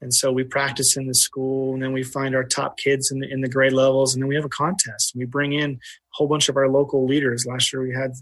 And 0.01 0.13
so 0.13 0.31
we 0.31 0.43
practice 0.43 0.95
in 0.95 1.07
the 1.07 1.13
school, 1.13 1.73
and 1.73 1.83
then 1.83 1.91
we 1.91 2.03
find 2.03 2.33
our 2.35 2.43
top 2.43 2.77
kids 2.77 3.11
in 3.11 3.19
the, 3.19 3.29
in 3.29 3.41
the 3.41 3.49
grade 3.49 3.73
levels, 3.73 4.13
and 4.13 4.21
then 4.21 4.29
we 4.29 4.35
have 4.35 4.45
a 4.45 4.49
contest. 4.49 5.13
We 5.15 5.25
bring 5.25 5.53
in 5.53 5.71
a 5.71 5.77
whole 6.11 6.27
bunch 6.27 6.47
of 6.47 6.55
our 6.55 6.69
local 6.69 7.05
leaders. 7.05 7.45
Last 7.45 7.73
year 7.73 7.81
we 7.81 7.93
had 7.93 8.13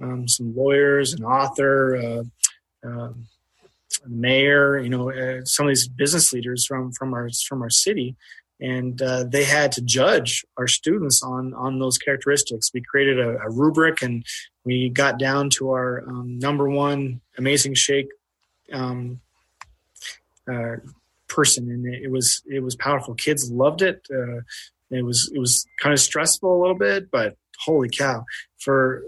um, 0.00 0.28
some 0.28 0.56
lawyers, 0.56 1.12
an 1.12 1.24
author, 1.24 1.96
uh, 1.96 2.88
uh, 2.88 3.12
mayor, 4.06 4.78
you 4.78 4.88
know, 4.88 5.10
uh, 5.10 5.44
some 5.44 5.66
of 5.66 5.70
these 5.70 5.88
business 5.88 6.32
leaders 6.32 6.66
from 6.66 6.92
from 6.92 7.14
our 7.14 7.28
from 7.48 7.62
our 7.62 7.70
city, 7.70 8.16
and 8.60 9.00
uh, 9.02 9.24
they 9.24 9.44
had 9.44 9.72
to 9.72 9.82
judge 9.82 10.44
our 10.56 10.66
students 10.66 11.22
on 11.22 11.54
on 11.54 11.78
those 11.78 11.98
characteristics. 11.98 12.70
We 12.72 12.82
created 12.82 13.18
a, 13.18 13.38
a 13.38 13.50
rubric, 13.50 14.02
and 14.02 14.24
we 14.64 14.88
got 14.88 15.18
down 15.18 15.50
to 15.50 15.70
our 15.70 16.04
um, 16.08 16.38
number 16.38 16.68
one 16.68 17.20
amazing 17.38 17.74
shake 17.74 18.08
um, 18.72 19.20
uh, 20.50 20.76
person, 21.28 21.70
and 21.70 21.86
it, 21.86 22.10
was 22.10 22.42
it 22.46 22.62
was 22.62 22.76
powerful. 22.76 23.14
Kids 23.14 23.50
loved 23.50 23.82
it. 23.82 24.06
Uh, 24.12 24.40
it 24.90 25.04
was 25.04 25.30
it 25.34 25.38
was 25.38 25.66
kind 25.80 25.92
of 25.92 26.00
stressful 26.00 26.50
a 26.50 26.60
little 26.60 26.78
bit, 26.78 27.10
but 27.10 27.36
holy 27.64 27.88
cow! 27.88 28.24
For 28.58 29.02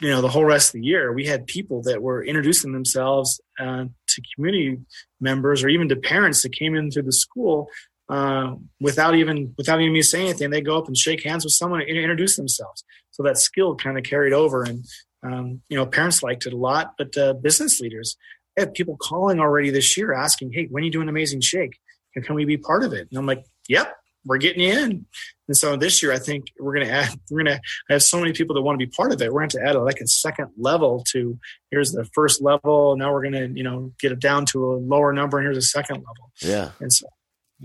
you 0.00 0.08
know 0.08 0.20
the 0.20 0.28
whole 0.28 0.44
rest 0.44 0.70
of 0.70 0.80
the 0.80 0.86
year, 0.86 1.12
we 1.12 1.26
had 1.26 1.46
people 1.46 1.82
that 1.82 2.02
were 2.02 2.24
introducing 2.24 2.72
themselves 2.72 3.40
uh, 3.58 3.84
to 4.06 4.22
community 4.34 4.78
members 5.20 5.62
or 5.62 5.68
even 5.68 5.88
to 5.88 5.96
parents 5.96 6.42
that 6.42 6.52
came 6.52 6.74
into 6.74 7.02
the 7.02 7.12
school 7.12 7.68
uh, 8.08 8.54
without 8.80 9.14
even 9.14 9.54
without 9.56 9.80
even 9.80 9.92
me 9.92 10.02
saying 10.02 10.28
anything. 10.28 10.50
They 10.50 10.60
go 10.60 10.76
up 10.76 10.88
and 10.88 10.96
shake 10.96 11.22
hands 11.22 11.44
with 11.44 11.52
someone 11.52 11.80
and 11.80 11.96
introduce 11.96 12.36
themselves. 12.36 12.84
So 13.12 13.22
that 13.22 13.38
skill 13.38 13.76
kind 13.76 13.96
of 13.96 14.04
carried 14.04 14.32
over, 14.32 14.64
and 14.64 14.84
um, 15.22 15.62
you 15.68 15.76
know 15.76 15.86
parents 15.86 16.22
liked 16.22 16.46
it 16.46 16.52
a 16.52 16.56
lot, 16.56 16.94
but 16.98 17.16
uh, 17.16 17.34
business 17.34 17.80
leaders 17.80 18.16
I 18.60 18.64
have 18.64 18.74
people 18.74 18.96
calling 19.00 19.40
already 19.40 19.70
this 19.70 19.96
year 19.96 20.12
asking, 20.12 20.52
"Hey, 20.52 20.66
when 20.70 20.82
are 20.82 20.86
you 20.86 20.92
doing 20.92 21.08
Amazing 21.08 21.40
Shake? 21.40 21.78
Can 22.14 22.34
we 22.34 22.44
be 22.44 22.56
part 22.56 22.84
of 22.84 22.92
it?" 22.92 23.08
And 23.10 23.18
I'm 23.18 23.26
like, 23.26 23.44
"Yep, 23.68 23.92
we're 24.24 24.38
getting 24.38 24.62
you 24.62 24.72
in." 24.72 25.06
And 25.48 25.56
so 25.56 25.76
this 25.76 26.02
year, 26.02 26.12
I 26.12 26.18
think 26.18 26.52
we're 26.58 26.74
going 26.74 26.86
to 26.86 26.92
add. 26.92 27.18
We're 27.30 27.42
going 27.42 27.56
to 27.56 27.60
have 27.88 28.02
so 28.02 28.20
many 28.20 28.32
people 28.32 28.54
that 28.54 28.62
want 28.62 28.78
to 28.78 28.86
be 28.86 28.90
part 28.90 29.12
of 29.12 29.20
it. 29.22 29.32
We're 29.32 29.40
going 29.40 29.50
to 29.50 29.66
add 29.66 29.76
like 29.76 30.00
a 30.00 30.06
second 30.06 30.50
level 30.58 31.04
to. 31.12 31.38
Here's 31.70 31.90
the 31.92 32.04
first 32.12 32.42
level. 32.42 32.96
Now 32.96 33.12
we're 33.12 33.22
going 33.22 33.32
to 33.32 33.48
you 33.48 33.64
know 33.64 33.92
get 33.98 34.12
it 34.12 34.20
down 34.20 34.46
to 34.46 34.72
a 34.72 34.76
lower 34.76 35.12
number, 35.12 35.38
and 35.38 35.46
here's 35.46 35.56
a 35.56 35.62
second 35.62 35.96
level. 35.96 36.30
Yeah. 36.40 36.70
And 36.80 36.92
so 36.92 37.06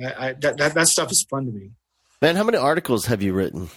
I, 0.03 0.29
I, 0.29 0.33
that, 0.33 0.57
that 0.57 0.73
that 0.73 0.87
stuff 0.87 1.11
is 1.11 1.23
fun 1.29 1.45
to 1.45 1.51
me. 1.51 1.71
Man, 2.21 2.35
how 2.35 2.43
many 2.43 2.57
articles 2.57 3.05
have 3.07 3.21
you 3.21 3.33
written? 3.33 3.69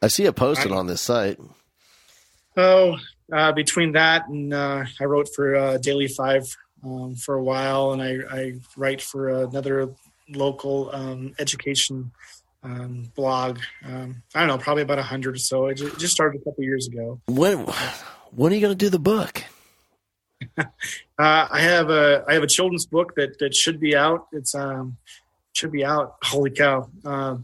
I 0.00 0.08
see 0.08 0.24
it 0.24 0.36
posted 0.36 0.70
I, 0.70 0.76
on 0.76 0.86
this 0.86 1.00
site. 1.00 1.38
Oh, 2.56 2.96
uh, 3.32 3.52
between 3.52 3.92
that 3.92 4.28
and 4.28 4.52
uh, 4.52 4.84
I 5.00 5.04
wrote 5.04 5.28
for 5.34 5.56
uh, 5.56 5.78
Daily 5.78 6.08
Five 6.08 6.44
um, 6.84 7.14
for 7.14 7.34
a 7.34 7.42
while, 7.42 7.92
and 7.92 8.02
I, 8.02 8.18
I 8.30 8.52
write 8.76 9.00
for 9.00 9.28
another 9.28 9.90
local 10.28 10.90
um, 10.92 11.34
education 11.38 12.12
um, 12.62 13.10
blog. 13.14 13.58
Um, 13.84 14.22
I 14.34 14.40
don't 14.40 14.48
know, 14.48 14.58
probably 14.58 14.82
about 14.82 14.98
a 14.98 15.02
hundred 15.02 15.36
or 15.36 15.38
so. 15.38 15.66
It 15.66 15.76
just 15.76 16.12
started 16.12 16.40
a 16.40 16.44
couple 16.44 16.64
years 16.64 16.88
ago. 16.88 17.20
When 17.26 17.66
when 18.30 18.52
are 18.52 18.54
you 18.54 18.60
going 18.60 18.72
to 18.72 18.84
do 18.84 18.90
the 18.90 18.98
book? 18.98 19.44
uh, 20.58 20.64
I 21.18 21.60
have 21.60 21.90
a 21.90 22.24
I 22.28 22.34
have 22.34 22.42
a 22.42 22.48
children's 22.48 22.86
book 22.86 23.14
that 23.16 23.38
that 23.38 23.54
should 23.54 23.80
be 23.80 23.96
out. 23.96 24.26
It's 24.32 24.54
um 24.54 24.96
should 25.52 25.72
be 25.72 25.84
out. 25.84 26.16
Holy 26.22 26.50
cow! 26.50 26.90
Uh, 27.04 27.36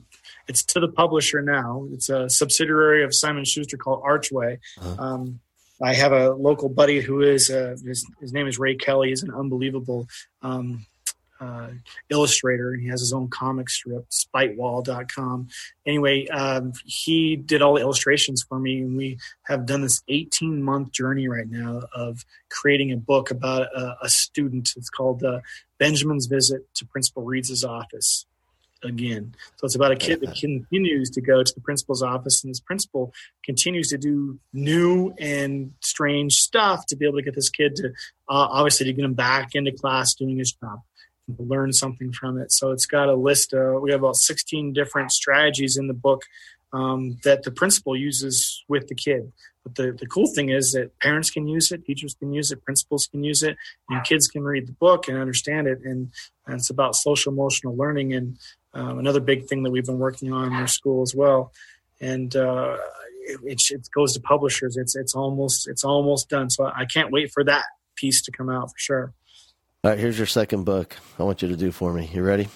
it's 0.49 0.65
to 0.65 0.81
the 0.81 0.89
publisher 0.89 1.43
now. 1.43 1.87
It's 1.93 2.09
a 2.09 2.29
subsidiary 2.29 3.05
of 3.05 3.15
Simon 3.15 3.45
Schuster 3.45 3.77
called 3.77 4.03
Archway. 4.05 4.59
Uh-huh. 4.81 5.05
I 5.83 5.95
have 5.95 6.13
a 6.13 6.31
local 6.31 6.69
buddy 6.69 7.01
who 7.01 7.23
is 7.23 7.51
uh, 7.51 7.77
his, 7.85 8.07
his, 8.21 8.33
name 8.33 8.47
is 8.47 8.59
Ray 8.59 8.75
Kelly. 8.75 9.09
He's 9.09 9.23
an 9.23 9.33
unbelievable 9.33 10.07
um, 10.43 10.87
uh, 11.41 11.69
illustrator. 12.11 12.73
And 12.73 12.83
he 12.83 12.89
has 12.89 13.01
his 13.01 13.13
own 13.13 13.29
comic 13.29 13.71
strip, 13.71 14.05
spitewall.com. 14.11 15.49
Anyway, 15.87 16.27
um, 16.29 16.73
he 16.85 17.37
did 17.37 17.63
all 17.63 17.75
the 17.75 17.81
illustrations 17.81 18.45
for 18.47 18.59
me, 18.59 18.81
and 18.81 18.97
we 18.97 19.19
have 19.45 19.67
done 19.67 19.81
this 19.81 20.03
18 20.09 20.63
month 20.63 20.93
journey 20.93 21.29
right 21.29 21.49
now 21.49 21.83
of 21.95 22.25
creating 22.51 22.93
a 22.93 22.97
book 22.97 23.31
about 23.31 23.69
a, 23.75 23.97
a 24.03 24.09
student. 24.09 24.73
It's 24.77 24.91
called 24.91 25.25
uh, 25.25 25.41
Benjamin's 25.79 26.27
Visit 26.27 26.63
to 26.75 26.85
Principal 26.85 27.23
Reed's 27.23 27.65
office 27.65 28.27
again. 28.83 29.35
So 29.57 29.67
it's 29.67 29.75
about 29.75 29.93
a 29.93 29.97
kid 29.97 30.21
that 30.21 30.35
continues 30.35 31.11
to 31.11 31.21
go 31.21 31.43
to 31.43 31.55
the 31.55 31.61
principal's 31.61 32.03
office, 32.03 32.43
and 32.43 32.51
this 32.51 32.61
principal 32.61 33.13
continues 33.45 33.89
to 33.89 33.99
do 33.99 34.39
new 34.53 35.13
and 35.19 35.73
strange 35.81 36.35
stuff 36.35 36.87
to 36.87 36.97
be 36.97 37.07
able 37.07 37.19
to 37.19 37.23
get 37.23 37.35
this 37.35 37.51
kid 37.51 37.77
to 37.77 37.89
uh, 38.29 38.49
obviously 38.51 38.87
to 38.87 38.93
get 38.93 39.05
him 39.05 39.15
back 39.15 39.51
into 39.55 39.73
class 39.73 40.15
doing 40.15 40.39
his 40.39 40.53
job 40.53 40.81
and 41.29 41.37
to 41.37 41.43
learn 41.43 41.73
something 41.73 42.13
from 42.13 42.39
it. 42.39 42.53
So 42.53 42.71
it's 42.71 42.87
got 42.87 43.09
a 43.09 43.15
list. 43.15 43.53
Of, 43.53 43.83
we 43.83 43.91
have 43.91 44.01
about 44.01 44.17
16 44.17 44.73
different 44.73 45.13
strategies 45.13 45.77
in 45.77 45.87
the 45.87 45.95
book 45.95 46.23
um, 46.73 47.19
that 47.25 47.43
the 47.43 47.51
principal 47.51 47.97
uses 47.97 48.65
with 48.69 48.89
the 48.89 48.95
kid. 48.95 49.33
But 49.63 49.75
the, 49.75 49.93
the 49.93 50.07
cool 50.07 50.27
thing 50.27 50.49
is 50.49 50.73
that 50.73 50.99
parents 51.01 51.31
can 51.31 51.47
use 51.47 51.71
it, 51.71 51.85
teachers 51.85 52.15
can 52.15 52.33
use 52.33 52.51
it, 52.51 52.65
principals 52.65 53.07
can 53.07 53.23
use 53.23 53.43
it, 53.43 53.57
and 53.91 54.05
kids 54.05 54.27
can 54.27 54.43
read 54.43 54.67
the 54.67 54.73
book 54.73 55.09
and 55.09 55.19
understand 55.19 55.67
it. 55.67 55.81
And, 55.85 56.11
and 56.47 56.57
it's 56.57 56.71
about 56.71 56.97
social 56.97 57.33
emotional 57.33 57.77
learning. 57.77 58.15
And 58.15 58.39
um, 58.73 58.99
another 58.99 59.21
big 59.21 59.47
thing 59.47 59.63
that 59.65 59.71
we've 59.71 59.87
been 59.87 59.99
working 59.99 60.33
on 60.33 60.49
in 60.49 60.53
our 60.53 60.67
school 60.67 61.03
as 61.03 61.15
well. 61.15 61.53
And 62.01 62.35
uh, 62.35 62.77
it, 63.23 63.63
it, 63.71 63.89
goes 63.95 64.15
to 64.15 64.21
publishers. 64.21 64.77
It's 64.77 64.97
it's 64.97 65.15
almost 65.15 65.69
it's 65.69 65.85
almost 65.85 66.29
done. 66.29 66.51
So 66.51 66.65
I 66.65 66.85
can't 66.85 67.11
wait 67.11 67.33
for 67.33 67.45
that 67.45 67.65
piece 67.97 68.23
to 68.23 68.33
come 68.33 68.49
out 68.49 68.71
for 68.71 68.79
sure. 68.79 69.13
All 69.83 69.91
right, 69.91 69.99
here's 69.99 70.19
your 70.19 70.27
second 70.27 70.65
book. 70.65 70.97
I 71.19 71.23
want 71.23 71.43
you 71.43 71.49
to 71.49 71.57
do 71.57 71.73
for 71.73 71.93
me. 71.93 72.11
You 72.13 72.23
ready? 72.23 72.49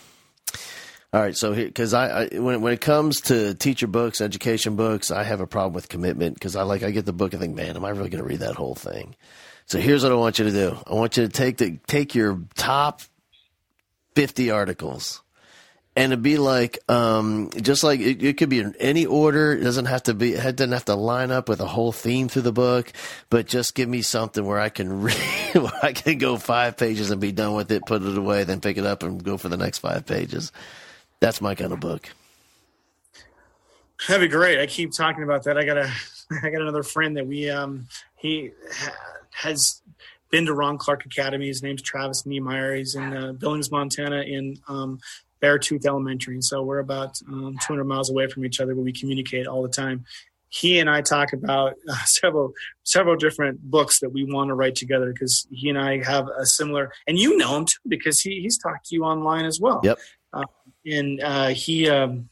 All 1.12 1.20
right, 1.20 1.36
so 1.36 1.54
because 1.54 1.94
I, 1.94 2.24
I, 2.24 2.38
when 2.38 2.60
when 2.60 2.72
it 2.72 2.80
comes 2.80 3.22
to 3.22 3.54
teacher 3.54 3.86
books, 3.86 4.20
education 4.20 4.76
books, 4.76 5.10
I 5.10 5.22
have 5.22 5.40
a 5.40 5.46
problem 5.46 5.72
with 5.72 5.88
commitment 5.88 6.34
because 6.34 6.56
I 6.56 6.62
like 6.62 6.82
I 6.82 6.90
get 6.90 7.06
the 7.06 7.12
book 7.12 7.32
and 7.32 7.40
think, 7.40 7.54
man, 7.54 7.76
am 7.76 7.84
I 7.84 7.90
really 7.90 8.10
going 8.10 8.22
to 8.22 8.28
read 8.28 8.40
that 8.40 8.56
whole 8.56 8.74
thing? 8.74 9.14
So 9.66 9.78
here's 9.78 10.02
what 10.02 10.12
I 10.12 10.16
want 10.16 10.38
you 10.38 10.44
to 10.46 10.50
do. 10.50 10.76
I 10.86 10.94
want 10.94 11.16
you 11.16 11.22
to 11.24 11.28
take 11.28 11.58
the 11.58 11.78
take 11.86 12.14
your 12.14 12.40
top 12.56 13.00
fifty 14.14 14.50
articles 14.50 15.22
and 15.96 16.12
it'd 16.12 16.22
be 16.22 16.38
like 16.38 16.78
um, 16.88 17.50
just 17.60 17.84
like 17.84 18.00
it, 18.00 18.22
it, 18.22 18.36
could 18.36 18.48
be 18.48 18.58
in 18.58 18.74
any 18.80 19.06
order. 19.06 19.52
It 19.52 19.62
doesn't 19.62 19.86
have 19.86 20.04
to 20.04 20.14
be 20.14 20.32
it 20.34 20.56
doesn't 20.56 20.72
have 20.72 20.86
to 20.86 20.94
line 20.94 21.30
up 21.30 21.48
with 21.48 21.60
a 21.60 21.66
whole 21.66 21.92
theme 21.92 22.28
through 22.28 22.42
the 22.42 22.52
book 22.52 22.92
but 23.30 23.46
just 23.46 23.74
give 23.74 23.88
me 23.88 24.02
something 24.02 24.44
where 24.44 24.58
i 24.58 24.68
can 24.68 25.02
read 25.02 25.16
where 25.54 25.84
i 25.84 25.92
can 25.92 26.18
go 26.18 26.36
five 26.36 26.76
pages 26.76 27.10
and 27.10 27.20
be 27.20 27.32
done 27.32 27.54
with 27.54 27.70
it 27.70 27.84
put 27.86 28.02
it 28.02 28.18
away 28.18 28.44
then 28.44 28.60
pick 28.60 28.76
it 28.76 28.86
up 28.86 29.02
and 29.02 29.22
go 29.22 29.36
for 29.36 29.48
the 29.48 29.56
next 29.56 29.78
five 29.78 30.04
pages. 30.06 30.52
That's 31.20 31.40
my 31.40 31.54
kind 31.54 31.72
of 31.72 31.80
book. 31.80 32.10
That'd 34.08 34.28
be 34.28 34.32
great. 34.32 34.60
I 34.60 34.66
keep 34.66 34.92
talking 34.92 35.22
about 35.22 35.44
that. 35.44 35.56
I 35.56 35.64
got 35.64 35.78
a 35.78 35.90
i 36.42 36.50
got 36.50 36.60
another 36.60 36.82
friend 36.82 37.16
that 37.16 37.26
we 37.26 37.50
um 37.50 37.86
he 38.16 38.50
has 39.30 39.82
been 40.30 40.46
to 40.46 40.54
Ron 40.54 40.78
Clark 40.78 41.06
Academy. 41.06 41.46
His 41.46 41.62
name's 41.62 41.82
Travis 41.82 42.26
Niemeyer. 42.26 42.74
He's 42.74 42.94
in 42.94 43.16
uh, 43.16 43.32
Billings, 43.32 43.70
Montana, 43.70 44.22
in 44.22 44.58
um, 44.66 44.98
Beartooth 45.44 45.84
Elementary. 45.84 46.40
So 46.40 46.62
we're 46.62 46.78
about 46.78 47.20
um, 47.28 47.56
200 47.60 47.84
miles 47.84 48.10
away 48.10 48.28
from 48.28 48.44
each 48.44 48.60
other, 48.60 48.74
but 48.74 48.80
we 48.82 48.92
communicate 48.92 49.46
all 49.46 49.62
the 49.62 49.68
time. 49.68 50.04
He 50.48 50.78
and 50.78 50.88
I 50.88 51.02
talk 51.02 51.32
about 51.32 51.74
uh, 51.88 51.96
several 52.04 52.52
several 52.84 53.16
different 53.16 53.60
books 53.60 54.00
that 54.00 54.10
we 54.10 54.24
want 54.24 54.48
to 54.48 54.54
write 54.54 54.76
together 54.76 55.12
because 55.12 55.46
he 55.50 55.68
and 55.68 55.78
I 55.78 56.02
have 56.02 56.28
a 56.28 56.46
similar, 56.46 56.92
and 57.06 57.18
you 57.18 57.36
know 57.36 57.56
him 57.56 57.66
too 57.66 57.78
because 57.88 58.20
he, 58.20 58.40
he's 58.40 58.56
talked 58.56 58.86
to 58.86 58.94
you 58.94 59.04
online 59.04 59.44
as 59.44 59.60
well. 59.60 59.80
Yep. 59.82 59.98
Uh, 60.32 60.44
and 60.86 61.20
uh, 61.20 61.48
he 61.48 61.88
um, 61.90 62.28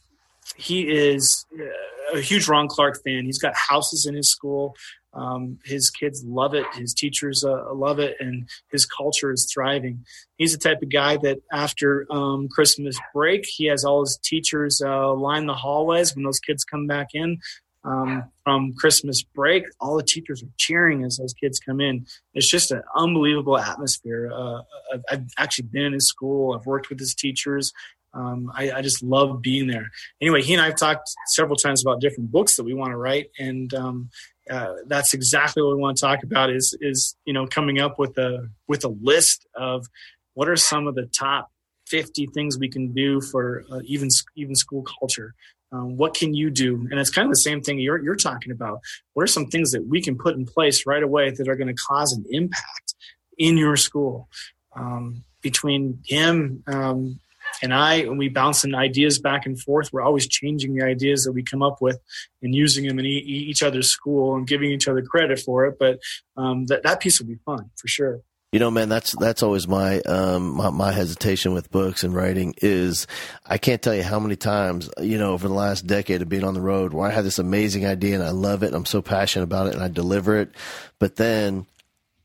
he 0.55 0.89
is 0.89 1.45
uh, 1.59 2.17
a 2.17 2.21
huge 2.21 2.47
Ron 2.47 2.67
Clark 2.67 3.03
fan. 3.03 3.25
He's 3.25 3.39
got 3.39 3.53
houses 3.55 4.05
in 4.05 4.15
his 4.15 4.29
school. 4.29 4.75
Um, 5.13 5.59
his 5.63 5.89
kids 5.89 6.23
love 6.25 6.53
it. 6.53 6.65
His 6.73 6.93
teachers 6.93 7.43
uh, 7.43 7.73
love 7.73 7.99
it, 7.99 8.15
and 8.19 8.49
his 8.71 8.85
culture 8.85 9.31
is 9.31 9.49
thriving. 9.51 10.05
He's 10.37 10.53
the 10.53 10.57
type 10.57 10.81
of 10.81 10.91
guy 10.91 11.17
that 11.17 11.39
after 11.51 12.07
um, 12.11 12.47
Christmas 12.49 12.97
break, 13.13 13.45
he 13.45 13.65
has 13.65 13.85
all 13.85 14.01
his 14.01 14.17
teachers 14.23 14.81
uh, 14.83 15.13
line 15.13 15.45
the 15.45 15.53
hallways 15.53 16.15
when 16.15 16.23
those 16.23 16.39
kids 16.39 16.63
come 16.63 16.87
back 16.87 17.09
in 17.13 17.39
um, 17.83 18.23
from 18.43 18.73
Christmas 18.73 19.23
break. 19.23 19.65
All 19.79 19.97
the 19.97 20.03
teachers 20.03 20.43
are 20.43 20.51
cheering 20.57 21.03
as 21.03 21.17
those 21.17 21.33
kids 21.33 21.59
come 21.59 21.81
in. 21.81 22.05
It's 22.33 22.49
just 22.49 22.71
an 22.71 22.81
unbelievable 22.95 23.57
atmosphere. 23.57 24.31
Uh, 24.33 24.61
I've, 24.93 25.03
I've, 25.11 25.25
actually 25.37 25.67
been 25.67 25.83
in 25.85 25.93
his 25.93 26.07
school. 26.07 26.53
I've 26.53 26.65
worked 26.65 26.89
with 26.89 26.99
his 26.99 27.13
teachers. 27.13 27.73
Um, 28.13 28.51
I, 28.55 28.71
I, 28.71 28.81
just 28.83 29.01
love 29.01 29.41
being 29.41 29.67
there. 29.67 29.89
Anyway, 30.21 30.43
he 30.43 30.53
and 30.53 30.61
I 30.61 30.65
have 30.65 30.75
talked 30.75 31.09
several 31.27 31.55
times 31.55 31.81
about 31.81 31.99
different 31.99 32.31
books 32.31 32.55
that 32.55 32.63
we 32.63 32.75
want 32.75 32.91
to 32.91 32.97
write, 32.97 33.31
and 33.39 33.73
um, 33.73 34.11
uh, 34.49 34.73
that's 34.87 35.13
exactly 35.13 35.63
what 35.63 35.75
we 35.75 35.81
want 35.81 35.97
to 35.97 36.01
talk 36.01 36.23
about. 36.23 36.49
Is 36.49 36.77
is 36.81 37.15
you 37.25 37.33
know 37.33 37.47
coming 37.47 37.79
up 37.79 37.99
with 37.99 38.17
a 38.17 38.49
with 38.67 38.83
a 38.83 38.89
list 39.01 39.45
of 39.55 39.85
what 40.33 40.49
are 40.49 40.55
some 40.55 40.87
of 40.87 40.95
the 40.95 41.05
top 41.05 41.51
50 41.87 42.27
things 42.33 42.57
we 42.57 42.69
can 42.69 42.91
do 42.93 43.21
for 43.21 43.63
uh, 43.71 43.79
even 43.85 44.09
even 44.35 44.55
school 44.55 44.83
culture. 44.99 45.33
Um, 45.71 45.97
what 45.97 46.13
can 46.13 46.33
you 46.35 46.51
do? 46.51 46.87
And 46.91 46.99
it's 46.99 47.09
kind 47.09 47.25
of 47.25 47.31
the 47.31 47.37
same 47.37 47.61
thing 47.61 47.79
you're 47.79 48.03
you're 48.03 48.15
talking 48.15 48.51
about. 48.51 48.79
What 49.13 49.23
are 49.23 49.27
some 49.27 49.47
things 49.47 49.71
that 49.71 49.87
we 49.87 50.01
can 50.01 50.17
put 50.17 50.35
in 50.35 50.45
place 50.45 50.85
right 50.85 51.03
away 51.03 51.31
that 51.31 51.47
are 51.47 51.55
going 51.55 51.73
to 51.73 51.83
cause 51.87 52.13
an 52.13 52.25
impact 52.29 52.95
in 53.37 53.57
your 53.57 53.77
school? 53.77 54.27
Um, 54.75 55.23
between 55.43 55.99
him 56.05 56.63
um, 56.67 57.19
and 57.63 57.73
I, 57.73 57.95
and 57.95 58.19
we 58.19 58.27
bouncing 58.27 58.75
ideas 58.75 59.19
back 59.19 59.45
and 59.45 59.59
forth. 59.59 59.91
We're 59.93 60.01
always 60.01 60.27
changing 60.27 60.75
the 60.75 60.83
ideas 60.83 61.23
that 61.23 61.31
we 61.31 61.43
come 61.43 61.63
up 61.63 61.81
with 61.81 61.97
and 62.41 62.53
using 62.53 62.85
them 62.85 62.99
in 62.99 63.05
e- 63.05 63.09
each 63.09 63.63
other's 63.63 63.89
school 63.89 64.35
and 64.35 64.45
giving 64.45 64.69
each 64.69 64.89
other 64.89 65.01
credit 65.01 65.39
for 65.39 65.65
it. 65.65 65.79
But 65.79 65.99
um, 66.35 66.65
that 66.65 66.83
that 66.83 66.99
piece 66.99 67.19
will 67.19 67.27
be 67.27 67.39
fun 67.45 67.71
for 67.77 67.87
sure. 67.87 68.19
You 68.51 68.59
know, 68.59 68.69
man, 68.69 68.89
that's 68.89 69.15
that's 69.17 69.41
always 69.41 69.67
my, 69.67 70.01
um, 70.01 70.57
my 70.57 70.69
my 70.69 70.91
hesitation 70.91 71.53
with 71.53 71.71
books 71.71 72.03
and 72.03 72.13
writing 72.13 72.53
is 72.57 73.07
I 73.45 73.57
can't 73.57 73.81
tell 73.81 73.95
you 73.95 74.03
how 74.03 74.19
many 74.19 74.35
times 74.35 74.89
you 75.01 75.17
know 75.17 75.31
over 75.31 75.47
the 75.47 75.53
last 75.53 75.87
decade 75.87 76.21
of 76.21 76.29
being 76.29 76.43
on 76.43 76.53
the 76.53 76.61
road 76.61 76.93
where 76.93 77.09
I 77.09 77.13
have 77.13 77.23
this 77.23 77.39
amazing 77.39 77.85
idea 77.85 78.13
and 78.13 78.23
I 78.23 78.29
love 78.29 78.61
it 78.61 78.67
and 78.67 78.75
I'm 78.75 78.85
so 78.85 79.01
passionate 79.01 79.45
about 79.45 79.67
it 79.67 79.73
and 79.73 79.81
I 79.81 79.87
deliver 79.87 80.37
it, 80.37 80.51
but 80.99 81.15
then 81.15 81.65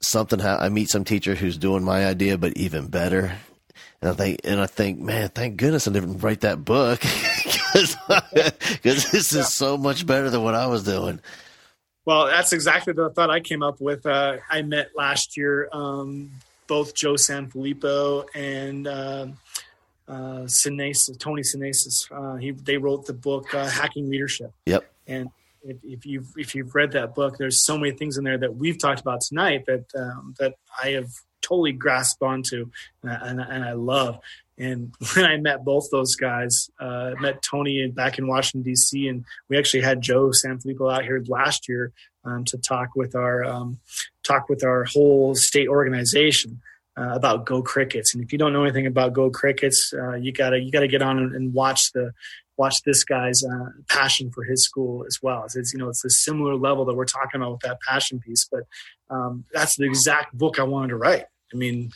something 0.01 0.41
I 0.41 0.69
meet 0.69 0.91
some 0.91 1.05
teacher 1.05 1.35
who's 1.35 1.57
doing 1.57 1.83
my 1.83 2.07
idea 2.07 2.37
but 2.37 2.57
even 2.57 2.89
better, 2.89 3.39
and 4.01 4.11
I 4.11 4.15
think, 4.15 4.41
and 4.45 4.61
I 4.61 4.67
think, 4.67 5.01
man, 5.01 5.29
thank 5.31 5.57
goodness 5.57 5.89
I 5.89 5.93
didn't 5.93 6.19
write 6.19 6.41
that 6.41 6.65
book 6.65 7.01
because 7.45 7.97
this 8.83 9.33
is 9.35 9.53
so 9.53 9.77
much 9.77 10.07
better 10.07 10.31
than 10.31 10.43
what 10.43 10.55
I 10.55 10.67
was 10.67 10.85
doing. 10.85 11.21
Well, 12.05 12.27
that's 12.27 12.53
exactly 12.53 12.95
the 12.95 13.11
thought 13.11 13.29
I 13.29 13.41
came 13.41 13.63
up 13.63 13.81
with. 13.81 14.07
Uh, 14.07 14.39
I 14.49 14.63
met 14.63 14.91
last 14.97 15.37
year 15.37 15.69
um, 15.73 16.31
both 16.67 16.95
Joe 16.95 17.15
Sanfelippo 17.15 18.25
and 18.35 18.87
uh, 18.87 19.27
uh, 20.07 20.45
Sinanis, 20.47 21.19
Tony 21.19 21.43
Sinanis. 21.43 22.11
Uh, 22.11 22.37
he 22.37 22.53
they 22.53 22.79
wrote 22.79 23.05
the 23.07 23.13
book 23.13 23.53
uh, 23.53 23.69
Hacking 23.69 24.09
Leadership. 24.09 24.53
Yep. 24.65 24.91
And 25.07 25.29
if, 25.63 25.77
if, 25.83 26.07
you've 26.07 26.33
if 26.37 26.55
you've 26.55 26.75
read 26.75 26.93
that 26.93 27.15
book, 27.15 27.37
there's 27.37 27.63
so 27.63 27.77
many 27.77 27.95
things 27.95 28.17
in 28.17 28.25
there 28.25 28.39
that 28.39 28.57
we've 28.57 28.79
talked 28.79 29.01
about 29.01 29.21
tonight 29.21 29.67
that 29.67 29.85
um, 29.95 30.35
that 30.39 30.55
I 30.83 30.91
have 30.91 31.11
totally 31.43 31.73
grasp 31.73 32.23
onto 32.23 32.71
and 33.03 33.41
and, 33.41 33.41
and 33.41 33.65
I 33.65 33.73
love. 33.73 34.21
And 34.59 34.93
when 35.15 35.25
I 35.25 35.37
met 35.37 35.65
both 35.65 35.89
those 35.91 36.17
guys, 36.17 36.71
uh, 36.81 37.13
met 37.21 37.43
Tony 37.43 37.87
back 37.89 38.19
in 38.19 38.27
Washington 38.27 38.63
D.C., 38.63 39.09
and 39.09 39.25
we 39.49 39.57
actually 39.57 39.83
had 39.83 40.01
Joe 40.01 40.29
Sanfelippo 40.29 40.93
out 40.93 41.05
here 41.05 41.23
last 41.29 41.69
year 41.69 41.93
um, 42.25 42.45
to 42.47 42.59
talk 42.59 42.97
with 42.97 43.15
our 43.15 43.45
um, 43.45 43.79
talk 44.25 44.49
with 44.49 44.65
our 44.65 44.85
whole 44.85 45.35
state 45.35 45.69
organization 45.69 46.61
uh, 46.99 47.13
about 47.15 47.47
Go 47.47 47.63
Crickets. 47.63 48.15
And 48.15 48.23
if 48.23 48.33
you 48.33 48.39
don't 48.39 48.53
know 48.53 48.65
anything 48.65 48.87
about 48.87 49.13
Go 49.13 49.31
Crickets, 49.31 49.95
uh, 49.97 50.15
you 50.15 50.33
gotta 50.33 50.59
you 50.59 50.71
gotta 50.71 50.89
get 50.89 51.03
on 51.03 51.19
and 51.19 51.55
watch 51.55 51.93
the 51.93 52.13
watch 52.59 52.83
this 52.83 53.05
guy's 53.05 53.43
uh, 53.45 53.71
passion 53.89 54.31
for 54.31 54.45
his 54.45 54.65
school 54.65 55.05
as 55.07 55.21
well. 55.23 55.45
It's, 55.45 55.57
it's, 55.57 55.73
you 55.73 55.79
know 55.79 55.89
it's 55.89 56.05
a 56.05 56.11
similar 56.11 56.57
level 56.57 56.85
that 56.87 56.95
we're 56.95 57.07
talking 57.07 57.41
about 57.41 57.53
with 57.53 57.61
that 57.61 57.79
passion 57.81 58.19
piece, 58.19 58.47
but 58.51 58.65
um, 59.11 59.45
that's 59.53 59.77
the 59.77 59.85
exact 59.85 60.37
book 60.37 60.59
I 60.59 60.65
wanted 60.65 60.89
to 60.89 60.97
write. 60.97 61.25
I 61.53 61.57
mean, 61.57 61.93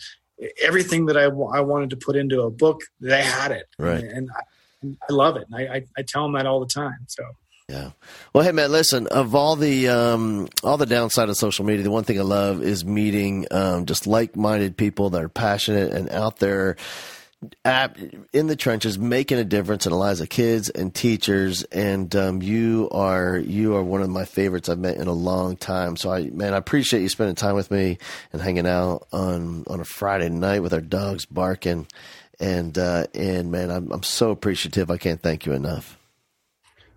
everything 0.63 1.07
that 1.07 1.17
I, 1.17 1.25
I 1.25 1.61
wanted 1.61 1.91
to 1.91 1.97
put 1.97 2.17
into 2.17 2.43
a 2.43 2.51
book, 2.51 2.81
they 3.01 3.23
had 3.23 3.53
it, 3.53 3.67
right? 3.79 4.03
And, 4.03 4.11
and 4.11 4.31
I, 4.31 4.97
I, 5.09 5.13
love 5.13 5.37
it. 5.37 5.47
And 5.51 5.57
I, 5.57 5.75
I, 5.75 5.85
I 5.99 6.03
tell 6.03 6.23
them 6.23 6.33
that 6.35 6.47
all 6.47 6.61
the 6.61 6.67
time. 6.67 7.05
So. 7.09 7.25
Yeah. 7.69 7.91
Well, 8.35 8.45
hey 8.45 8.53
man, 8.53 8.71
listen. 8.71 9.07
Of 9.07 9.35
all 9.35 9.57
the 9.57 9.89
um, 9.89 10.49
all 10.63 10.77
the 10.77 10.87
downside 10.87 11.29
of 11.29 11.37
social 11.37 11.65
media, 11.65 11.83
the 11.83 11.91
one 11.91 12.05
thing 12.05 12.19
I 12.19 12.23
love 12.23 12.63
is 12.63 12.85
meeting 12.85 13.47
um, 13.51 13.87
just 13.87 14.07
like-minded 14.07 14.77
people 14.77 15.11
that 15.11 15.23
are 15.23 15.29
passionate 15.29 15.93
and 15.93 16.11
out 16.11 16.39
there 16.39 16.77
in 18.33 18.47
the 18.47 18.57
trenches, 18.57 18.99
making 18.99 19.39
a 19.39 19.45
difference 19.45 19.87
in 19.87 19.91
the 19.91 19.99
lives 19.99 20.21
of 20.21 20.29
kids 20.29 20.71
and 20.71 20.95
teachers. 20.95 21.63
And 21.65 22.15
um, 22.15 22.43
you 22.43 22.89
are 22.93 23.39
you 23.39 23.75
are 23.77 23.83
one 23.83 24.03
of 24.03 24.11
my 24.11 24.25
favorites 24.25 24.69
I've 24.69 24.79
met 24.79 24.97
in 24.97 25.09
a 25.09 25.13
long 25.13 25.57
time. 25.57 25.97
So 25.97 26.11
I 26.11 26.31
man, 26.31 26.55
I 26.55 26.57
appreciate 26.57 27.03
you 27.03 27.09
spending 27.09 27.35
time 27.35 27.55
with 27.55 27.71
me 27.71 27.99
and 28.33 28.41
hanging 28.43 28.67
out 28.67 29.07
on 29.13 29.65
on 29.67 29.81
a 29.81 29.85
Friday 29.85 30.29
night 30.29 30.63
with 30.63 30.73
our 30.73 30.81
dogs 30.81 31.27
barking. 31.27 31.87
And 32.41 32.77
uh, 32.79 33.07
and 33.15 33.51
man, 33.51 33.71
I'm 33.71 33.91
I'm 33.93 34.03
so 34.03 34.31
appreciative. 34.31 34.91
I 34.91 34.97
can't 34.97 35.21
thank 35.21 35.47
you 35.47 35.53
enough. 35.53 35.99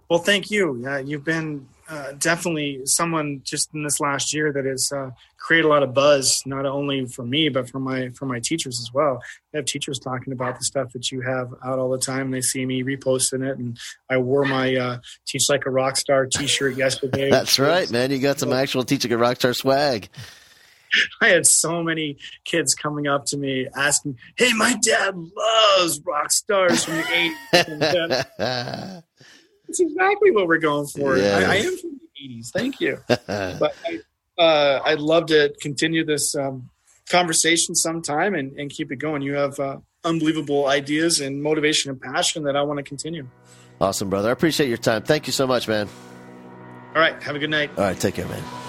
Well, 0.09 0.19
thank 0.19 0.51
you. 0.51 0.83
Uh, 0.87 0.97
you've 0.97 1.23
been 1.23 1.67
uh, 1.87 2.13
definitely 2.13 2.81
someone 2.85 3.41
just 3.43 3.73
in 3.73 3.83
this 3.83 3.99
last 3.99 4.33
year 4.33 4.51
that 4.51 4.65
has 4.65 4.91
uh, 4.91 5.11
created 5.37 5.65
a 5.65 5.69
lot 5.69 5.83
of 5.83 5.93
buzz, 5.93 6.41
not 6.45 6.65
only 6.65 7.05
for 7.05 7.23
me 7.23 7.49
but 7.49 7.69
for 7.69 7.79
my 7.79 8.09
for 8.09 8.25
my 8.25 8.39
teachers 8.39 8.79
as 8.79 8.91
well. 8.93 9.21
I 9.53 9.57
have 9.57 9.65
teachers 9.65 9.99
talking 9.99 10.33
about 10.33 10.57
the 10.57 10.65
stuff 10.65 10.93
that 10.93 11.11
you 11.11 11.21
have 11.21 11.53
out 11.63 11.77
all 11.77 11.89
the 11.89 11.99
time. 11.99 12.31
They 12.31 12.41
see 12.41 12.65
me 12.65 12.83
reposting 12.83 13.47
it, 13.47 13.57
and 13.57 13.77
I 14.09 14.17
wore 14.17 14.45
my 14.45 14.75
uh, 14.75 14.99
"Teach 15.27 15.47
Like 15.49 15.65
a 15.65 15.69
Rock 15.69 15.97
Star" 15.97 16.25
T-shirt 16.25 16.75
yesterday. 16.77 17.29
That's 17.29 17.59
right, 17.59 17.89
man. 17.91 18.11
You 18.11 18.19
got 18.19 18.39
some 18.39 18.53
actual 18.53 18.83
"Teach 18.83 19.03
Like 19.03 19.13
a 19.13 19.17
Rock 19.17 19.37
Star" 19.37 19.53
swag. 19.53 20.09
I 21.21 21.27
had 21.27 21.45
so 21.45 21.83
many 21.83 22.17
kids 22.45 22.73
coming 22.73 23.07
up 23.07 23.25
to 23.27 23.37
me 23.37 23.67
asking, 23.75 24.17
"Hey, 24.35 24.53
my 24.53 24.75
dad 24.81 25.15
loves 25.15 26.01
rock 26.05 26.31
stars 26.31 26.83
from 26.83 26.95
the 26.95 27.33
'80s." 27.53 29.03
That's 29.67 29.79
exactly 29.79 30.31
what 30.31 30.47
we're 30.47 30.59
going 30.59 30.87
for. 30.87 31.17
Yes. 31.17 31.43
I, 31.43 31.53
I, 31.53 31.55
am 31.57 31.77
from 31.77 31.99
the 31.99 32.39
80s. 32.39 32.49
Thank 32.51 32.79
you. 32.79 32.99
but 33.07 33.75
I, 33.85 33.99
uh, 34.41 34.81
I'd 34.85 34.99
love 34.99 35.27
to 35.27 35.53
continue 35.61 36.05
this 36.05 36.35
um, 36.35 36.69
conversation 37.09 37.75
sometime 37.75 38.35
and, 38.35 38.57
and, 38.59 38.69
keep 38.69 38.91
it 38.91 38.97
going. 38.97 39.21
You 39.21 39.35
have 39.35 39.59
uh, 39.59 39.77
unbelievable 40.03 40.67
ideas 40.67 41.19
and 41.19 41.41
motivation 41.41 41.91
and 41.91 42.01
passion 42.01 42.43
that 42.43 42.55
I 42.55 42.61
want 42.63 42.77
to 42.77 42.83
continue. 42.83 43.27
Awesome, 43.79 44.09
brother. 44.09 44.29
I 44.29 44.31
appreciate 44.31 44.67
your 44.67 44.77
time. 44.77 45.03
Thank 45.03 45.27
you 45.27 45.33
so 45.33 45.47
much, 45.47 45.67
man. 45.67 45.89
All 46.95 47.01
right. 47.01 47.21
Have 47.23 47.35
a 47.35 47.39
good 47.39 47.49
night. 47.49 47.71
All 47.77 47.83
right. 47.83 47.99
Take 47.99 48.15
care, 48.15 48.27
man. 48.27 48.64